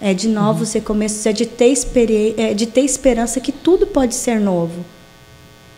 É 0.00 0.14
de 0.14 0.28
novos 0.28 0.68
uhum. 0.68 0.74
recomeços, 0.74 1.24
é 1.26 1.32
de, 1.32 1.46
ter 1.46 1.74
é 2.36 2.54
de 2.54 2.66
ter 2.66 2.82
esperança 2.82 3.40
que 3.40 3.52
tudo 3.52 3.86
pode 3.86 4.14
ser 4.14 4.40
novo. 4.40 4.84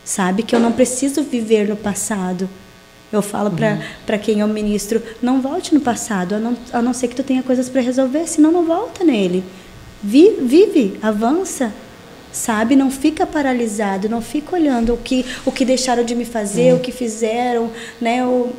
Sabe? 0.04 0.42
Que 0.42 0.54
eu 0.54 0.60
não 0.60 0.72
preciso 0.72 1.22
viver 1.22 1.68
no 1.68 1.76
passado. 1.76 2.48
Eu 3.12 3.22
falo 3.22 3.50
uhum. 3.50 3.82
para 4.06 4.18
quem 4.18 4.40
eu 4.40 4.48
ministro, 4.48 5.02
não 5.20 5.42
volte 5.42 5.74
no 5.74 5.80
passado, 5.80 6.34
a 6.34 6.38
não, 6.38 6.56
a 6.72 6.80
não 6.80 6.94
ser 6.94 7.08
que 7.08 7.14
tu 7.14 7.22
tenha 7.22 7.42
coisas 7.42 7.68
para 7.68 7.82
resolver, 7.82 8.26
senão 8.26 8.50
não 8.50 8.64
volta 8.64 9.04
nele. 9.04 9.44
Vive, 10.02 10.40
vive 10.40 10.98
avança, 11.02 11.72
sabe? 12.32 12.74
Não 12.74 12.90
fica 12.90 13.26
paralisado, 13.26 14.08
não 14.08 14.22
fica 14.22 14.56
olhando 14.56 14.94
o 14.94 14.96
que, 14.96 15.24
o 15.44 15.52
que 15.52 15.64
deixaram 15.64 16.04
de 16.04 16.14
me 16.14 16.24
fazer, 16.24 16.72
hum. 16.72 16.76
o 16.76 16.80
que 16.80 16.90
fizeram, 16.90 17.70
né? 18.00 18.24
O, 18.24 18.52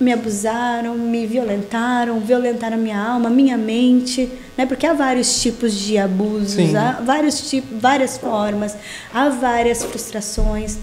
me 0.00 0.12
abusaram, 0.12 0.94
me 0.94 1.26
violentaram, 1.26 2.20
violentaram 2.20 2.76
minha 2.76 2.98
alma, 2.98 3.28
minha 3.28 3.58
mente, 3.58 4.30
né? 4.56 4.64
Porque 4.64 4.86
há 4.86 4.92
vários 4.92 5.42
tipos 5.42 5.74
de 5.74 5.98
abusos, 5.98 6.52
Sim. 6.52 6.76
há 6.76 7.00
vários 7.00 7.50
tipos, 7.50 7.80
várias 7.80 8.16
formas, 8.16 8.76
há 9.12 9.28
várias 9.28 9.82
frustrações, 9.82 10.78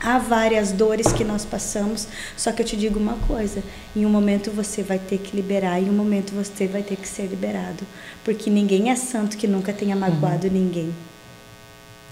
há 0.00 0.18
várias 0.18 0.70
dores 0.70 1.12
que 1.12 1.24
nós 1.24 1.44
passamos. 1.44 2.06
Só 2.36 2.52
que 2.52 2.62
eu 2.62 2.66
te 2.66 2.76
digo 2.76 2.98
uma 2.98 3.16
coisa: 3.26 3.60
em 3.96 4.06
um 4.06 4.10
momento 4.10 4.52
você 4.52 4.82
vai 4.84 5.00
ter 5.00 5.18
que 5.18 5.34
liberar, 5.34 5.80
em 5.80 5.90
um 5.90 5.94
momento 5.94 6.32
você 6.32 6.68
vai 6.68 6.82
ter 6.82 6.96
que 6.96 7.08
ser 7.08 7.26
liberado, 7.26 7.84
porque 8.22 8.48
ninguém 8.50 8.90
é 8.90 8.94
santo 8.94 9.36
que 9.36 9.48
nunca 9.48 9.72
tenha 9.72 9.96
magoado 9.96 10.46
uhum. 10.46 10.52
ninguém. 10.52 10.94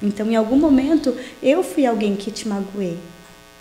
Então, 0.03 0.31
em 0.31 0.37
algum 0.37 0.57
momento, 0.57 1.17
eu 1.43 1.63
fui 1.63 1.87
alguém 1.87 2.17
que 2.17 2.31
te 2.31 2.49
magoei. 2.49 2.99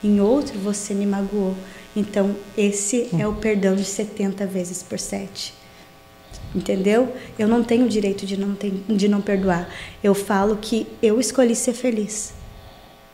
Em 0.04 0.20
outro, 0.20 0.58
você 0.58 0.94
me 0.94 1.06
magoou. 1.06 1.56
Então, 1.96 2.36
esse 2.58 3.10
é 3.18 3.28
o 3.28 3.34
perdão 3.34 3.76
de 3.76 3.86
70 3.86 4.46
vezes 4.48 4.82
por 4.82 4.98
7. 4.98 5.54
Entendeu? 6.56 7.14
Eu 7.38 7.48
não 7.48 7.64
tenho 7.64 7.86
o 7.86 7.89
direito 7.89 8.26
de 8.26 8.38
não, 8.38 8.56
ter, 8.56 8.74
de 8.88 9.08
não 9.08 9.22
perdoar. 9.22 9.70
Eu 10.04 10.14
falo 10.14 10.58
que 10.58 10.88
eu 11.02 11.20
escolhi 11.20 11.56
ser 11.56 11.74
feliz. 11.74 12.34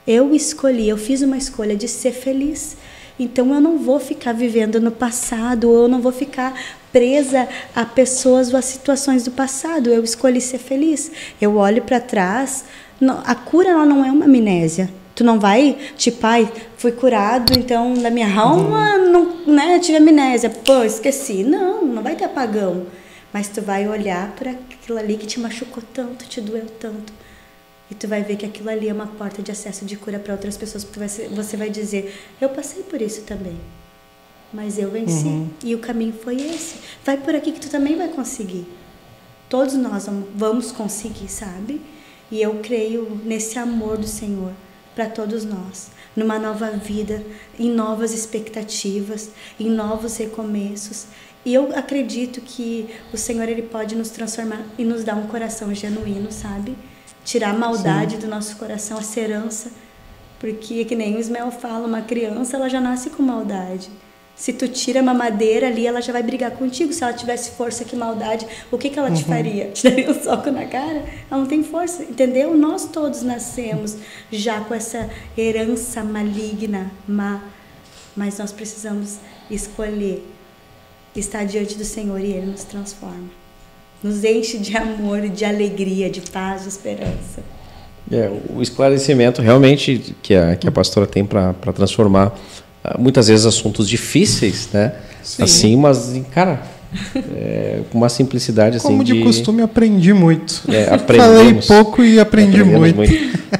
Eu 0.07 0.33
escolhi, 0.33 0.87
eu 0.87 0.97
fiz 0.97 1.21
uma 1.21 1.37
escolha 1.37 1.75
de 1.75 1.87
ser 1.87 2.13
feliz. 2.13 2.77
Então 3.19 3.53
eu 3.53 3.59
não 3.59 3.77
vou 3.77 3.99
ficar 3.99 4.31
vivendo 4.31 4.79
no 4.79 4.91
passado, 4.91 5.69
ou 5.69 5.83
eu 5.83 5.87
não 5.87 6.01
vou 6.01 6.11
ficar 6.11 6.53
presa 6.91 7.47
a 7.75 7.83
pessoas 7.83 8.51
ou 8.51 8.57
a 8.57 8.61
situações 8.61 9.23
do 9.23 9.31
passado. 9.31 9.89
Eu 9.89 10.03
escolhi 10.03 10.39
ser 10.39 10.59
feliz. 10.59 11.11
Eu 11.41 11.57
olho 11.57 11.81
para 11.81 11.99
trás, 11.99 12.63
a 13.25 13.35
cura 13.35 13.69
ela 13.69 13.85
não 13.85 14.03
é 14.03 14.11
uma 14.11 14.25
amnésia. 14.25 14.89
Tu 15.15 15.23
não 15.23 15.39
vai, 15.39 15.75
tipo, 15.97 16.25
ai, 16.27 16.47
fui 16.77 16.91
curado, 16.91 17.51
então 17.57 17.95
da 17.95 18.11
minha 18.11 18.31
alma 18.39 18.97
uhum. 18.97 19.11
não, 19.11 19.47
né, 19.47 19.79
tive 19.79 19.97
amnésia. 19.97 20.49
Pô, 20.49 20.83
esqueci. 20.83 21.43
Não, 21.43 21.85
não 21.85 22.03
vai 22.03 22.15
ter 22.15 22.25
apagão. 22.25 22.85
Mas 23.33 23.49
tu 23.49 23.61
vai 23.61 23.87
olhar 23.87 24.31
para 24.35 24.51
aquilo 24.51 24.97
ali 24.97 25.17
que 25.17 25.25
te 25.25 25.39
machucou 25.39 25.83
tanto, 25.93 26.25
te 26.25 26.39
doeu 26.39 26.65
tanto. 26.79 27.11
E 27.89 27.95
tu 27.95 28.07
vai 28.07 28.21
ver 28.21 28.35
que 28.35 28.45
aquilo 28.45 28.69
ali 28.69 28.89
é 28.89 28.93
uma 28.93 29.07
porta 29.07 29.41
de 29.41 29.51
acesso 29.51 29.85
de 29.85 29.95
cura 29.95 30.19
para 30.19 30.33
outras 30.33 30.57
pessoas, 30.57 30.83
porque 30.83 30.99
você 31.29 31.57
vai 31.57 31.69
dizer: 31.69 32.15
Eu 32.39 32.49
passei 32.49 32.83
por 32.83 33.01
isso 33.01 33.21
também, 33.21 33.57
mas 34.53 34.77
eu 34.77 34.91
venci. 34.91 35.25
Uhum. 35.25 35.49
E 35.63 35.73
o 35.73 35.79
caminho 35.79 36.13
foi 36.13 36.35
esse. 36.35 36.75
Vai 37.03 37.17
por 37.17 37.33
aqui 37.33 37.51
que 37.51 37.59
tu 37.59 37.69
também 37.69 37.95
vai 37.95 38.09
conseguir. 38.09 38.67
Todos 39.49 39.75
nós 39.75 40.07
vamos 40.35 40.71
conseguir, 40.71 41.29
sabe? 41.29 41.81
E 42.31 42.41
eu 42.41 42.59
creio 42.61 43.21
nesse 43.23 43.57
amor 43.57 43.97
do 43.97 44.07
Senhor 44.07 44.51
para 44.93 45.07
todos 45.07 45.45
nós, 45.45 45.91
numa 46.15 46.39
nova 46.39 46.71
vida, 46.71 47.23
em 47.59 47.69
novas 47.69 48.13
expectativas, 48.13 49.29
em 49.59 49.69
novos 49.69 50.17
recomeços. 50.17 51.05
E 51.45 51.53
eu 51.53 51.73
acredito 51.77 52.41
que 52.41 52.89
o 53.13 53.17
Senhor 53.17 53.47
ele 53.47 53.61
pode 53.61 53.95
nos 53.95 54.09
transformar 54.09 54.65
e 54.77 54.83
nos 54.83 55.03
dar 55.03 55.15
um 55.15 55.27
coração 55.27 55.73
genuíno, 55.73 56.31
sabe? 56.31 56.75
Tirar 57.23 57.51
a 57.51 57.57
maldade 57.57 58.15
Sim. 58.15 58.21
do 58.21 58.27
nosso 58.27 58.57
coração, 58.57 58.97
a 58.97 59.03
serança. 59.03 59.71
Porque, 60.39 60.83
que 60.83 60.95
nem 60.95 61.15
o 61.15 61.19
Ismael 61.19 61.51
fala, 61.51 61.87
uma 61.87 62.01
criança 62.01 62.57
ela 62.57 62.69
já 62.69 62.81
nasce 62.81 63.09
com 63.09 63.23
maldade. 63.23 63.89
Se 64.37 64.53
tu 64.53 64.67
tira 64.67 65.01
uma 65.01 65.15
madeira 65.15 65.65
ali, 65.65 65.87
ela 65.87 65.99
já 65.99 66.13
vai 66.13 66.21
brigar 66.21 66.51
contigo. 66.51 66.93
Se 66.93 67.03
ela 67.03 67.11
tivesse 67.11 67.51
força, 67.51 67.83
que 67.83 67.95
maldade, 67.95 68.45
o 68.71 68.77
que, 68.77 68.91
que 68.91 68.99
ela 68.99 69.09
te 69.09 69.23
uhum. 69.23 69.29
faria? 69.29 69.65
Te 69.73 69.89
daria 69.89 70.11
um 70.11 70.23
soco 70.23 70.51
na 70.51 70.65
cara? 70.65 71.03
Ela 71.29 71.41
não 71.41 71.47
tem 71.47 71.63
força, 71.63 72.03
entendeu? 72.03 72.55
Nós 72.55 72.85
todos 72.85 73.23
nascemos 73.23 73.97
já 74.31 74.61
com 74.61 74.75
essa 74.75 75.09
herança 75.35 76.03
maligna, 76.03 76.91
má. 77.07 77.41
Mas 78.15 78.37
nós 78.37 78.51
precisamos 78.51 79.17
escolher 79.49 80.23
estar 81.15 81.43
diante 81.43 81.75
do 81.75 81.83
Senhor 81.83 82.19
e 82.19 82.31
Ele 82.31 82.45
nos 82.45 82.63
transforma. 82.63 83.29
Nos 84.03 84.23
enche 84.23 84.59
de 84.59 84.77
amor, 84.77 85.27
de 85.29 85.45
alegria, 85.45 86.11
de 86.11 86.21
paz, 86.21 86.61
de 86.61 86.69
esperança. 86.69 87.43
É, 88.11 88.31
o 88.55 88.61
esclarecimento 88.61 89.41
realmente 89.41 90.15
que 90.21 90.35
a, 90.35 90.55
que 90.55 90.67
a 90.67 90.71
pastora 90.71 91.07
tem 91.07 91.25
para 91.25 91.53
transformar 91.73 92.37
muitas 92.97 93.27
vezes 93.27 93.45
assuntos 93.45 93.87
difíceis, 93.89 94.69
né? 94.71 94.93
Sim. 95.23 95.43
Assim, 95.43 95.75
mas, 95.75 96.13
cara, 96.33 96.61
é, 97.35 97.81
com 97.91 97.97
uma 97.97 98.09
simplicidade 98.09 98.77
assim. 98.77 98.87
Como 98.87 99.03
de, 99.03 99.13
de 99.13 99.23
costume, 99.23 99.61
aprendi 99.61 100.13
muito. 100.13 100.63
É, 100.69 100.97
Falei 101.17 101.59
pouco 101.67 102.03
e 102.03 102.19
aprendi 102.19 102.63
muito. 102.63 102.95
muito. 102.95 103.13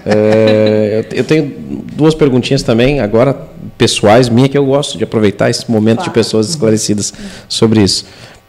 é, 0.05 1.05
eu 1.11 1.23
tenho 1.23 1.53
duas 1.93 2.15
perguntinhas 2.15 2.63
também, 2.63 2.99
agora 2.99 3.36
pessoais, 3.78 4.30
minha, 4.30 4.47
que 4.47 4.57
eu 4.57 4.65
gosto 4.65 4.97
de 4.97 5.03
aproveitar 5.03 5.49
esse 5.49 5.69
momento 5.69 5.97
claro. 5.97 6.09
de 6.09 6.13
pessoas 6.13 6.49
esclarecidas 6.49 7.13
sobre 7.47 7.82
isso. 7.82 8.05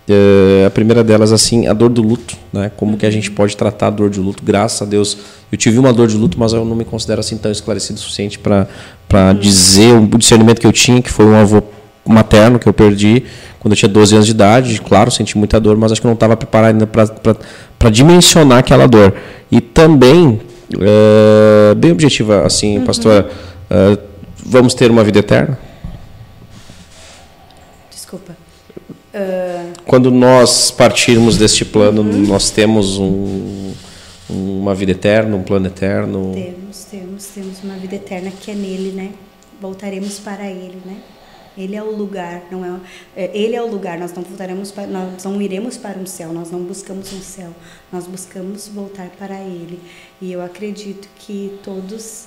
É, 0.09 0.64
a 0.66 0.70
primeira 0.70 1.05
delas, 1.05 1.33
assim, 1.33 1.66
a 1.66 1.74
dor 1.74 1.91
do 1.91 2.01
luto, 2.01 2.35
né? 2.51 2.70
Como 2.76 2.97
que 2.97 3.05
a 3.05 3.11
gente 3.11 3.31
pode 3.31 3.55
tratar 3.57 3.89
a 3.89 3.91
dor 3.91 4.09
de 4.09 4.18
luto? 4.18 4.43
Graças 4.43 4.81
a 4.81 4.87
Deus, 4.87 5.18
eu 5.53 5.59
tive 5.59 5.79
uma 5.79 5.93
dor 5.93 6.09
de 6.09 6.16
luto, 6.16 6.39
mas 6.39 6.55
eu 6.55 6.64
não 6.64 6.74
me 6.74 6.85
considero 6.85 7.20
assim 7.20 7.37
tão 7.37 7.53
esclarecido 7.53 7.99
o 7.99 8.03
suficiente 8.03 8.39
para 8.39 8.66
para 9.09 9.33
dizer 9.33 9.95
o 9.95 10.07
discernimento 10.19 10.61
que 10.61 10.67
eu 10.67 10.73
tinha, 10.73 11.01
que 11.01 11.11
foi 11.11 11.25
um 11.25 11.35
avô 11.35 11.63
materno 12.07 12.59
que 12.59 12.69
eu 12.69 12.73
perdi 12.73 13.24
quando 13.59 13.73
eu 13.73 13.77
tinha 13.77 13.89
12 13.89 14.15
anos 14.15 14.27
de 14.27 14.32
idade. 14.32 14.81
Claro, 14.81 15.11
senti 15.11 15.37
muita 15.37 15.59
dor, 15.59 15.77
mas 15.77 15.93
acho 15.93 16.01
que 16.01 16.07
não 16.07 16.15
estava 16.15 16.37
preparado 16.37 16.73
ainda 16.73 16.87
para 16.87 17.91
dimensionar 17.91 18.59
aquela 18.59 18.87
dor. 18.87 19.15
E 19.51 19.61
também, 19.61 20.41
é, 20.78 21.74
bem 21.74 21.93
objetiva, 21.93 22.47
assim, 22.47 22.78
uhum. 22.78 22.85
pastora, 22.85 23.28
é, 23.70 23.99
vamos 24.45 24.74
ter 24.74 24.91
uma 24.91 25.03
vida 25.03 25.19
eterna? 25.19 25.59
Desculpa. 27.91 28.37
Uh... 29.15 29.73
Quando 29.87 30.11
nós 30.11 30.70
partirmos 30.70 31.37
deste 31.39 31.65
plano, 31.65 32.03
uhum. 32.03 32.27
nós 32.27 32.51
temos 32.51 32.99
um, 32.99 33.73
uma 34.28 34.74
vida 34.74 34.93
eterna, 34.93 35.35
um 35.35 35.43
plano 35.43 35.66
eterno? 35.66 36.32
Temos, 36.35 36.68
temos, 36.90 37.27
temos 37.27 37.62
uma 37.62 37.74
vida 37.74 37.97
eterna 37.97 38.31
que 38.31 38.51
é 38.51 38.55
nele, 38.55 38.93
né? 38.93 39.12
Voltaremos 39.60 40.19
para 40.19 40.48
ele, 40.48 40.81
né? 40.85 41.01
Ele 41.56 41.74
é 41.74 41.82
o 41.82 41.90
lugar, 41.90 42.44
não 42.52 42.65
é, 42.65 42.81
é 43.16 43.31
ele 43.36 43.56
é 43.56 43.62
o 43.62 43.66
lugar. 43.66 43.98
Nós 43.98 44.12
não 44.12 44.23
voltaremos 44.23 44.70
para, 44.70 44.86
nós 44.86 45.24
não 45.24 45.43
iremos 45.43 45.77
para 45.77 45.98
um 45.98 46.06
céu, 46.06 46.32
nós 46.32 46.52
não 46.52 46.62
buscamos 46.62 47.12
um 47.12 47.20
céu, 47.20 47.51
nós 47.93 48.06
buscamos 48.06 48.69
voltar 48.69 49.09
para 49.19 49.40
ele. 49.40 49.81
E 50.20 50.31
eu 50.31 50.40
acredito 50.40 51.09
que 51.19 51.59
todos 51.65 52.27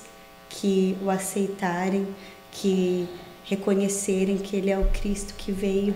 que 0.49 0.97
o 1.01 1.09
aceitarem, 1.09 2.05
que 2.51 3.07
reconhecerem 3.45 4.37
que 4.37 4.57
ele 4.57 4.69
é 4.69 4.77
o 4.77 4.83
Cristo 4.85 5.33
que 5.37 5.51
veio, 5.51 5.95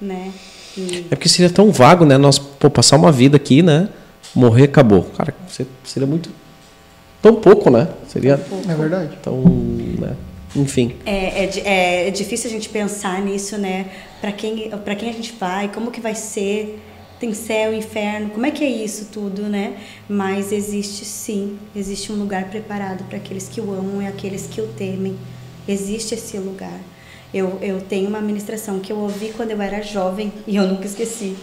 né? 0.00 0.32
E... 0.76 1.06
É 1.10 1.14
porque 1.14 1.28
seria 1.28 1.50
tão 1.50 1.70
vago, 1.70 2.06
né? 2.06 2.16
Nós 2.16 2.38
pô, 2.38 2.70
passar 2.70 2.96
uma 2.96 3.12
vida 3.12 3.36
aqui, 3.36 3.62
né? 3.62 3.90
Morrer, 4.34 4.64
acabou. 4.64 5.04
Cara, 5.16 5.34
seria 5.84 6.06
muito. 6.06 6.30
Tão 7.26 7.34
pouco, 7.34 7.70
né? 7.70 7.88
Seria. 8.06 8.34
É 8.68 8.74
verdade. 8.74 9.18
Tão. 9.20 9.42
Né? 9.42 10.14
Enfim. 10.54 10.94
É, 11.04 11.44
é, 11.44 11.50
é, 11.64 12.08
é, 12.08 12.10
difícil 12.12 12.48
a 12.48 12.52
gente 12.52 12.68
pensar 12.68 13.20
nisso, 13.20 13.58
né? 13.58 13.86
Para 14.20 14.30
quem, 14.30 14.70
pra 14.84 14.94
quem 14.94 15.10
a 15.10 15.12
gente 15.12 15.34
vai, 15.38 15.66
como 15.66 15.90
que 15.90 16.00
vai 16.00 16.14
ser 16.14 16.80
tem 17.18 17.32
céu, 17.32 17.74
inferno, 17.74 18.28
como 18.28 18.44
é 18.46 18.50
que 18.50 18.62
é 18.62 18.68
isso 18.68 19.08
tudo, 19.10 19.42
né? 19.42 19.74
Mas 20.08 20.52
existe 20.52 21.04
sim, 21.04 21.58
existe 21.74 22.12
um 22.12 22.14
lugar 22.14 22.44
preparado 22.44 23.04
para 23.04 23.16
aqueles 23.16 23.48
que 23.48 23.60
o 23.60 23.72
amam 23.72 24.02
e 24.02 24.06
aqueles 24.06 24.46
que 24.46 24.60
o 24.60 24.68
temem. 24.68 25.16
Existe 25.66 26.14
esse 26.14 26.38
lugar. 26.38 26.78
Eu, 27.34 27.58
eu 27.60 27.80
tenho 27.80 28.08
uma 28.08 28.20
ministração 28.20 28.78
que 28.78 28.92
eu 28.92 28.98
ouvi 28.98 29.32
quando 29.36 29.50
eu 29.50 29.60
era 29.60 29.82
jovem 29.82 30.32
e 30.46 30.54
eu 30.54 30.66
nunca 30.68 30.86
esqueci. 30.86 31.34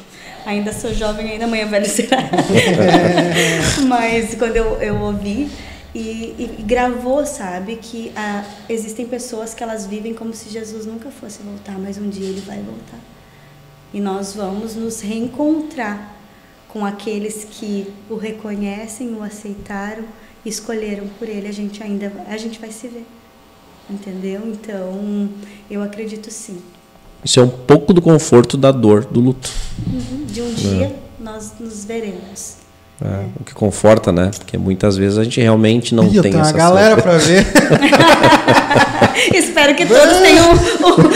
Ainda 0.46 0.72
sou 0.72 0.94
jovem, 0.94 1.32
ainda 1.32 1.44
amanhã 1.44 1.68
velho 1.68 1.90
será. 1.90 2.20
Mas 3.88 4.36
quando 4.36 4.56
eu, 4.56 4.82
eu 4.82 4.96
ouvi 5.02 5.50
e, 5.94 6.56
e, 6.60 6.64
gravou, 6.64 7.26
sabe, 7.26 7.76
que 7.76 8.12
ah, 8.16 8.44
existem 8.68 9.06
pessoas 9.06 9.54
que 9.54 9.62
elas 9.62 9.86
vivem 9.86 10.14
como 10.14 10.34
se 10.34 10.50
Jesus 10.50 10.86
nunca 10.86 11.12
fosse 11.12 11.44
voltar, 11.44 11.78
mas 11.78 11.98
um 11.98 12.10
dia 12.10 12.28
ele 12.28 12.42
vai 12.42 12.58
voltar 12.58 13.00
e 13.94 14.00
nós 14.00 14.34
vamos 14.34 14.76
nos 14.76 15.02
reencontrar 15.02 16.16
com 16.68 16.84
aqueles 16.84 17.46
que 17.50 17.94
o 18.10 18.16
reconhecem, 18.16 19.14
o 19.14 19.22
aceitaram, 19.22 20.04
escolheram 20.44 21.08
por 21.20 21.30
ele. 21.30 21.48
A 21.48 21.52
gente 21.52 21.84
ainda 21.84 22.12
a 22.28 22.38
gente 22.38 22.60
vai 22.60 22.72
se 22.72 22.88
ver, 22.88 23.06
entendeu? 23.88 24.42
Então 24.48 25.30
eu 25.70 25.84
acredito 25.84 26.32
sim. 26.32 26.58
Isso 27.24 27.40
é 27.40 27.44
um 27.44 27.50
pouco 27.50 27.94
do 27.94 28.02
conforto 28.02 28.58
da 28.58 28.72
dor 28.72 29.06
do 29.06 29.20
luto. 29.22 29.50
Uhum. 29.88 30.26
De 30.26 30.42
um 30.42 30.54
dia 30.54 30.86
é. 30.88 31.00
nós 31.20 31.54
nos 31.60 31.86
veremos. 31.86 32.63
É, 33.02 33.08
o 33.40 33.44
que 33.44 33.54
conforta, 33.54 34.12
né? 34.12 34.32
Porque 34.38 34.58
muitas 34.58 34.96
vezes 34.98 35.18
a 35.18 35.24
gente 35.24 35.40
realmente 35.42 35.94
não 35.96 36.10
tem, 36.10 36.22
tem 36.22 36.40
essa 36.40 36.52
uma 36.52 36.58
galera 36.58 36.98
para 37.02 37.18
ver. 37.18 37.46
Espero 39.34 39.76
que 39.76 39.86
todos 39.86 40.18
tenham 40.18 40.54
o, 40.54 40.58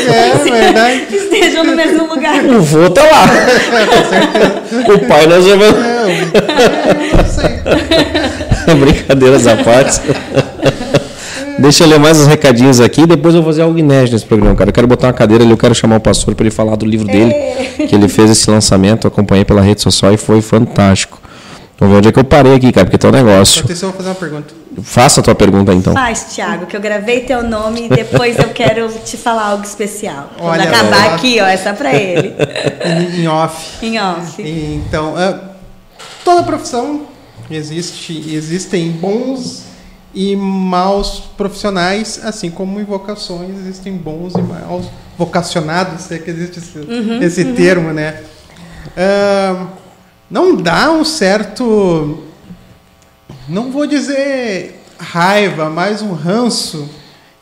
é, 0.10 0.38
verdade. 0.38 1.08
estejam 1.12 1.64
no 1.64 1.76
mesmo 1.76 2.08
lugar. 2.08 2.44
O 2.46 2.62
vô 2.62 2.90
tá 2.90 3.04
lá. 3.04 3.28
É, 4.68 4.92
o 4.92 5.00
pai 5.08 5.26
nós 5.28 5.46
vamos. 5.46 5.66
É, 8.68 8.76
Brincadeiras 8.76 9.48
à 9.48 9.56
parte. 9.58 10.02
Deixa 11.58 11.86
eu 11.86 11.88
ler 11.88 12.00
mais 12.00 12.20
os 12.20 12.28
recadinhos 12.28 12.80
aqui, 12.80 13.08
depois 13.08 13.34
eu 13.34 13.42
vou 13.42 13.52
fazer 13.52 13.64
algo 13.64 13.78
inédito 13.80 14.14
nesse 14.14 14.26
programa, 14.26 14.56
cara. 14.56 14.70
Eu 14.70 14.74
quero 14.74 14.88
botar 14.88 15.08
uma 15.08 15.14
cadeira 15.14 15.44
ali, 15.44 15.52
eu 15.52 15.58
quero 15.58 15.74
chamar 15.74 15.96
o 15.96 16.00
pastor 16.00 16.36
para 16.36 16.44
ele 16.44 16.52
falar 16.54 16.76
do 16.76 16.86
livro 16.86 17.08
dele, 17.08 17.32
é. 17.32 17.88
que 17.88 17.96
ele 17.96 18.08
fez 18.08 18.30
esse 18.30 18.50
lançamento, 18.50 19.08
acompanhei 19.08 19.46
pela 19.46 19.62
rede 19.62 19.82
social 19.82 20.14
e 20.14 20.18
foi 20.18 20.42
fantástico. 20.42 21.20
Vamos 21.80 21.94
ver 21.94 21.98
onde 22.00 22.08
é 22.08 22.12
que 22.12 22.20
eu 22.20 22.24
parei 22.24 22.56
aqui, 22.56 22.72
cara, 22.72 22.86
porque 22.86 22.98
tem 22.98 23.10
um 23.10 23.14
negócio. 23.14 23.64
Atenção, 23.64 23.90
eu 23.90 23.94
vou 23.94 23.98
fazer 23.98 24.10
uma 24.10 24.16
pergunta. 24.16 24.56
Faça 24.82 25.22
a 25.22 25.24
tua 25.24 25.36
pergunta 25.36 25.74
então. 25.74 25.94
Faz, 25.94 26.36
Thiago, 26.36 26.66
que 26.66 26.76
eu 26.76 26.82
gravei 26.82 27.22
teu 27.22 27.44
nome 27.44 27.86
e 27.86 27.90
depois 27.90 28.38
eu 28.38 28.50
quero 28.50 28.90
te 29.06 29.16
falar 29.16 29.50
algo 29.50 29.64
especial. 29.64 30.32
Olha, 30.40 30.64
Quando 30.64 30.74
acabar 30.74 31.14
aqui, 31.14 31.40
ó, 31.40 31.46
é 31.46 31.58
só 31.58 31.74
pra 31.74 31.94
ele. 31.94 32.34
em, 33.16 33.28
off. 33.28 33.86
Em 33.86 34.00
off. 34.00 34.42
Então, 34.42 35.14
uh, 35.14 35.40
toda 36.24 36.44
profissão 36.44 37.08
existe, 37.50 38.34
existem 38.34 38.92
bons 38.92 39.64
e 40.14 40.36
maus 40.36 41.24
profissionais, 41.38 42.22
assim 42.24 42.50
como 42.50 42.80
em 42.80 42.84
vocações 42.84 43.56
existem 43.56 43.94
bons 43.94 44.34
e 44.34 44.42
maus 44.42 44.88
vocacionados, 45.16 46.06
sei 46.06 46.20
que 46.20 46.30
existe 46.32 46.58
esse, 46.60 46.78
uhum, 46.80 47.22
esse 47.22 47.44
uhum. 47.44 47.56
termo, 47.56 47.94
né? 47.94 48.22
Uh, 48.96 49.68
não 50.30 50.56
dá 50.56 50.92
um 50.92 51.04
certo. 51.04 52.24
Não 53.48 53.72
vou 53.72 53.88
dizer 53.88 54.82
raiva, 55.00 55.70
mas 55.70 56.02
um 56.02 56.14
ranço 56.14 56.90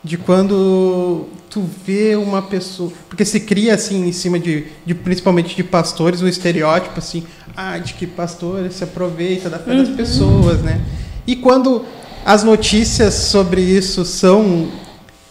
de 0.04 0.16
quando 0.16 1.26
tu 1.50 1.64
vê 1.84 2.14
uma 2.14 2.42
pessoa. 2.42 2.92
Porque 3.08 3.24
se 3.24 3.40
cria 3.40 3.74
assim 3.74 4.06
em 4.06 4.12
cima 4.12 4.38
de, 4.38 4.66
de 4.84 4.94
principalmente 4.94 5.56
de 5.56 5.64
pastores, 5.64 6.22
um 6.22 6.28
estereótipo 6.28 6.98
assim, 6.98 7.26
ah, 7.56 7.78
de 7.78 7.94
que 7.94 8.06
pastor 8.06 8.70
se 8.70 8.84
aproveita 8.84 9.50
da 9.50 9.58
fé 9.58 9.74
das 9.74 9.88
uhum. 9.88 9.96
pessoas, 9.96 10.62
né? 10.62 10.80
E 11.26 11.34
quando 11.34 11.84
as 12.24 12.44
notícias 12.44 13.14
sobre 13.14 13.62
isso 13.62 14.04
são 14.04 14.68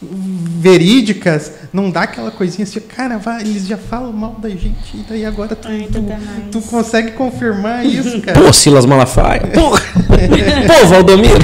verídicas, 0.02 1.52
não 1.72 1.90
dá 1.90 2.02
aquela 2.02 2.30
coisinha 2.30 2.64
assim, 2.64 2.80
cara, 2.82 3.18
vai, 3.18 3.42
eles 3.42 3.66
já 3.66 3.78
falam 3.78 4.12
mal 4.12 4.36
da 4.38 4.50
gente, 4.50 4.94
e 4.94 5.06
daí 5.08 5.26
agora 5.26 5.56
tu, 5.56 5.68
Ai, 5.68 5.88
tu, 5.92 6.04
tu, 6.52 6.62
consegue 6.68 7.12
confirmar 7.12 7.86
isso, 7.86 8.20
cara. 8.22 8.40
Pô, 8.40 8.52
Silas 8.52 8.86
Malafaia, 8.86 9.48
porra! 9.54 9.82
Pô, 10.68 10.88
Valdomiro! 10.88 11.40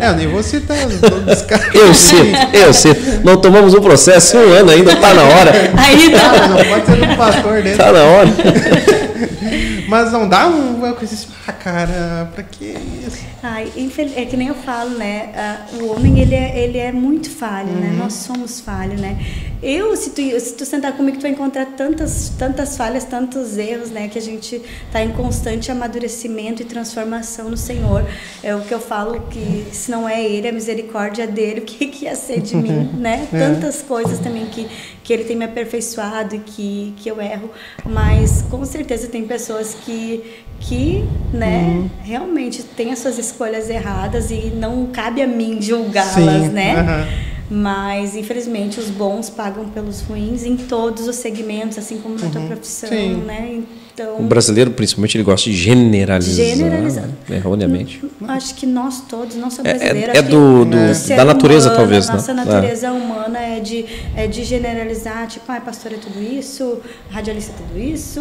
É, 0.00 0.08
eu 0.10 0.16
nem 0.16 0.28
vou 0.28 0.42
citar 0.42 0.76
os 0.86 1.42
caras. 1.42 1.74
Eu 1.74 1.92
cito, 1.92 2.22
eu 2.52 2.72
cito. 2.72 3.24
Não 3.24 3.36
tomamos 3.36 3.74
um 3.74 3.80
processo 3.80 4.36
um 4.36 4.52
ano 4.52 4.70
ainda, 4.70 4.94
tá 4.96 5.12
na 5.12 5.22
hora. 5.22 5.52
Ainda! 5.76 6.18
Ah, 6.20 6.48
não 6.48 6.56
pode 6.56 6.86
ser 6.86 7.02
um 7.02 7.16
pastor 7.16 7.62
dele. 7.62 7.76
Tá 7.76 7.92
na 7.92 8.02
hora. 8.02 8.30
Mas 9.88 10.12
não 10.12 10.28
dá 10.28 10.46
uma 10.46 10.92
coisa 10.92 11.14
assim, 11.14 11.26
ah, 11.48 11.52
cara, 11.52 12.30
pra 12.32 12.44
que 12.44 12.76
isso? 13.06 13.29
Ai, 13.42 13.72
é 14.16 14.24
que 14.26 14.36
nem 14.36 14.48
eu 14.48 14.54
falo, 14.54 14.90
né? 14.90 15.66
O 15.80 15.86
homem, 15.92 16.20
ele 16.20 16.34
é, 16.34 16.62
ele 16.62 16.76
é 16.76 16.92
muito 16.92 17.30
falho, 17.30 17.68
né? 17.68 17.88
uhum. 17.88 17.92
né? 17.94 17.98
Nós 17.98 18.12
somos 18.12 18.60
falhos, 18.60 19.00
né? 19.00 19.18
Eu, 19.62 19.94
se 19.96 20.10
tu, 20.10 20.22
se 20.40 20.54
tu 20.54 20.64
sentar 20.64 20.94
comigo, 20.94 21.18
tu 21.18 21.22
vai 21.22 21.30
encontrar 21.30 21.66
tantas, 21.66 22.30
tantas 22.38 22.76
falhas, 22.76 23.04
tantos 23.04 23.56
erros, 23.56 23.90
né? 23.90 24.08
Que 24.08 24.18
a 24.18 24.22
gente 24.22 24.60
tá 24.92 25.02
em 25.02 25.12
constante 25.12 25.70
amadurecimento 25.70 26.60
e 26.62 26.64
transformação 26.66 27.50
no 27.50 27.56
Senhor. 27.56 28.06
É 28.42 28.54
o 28.54 28.60
que 28.60 28.72
eu 28.72 28.80
falo, 28.80 29.20
que 29.30 29.66
se 29.72 29.90
não 29.90 30.08
é 30.08 30.22
Ele, 30.22 30.48
a 30.48 30.52
misericórdia 30.52 31.26
dele, 31.26 31.60
o 31.60 31.64
que, 31.64 31.86
que 31.86 32.04
ia 32.04 32.14
ser 32.14 32.40
de 32.40 32.56
mim, 32.56 32.90
né? 32.96 33.26
É. 33.32 33.38
Tantas 33.38 33.80
coisas 33.80 34.18
também 34.18 34.46
que, 34.46 34.66
que 35.10 35.14
Ele 35.14 35.24
tem 35.24 35.34
me 35.34 35.44
aperfeiçoado 35.44 36.36
e 36.36 36.38
que, 36.38 36.94
que 36.98 37.10
eu 37.10 37.20
erro. 37.20 37.50
Mas, 37.84 38.42
com 38.42 38.64
certeza, 38.64 39.08
tem 39.08 39.26
pessoas 39.26 39.74
que, 39.84 40.22
que 40.60 41.04
né, 41.32 41.64
uhum. 41.64 41.90
realmente 42.04 42.62
têm 42.62 42.92
as 42.92 43.00
suas 43.00 43.18
escolhas 43.18 43.68
erradas 43.68 44.30
e 44.30 44.52
não 44.54 44.86
cabe 44.86 45.20
a 45.20 45.26
mim 45.26 45.60
julgá-las, 45.60 46.52
né? 46.52 46.76
Uhum. 46.76 47.30
Mas, 47.50 48.14
infelizmente, 48.14 48.78
os 48.78 48.88
bons 48.88 49.28
pagam 49.28 49.68
pelos 49.70 50.00
ruins 50.02 50.44
em 50.44 50.56
todos 50.56 51.08
os 51.08 51.16
segmentos, 51.16 51.76
assim 51.76 51.98
como 51.98 52.14
na 52.14 52.26
uhum. 52.26 52.30
tua 52.30 52.42
profissão, 52.42 52.88
Sim. 52.88 53.16
né? 53.16 53.62
Então, 54.00 54.18
o 54.18 54.22
brasileiro, 54.22 54.70
principalmente, 54.70 55.16
ele 55.16 55.24
gosta 55.24 55.50
de 55.50 55.56
generalizar. 55.56 56.46
Generalizar. 56.46 57.08
Erroneamente. 57.28 58.02
Acho 58.26 58.54
que 58.54 58.64
nós 58.64 59.02
todos, 59.02 59.36
não 59.36 59.50
só 59.50 59.62
brasileiros. 59.62 60.14
É, 60.14 60.16
é, 60.16 60.18
é 60.18 60.22
do, 60.22 60.64
do 60.64 61.16
da 61.16 61.24
natureza, 61.24 61.68
humano, 61.68 61.80
talvez. 61.80 62.08
Nossa 62.08 62.32
né? 62.32 62.44
natureza 62.44 62.86
é. 62.86 62.90
humana 62.90 63.38
é 63.38 63.60
de, 63.60 63.84
é 64.16 64.26
de 64.26 64.42
generalizar, 64.44 65.26
tipo, 65.26 65.44
ah, 65.52 65.60
pastor 65.60 65.92
é 65.92 65.96
tudo 65.96 66.20
isso, 66.22 66.80
radialista 67.10 67.52
é 67.52 67.56
tudo 67.56 67.78
isso, 67.78 68.20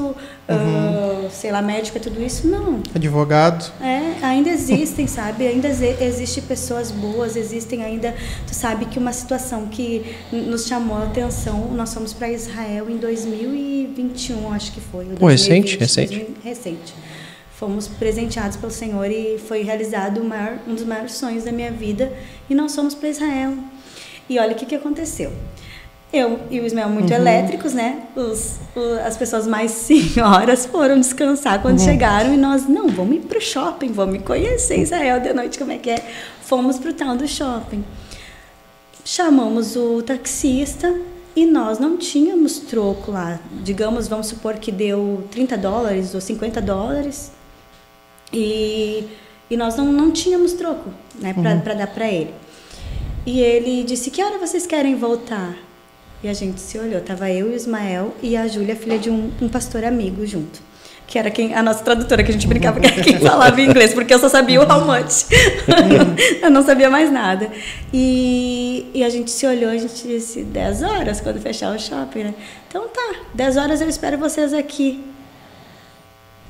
uhum. 0.50 1.26
uh, 1.26 1.30
sei 1.32 1.52
lá, 1.52 1.62
médico 1.62 1.98
é 1.98 2.02
tudo 2.02 2.22
isso. 2.22 2.46
Não. 2.48 2.82
Advogado. 2.94 3.72
É, 3.82 4.26
ainda 4.26 4.50
existem, 4.50 5.08
sabe? 5.08 5.48
Ainda 5.48 5.70
existem 5.70 6.44
pessoas 6.44 6.92
boas, 6.92 7.38
existem 7.38 7.84
ainda. 7.84 8.14
Tu 8.46 8.54
sabe 8.54 8.86
que 8.86 9.00
uma 9.00 9.14
situação 9.14 9.68
que 9.68 10.06
nos 10.32 10.66
chamou 10.66 10.98
a 10.98 11.04
atenção, 11.04 11.72
nós 11.74 11.94
fomos 11.94 12.12
para 12.12 12.30
Israel 12.30 12.90
em 12.90 12.98
2021, 12.98 14.54
acho 14.54 14.74
que 14.74 14.82
foi. 14.82 15.06
Pô, 15.18 15.28
recente 15.28 15.69
recente? 15.78 16.28
Recente. 16.44 16.94
Fomos 17.56 17.88
presenteados 17.88 18.56
pelo 18.56 18.72
Senhor 18.72 19.12
e 19.12 19.38
foi 19.38 19.64
realizado 19.64 20.24
maior, 20.24 20.60
um 20.66 20.74
dos 20.74 20.86
maiores 20.86 21.14
sonhos 21.14 21.44
da 21.44 21.52
minha 21.52 21.72
vida 21.72 22.14
e 22.50 22.56
nós 22.56 22.74
fomos 22.74 22.96
para 22.96 23.10
Israel. 23.10 23.54
E 24.30 24.40
olha 24.40 24.54
o 24.54 24.56
que, 24.56 24.66
que 24.66 24.76
aconteceu. 24.76 25.32
Eu 26.12 26.40
e 26.50 26.60
o 26.60 26.66
Ismael 26.66 26.90
muito 26.90 27.12
uhum. 27.12 27.20
elétricos, 27.20 27.74
né? 27.74 28.04
Os, 28.16 28.58
as 29.06 29.16
pessoas 29.18 29.46
mais 29.46 29.72
senhoras 29.76 30.66
foram 30.66 31.00
descansar 31.00 31.62
quando 31.62 31.80
uhum. 31.80 31.86
chegaram 31.86 32.34
e 32.34 32.38
nós, 32.38 32.68
não, 32.68 32.88
vamos 32.88 33.18
ir 33.18 33.20
para 33.20 33.38
o 33.38 33.42
shopping, 33.42 33.92
vamos 33.92 34.24
conhecer 34.24 34.80
Israel 34.80 35.20
de 35.20 35.34
noite, 35.34 35.60
como 35.60 35.72
é 35.72 35.78
que 35.78 35.90
é. 35.90 36.04
Fomos 36.42 36.80
para 36.80 36.92
o 36.92 36.94
tal 36.94 37.16
do 37.16 37.28
shopping. 37.28 37.84
Chamamos 39.04 39.76
o 39.76 40.02
taxista 40.02 40.96
e 41.40 41.46
nós 41.46 41.80
não 41.80 41.96
tínhamos 41.96 42.60
troco 42.60 43.12
lá. 43.12 43.40
Digamos, 43.64 44.10
vamos 44.10 44.28
supor 44.28 44.56
que 44.56 44.74
deu 44.74 45.26
30 45.32 45.58
dólares 45.58 46.14
ou 46.14 46.20
50 46.20 46.62
dólares. 46.62 47.32
E, 48.34 49.08
e 49.50 49.56
nós 49.56 49.78
não, 49.78 49.86
não 49.86 50.12
tínhamos 50.12 50.52
troco 50.52 50.90
né, 51.16 51.34
para 51.34 51.54
uhum. 51.54 51.78
dar 51.78 51.88
para 51.88 52.12
ele. 52.12 52.34
E 53.26 53.40
ele 53.40 53.84
disse: 53.84 54.12
Que 54.12 54.22
hora 54.22 54.38
vocês 54.38 54.66
querem 54.66 54.96
voltar? 54.96 55.56
E 56.22 56.28
a 56.28 56.34
gente 56.34 56.60
se 56.60 56.78
olhou. 56.78 57.00
Tava 57.00 57.32
eu 57.32 57.48
e 57.48 57.54
o 57.54 57.56
Ismael 57.56 58.14
e 58.22 58.36
a 58.36 58.46
Júlia, 58.46 58.76
filha 58.76 59.00
de 59.00 59.10
um, 59.10 59.32
um 59.42 59.48
pastor 59.48 59.86
amigo, 59.86 60.26
junto. 60.26 60.62
Que 61.10 61.18
era 61.18 61.32
quem, 61.32 61.56
a 61.56 61.64
nossa 61.64 61.84
tradutora, 61.84 62.24
que 62.24 62.30
a 62.30 62.34
gente 62.34 62.46
brincava 62.46 62.80
que 62.80 62.86
era 62.86 63.02
quem 63.02 63.18
falava 63.20 63.60
inglês, 63.60 63.96
porque 63.96 64.14
eu 64.14 64.20
só 64.20 64.30
sabia 64.30 64.62
o 64.62 64.64
how 64.64 64.86
much. 64.86 65.26
eu 66.40 66.52
não 66.52 66.64
sabia 66.64 66.88
mais 66.88 67.12
nada. 67.12 67.50
E, 67.92 68.86
e 68.94 69.04
a 69.04 69.10
gente 69.10 69.32
se 69.32 69.44
olhou, 69.48 69.72
a 69.72 69.78
gente 69.78 70.08
disse, 70.08 70.44
10 70.44 70.84
horas 70.84 71.20
quando 71.20 71.42
fechar 71.42 71.76
o 71.76 71.80
shopping, 71.80 72.26
né? 72.26 72.34
Então 72.68 72.88
tá, 72.90 73.22
10 73.34 73.58
horas 73.58 73.82
eu 73.82 73.90
espero 73.90 74.20
vocês 74.20 74.54
aqui. 74.54 75.04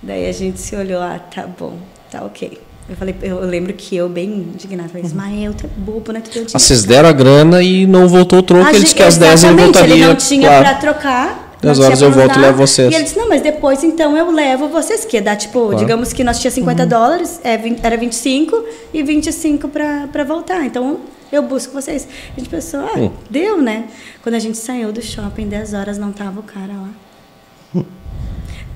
Daí 0.04 0.28
a 0.28 0.34
gente 0.34 0.60
se 0.60 0.76
olhou, 0.76 1.02
ah, 1.02 1.20
tá 1.34 1.48
bom, 1.48 1.78
tá 2.12 2.22
ok. 2.26 2.60
Eu 2.90 2.98
falei, 2.98 3.16
eu 3.22 3.40
lembro 3.46 3.72
que 3.72 3.96
eu, 3.96 4.10
bem 4.10 4.28
indignada, 4.28 4.90
falei, 4.90 5.06
Ismael, 5.06 5.54
tu 5.54 5.68
é 5.68 5.70
bobo, 5.78 6.12
né? 6.12 6.20
Tu 6.20 6.32
deu 6.32 6.46
Ah, 6.54 6.60
vocês 6.60 6.84
deram 6.84 7.08
a 7.08 7.14
grana 7.14 7.62
e 7.62 7.88
não 7.88 8.10
voltou 8.10 8.40
o 8.40 8.44
troco, 8.44 8.66
A 8.66 8.72
ele 8.72 8.80
disse 8.80 8.96
que 8.96 9.04
às 9.04 9.16
10 9.16 9.44
ele 9.46 9.54
voltaria. 9.54 9.94
Ele 9.94 10.06
não 10.06 10.16
tinha 10.16 10.50
claro. 10.50 10.66
pra 10.66 10.74
trocar. 10.76 11.49
Não 11.62 11.74
10 11.74 11.78
tinha 11.78 11.88
horas 11.88 12.02
eu 12.02 12.12
volto 12.12 12.38
e 12.38 12.42
levo 12.42 12.58
vocês. 12.58 12.92
E 12.92 12.96
ele 12.96 13.04
disse, 13.04 13.18
não, 13.18 13.28
mas 13.30 13.42
depois 13.42 13.84
então 13.84 14.16
eu 14.18 14.32
levo 14.32 14.68
vocês, 14.70 15.04
que 15.06 15.20
dar, 15.22 15.36
tipo, 15.36 15.60
Claro. 15.62 15.76
digamos 15.78 16.14
que 16.14 16.24
nós 16.24 16.40
tinha 16.40 16.52
50 16.52 16.84
Uhum. 16.84 16.90
dólares, 16.90 17.40
é, 17.44 17.58
20 17.58 17.80
era 17.84 17.98
25 17.98 18.64
e 18.94 19.04
25 19.04 19.68
pra, 19.68 20.08
pra 20.12 20.24
voltar. 20.24 20.66
Então 20.66 21.00
eu 21.32 21.44
busco 21.44 21.74
vocês. 21.74 22.08
A 22.36 22.40
gente 22.40 22.50
pensou, 22.50 22.80
ah, 22.82 22.98
Hum. 22.98 23.12
deu, 23.30 23.62
né? 23.62 23.86
Quando 24.24 24.36
a 24.36 24.40
gente 24.40 24.58
saiu 24.58 24.92
do 24.92 25.02
shopping, 25.02 25.48
10 25.48 25.74
horas 25.74 25.98
não 25.98 26.12
tava 26.12 26.40
o 26.40 26.44
cara 26.44 26.74
lá. 26.74 26.90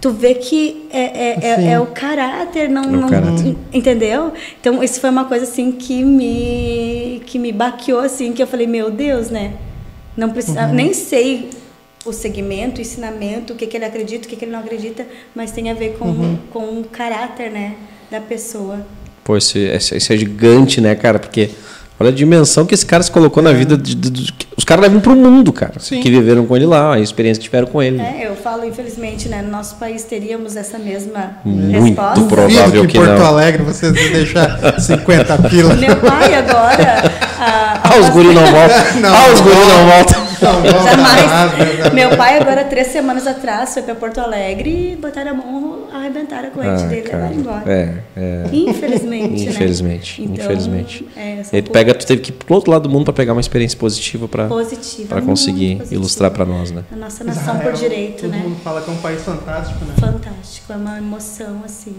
Tu 0.02 0.10
vê 0.12 0.36
que 0.36 0.86
é, 0.92 1.00
é, 1.02 1.40
é, 1.42 1.72
é 1.72 1.80
o 1.80 1.86
caráter, 1.86 2.70
não, 2.70 2.84
É 2.84 2.88
o 2.88 2.92
não- 2.92 3.10
caráter. 3.10 3.56
entendeu? 3.72 4.34
Então 4.60 4.84
isso 4.84 5.00
foi 5.00 5.10
uma 5.10 5.24
coisa 5.24 5.46
assim 5.46 5.72
que 5.72 6.04
me 6.04 7.22
que 7.26 7.40
me 7.40 7.54
baqueou 7.54 8.02
assim, 8.02 8.34
que 8.34 8.44
eu 8.44 8.48
falei, 8.48 8.68
meu 8.68 8.92
Deus, 8.92 9.30
né? 9.30 9.54
Não 10.18 10.30
precisa, 10.30 10.66
Uhum. 10.66 10.74
nem 10.74 10.92
sei 10.94 11.50
o 12.06 12.12
segmento, 12.12 12.80
o 12.80 12.82
ensinamento, 12.82 13.54
o 13.54 13.56
que, 13.56 13.66
que 13.68 13.78
ele 13.78 13.86
acredita, 13.86 14.26
o 14.26 14.30
que, 14.30 14.36
que 14.36 14.46
ele 14.46 14.52
não 14.52 14.60
acredita, 14.60 15.06
mas 15.36 15.52
tem 15.52 15.70
a 15.72 15.74
ver 15.74 15.96
com, 15.98 16.06
Uhum. 16.06 16.38
com 16.52 16.60
o 16.80 16.84
caráter, 16.92 17.50
né, 17.50 17.74
da 18.12 18.20
pessoa. 18.20 18.86
Pô, 19.24 19.38
esse, 19.38 19.60
esse, 19.60 19.96
esse 19.96 20.14
é 20.14 20.18
gigante, 20.18 20.82
né, 20.82 20.96
cara? 20.96 21.18
Porque 21.18 21.50
olha 21.98 22.10
a 22.10 22.14
dimensão 22.14 22.66
que 22.66 22.74
esse 22.74 22.86
cara 22.86 23.02
se 23.02 23.10
colocou 23.10 23.42
na 23.42 23.54
vida. 23.54 23.78
De, 23.78 23.96
de- 23.96 24.10
de- 24.10 24.34
os 24.58 24.66
caras 24.66 24.84
levam 24.84 25.00
pro 25.00 25.16
mundo, 25.16 25.52
cara. 25.54 25.74
Sim. 25.80 26.02
Que 26.02 26.10
viveram 26.12 26.46
com 26.46 26.56
ele 26.56 26.66
lá, 26.66 26.94
a 26.96 27.00
experiência 27.00 27.40
que 27.40 27.46
tiveram 27.46 27.68
com 27.68 27.82
ele. 27.82 28.00
É, 28.02 28.28
eu 28.28 28.36
falo, 28.36 28.66
infelizmente, 28.66 29.28
né, 29.30 29.42
no 29.42 29.50
nosso 29.50 29.76
país 29.78 30.04
teríamos 30.04 30.56
essa 30.58 30.78
mesma 30.78 31.38
Muito 31.46 31.82
resposta. 31.86 32.22
provável 32.26 32.66
Duvido 32.66 32.82
que 32.88 32.92
que 32.92 32.98
em 32.98 33.02
Porto 33.06 33.20
não. 33.20 33.26
Alegre 33.26 33.64
vocês 33.64 33.96
iam 33.96 34.12
deixar 34.12 34.80
50 34.80 35.38
pila. 35.50 35.74
Meu 35.76 35.96
pai 35.98 36.36
agora. 36.36 37.12
a- 37.40 37.82
Ah, 37.90 37.98
os 38.00 38.10
guri 38.10 38.28
não 38.34 38.46
voltam. 38.46 38.78
Ah, 39.10 39.34
os 39.34 39.42
guri 39.42 39.56
não 39.56 39.88
voltam. 39.90 40.23
Não, 40.44 40.62
Jamais. 40.84 41.86
não. 41.88 41.94
Meu 41.94 42.18
pai, 42.18 42.38
agora, 42.38 42.64
três 42.66 42.88
semanas 42.88 43.26
atrás, 43.28 43.74
foi 43.74 43.84
para 43.84 43.96
Porto 43.96 44.20
Alegre 44.20 44.94
e 44.94 44.96
botaram 44.96 45.32
a 45.32 45.34
mão, 45.34 45.88
arrebentaram 45.94 46.50
a 46.50 46.52
corrente 46.52 46.84
Ah, 46.84 46.88
dele 46.88 47.08
e 47.08 47.12
levaram 47.12 47.34
embora. 47.36 47.64
É, 47.72 47.94
é. 48.16 48.44
Infelizmente, 48.52 49.50
Infelizmente, 49.50 50.22
né? 50.22 50.28
Então, 50.32 50.46
infelizmente. 50.46 51.08
É, 51.16 51.42
Ele 51.54 51.70
pega, 51.70 51.94
tu 51.96 52.06
teve 52.06 52.22
que 52.22 52.30
ir 52.32 52.34
pro 52.34 52.56
outro 52.56 52.72
lado 52.72 52.84
do 52.84 52.90
mundo 52.90 53.06
para 53.06 53.14
pegar 53.14 53.34
uma 53.34 53.42
experiência 53.42 53.78
positiva 53.78 54.28
para 54.28 54.48
positiva, 54.48 55.08
para 55.10 55.22
conseguir 55.22 55.76
positiva. 55.78 55.96
ilustrar 55.96 56.32
para 56.32 56.46
nós, 56.46 56.72
né? 56.72 56.84
A 56.92 56.96
nossa 56.96 57.24
nação 57.24 57.56
Israel, 57.56 57.62
por 57.72 57.74
direito, 57.80 58.22
todo 58.22 58.32
né? 58.32 58.38
mundo 58.38 58.58
fala 58.64 58.82
que 58.82 58.90
é 58.90 58.94
um 58.94 58.98
país 58.98 59.22
fantástico, 59.24 59.84
né? 59.86 59.94
Fantástico, 60.00 60.74
é 60.74 60.76
uma 60.76 60.98
emoção, 60.98 61.62
assim, 61.64 61.94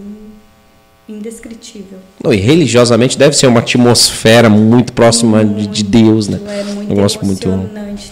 indescritível. 1.07 1.99
Não, 2.23 2.33
e 2.33 2.37
religiosamente 2.37 3.17
deve 3.17 3.35
ser 3.35 3.47
uma 3.47 3.59
atmosfera 3.59 4.49
muito 4.49 4.91
próxima 4.93 5.45
de, 5.45 5.67
de 5.67 5.83
Deus, 5.83 6.27
né? 6.27 6.39
É 6.47 6.63
muito 6.63 6.89
Eu 6.91 6.95
gosto 6.95 7.23
muito. 7.25 7.47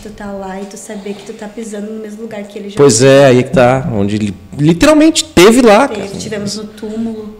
tu 0.01 0.09
tá 0.11 0.31
lá 0.31 0.61
e 0.61 0.65
tu 0.65 0.77
saber 0.77 1.13
que 1.15 1.23
tu 1.25 1.33
tá 1.33 1.47
pisando 1.47 1.91
no 1.91 1.99
mesmo 2.01 2.21
lugar 2.21 2.43
que 2.43 2.57
ele 2.59 2.69
já 2.69 2.77
Pois 2.77 3.01
é, 3.01 3.25
aí 3.25 3.43
que 3.43 3.49
tá, 3.51 3.89
onde 3.93 4.15
ele 4.15 4.33
literalmente 4.57 5.23
teve 5.25 5.61
lá, 5.61 5.87
cara. 5.87 6.01
esteve. 6.03 6.19
Tivemos 6.21 6.55
no 6.57 6.65
túmulo 6.65 7.37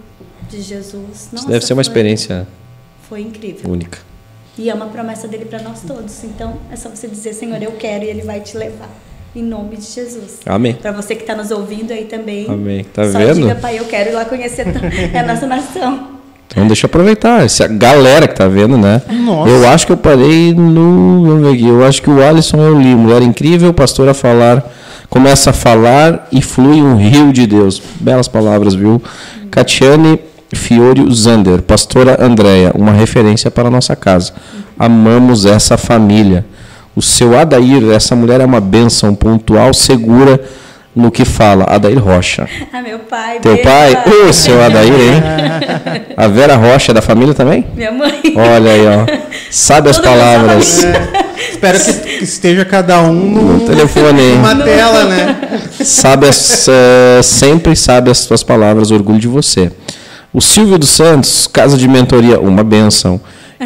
de 0.49 0.61
Jesus. 0.61 1.03
Isso 1.13 1.29
Nossa, 1.33 1.47
deve 1.47 1.65
ser 1.65 1.73
uma 1.73 1.83
foi- 1.83 1.89
experiência 1.91 2.47
Foi 3.07 3.21
incrível. 3.21 3.69
única. 3.69 3.99
E 4.57 4.69
é 4.69 4.73
uma 4.73 4.85
promessa 4.87 5.27
dele 5.27 5.45
para 5.45 5.61
nós 5.61 5.81
todos. 5.81 6.23
Então 6.23 6.57
é 6.71 6.75
só 6.75 6.89
você 6.89 7.07
dizer, 7.07 7.33
Senhor, 7.33 7.61
eu 7.61 7.71
quero 7.73 8.03
e 8.03 8.07
ele 8.09 8.21
vai 8.21 8.39
te 8.39 8.55
levar. 8.57 8.89
Em 9.35 9.41
nome 9.43 9.77
de 9.77 9.85
Jesus. 9.85 10.39
Amém. 10.45 10.73
Para 10.73 10.91
você 10.91 11.15
que 11.15 11.21
está 11.21 11.35
nos 11.35 11.49
ouvindo 11.49 11.91
aí 11.91 12.05
também. 12.05 12.45
Amém. 12.47 12.85
Tá 12.93 13.03
só 13.09 13.17
vendo? 13.17 13.41
diga, 13.41 13.55
pai, 13.55 13.79
eu 13.79 13.85
quero 13.85 14.11
ir 14.11 14.13
lá 14.13 14.25
conhecer 14.25 14.65
a 15.17 15.23
nossa 15.23 15.47
nação. 15.47 16.07
Então 16.47 16.67
deixa 16.67 16.85
eu 16.85 16.87
aproveitar. 16.87 17.43
Essa 17.43 17.67
galera 17.67 18.27
que 18.27 18.35
tá 18.35 18.47
vendo, 18.47 18.77
né? 18.77 19.01
Nossa. 19.09 19.49
Eu 19.49 19.67
acho 19.69 19.87
que 19.87 19.91
eu 19.91 19.97
parei 19.97 20.53
no. 20.53 21.25
Vamos 21.25 21.41
ver 21.47 21.53
aqui. 21.55 21.67
Eu 21.67 21.83
acho 21.83 22.01
que 22.01 22.09
o 22.09 22.23
Alisson 22.23 22.57
eu 22.57 22.79
li. 22.79 22.95
Mulher 22.95 23.23
incrível, 23.23 23.73
pastor 23.73 24.07
a 24.07 24.13
falar. 24.13 24.63
Começa 25.09 25.49
a 25.49 25.53
falar 25.53 26.27
e 26.31 26.41
flui 26.41 26.81
um 26.81 26.95
rio 26.95 27.33
de 27.33 27.47
Deus. 27.47 27.81
Belas 27.99 28.27
palavras, 28.27 28.75
viu? 28.75 29.01
Catiane 29.49 30.19
Fiore 30.55 31.11
Zander, 31.13 31.61
pastora 31.61 32.23
Andréia, 32.23 32.71
uma 32.75 32.91
referência 32.91 33.49
para 33.49 33.67
a 33.67 33.71
nossa 33.71 33.95
casa. 33.95 34.33
Amamos 34.77 35.45
essa 35.45 35.77
família. 35.77 36.45
O 36.95 37.01
seu 37.01 37.37
Adair, 37.37 37.91
essa 37.91 38.15
mulher 38.15 38.39
é 38.39 38.45
uma 38.45 38.61
bênção 38.61 39.15
pontual, 39.15 39.73
segura 39.73 40.39
no 40.95 41.09
que 41.09 41.25
fala. 41.25 41.65
Adair 41.67 41.97
Rocha. 41.97 42.47
Ah, 42.71 42.81
meu 42.81 42.99
pai. 42.99 43.39
Teu 43.39 43.57
pai? 43.57 44.03
Ô, 44.05 44.31
seu 44.31 44.61
Adair, 44.63 44.93
hein? 44.93 45.23
A 46.15 46.27
Vera 46.27 46.55
Rocha 46.55 46.91
é 46.91 46.93
da 46.93 47.01
família 47.01 47.33
também? 47.33 47.65
Minha 47.75 47.91
mãe. 47.91 48.21
Olha 48.35 48.71
aí, 48.71 48.85
ó. 48.85 49.05
Sabe 49.49 49.89
as 49.89 49.97
palavras. 49.99 50.85
Espero 51.49 51.79
que, 51.79 51.93
que 51.93 52.23
esteja 52.23 52.63
cada 52.63 53.01
um 53.01 53.13
no, 53.13 53.53
No 53.53 53.59
telefone 53.61 54.35
numa 54.35 54.55
tela, 54.55 55.05
né? 55.05 55.35
Sabe 55.83 56.27
as, 56.27 56.67
eh, 56.67 57.21
sempre 57.23 57.75
sabe 57.75 58.11
as 58.11 58.19
suas 58.19 58.43
palavras, 58.43 58.91
orgulho 58.91 59.19
de 59.19 59.27
você. 59.27 59.71
O 60.31 60.41
Silvio 60.41 60.77
dos 60.77 60.89
Santos, 60.89 61.47
Casa 61.47 61.77
de 61.77 61.87
Mentoria, 61.87 62.39
uma 62.39 62.63
benção. 62.63 63.19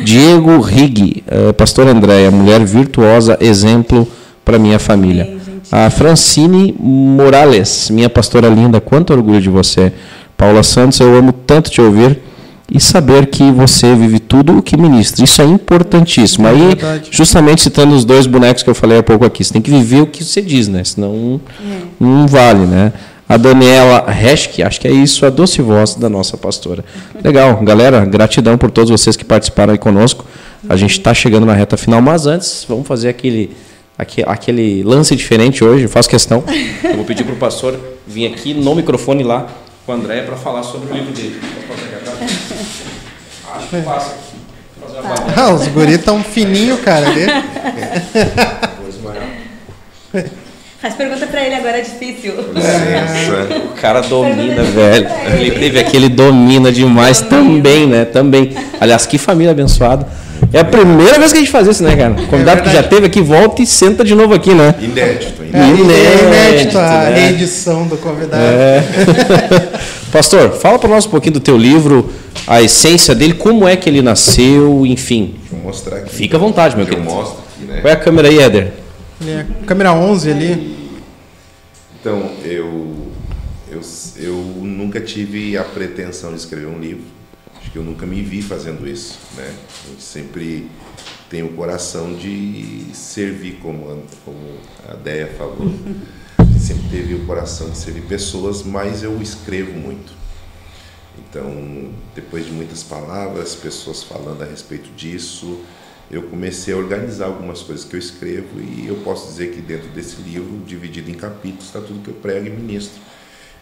Diego 0.04 0.60
Rigg, 0.60 1.24
eh, 1.28 1.54
Pastor 1.54 1.88
Andréia, 1.88 2.30
mulher 2.32 2.64
virtuosa, 2.64 3.38
exemplo 3.42 4.08
para 4.46 4.58
minha 4.60 4.80
família. 4.80 5.38
A 5.72 5.90
Francine 5.90 6.74
Morales, 6.80 7.90
minha 7.90 8.10
pastora 8.10 8.48
linda, 8.48 8.80
quanto 8.80 9.12
orgulho 9.12 9.42
de 9.42 9.50
você. 9.50 9.92
Paula 10.38 10.64
Santos, 10.64 11.00
eu 11.00 11.14
amo 11.16 11.34
tanto 11.34 11.70
te 11.70 11.82
ouvir 11.82 12.20
e 12.72 12.80
saber 12.80 13.28
que 13.28 13.52
você 13.52 13.96
vive 13.96 14.20
tudo 14.20 14.58
o 14.58 14.62
que 14.62 14.78
ministra. 14.78 15.24
Isso 15.24 15.42
é 15.42 15.46
importantíssimo. 15.46 16.48
É 16.48 16.52
Aí, 16.52 16.68
verdade. 16.68 17.10
justamente 17.12 17.62
citando 17.62 17.96
os 17.96 18.06
dois 18.06 18.28
bonecos 18.28 18.64
que 18.64 18.70
eu 18.70 18.76
falei 18.76 18.98
há 19.00 19.04
pouco 19.04 19.26
aqui, 19.26 19.44
você 19.44 19.54
tem 19.54 19.62
que 19.62 19.72
viver 19.72 20.02
o 20.02 20.08
que 20.08 20.24
você 20.24 20.42
diz, 20.42 20.68
né? 20.68 20.84
Senão 20.84 21.40
não 22.00 22.28
vale, 22.28 22.66
né? 22.66 22.94
A 23.30 23.36
Daniela 23.36 24.10
Reschke, 24.10 24.64
acho 24.64 24.80
que 24.80 24.88
é 24.88 24.92
isso, 24.92 25.26
a 25.26 25.30
doce 25.30 25.62
voz 25.62 25.96
da 25.96 26.08
nossa 26.10 26.38
pastora. 26.38 26.84
Legal, 27.24 27.58
galera, 27.62 28.06
gratidão 28.06 28.58
por 28.58 28.72
todos 28.72 28.90
vocês 28.90 29.18
que 29.18 29.26
participaram 29.26 29.74
aí 29.74 29.78
conosco. 29.80 30.26
A 30.70 30.76
gente 30.78 30.92
está 30.92 31.14
chegando 31.14 31.46
na 31.46 31.54
reta 31.54 31.76
final, 31.76 32.02
mas 32.02 32.26
antes, 32.26 32.66
vamos 32.68 32.88
fazer 32.88 33.10
aquele, 33.10 33.56
aque- 33.98 34.24
aquele 34.26 34.82
lance 34.84 35.14
diferente 35.16 35.62
hoje, 35.64 35.88
faço 35.90 36.08
questão. 36.10 36.44
Eu 36.84 36.96
vou 36.96 37.06
pedir 37.06 37.26
para 37.26 37.34
o 37.34 37.38
pastor 37.38 37.78
vir 38.08 38.28
aqui 38.28 38.54
no 38.54 38.74
microfone 38.74 39.24
lá 39.24 39.48
com 39.86 39.92
o 39.92 39.96
André 39.96 40.22
para 40.22 40.38
falar 40.38 40.64
sobre 40.64 40.92
o 40.92 40.96
livro 40.96 41.12
dele. 41.12 41.40
Acho 43.54 43.68
que 43.68 43.82
passa. 43.82 44.14
Uma 44.82 45.02
bateria. 45.02 45.34
Ah, 45.44 45.54
os 45.54 45.68
guris 45.68 46.04
tão 46.04 46.24
fininho, 46.24 46.78
cara. 46.78 47.12
Dele. 47.12 47.32
Faz 50.88 50.96
pergunta 50.96 51.28
pra 51.28 51.46
ele 51.46 51.56
agora, 51.56 51.80
é 51.80 51.82
difícil. 51.82 52.34
Licença. 52.56 53.56
O 53.66 53.76
cara 53.76 54.00
domina, 54.00 54.64
velho. 54.64 55.08
Ele 55.38 55.52
teve 55.52 55.80
aquele 55.80 56.08
domina 56.08 56.72
demais 56.72 57.20
também, 57.20 57.86
né? 57.86 58.06
Também. 58.06 58.56
Aliás, 58.80 59.06
que 59.06 59.18
família 59.18 59.52
abençoada. 59.52 60.08
É 60.54 60.62
a 60.62 60.64
primeira 60.64 61.20
vez 61.20 61.34
que 61.34 61.40
a 61.40 61.42
gente 61.42 61.52
faz 61.52 61.68
isso, 61.68 61.84
né, 61.84 61.94
cara? 61.94 62.14
O 62.14 62.28
convidado 62.28 62.62
que 62.64 62.72
já 62.72 62.82
teve 62.82 63.06
aqui 63.08 63.20
volta 63.20 63.62
e 63.62 63.66
senta 63.68 64.02
de 64.02 64.16
novo 64.16 64.34
aqui, 64.34 64.54
né? 64.54 64.76
Inédito, 64.80 65.44
É, 65.44 65.58
inédito. 65.58 65.90
é 65.92 66.52
inédito 66.52 66.78
a 66.78 66.88
né? 67.10 67.20
reedição 67.20 67.86
do 67.88 67.98
convidado. 67.98 68.42
É. 68.42 68.82
Pastor, 70.10 70.52
fala 70.52 70.80
para 70.80 70.88
nós 70.90 71.06
um 71.06 71.10
pouquinho 71.10 71.34
do 71.34 71.42
teu 71.42 71.58
livro, 71.58 72.10
a 72.48 72.62
essência 72.62 73.14
dele, 73.14 73.34
como 73.34 73.68
é 73.68 73.76
que 73.76 73.90
ele 73.90 74.02
nasceu, 74.02 74.86
enfim. 74.86 75.36
Deixa 75.42 75.54
eu 75.54 75.60
mostrar 75.68 75.98
aqui. 75.98 76.16
Fica 76.16 76.38
à 76.38 76.40
vontade, 76.40 76.78
meu 76.78 76.86
eu 76.86 76.90
querido. 76.92 77.12
mostro 77.14 77.40
aqui, 77.58 77.66
né? 77.74 77.82
Qual 77.82 77.92
é 77.92 77.94
a 77.94 78.00
câmera 78.00 78.30
aí, 78.30 78.40
Éder? 78.40 78.72
É, 79.28 79.44
câmera 79.66 79.92
11 79.94 80.30
ali. 80.32 80.77
Então, 82.08 82.22
eu, 82.42 83.12
eu, 83.70 83.82
eu 84.16 84.34
nunca 84.64 85.02
tive 85.02 85.58
a 85.58 85.64
pretensão 85.66 86.30
de 86.30 86.38
escrever 86.38 86.68
um 86.68 86.80
livro. 86.80 87.04
Acho 87.58 87.70
que 87.70 87.78
eu 87.78 87.84
nunca 87.84 88.06
me 88.06 88.22
vi 88.22 88.42
fazendo 88.42 88.88
isso, 88.88 89.20
né? 89.36 89.54
Eu 89.90 90.00
sempre 90.00 90.72
tenho 91.30 91.48
o 91.48 91.54
coração 91.54 92.14
de 92.14 92.86
servir, 92.94 93.60
como 93.62 94.02
como 94.24 94.38
a 94.88 94.94
Deia 94.94 95.28
falou. 95.38 95.70
Gente 96.40 96.60
sempre 96.64 96.88
teve 96.90 97.14
o 97.14 97.26
coração 97.26 97.70
de 97.72 97.78
servir 97.78 98.04
pessoas, 98.04 98.64
mas 98.64 99.04
eu 99.04 99.22
escrevo 99.22 99.74
muito. 99.74 100.14
Então, 101.20 101.92
depois 102.16 102.46
de 102.46 102.54
muitas 102.54 102.84
palavras, 102.84 103.54
pessoas 103.54 104.02
falando 104.02 104.44
a 104.44 104.46
respeito 104.46 104.90
disso, 104.96 105.60
eu 106.10 106.24
comecei 106.24 106.74
a 106.74 106.78
organizar 106.78 107.26
algumas 107.26 107.62
coisas 107.62 107.84
que 107.84 107.96
eu 107.96 108.00
escrevo 108.00 108.60
e 108.60 108.88
eu 108.88 108.96
posso 109.04 109.28
dizer 109.28 109.54
que 109.54 109.62
dentro 109.62 109.90
desse 109.90 110.22
livro, 110.22 110.60
dividido 110.66 111.12
em 111.12 111.14
capítulos, 111.14 111.66
está 111.66 111.82
tudo 111.82 112.02
que 112.02 112.10
eu 112.10 112.14
prego 112.14 112.48
e 112.48 112.50
ministro. 112.50 113.02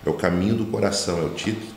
É 0.06 0.10
o 0.10 0.14
caminho 0.14 0.56
do 0.56 0.66
coração, 0.68 1.18
é 1.18 1.26
o 1.26 1.30
título. 1.30 1.74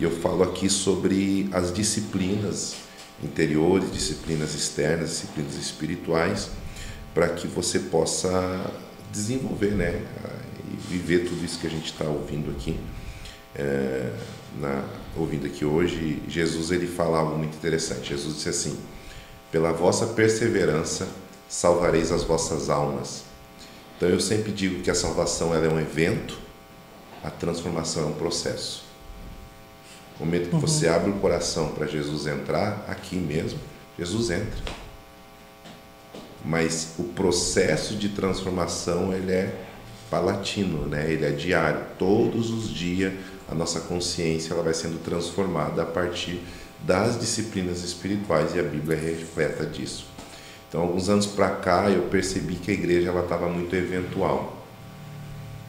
E 0.00 0.04
eu 0.04 0.10
falo 0.10 0.42
aqui 0.42 0.70
sobre 0.70 1.48
as 1.52 1.72
disciplinas 1.72 2.76
interiores, 3.22 3.92
disciplinas 3.92 4.54
externas, 4.54 5.10
disciplinas 5.10 5.54
espirituais, 5.56 6.50
para 7.12 7.28
que 7.28 7.46
você 7.46 7.80
possa 7.80 8.72
desenvolver, 9.12 9.72
né, 9.72 10.02
e 10.70 10.76
viver 10.88 11.28
tudo 11.28 11.44
isso 11.44 11.58
que 11.58 11.66
a 11.66 11.70
gente 11.70 11.86
está 11.86 12.04
ouvindo 12.04 12.50
aqui, 12.50 12.78
é, 13.54 14.12
na, 14.60 14.84
ouvindo 15.16 15.46
aqui 15.46 15.64
hoje. 15.64 16.22
Jesus 16.28 16.70
ele 16.70 16.86
fala 16.86 17.18
algo 17.18 17.36
muito 17.36 17.56
interessante. 17.56 18.10
Jesus 18.10 18.36
disse 18.36 18.48
assim: 18.48 18.78
pela 19.50 19.72
vossa 19.72 20.06
perseverança 20.06 21.08
salvareis 21.48 22.12
as 22.12 22.24
vossas 22.24 22.68
almas. 22.68 23.24
Então 23.96 24.08
eu 24.08 24.20
sempre 24.20 24.52
digo 24.52 24.82
que 24.82 24.90
a 24.90 24.94
salvação 24.94 25.54
ela 25.54 25.66
é 25.66 25.68
um 25.68 25.80
evento, 25.80 26.38
a 27.24 27.30
transformação 27.30 28.04
é 28.04 28.06
um 28.06 28.12
processo. 28.12 28.84
No 30.18 30.26
momento 30.26 30.48
que 30.48 30.54
uhum. 30.54 30.60
você 30.60 30.88
abre 30.88 31.10
o 31.10 31.14
coração 31.14 31.68
para 31.68 31.86
Jesus 31.86 32.26
entrar, 32.26 32.84
aqui 32.88 33.16
mesmo, 33.16 33.58
Jesus 33.98 34.30
entra. 34.30 34.58
Mas 36.44 36.94
o 36.98 37.04
processo 37.04 37.96
de 37.96 38.10
transformação 38.10 39.12
ele 39.12 39.32
é 39.32 39.54
palatino, 40.10 40.86
né? 40.86 41.10
ele 41.10 41.24
é 41.24 41.30
diário. 41.30 41.84
Todos 41.98 42.50
os 42.50 42.68
dias 42.68 43.12
a 43.50 43.54
nossa 43.54 43.80
consciência 43.80 44.52
ela 44.52 44.62
vai 44.62 44.74
sendo 44.74 45.02
transformada 45.02 45.82
a 45.82 45.86
partir 45.86 46.40
das 46.82 47.18
disciplinas 47.18 47.82
espirituais 47.82 48.54
e 48.54 48.60
a 48.60 48.62
Bíblia 48.62 48.96
é 48.96 49.00
repleta 49.00 49.66
disso. 49.66 50.06
Então, 50.68 50.82
alguns 50.82 51.08
anos 51.08 51.26
para 51.26 51.48
cá, 51.50 51.90
eu 51.90 52.02
percebi 52.04 52.56
que 52.56 52.70
a 52.70 52.74
igreja 52.74 53.08
ela 53.08 53.22
estava 53.22 53.48
muito 53.48 53.74
eventual. 53.74 54.56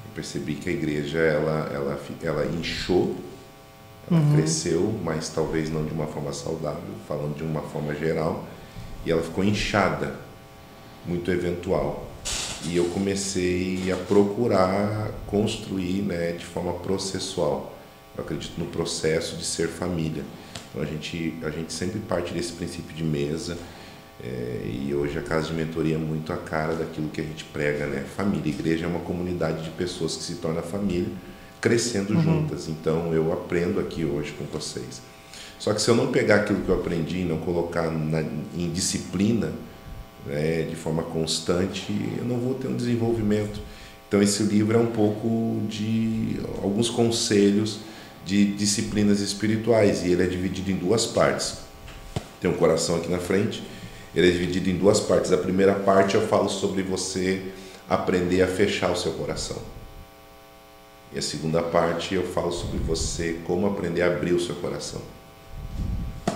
Eu 0.05 0.11
percebi 0.13 0.55
que 0.55 0.69
a 0.69 0.73
igreja 0.73 1.19
ela 1.19 1.69
ela 1.73 1.99
ela 2.21 2.45
inchou, 2.47 3.15
ela 4.11 4.19
uhum. 4.19 4.35
cresceu, 4.35 4.99
mas 5.03 5.29
talvez 5.29 5.69
não 5.69 5.85
de 5.85 5.93
uma 5.93 6.07
forma 6.07 6.33
saudável, 6.33 6.81
falando 7.07 7.37
de 7.37 7.43
uma 7.43 7.61
forma 7.61 7.95
geral, 7.95 8.45
e 9.05 9.11
ela 9.11 9.21
ficou 9.21 9.43
inchada, 9.43 10.15
muito 11.05 11.31
eventual. 11.31 12.05
E 12.65 12.75
eu 12.75 12.85
comecei 12.89 13.89
a 13.91 13.95
procurar 13.95 15.11
construir, 15.27 16.01
né, 16.01 16.33
de 16.33 16.45
forma 16.45 16.73
processual. 16.73 17.73
Eu 18.17 18.23
acredito 18.25 18.59
no 18.59 18.65
processo 18.65 19.37
de 19.37 19.45
ser 19.45 19.69
família. 19.69 20.23
Então 20.69 20.83
a 20.83 20.85
gente, 20.85 21.33
a 21.43 21.49
gente 21.49 21.73
sempre 21.73 21.99
parte 21.99 22.33
desse 22.33 22.53
princípio 22.53 22.95
de 22.95 23.03
mesa. 23.03 23.57
É, 24.21 24.61
e 24.65 24.93
hoje 24.93 25.17
a 25.17 25.21
casa 25.21 25.47
de 25.47 25.53
mentoria 25.53 25.95
é 25.95 25.97
muito 25.97 26.33
a 26.33 26.37
cara 26.37 26.75
daquilo 26.75 27.07
que 27.09 27.21
a 27.21 27.23
gente 27.23 27.45
prega, 27.45 27.87
né? 27.87 28.03
Família, 28.15 28.49
igreja 28.49 28.85
é 28.85 28.87
uma 28.87 28.99
comunidade 28.99 29.63
de 29.63 29.69
pessoas 29.71 30.17
que 30.17 30.23
se 30.23 30.35
torna 30.35 30.61
família, 30.61 31.07
crescendo 31.61 32.13
uhum. 32.13 32.21
juntas. 32.21 32.67
Então 32.67 33.13
eu 33.13 33.31
aprendo 33.31 33.79
aqui 33.79 34.03
hoje 34.03 34.33
com 34.33 34.43
vocês. 34.45 35.01
Só 35.57 35.73
que 35.73 35.81
se 35.81 35.89
eu 35.89 35.95
não 35.95 36.11
pegar 36.11 36.35
aquilo 36.37 36.61
que 36.61 36.69
eu 36.69 36.75
aprendi 36.75 37.19
e 37.19 37.25
não 37.25 37.37
colocar 37.37 37.89
na, 37.89 38.21
em 38.21 38.69
disciplina, 38.71 39.51
né, 40.25 40.63
de 40.63 40.75
forma 40.75 41.03
constante, 41.03 41.93
eu 42.17 42.25
não 42.25 42.37
vou 42.37 42.53
ter 42.53 42.67
um 42.67 42.75
desenvolvimento. 42.75 43.61
Então 44.07 44.21
esse 44.21 44.43
livro 44.43 44.77
é 44.77 44.79
um 44.79 44.87
pouco 44.87 45.61
de 45.67 46.39
alguns 46.61 46.89
conselhos 46.89 47.79
de 48.25 48.45
disciplinas 48.53 49.21
espirituais 49.21 50.03
e 50.03 50.11
ele 50.11 50.23
é 50.23 50.27
dividido 50.27 50.71
em 50.71 50.75
duas 50.75 51.05
partes. 51.05 51.59
Tem 52.39 52.49
um 52.49 52.55
coração 52.55 52.97
aqui 52.97 53.09
na 53.09 53.19
frente, 53.19 53.63
ele 54.15 54.27
é 54.27 54.31
dividido 54.31 54.69
em 54.69 54.77
duas 54.77 54.99
partes. 54.99 55.31
A 55.31 55.37
primeira 55.37 55.73
parte 55.73 56.15
eu 56.15 56.27
falo 56.27 56.49
sobre 56.49 56.81
você 56.83 57.41
aprender 57.89 58.41
a 58.41 58.47
fechar 58.47 58.91
o 58.91 58.95
seu 58.95 59.13
coração. 59.13 59.57
E 61.11 61.17
a 61.17 61.21
segunda 61.21 61.61
parte 61.61 62.13
eu 62.13 62.23
falo 62.23 62.51
sobre 62.51 62.77
você 62.77 63.39
como 63.45 63.65
aprender 63.65 64.03
a 64.03 64.07
abrir 64.07 64.33
o 64.33 64.39
seu 64.39 64.55
coração. 64.55 65.01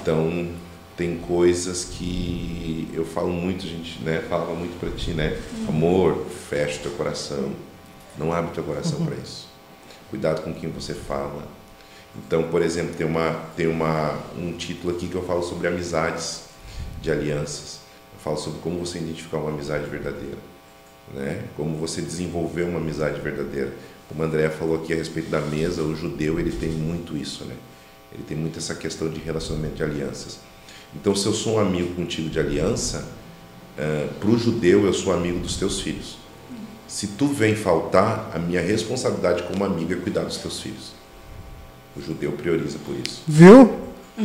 Então, 0.02 0.50
tem 0.98 1.18
coisas 1.18 1.86
que 1.86 2.90
eu 2.94 3.06
falo 3.06 3.32
muito, 3.32 3.64
gente, 3.66 4.02
né, 4.02 4.24
falava 4.28 4.54
muito 4.54 4.80
para 4.80 4.90
ti, 4.92 5.12
né? 5.12 5.40
Uhum. 5.60 5.70
Amor, 5.70 6.26
fecha 6.50 6.80
o 6.80 6.84
teu 6.84 6.92
coração. 6.92 7.52
Não 8.18 8.34
abre 8.34 8.52
o 8.52 8.54
teu 8.54 8.64
coração 8.64 9.00
uhum. 9.00 9.06
para 9.06 9.16
isso. 9.16 9.48
Cuidado 10.10 10.42
com 10.42 10.54
quem 10.54 10.70
você 10.70 10.94
fala 10.94 11.48
então, 12.16 12.44
por 12.50 12.62
exemplo, 12.62 12.94
tem, 12.96 13.06
uma, 13.06 13.32
tem 13.56 13.68
uma, 13.68 14.20
um 14.38 14.54
título 14.54 14.96
aqui 14.96 15.08
que 15.08 15.16
eu 15.16 15.24
falo 15.24 15.42
sobre 15.42 15.68
amizades 15.68 16.44
de 17.02 17.12
alianças. 17.12 17.80
Eu 18.14 18.20
falo 18.20 18.38
sobre 18.38 18.60
como 18.60 18.80
você 18.80 19.00
identificar 19.00 19.38
uma 19.38 19.50
amizade 19.50 19.90
verdadeira, 19.90 20.38
né? 21.14 21.44
como 21.58 21.76
você 21.78 22.02
desenvolver 22.02 22.64
uma 22.64 22.80
amizade 22.80 23.20
verdadeira. 23.20 23.74
Como 24.08 24.22
a 24.22 24.26
Andrea 24.28 24.52
falou 24.52 24.76
aqui 24.76 24.94
a 24.94 24.96
respeito 24.96 25.30
da 25.30 25.42
mesa, 25.42 25.82
o 25.82 25.96
judeu 25.96 26.40
ele 26.40 26.52
tem 26.52 26.70
muito 26.70 27.18
isso, 27.18 27.46
né? 27.46 27.56
Ele 28.14 28.24
tem 28.24 28.38
muito 28.38 28.60
essa 28.60 28.76
questão 28.76 29.10
de 29.10 29.20
relacionamento 29.20 29.76
de 29.76 29.84
alianças. 29.84 30.40
Então, 30.94 31.16
se 31.16 31.26
eu 31.26 31.34
sou 31.34 31.56
um 31.56 31.60
amigo 31.60 31.96
contigo 31.96 32.30
de 32.30 32.40
aliança, 32.40 33.00
uh, 33.00 33.80
eh, 33.80 34.10
para 34.20 34.30
o 34.30 34.38
judeu 34.38 34.86
eu 34.86 34.94
sou 34.94 35.12
amigo 35.12 35.40
dos 35.40 35.58
teus 35.58 35.82
filhos. 35.82 36.18
Se 36.88 37.08
tu 37.08 37.26
vem 37.26 37.56
faltar, 37.56 38.30
a 38.36 38.38
minha 38.38 38.62
responsabilidade 38.62 39.42
como 39.44 39.64
amigo 39.64 39.94
é 39.94 39.96
cuidar 39.96 40.26
dos 40.26 40.38
teus 40.38 40.60
filhos. 40.60 40.92
O 41.96 42.02
judeu 42.02 42.32
prioriza 42.32 42.80
por 42.86 42.96
isso. 43.06 43.24
Viu? 43.28 43.84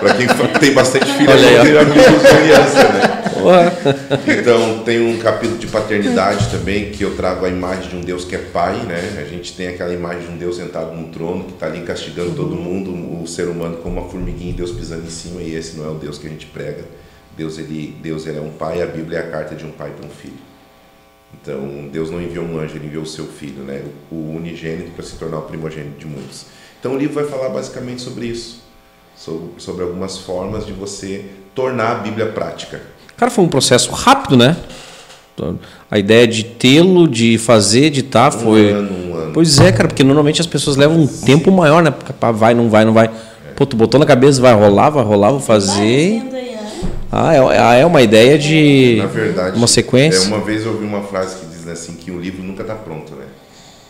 Para 0.00 0.14
quem 0.14 0.26
tem 0.60 0.74
bastante 0.74 1.06
filho, 1.12 1.30
Olha 1.30 1.62
tem 1.62 1.78
amigos 1.78 2.22
criança, 2.22 2.92
né? 2.92 3.24
Então 4.38 4.78
tem 4.84 5.00
um 5.00 5.18
capítulo 5.18 5.58
de 5.58 5.66
paternidade 5.66 6.50
também 6.50 6.90
que 6.90 7.02
eu 7.02 7.16
trago 7.16 7.44
a 7.44 7.48
imagem 7.48 7.90
de 7.90 7.96
um 7.96 8.00
Deus 8.00 8.24
que 8.24 8.34
é 8.34 8.38
pai, 8.38 8.76
né? 8.84 9.18
A 9.18 9.24
gente 9.24 9.54
tem 9.54 9.68
aquela 9.68 9.92
imagem 9.92 10.22
de 10.22 10.32
um 10.32 10.36
Deus 10.36 10.56
sentado 10.56 10.94
no 10.94 11.08
trono 11.08 11.44
que 11.44 11.52
está 11.52 11.66
ali 11.66 11.82
castigando 11.82 12.32
todo 12.32 12.54
mundo, 12.54 13.22
o 13.22 13.26
ser 13.26 13.48
humano 13.48 13.78
como 13.78 14.00
uma 14.00 14.08
formiguinha, 14.08 14.52
Deus 14.54 14.70
pisando 14.70 15.06
em 15.06 15.10
cima 15.10 15.42
e 15.42 15.54
esse 15.54 15.76
não 15.76 15.86
é 15.86 15.88
o 15.90 15.94
Deus 15.94 16.18
que 16.18 16.26
a 16.26 16.30
gente 16.30 16.46
prega. 16.46 16.84
Deus 17.36 17.58
ele, 17.58 17.96
Deus 18.02 18.26
ele 18.26 18.38
é 18.38 18.40
um 18.40 18.52
pai, 18.52 18.82
a 18.82 18.86
Bíblia 18.86 19.18
é 19.18 19.22
a 19.22 19.30
carta 19.30 19.54
de 19.54 19.64
um 19.64 19.70
pai 19.70 19.90
para 19.90 20.06
um 20.06 20.10
filho. 20.10 20.53
Então, 21.42 21.88
Deus 21.92 22.10
não 22.10 22.20
enviou 22.20 22.44
um 22.44 22.58
anjo, 22.58 22.76
ele 22.76 22.86
enviou 22.86 23.02
o 23.02 23.06
seu 23.06 23.26
filho, 23.26 23.62
né? 23.62 23.82
o 24.10 24.36
unigênito, 24.36 24.90
para 24.92 25.04
se 25.04 25.16
tornar 25.16 25.38
o 25.38 25.42
primogênito 25.42 25.98
de 25.98 26.06
muitos. 26.06 26.46
Então, 26.78 26.94
o 26.94 26.98
livro 26.98 27.14
vai 27.14 27.24
falar 27.24 27.48
basicamente 27.48 28.02
sobre 28.02 28.26
isso, 28.26 28.62
sobre, 29.16 29.48
sobre 29.58 29.84
algumas 29.84 30.18
formas 30.18 30.66
de 30.66 30.72
você 30.72 31.24
tornar 31.54 31.92
a 31.92 31.94
Bíblia 31.96 32.26
prática. 32.26 32.82
Cara, 33.16 33.30
foi 33.30 33.44
um 33.44 33.48
processo 33.48 33.90
rápido, 33.92 34.36
né? 34.36 34.56
A 35.90 35.98
ideia 35.98 36.26
de 36.26 36.44
tê-lo, 36.44 37.08
de 37.08 37.38
fazer, 37.38 37.90
de 37.90 38.00
estar, 38.00 38.30
tá, 38.30 38.36
um 38.36 38.40
foi. 38.40 38.70
Ano, 38.70 39.08
um 39.08 39.14
ano. 39.14 39.32
Pois 39.32 39.58
é, 39.58 39.72
cara, 39.72 39.88
porque 39.88 40.04
normalmente 40.04 40.40
as 40.40 40.46
pessoas 40.46 40.76
levam 40.76 40.98
um 40.98 41.08
Sim. 41.08 41.26
tempo 41.26 41.50
maior, 41.50 41.82
né? 41.82 41.92
Vai, 42.34 42.54
não 42.54 42.68
vai, 42.68 42.84
não 42.84 42.92
vai. 42.92 43.06
É. 43.06 43.52
Pô, 43.56 43.66
tu 43.66 43.76
botou 43.76 43.98
na 43.98 44.06
cabeça, 44.06 44.40
vai 44.40 44.54
rolar, 44.54 44.90
vai 44.90 45.04
rolar, 45.04 45.30
vou 45.30 45.40
fazer. 45.40 46.22
Ah, 47.16 47.32
é, 47.32 47.58
ah, 47.60 47.74
é 47.74 47.86
uma 47.86 48.02
ideia 48.02 48.36
de 48.36 48.96
Na 48.98 49.06
verdade, 49.06 49.56
uma 49.56 49.68
sequência? 49.68 50.24
É, 50.24 50.26
uma 50.26 50.40
vez 50.40 50.64
eu 50.64 50.72
ouvi 50.72 50.84
uma 50.84 51.02
frase 51.02 51.36
que 51.36 51.46
diz 51.46 51.68
assim 51.68 51.92
que 51.92 52.10
o 52.10 52.18
livro 52.18 52.42
nunca 52.42 52.62
está 52.62 52.74
pronto, 52.74 53.14
né? 53.14 53.26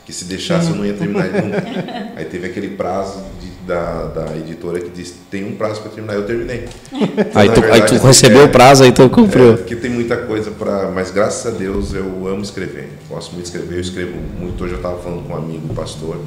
Que 0.04 0.12
se 0.12 0.26
deixasse 0.26 0.68
eu 0.68 0.76
não 0.76 0.84
ia 0.84 0.92
terminar 0.92 1.28
ele 1.28 1.40
nunca. 1.40 1.64
Aí 2.16 2.26
teve 2.26 2.46
aquele 2.46 2.76
prazo 2.76 3.24
de, 3.40 3.48
da, 3.66 4.08
da 4.08 4.36
editora 4.36 4.78
que 4.78 4.90
disse 4.90 5.14
tem 5.30 5.42
um 5.42 5.56
prazo 5.56 5.80
para 5.80 5.92
terminar, 5.92 6.12
eu 6.16 6.26
terminei. 6.26 6.68
Então, 6.92 7.24
aí, 7.40 7.48
tu, 7.48 7.62
verdade, 7.62 7.82
aí 7.94 7.98
tu 7.98 8.06
recebeu 8.06 8.42
é, 8.42 8.44
o 8.44 8.48
prazo, 8.50 8.84
aí 8.84 8.92
tu 8.92 9.08
cumpriu. 9.08 9.54
É, 9.54 9.56
porque 9.56 9.74
tem 9.74 9.90
muita 9.90 10.18
coisa 10.18 10.50
para... 10.50 10.90
Mas 10.90 11.10
graças 11.10 11.46
a 11.46 11.56
Deus 11.56 11.94
eu 11.94 12.28
amo 12.28 12.42
escrever. 12.42 12.90
Gosto 13.08 13.32
muito 13.32 13.50
de 13.50 13.56
escrever, 13.56 13.76
eu 13.76 13.80
escrevo 13.80 14.18
muito. 14.38 14.62
Hoje 14.62 14.74
eu 14.74 14.76
estava 14.76 14.98
falando 14.98 15.26
com 15.26 15.32
um 15.32 15.36
amigo, 15.36 15.66
um 15.72 15.74
pastor, 15.74 16.20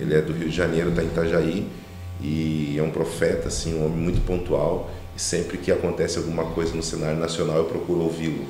ele 0.00 0.14
é 0.14 0.22
do 0.22 0.32
Rio 0.32 0.48
de 0.48 0.54
Janeiro, 0.54 0.90
está 0.90 1.02
em 1.02 1.06
Itajaí, 1.06 1.66
e 2.20 2.76
é 2.78 2.82
um 2.82 2.90
profeta, 2.90 3.48
assim, 3.48 3.74
um 3.74 3.86
homem 3.86 3.98
muito 3.98 4.20
pontual 4.20 4.88
e 5.18 5.20
sempre 5.20 5.58
que 5.58 5.72
acontece 5.72 6.16
alguma 6.16 6.44
coisa 6.52 6.72
no 6.74 6.82
cenário 6.82 7.18
nacional 7.18 7.56
eu 7.56 7.64
procuro 7.64 8.02
ouvi-lo. 8.02 8.46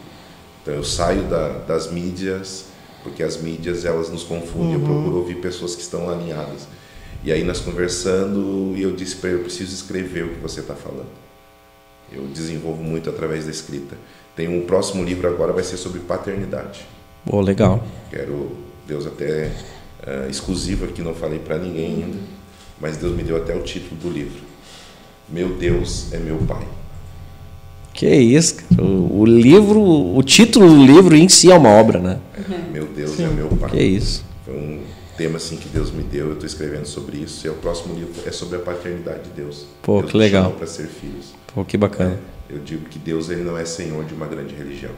Então 0.61 0.75
eu 0.75 0.85
saio 0.85 1.23
da, 1.23 1.49
das 1.61 1.91
mídias, 1.91 2.67
porque 3.03 3.23
as 3.23 3.39
mídias 3.39 3.87
elas 3.87 4.11
nos 4.11 4.23
confundem, 4.23 4.77
uhum. 4.77 4.83
eu 4.83 4.87
procuro 4.87 5.17
ouvir 5.17 5.37
pessoas 5.37 5.75
que 5.75 5.81
estão 5.81 6.11
alinhadas. 6.11 6.69
E 7.25 7.33
aí 7.33 7.43
nós 7.43 7.59
conversando 7.59 8.75
e 8.77 8.83
eu 8.83 8.95
disse 8.95 9.17
para 9.17 9.31
ele, 9.31 9.39
eu 9.39 9.45
preciso 9.45 9.75
escrever 9.75 10.25
o 10.25 10.29
que 10.35 10.41
você 10.41 10.61
está 10.61 10.75
falando. 10.75 11.09
Eu 12.13 12.27
desenvolvo 12.27 12.83
muito 12.83 13.09
através 13.09 13.47
da 13.47 13.51
escrita. 13.51 13.97
Tem 14.37 14.47
um 14.47 14.67
próximo 14.67 15.03
livro 15.03 15.27
agora 15.27 15.55
vai 15.55 15.65
ser 15.65 15.79
sobre 15.79 16.01
paternidade. 16.01 16.87
Oh, 17.27 17.41
legal. 17.41 17.83
Quero 18.11 18.53
Deus 18.87 19.07
até 19.07 19.53
uh, 20.07 20.31
exclusivo 20.31 20.85
aqui, 20.85 21.01
não 21.01 21.15
falei 21.15 21.39
para 21.39 21.57
ninguém 21.59 22.05
ainda, 22.05 22.19
mas 22.79 22.99
Deus 22.99 23.17
me 23.17 23.23
deu 23.23 23.39
até 23.39 23.57
o 23.57 23.63
título 23.63 23.97
do 24.01 24.11
livro. 24.11 24.48
Meu 25.31 25.51
Deus 25.57 26.13
é 26.13 26.19
meu 26.19 26.39
Pai. 26.39 26.67
Que 27.93 28.09
isso, 28.15 28.57
o, 28.79 29.21
o, 29.21 29.27
livro, 29.27 29.81
o 29.81 30.23
título 30.23 30.69
do 30.69 30.85
livro 30.85 31.17
em 31.17 31.29
si 31.29 31.51
é 31.51 31.57
uma 31.57 31.69
obra, 31.71 31.99
né? 31.99 32.19
Meu 32.73 32.87
Deus 32.87 33.11
Sim. 33.11 33.25
é 33.25 33.29
meu 33.29 33.49
Pai. 33.49 33.71
Que 33.71 33.83
isso. 33.83 34.25
Foi 34.45 34.55
um, 34.55 34.83
tema 35.19 35.37
assim 35.37 35.57
que 35.57 35.69
Deus 35.69 35.91
me 35.91 36.05
deu, 36.05 36.27
eu 36.27 36.33
estou 36.35 36.47
escrevendo 36.47 36.87
sobre 36.87 37.19
isso. 37.19 37.45
E 37.45 37.51
o 37.51 37.55
próximo 37.55 37.95
livro 37.95 38.13
é 38.25 38.31
sobre 38.31 38.57
a 38.57 38.61
paternidade 38.61 39.25
de 39.25 39.31
Deus. 39.31 39.67
Pô, 39.83 39.99
Deus 39.99 40.13
que 40.13 40.17
legal. 40.17 40.53
para 40.53 40.67
ser 40.67 40.87
filhos. 40.87 41.35
Pô, 41.53 41.65
que 41.65 41.77
bacana. 41.77 42.19
Eu 42.49 42.61
digo 42.61 42.89
que 42.89 42.99
Deus 42.99 43.29
ele 43.29 43.43
não 43.43 43.59
é 43.59 43.65
senhor 43.65 44.05
de 44.05 44.15
uma 44.15 44.27
grande 44.27 44.55
religião. 44.55 44.93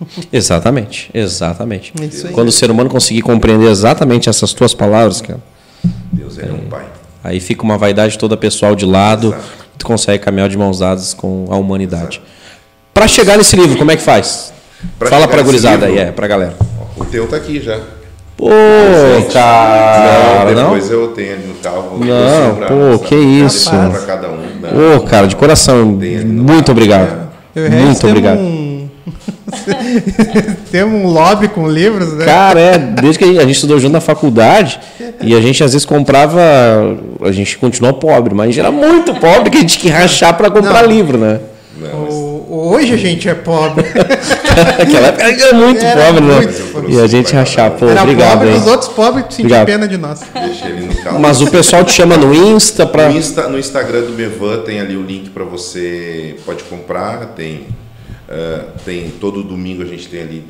Exatamente, 0.32 1.10
exatamente. 1.14 1.92
É 1.98 2.04
isso 2.04 2.26
aí. 2.26 2.32
Quando 2.34 2.48
o 2.48 2.52
ser 2.52 2.70
humano 2.70 2.90
conseguir 2.90 3.22
compreender 3.22 3.70
exatamente 3.70 4.28
essas 4.28 4.52
tuas 4.52 4.74
palavras, 4.74 5.22
cara, 5.22 5.40
Deus 6.12 6.36
ele 6.36 6.50
é, 6.50 6.52
um 6.52 6.68
pai. 6.68 6.86
Aí 7.26 7.40
fica 7.40 7.62
uma 7.62 7.76
vaidade 7.78 8.18
toda 8.18 8.36
pessoal 8.36 8.74
de 8.74 8.84
lado, 8.86 9.28
Exato. 9.28 9.44
tu 9.78 9.86
consegue 9.86 10.22
caminhar 10.24 10.48
de 10.48 10.56
mãos 10.56 10.78
dadas 10.78 11.12
com 11.14 11.46
a 11.50 11.56
humanidade. 11.56 12.20
Para 12.94 13.06
chegar 13.08 13.36
nesse 13.36 13.56
livro, 13.56 13.76
como 13.76 13.90
é 13.90 13.96
que 13.96 14.02
faz? 14.02 14.52
Pra 14.98 15.08
Fala 15.08 15.26
pra 15.26 15.36
nesse 15.38 15.46
gurizada 15.46 15.86
aí, 15.86 15.98
é, 15.98 16.12
pra 16.12 16.26
galera. 16.26 16.54
O 16.96 17.04
teu 17.04 17.26
tá 17.26 17.36
aqui 17.36 17.60
já. 17.60 17.78
Pô, 18.36 18.48
Presente. 18.48 19.32
cara, 19.32 20.44
não, 20.50 20.54
não? 20.54 20.62
depois 20.64 20.90
eu 20.90 21.08
tenho 21.08 21.32
ali 21.34 21.46
no 21.46 21.54
carro. 21.54 21.98
Não, 22.04 22.54
vou 22.54 22.66
pô, 22.92 22.98
pra- 22.98 23.08
que 23.08 23.14
isso. 23.14 23.70
Para 23.70 24.00
cada 24.06 24.28
um. 24.28 24.38
Não. 24.60 24.96
Ô, 24.96 25.00
cara, 25.00 25.26
de 25.26 25.34
coração, 25.36 25.86
muito 25.86 26.70
obrigado. 26.70 27.26
Muito 27.54 28.06
obrigado. 28.06 28.38
Temos 30.70 31.00
um 31.00 31.06
lobby 31.06 31.48
com 31.48 31.68
livros, 31.68 32.12
né? 32.14 32.24
Cara, 32.24 32.60
é, 32.60 32.78
desde 32.78 33.18
que 33.18 33.24
a 33.24 33.28
gente, 33.28 33.38
a 33.38 33.42
gente 33.42 33.52
estudou 33.54 33.78
junto 33.78 33.92
na 33.92 34.00
faculdade 34.00 34.78
e 35.20 35.34
a 35.34 35.40
gente 35.40 35.62
às 35.62 35.72
vezes 35.72 35.84
comprava, 35.86 36.40
a 37.22 37.32
gente 37.32 37.56
continuou 37.58 37.94
pobre, 37.94 38.34
mas 38.34 38.44
a 38.44 38.50
gente 38.50 38.60
era 38.60 38.70
muito 38.72 39.14
pobre 39.14 39.50
que 39.50 39.56
a 39.58 39.60
gente 39.60 39.78
tinha 39.78 39.92
que 39.94 39.98
rachar 40.00 40.36
para 40.36 40.50
comprar 40.50 40.82
Não. 40.82 40.90
livro, 40.90 41.16
né? 41.18 41.40
Não, 41.78 42.00
mas 42.02 42.14
O- 42.14 42.36
Hoje 42.48 42.94
a 42.94 42.96
gente 42.96 43.28
é 43.28 43.34
pobre. 43.34 43.84
Naquela 44.78 45.08
época 45.08 45.24
a 45.24 45.30
gente 45.30 45.42
era 45.42 45.54
muito 45.54 45.84
Era 45.84 46.06
pobre, 46.06 46.20
né? 46.24 46.34
muito 46.36 46.72
pobre. 46.72 46.94
E 46.94 47.00
a 47.00 47.06
gente 47.06 47.32
rachar, 47.34 47.70
pô, 47.72 47.86
Era 47.86 48.02
obrigado 48.02 48.32
pobre, 48.38 48.48
aí. 48.48 48.56
os 48.56 48.66
outros 48.66 48.88
pobres 48.90 49.26
sentiam 49.30 49.64
pena 49.64 49.86
de 49.86 49.96
nós. 49.98 50.20
deixei 50.34 50.68
ele 50.70 50.86
no 50.86 50.94
carro. 50.96 51.18
Mas 51.20 51.40
o 51.42 51.50
pessoal 51.50 51.84
te 51.84 51.92
chama 51.92 52.16
no 52.16 52.34
Insta 52.34 52.86
pra. 52.86 53.08
No, 53.08 53.18
Insta- 53.18 53.48
no 53.48 53.58
Instagram 53.58 54.02
do 54.02 54.12
Bevan 54.12 54.58
tem 54.64 54.80
ali 54.80 54.96
o 54.96 55.02
link 55.02 55.30
para 55.30 55.44
você 55.44 56.36
pode 56.46 56.64
comprar, 56.64 57.18
tem 57.36 57.66
ah, 58.28 58.64
tem 58.84 59.10
todo 59.20 59.42
domingo 59.42 59.82
a 59.82 59.86
gente 59.86 60.08
tem 60.08 60.20
ali 60.22 60.44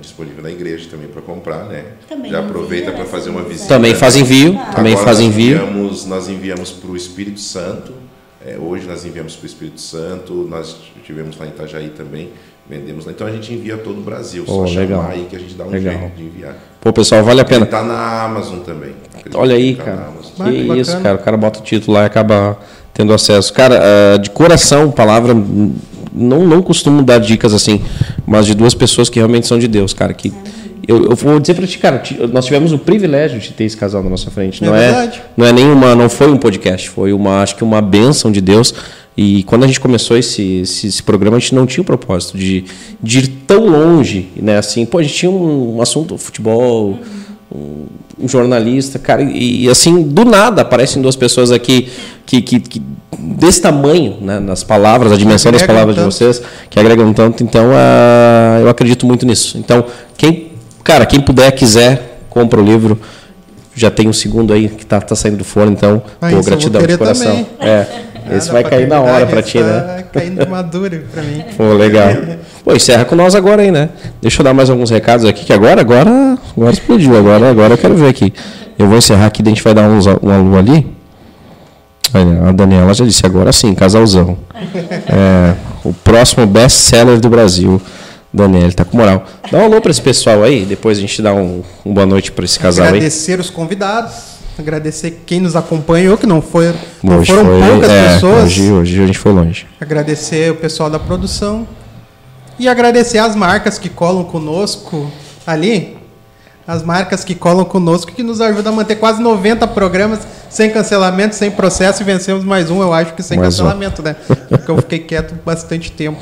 disponível 0.00 0.42
na 0.42 0.50
igreja 0.50 0.88
também 0.90 1.08
para 1.08 1.22
comprar, 1.22 1.64
né? 1.64 1.84
Também 2.08 2.30
Já 2.30 2.40
aproveita 2.40 2.92
para 2.92 3.04
fazer 3.04 3.30
uma 3.30 3.42
visita. 3.42 3.68
Também 3.68 3.94
faz 3.94 4.16
envio, 4.16 4.56
Ah. 4.58 4.72
também 4.74 4.92
Agora 4.92 5.06
faz 5.06 5.18
nós 5.18 5.26
envio. 5.26 5.56
Enviamos, 5.56 6.06
nós 6.06 6.28
enviamos 6.28 6.70
para 6.70 6.90
o 6.90 6.96
Espírito 6.96 7.40
Santo. 7.40 7.92
é, 8.46 8.56
hoje 8.58 8.86
nós 8.86 9.04
enviamos 9.04 9.34
para 9.36 9.42
o 9.44 9.46
Espírito 9.46 9.80
Santo. 9.80 10.32
Nós 10.48 10.76
tivemos 11.04 11.36
lá 11.38 11.46
em 11.46 11.50
Itajaí 11.50 11.88
também. 11.90 12.30
Vendemos 12.68 13.04
lá. 13.04 13.10
Então 13.12 13.26
a 13.26 13.30
gente 13.32 13.52
envia 13.52 13.76
todo 13.76 13.98
o 13.98 14.02
Brasil. 14.02 14.44
Oh, 14.46 14.66
só 14.66 14.78
legal. 14.80 15.02
chamar 15.02 15.12
aí 15.14 15.26
que 15.28 15.34
a 15.34 15.38
gente 15.40 15.54
dá 15.54 15.64
um 15.64 15.70
Legal. 15.70 15.92
jeito 15.98 16.16
de 16.16 16.22
enviar. 16.22 16.54
Pô, 16.80 16.92
pessoal, 16.92 17.22
vale 17.24 17.40
a 17.40 17.42
Ele 17.42 17.48
pena. 17.50 17.66
tá 17.66 17.82
na 17.82 18.22
Amazon 18.22 18.60
também. 18.60 18.92
Olha 19.34 19.56
que 19.56 19.60
aí, 19.62 19.74
tá 19.74 19.84
cara. 19.84 20.08
que 20.22 20.32
Que 20.32 20.38
bacana. 20.62 20.80
isso, 20.80 21.00
cara. 21.00 21.14
O 21.16 21.18
cara 21.18 21.36
bota 21.36 21.58
o 21.58 21.62
título 21.62 21.94
lá 21.96 22.04
e 22.04 22.06
acaba 22.06 22.56
tendo 22.94 23.12
acesso. 23.12 23.52
Cara, 23.52 23.80
ah, 24.14 24.16
de 24.18 24.30
coração, 24.30 24.90
palavra. 24.92 25.34
Não, 26.12 26.46
não 26.46 26.62
costumo 26.62 27.02
dar 27.02 27.18
dicas 27.18 27.52
assim, 27.54 27.80
mas 28.26 28.46
de 28.46 28.54
duas 28.54 28.74
pessoas 28.74 29.08
que 29.08 29.18
realmente 29.18 29.46
são 29.46 29.58
de 29.58 29.68
Deus, 29.68 29.92
cara. 29.92 30.12
Que 30.12 30.32
eu, 30.86 31.04
eu 31.10 31.16
vou 31.16 31.38
dizer 31.38 31.54
pra 31.54 31.66
ti, 31.66 31.78
cara, 31.78 32.02
nós 32.32 32.44
tivemos 32.44 32.72
o 32.72 32.78
privilégio 32.78 33.38
de 33.38 33.52
ter 33.52 33.64
esse 33.64 33.76
casal 33.76 34.02
na 34.02 34.10
nossa 34.10 34.30
frente. 34.30 34.62
É 34.62 34.66
Não 34.66 34.74
é, 34.74 34.86
verdade. 34.86 35.22
não 35.36 35.46
é 35.46 35.52
nenhuma, 35.52 35.94
não 35.94 36.08
foi 36.08 36.30
um 36.30 36.36
podcast, 36.36 36.88
foi 36.90 37.12
uma, 37.12 37.42
acho 37.42 37.56
que 37.56 37.62
uma 37.62 37.80
bênção 37.80 38.32
de 38.32 38.40
Deus. 38.40 38.74
E 39.16 39.42
quando 39.44 39.64
a 39.64 39.66
gente 39.66 39.80
começou 39.80 40.16
esse, 40.16 40.60
esse, 40.60 40.86
esse 40.86 41.02
programa, 41.02 41.36
a 41.36 41.40
gente 41.40 41.54
não 41.54 41.66
tinha 41.66 41.82
o 41.82 41.84
propósito 41.84 42.38
de, 42.38 42.64
de 43.02 43.18
ir 43.18 43.28
tão 43.46 43.66
longe, 43.66 44.28
né? 44.36 44.56
Assim, 44.58 44.86
pô, 44.86 44.98
a 44.98 45.02
gente 45.02 45.14
tinha 45.14 45.30
um, 45.30 45.76
um 45.76 45.82
assunto 45.82 46.16
futebol, 46.16 46.90
um, 46.92 46.98
um 47.52 48.28
jornalista, 48.28 48.98
cara, 48.98 49.22
e, 49.22 49.64
e, 49.64 49.68
assim, 49.68 50.02
do 50.02 50.24
nada 50.24 50.62
aparecem 50.62 51.00
duas 51.02 51.16
pessoas 51.16 51.50
aqui 51.50 51.88
que, 52.24 52.40
que, 52.42 52.60
que 52.60 52.82
desse 53.18 53.60
tamanho, 53.60 54.18
né, 54.20 54.38
nas 54.38 54.62
palavras, 54.62 55.12
a 55.12 55.16
dimensão 55.16 55.50
das 55.50 55.62
palavras 55.62 55.94
de 55.96 56.00
tanto. 56.00 56.12
vocês, 56.12 56.40
que 56.68 56.78
agregam 56.78 57.12
tanto, 57.12 57.42
então 57.42 57.70
ah, 57.74 58.58
eu 58.60 58.68
acredito 58.68 59.06
muito 59.06 59.26
nisso. 59.26 59.58
Então, 59.58 59.84
quem, 60.16 60.52
cara, 60.84 61.04
quem 61.06 61.20
puder, 61.20 61.50
quiser, 61.52 62.20
compra 62.28 62.60
o 62.60 62.64
livro. 62.64 62.98
Já 63.74 63.90
tem 63.90 64.08
um 64.08 64.12
segundo 64.12 64.52
aí 64.52 64.68
que 64.68 64.84
tá, 64.84 65.00
tá 65.00 65.14
saindo 65.14 65.38
do 65.38 65.44
forno, 65.44 65.72
então, 65.72 66.02
Ah, 66.20 66.28
pô, 66.28 66.42
gratidão 66.42 66.82
de 66.82 66.98
coração. 66.98 67.26
também. 67.26 67.46
É, 67.60 67.86
esse 68.30 68.48
Ah, 68.50 68.52
vai 68.52 68.64
cair 68.64 68.86
na 68.88 69.00
hora 69.00 69.26
pra 69.26 69.42
ti, 69.42 69.58
esse 69.58 69.66
né? 69.66 69.80
Tá 69.80 70.20
caindo 70.20 70.48
maduro 70.48 71.02
pra 71.12 71.22
mim. 71.22 71.44
Pô, 71.56 71.72
legal. 71.74 72.08
Pô, 72.64 72.72
encerra 72.74 73.04
com 73.04 73.14
nós 73.14 73.34
agora 73.34 73.62
aí, 73.62 73.70
né? 73.70 73.88
Deixa 74.20 74.40
eu 74.40 74.44
dar 74.44 74.54
mais 74.54 74.70
alguns 74.70 74.90
recados 74.90 75.24
aqui, 75.24 75.44
que 75.44 75.52
agora, 75.52 75.80
agora, 75.80 76.38
agora 76.56 76.72
explodiu. 76.72 77.16
Agora, 77.16 77.50
agora 77.50 77.74
eu 77.74 77.78
quero 77.78 77.94
ver 77.94 78.08
aqui. 78.08 78.32
Eu 78.78 78.88
vou 78.88 78.98
encerrar 78.98 79.26
aqui, 79.26 79.42
daí 79.42 79.52
a 79.52 79.54
gente 79.54 79.64
vai 79.64 79.74
dar 79.74 79.88
uns, 79.88 80.06
um 80.06 80.30
alô 80.30 80.56
ali. 80.58 80.86
Olha, 82.12 82.48
a 82.48 82.52
Daniela 82.52 82.92
já 82.92 83.04
disse, 83.04 83.24
agora 83.24 83.52
sim, 83.52 83.74
casalzão. 83.74 84.36
É, 85.06 85.54
o 85.84 85.92
próximo 85.92 86.46
best-seller 86.46 87.20
do 87.20 87.28
Brasil. 87.28 87.80
Daniel, 88.32 88.72
tá 88.72 88.84
com 88.84 88.96
moral. 88.96 89.24
Dá 89.50 89.58
um 89.58 89.64
alô 89.64 89.80
pra 89.80 89.90
esse 89.90 90.00
pessoal 90.00 90.42
aí, 90.42 90.64
depois 90.64 90.98
a 90.98 91.00
gente 91.00 91.20
dá 91.20 91.34
um, 91.34 91.62
um 91.84 91.92
boa 91.92 92.06
noite 92.06 92.30
pra 92.30 92.44
esse 92.44 92.58
casal 92.58 92.84
aí. 92.84 92.90
Agradecer 92.90 93.40
os 93.40 93.50
convidados, 93.50 94.14
agradecer 94.60 95.22
quem 95.26 95.40
nos 95.40 95.56
acompanhou, 95.56 96.16
que 96.16 96.26
não, 96.26 96.40
foi, 96.40 96.74
não 97.02 97.24
foram 97.24 97.44
foi- 97.44 97.68
poucas 97.70 97.90
é, 97.90 98.14
pessoas. 98.14 98.44
Hoje, 98.44 98.72
hoje 98.72 99.02
a 99.02 99.06
gente 99.06 99.18
foi 99.18 99.32
longe. 99.32 99.66
Agradecer 99.80 100.52
o 100.52 100.56
pessoal 100.56 100.88
da 100.88 100.98
produção 100.98 101.66
e 102.58 102.68
agradecer 102.68 103.18
as 103.18 103.34
marcas 103.34 103.78
que 103.78 103.88
colam 103.88 104.24
conosco 104.24 105.10
ali. 105.46 105.98
As 106.66 106.84
marcas 106.84 107.24
que 107.24 107.34
colam 107.34 107.64
conosco 107.64 108.12
que 108.12 108.22
nos 108.22 108.40
ajudam 108.40 108.72
a 108.72 108.76
manter 108.76 108.94
quase 108.94 109.20
90 109.20 109.66
programas 109.68 110.20
sem 110.48 110.70
cancelamento, 110.70 111.34
sem 111.34 111.50
processo 111.50 112.02
e 112.02 112.04
vencemos 112.04 112.44
mais 112.44 112.70
um, 112.70 112.80
eu 112.80 112.92
acho 112.92 113.14
que 113.14 113.22
sem 113.22 113.38
Mais 113.38 113.58
um. 113.58 113.64
cancelamento, 113.64 114.02
né? 114.02 114.14
Porque 114.48 114.70
eu 114.70 114.76
fiquei 114.76 114.98
quieto 115.00 115.34
bastante 115.44 115.90
tempo. 115.90 116.20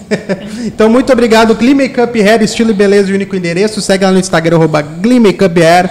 então, 0.64 0.88
muito 0.88 1.12
obrigado. 1.12 1.54
Glee 1.54 1.74
Makeup 1.74 2.20
Hair, 2.20 2.42
estilo 2.42 2.70
e 2.70 2.74
beleza 2.74 3.08
de 3.08 3.14
único 3.14 3.34
endereço. 3.34 3.80
Segue 3.80 4.04
lá 4.04 4.10
no 4.12 4.18
Instagram, 4.18 4.56
arroba 4.56 4.82
Glee 4.82 5.18
Makeup 5.20 5.60
Hair. 5.62 5.90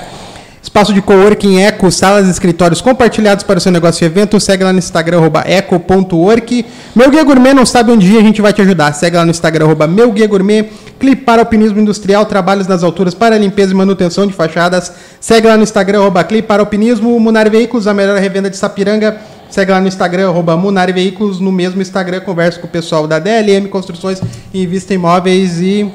Espaço 0.61 0.93
de 0.93 1.01
coworking 1.01 1.59
Eco, 1.59 1.91
salas 1.91 2.27
e 2.27 2.29
escritórios 2.29 2.81
compartilhados 2.81 3.43
para 3.43 3.57
o 3.57 3.61
seu 3.61 3.71
negócio 3.71 4.03
e 4.03 4.05
evento. 4.05 4.39
Segue 4.39 4.63
lá 4.63 4.71
no 4.71 4.77
Instagram, 4.77 5.17
arroba 5.17 5.43
eco.work. 5.45 6.65
Meu 6.95 7.09
Guia 7.09 7.23
Gourmet 7.23 7.53
não 7.53 7.65
sabe 7.65 7.91
onde 7.91 8.05
ir, 8.05 8.19
a 8.19 8.21
gente 8.21 8.43
vai 8.43 8.53
te 8.53 8.61
ajudar. 8.61 8.93
Segue 8.93 9.17
lá 9.17 9.25
no 9.25 9.31
Instagram, 9.31 9.65
arroba 9.65 9.87
Meu 9.87 10.11
Guia 10.11 10.27
Gourmet. 10.27 10.69
Clipar 10.99 11.39
Alpinismo 11.39 11.79
Industrial, 11.79 12.23
trabalhos 12.27 12.67
nas 12.67 12.83
alturas 12.83 13.15
para 13.15 13.35
limpeza 13.39 13.73
e 13.73 13.75
manutenção 13.75 14.27
de 14.27 14.33
fachadas. 14.33 14.93
Segue 15.19 15.47
lá 15.47 15.57
no 15.57 15.63
Instagram, 15.63 16.01
arroba 16.01 16.23
Clipar 16.23 16.59
Alpinismo. 16.59 17.19
Munari 17.19 17.49
Veículos, 17.49 17.87
a 17.87 17.93
melhor 17.93 18.19
revenda 18.19 18.47
de 18.47 18.55
Sapiranga. 18.55 19.17
Segue 19.49 19.71
lá 19.71 19.81
no 19.81 19.87
Instagram, 19.87 20.29
arroba 20.29 20.55
Munari 20.55 20.93
Veículos. 20.93 21.39
No 21.39 21.51
mesmo 21.51 21.81
Instagram, 21.81 22.19
conversa 22.19 22.59
com 22.59 22.67
o 22.67 22.69
pessoal 22.69 23.07
da 23.07 23.17
DLM 23.17 23.67
Construções 23.67 24.21
e 24.53 24.61
Invista 24.61 24.93
Imóveis 24.93 25.59
e... 25.59 25.91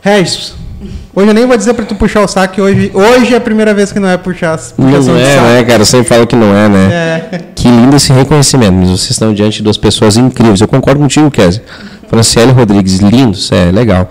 Regis, 0.00 0.54
hoje 1.14 1.28
eu 1.28 1.34
nem 1.34 1.46
vou 1.46 1.56
dizer 1.56 1.74
pra 1.74 1.84
tu 1.84 1.94
puxar 1.94 2.22
o 2.22 2.28
saco, 2.28 2.60
hoje, 2.60 2.90
hoje 2.94 3.34
é 3.34 3.36
a 3.36 3.40
primeira 3.40 3.72
vez 3.74 3.92
que 3.92 4.00
não 4.00 4.08
é 4.08 4.16
puxar 4.16 4.56
puxação 4.58 5.14
Não 5.14 5.20
é, 5.20 5.36
né, 5.60 5.64
cara? 5.64 5.82
Eu 5.82 5.86
sempre 5.86 6.08
falo 6.08 6.26
que 6.26 6.36
não 6.36 6.54
é, 6.54 6.68
né? 6.68 6.88
É. 7.32 7.40
Que 7.54 7.68
lindo 7.68 7.96
esse 7.96 8.12
reconhecimento, 8.12 8.72
mas 8.72 8.88
vocês 8.88 9.10
estão 9.10 9.32
diante 9.32 9.58
de 9.58 9.62
duas 9.62 9.76
pessoas 9.76 10.16
incríveis. 10.16 10.60
Eu 10.60 10.68
concordo 10.68 11.00
contigo, 11.00 11.30
Kézia. 11.30 11.62
Franciele 12.08 12.52
Rodrigues, 12.52 12.98
lindos, 12.98 13.50
é 13.52 13.70
legal. 13.70 14.08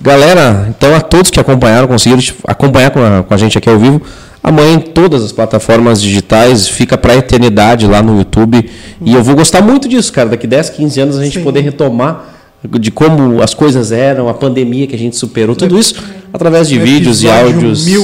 Galera, 0.00 0.66
então 0.68 0.94
a 0.96 1.00
todos 1.00 1.30
que 1.30 1.38
acompanharam, 1.38 1.86
conseguiram 1.86 2.22
acompanhar 2.48 2.90
com 2.90 3.04
a, 3.04 3.22
com 3.22 3.32
a 3.32 3.36
gente 3.36 3.56
aqui 3.56 3.68
ao 3.68 3.78
vivo. 3.78 4.02
Amanhã 4.42 4.74
em 4.74 4.80
todas 4.80 5.22
as 5.22 5.30
plataformas 5.30 6.02
digitais, 6.02 6.66
fica 6.66 6.98
pra 6.98 7.14
eternidade 7.14 7.86
lá 7.86 8.02
no 8.02 8.18
YouTube. 8.18 8.68
E 9.00 9.14
eu 9.14 9.22
vou 9.22 9.36
gostar 9.36 9.62
muito 9.62 9.88
disso, 9.88 10.12
cara. 10.12 10.30
Daqui 10.30 10.48
10, 10.48 10.70
15 10.70 11.00
anos 11.00 11.18
a 11.18 11.24
gente 11.24 11.38
Sim. 11.38 11.44
poder 11.44 11.60
retomar 11.60 12.31
de 12.78 12.90
como 12.90 13.42
as 13.42 13.54
coisas 13.54 13.90
eram, 13.90 14.28
a 14.28 14.34
pandemia 14.34 14.86
que 14.86 14.94
a 14.94 14.98
gente 14.98 15.16
superou, 15.16 15.56
tudo 15.56 15.78
isso 15.78 15.94
através 16.32 16.68
de 16.68 16.78
vídeos 16.78 17.22
e 17.22 17.28
áudios. 17.28 17.84
mil, 17.84 18.02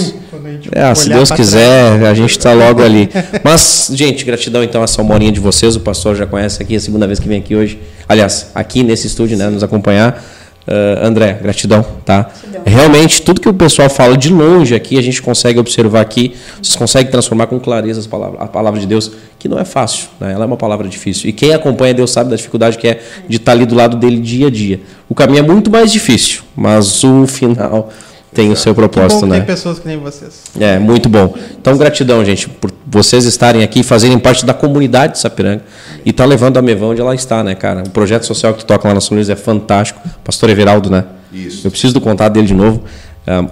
É, 0.73 0.95
se 0.95 1.09
Deus 1.09 1.31
quiser, 1.31 2.05
a 2.05 2.15
gente 2.15 2.31
está 2.31 2.53
logo 2.53 2.83
ali. 2.83 3.09
Mas, 3.43 3.91
gente, 3.95 4.25
gratidão 4.25 4.63
então 4.63 4.81
a 4.81 4.85
essa 4.85 5.03
horinha 5.03 5.33
de 5.33 5.41
vocês. 5.41 5.77
O 5.77 5.81
pastor 5.81 6.17
já 6.17 6.27
conhece 6.27 6.63
aqui, 6.63 6.75
é 6.75 6.77
a 6.77 6.81
segunda 6.81 7.07
vez 7.07 7.19
que 7.19 7.29
vem 7.29 7.39
aqui 7.39 7.55
hoje. 7.55 7.79
Aliás, 8.09 8.51
aqui 8.55 8.83
nesse 8.83 9.07
estúdio, 9.07 9.37
né, 9.37 9.49
nos 9.49 9.63
acompanhar. 9.63 10.23
Ah, 10.69 11.07
André, 11.07 11.39
gratidão, 11.43 11.83
tá? 12.05 12.25
Gratidão. 12.25 12.63
Realmente, 12.67 13.23
tudo 13.23 13.41
que 13.41 13.49
o 13.49 13.55
pessoal 13.55 13.89
fala 13.89 14.17
de 14.19 14.31
longe 14.31 14.75
aqui, 14.75 14.99
a 14.99 15.03
gente 15.03 15.23
consegue 15.23 15.59
observar 15.59 16.03
aqui. 16.03 16.35
Vocês 16.61 16.77
conseguem 16.77 17.11
transformar 17.11 17.47
com 17.47 17.59
clareza 17.59 17.99
as 18.01 18.07
palavras, 18.07 18.41
a 18.43 18.47
palavra 18.47 18.79
de 18.79 18.87
Deus, 18.87 19.11
que 19.39 19.49
não 19.49 19.59
é 19.59 19.65
fácil, 19.65 20.09
né? 20.21 20.33
Ela 20.33 20.45
é 20.45 20.47
uma 20.47 20.59
palavra 20.59 20.87
difícil. 20.87 21.31
E 21.31 21.33
quem 21.33 21.55
acompanha 21.55 21.95
Deus 21.95 22.11
sabe 22.11 22.29
da 22.29 22.37
dificuldade 22.37 22.77
que 22.77 22.87
é 22.87 23.01
de 23.27 23.37
estar 23.39 23.53
ali 23.53 23.65
do 23.65 23.75
lado 23.75 23.97
dele 23.97 24.19
dia 24.19 24.49
a 24.49 24.51
dia. 24.51 24.81
O 25.09 25.15
caminho 25.15 25.39
é 25.39 25.43
muito 25.43 25.71
mais 25.71 25.91
difícil, 25.91 26.43
mas 26.55 27.03
o 27.03 27.27
final 27.27 27.91
tem 28.33 28.51
o 28.51 28.57
seu 28.57 28.75
Que 28.75 28.81
bom 28.81 28.89
propósito, 28.89 29.21
que 29.23 29.27
né? 29.27 29.37
tem 29.39 29.47
pessoas 29.47 29.79
que 29.79 29.89
nem 29.89 29.99
vocês. 29.99 30.43
É, 30.59 30.79
muito 30.79 31.09
bom. 31.09 31.35
Então, 31.61 31.77
gratidão, 31.77 32.25
gente, 32.25 32.49
por 32.49 32.71
vocês 32.87 33.25
estarem 33.25 33.63
aqui, 33.63 33.83
fazerem 33.83 34.19
parte 34.19 34.45
da 34.45 34.55
comunidade 34.55 35.15
de 35.15 35.19
Sapiranga 35.19 35.63
e 36.05 36.13
tá 36.13 36.25
levando 36.25 36.57
a 36.59 36.63
Mevão 36.63 36.91
onde 36.91 37.01
ela 37.01 37.15
está, 37.15 37.43
né, 37.43 37.55
cara? 37.55 37.83
O 37.87 37.91
projeto 37.91 38.25
social 38.25 38.53
que 38.53 38.61
tu 38.61 38.67
toca 38.67 38.87
lá 38.87 38.95
na 38.95 39.01
São 39.01 39.17
Luís 39.17 39.29
é 39.29 39.37
fantástico. 39.37 40.01
Pastor 40.23 40.51
Everaldo, 40.51 40.91
né? 40.91 41.05
Isso. 41.33 41.67
Eu 41.67 41.71
preciso 41.71 41.95
do 41.95 42.01
contato 42.01 42.33
dele 42.33 42.47
de 42.47 42.55
novo. 42.55 42.83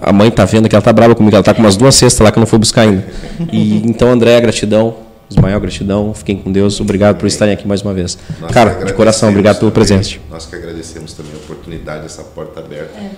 A 0.01 0.11
mãe 0.11 0.31
tá 0.31 0.43
vendo 0.43 0.67
que 0.67 0.75
ela 0.75 0.81
tá 0.81 0.91
brava 0.91 1.13
comigo, 1.13 1.35
ela 1.35 1.43
tá 1.43 1.53
com 1.53 1.61
umas 1.61 1.77
duas 1.77 1.93
cestas 1.93 2.19
lá 2.23 2.31
que 2.31 2.39
eu 2.39 2.41
não 2.41 2.47
fui 2.47 2.57
buscar 2.57 2.81
ainda. 2.81 3.05
E, 3.51 3.77
então, 3.85 4.11
André, 4.11 4.39
gratidão. 4.41 5.06
Ismael, 5.29 5.59
gratidão. 5.59 6.13
Fiquem 6.13 6.37
com 6.37 6.51
Deus. 6.51 6.79
Obrigado 6.79 7.17
por 7.17 7.27
estarem 7.27 7.53
aqui 7.53 7.67
mais 7.67 7.81
uma 7.81 7.93
vez. 7.93 8.17
Nós 8.39 8.51
Cara, 8.51 8.85
de 8.85 8.93
coração, 8.93 9.29
obrigado 9.29 9.59
pelo 9.59 9.71
também, 9.71 9.87
presente. 9.87 10.21
Nós 10.29 10.45
que 10.45 10.55
agradecemos 10.55 11.13
também 11.13 11.33
a 11.33 11.37
oportunidade, 11.37 12.05
essa 12.05 12.23
porta 12.23 12.59
aberta 12.59 12.97
é 12.97 13.11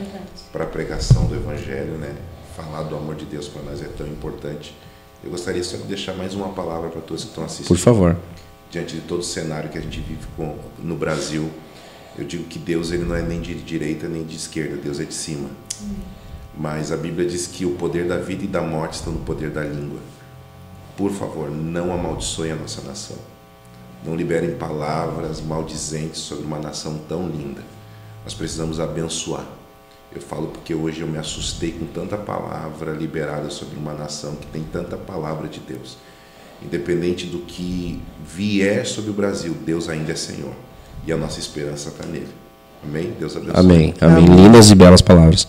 para 0.52 0.64
a 0.64 0.68
pregação 0.68 1.26
do 1.26 1.36
Evangelho, 1.36 1.94
né? 1.94 2.14
Falar 2.56 2.84
do 2.84 2.96
amor 2.96 3.16
de 3.16 3.26
Deus 3.26 3.48
para 3.48 3.62
nós 3.62 3.82
é 3.82 3.88
tão 3.98 4.08
importante. 4.08 4.76
Eu 5.24 5.30
gostaria 5.30 5.64
só 5.64 5.78
de 5.78 5.84
deixar 5.84 6.14
mais 6.14 6.34
uma 6.34 6.50
palavra 6.50 6.90
para 6.90 7.02
todos 7.02 7.24
que 7.24 7.30
estão 7.30 7.44
assistindo. 7.44 7.68
Por 7.68 7.78
favor. 7.78 8.18
Diante 8.72 8.96
de 8.96 9.02
todo 9.02 9.20
o 9.20 9.24
cenário 9.24 9.70
que 9.70 9.78
a 9.78 9.82
gente 9.82 10.00
vive 10.00 10.22
com, 10.36 10.56
no 10.82 10.96
Brasil, 10.96 11.50
eu 12.18 12.26
digo 12.26 12.44
que 12.46 12.58
Deus 12.58 12.92
ele 12.92 13.04
não 13.04 13.16
é 13.16 13.22
nem 13.22 13.42
de 13.42 13.54
direita 13.56 14.08
nem 14.08 14.24
de 14.24 14.36
esquerda, 14.36 14.78
Deus 14.78 15.00
é 15.00 15.04
de 15.04 15.14
cima. 15.14 15.50
Hum. 15.82 15.96
Mas 16.58 16.92
a 16.92 16.98
Bíblia 16.98 17.28
diz 17.28 17.48
que 17.48 17.66
o 17.66 17.72
poder 17.72 18.08
da 18.08 18.18
vida 18.18 18.44
e 18.44 18.48
da 18.48 18.62
morte 18.62 18.96
estão 18.96 19.14
no 19.14 19.20
poder 19.20 19.50
da 19.50 19.64
língua. 19.64 20.00
Por 21.00 21.12
favor, 21.12 21.50
não 21.50 21.94
amaldiçoe 21.94 22.52
a 22.52 22.56
nossa 22.56 22.82
nação. 22.82 23.16
Não 24.06 24.18
liberem 24.18 24.56
palavras 24.56 25.40
maldizentes 25.40 26.20
sobre 26.20 26.44
uma 26.44 26.60
nação 26.60 27.00
tão 27.08 27.26
linda. 27.26 27.62
Nós 28.26 28.34
precisamos 28.34 28.82
abençoar. 28.82 29.46
Eu 30.14 30.22
falo 30.22 30.48
porque 30.48 30.76
hoje 30.76 31.00
eu 31.00 31.08
me 31.08 31.18
assustei 31.18 31.72
com 31.72 31.86
tanta 31.86 32.18
palavra 32.18 32.92
liberada 32.92 33.50
sobre 33.50 33.80
uma 33.80 33.94
nação 33.94 34.36
que 34.36 34.48
tem 34.48 34.62
tanta 34.62 34.98
palavra 34.98 35.48
de 35.48 35.62
Deus. 35.62 35.96
Independente 36.62 37.28
do 37.28 37.40
que 37.40 38.02
vier 38.22 38.86
sobre 38.86 39.12
o 39.12 39.14
Brasil, 39.14 39.56
Deus 39.66 39.88
ainda 39.88 40.12
é 40.12 40.16
Senhor. 40.16 40.52
E 41.08 41.14
a 41.14 41.16
nossa 41.16 41.40
esperança 41.40 41.88
está 41.88 42.06
nele. 42.06 42.28
Amém? 42.84 43.14
Deus 43.18 43.38
abençoe. 43.38 43.58
Amém. 43.58 43.94
Amém. 44.02 44.26
Amém. 44.26 44.44
Lindas 44.44 44.70
e 44.70 44.76
belas 44.76 45.02
palavras. 45.02 45.48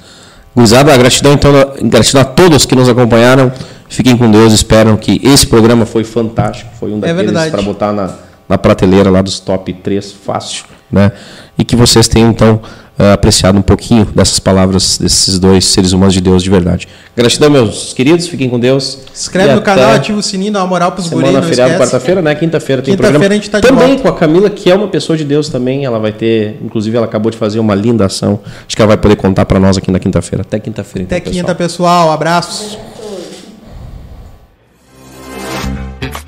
Gurizada, 0.54 0.96
gratidão 0.96 1.32
então, 1.32 1.52
gratidão 1.88 2.22
a 2.22 2.24
todos 2.24 2.64
que 2.64 2.76
nos 2.76 2.88
acompanharam. 2.88 3.52
Fiquem 3.90 4.16
com 4.16 4.30
Deus, 4.30 4.52
esperam 4.52 4.96
que 4.96 5.20
esse 5.24 5.48
programa 5.48 5.84
foi 5.84 6.04
fantástico, 6.04 6.70
foi 6.78 6.92
um 6.92 6.98
é 6.98 7.12
daqueles 7.12 7.36
é 7.36 7.50
para 7.50 7.60
botar 7.60 7.92
na, 7.92 8.08
na 8.48 8.56
prateleira 8.56 9.10
lá 9.10 9.20
dos 9.20 9.40
top 9.40 9.72
3 9.72 10.12
fácil, 10.12 10.64
né? 10.90 11.10
E 11.58 11.64
que 11.64 11.74
vocês 11.74 12.06
tenham 12.06 12.30
então 12.30 12.60
uh, 12.96 13.12
apreciado 13.12 13.58
um 13.58 13.62
pouquinho 13.62 14.04
dessas 14.14 14.38
palavras 14.38 14.96
desses 14.96 15.40
dois 15.40 15.64
seres 15.64 15.90
humanos 15.90 16.14
de 16.14 16.20
Deus 16.20 16.40
de 16.40 16.48
verdade. 16.48 16.86
Gratidão, 17.16 17.50
meus 17.50 17.92
queridos, 17.92 18.28
fiquem 18.28 18.48
com 18.48 18.60
Deus. 18.60 19.00
Se 19.12 19.22
inscreve 19.22 19.54
no 19.54 19.60
canal, 19.60 19.90
ativa 19.90 20.16
o 20.16 20.22
sininho, 20.22 20.52
dá 20.52 20.60
uma 20.60 20.68
moral 20.68 20.92
para 20.92 21.00
os 21.00 21.08
guris, 21.08 21.26
Semana 21.26 21.44
feriado, 21.44 21.74
quarta-feira, 21.74 22.22
né? 22.22 22.32
Quinta-feira 22.36 22.82
tem 22.82 22.94
Quinta 22.94 23.02
programa. 23.02 23.26
A 23.26 23.34
gente 23.34 23.50
tá 23.50 23.60
também 23.60 23.98
com 23.98 24.06
a 24.06 24.12
Camila, 24.12 24.48
que 24.48 24.70
é 24.70 24.74
uma 24.76 24.86
pessoa 24.86 25.16
de 25.16 25.24
Deus 25.24 25.48
também. 25.48 25.84
Ela 25.84 25.98
vai 25.98 26.12
ter, 26.12 26.60
inclusive, 26.62 26.96
ela 26.96 27.06
acabou 27.06 27.32
de 27.32 27.36
fazer 27.36 27.58
uma 27.58 27.74
linda 27.74 28.06
ação. 28.06 28.38
Acho 28.64 28.76
que 28.76 28.80
ela 28.80 28.88
vai 28.88 28.98
poder 28.98 29.16
contar 29.16 29.46
para 29.46 29.58
nós 29.58 29.76
aqui 29.76 29.90
na 29.90 29.98
quinta-feira. 29.98 30.42
Até 30.42 30.60
quinta-feira. 30.60 31.02
Então, 31.02 31.18
Até 31.18 31.28
quinta, 31.28 31.56
pessoal. 31.56 32.06
pessoal. 32.06 32.12
Abraços. 32.12 32.89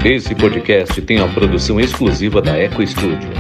Esse 0.05 0.35
podcast 0.35 1.01
tem 1.03 1.21
a 1.21 1.29
produção 1.29 1.79
exclusiva 1.79 2.43
da 2.43 2.59
Eco 2.59 2.85
Studio. 2.85 3.31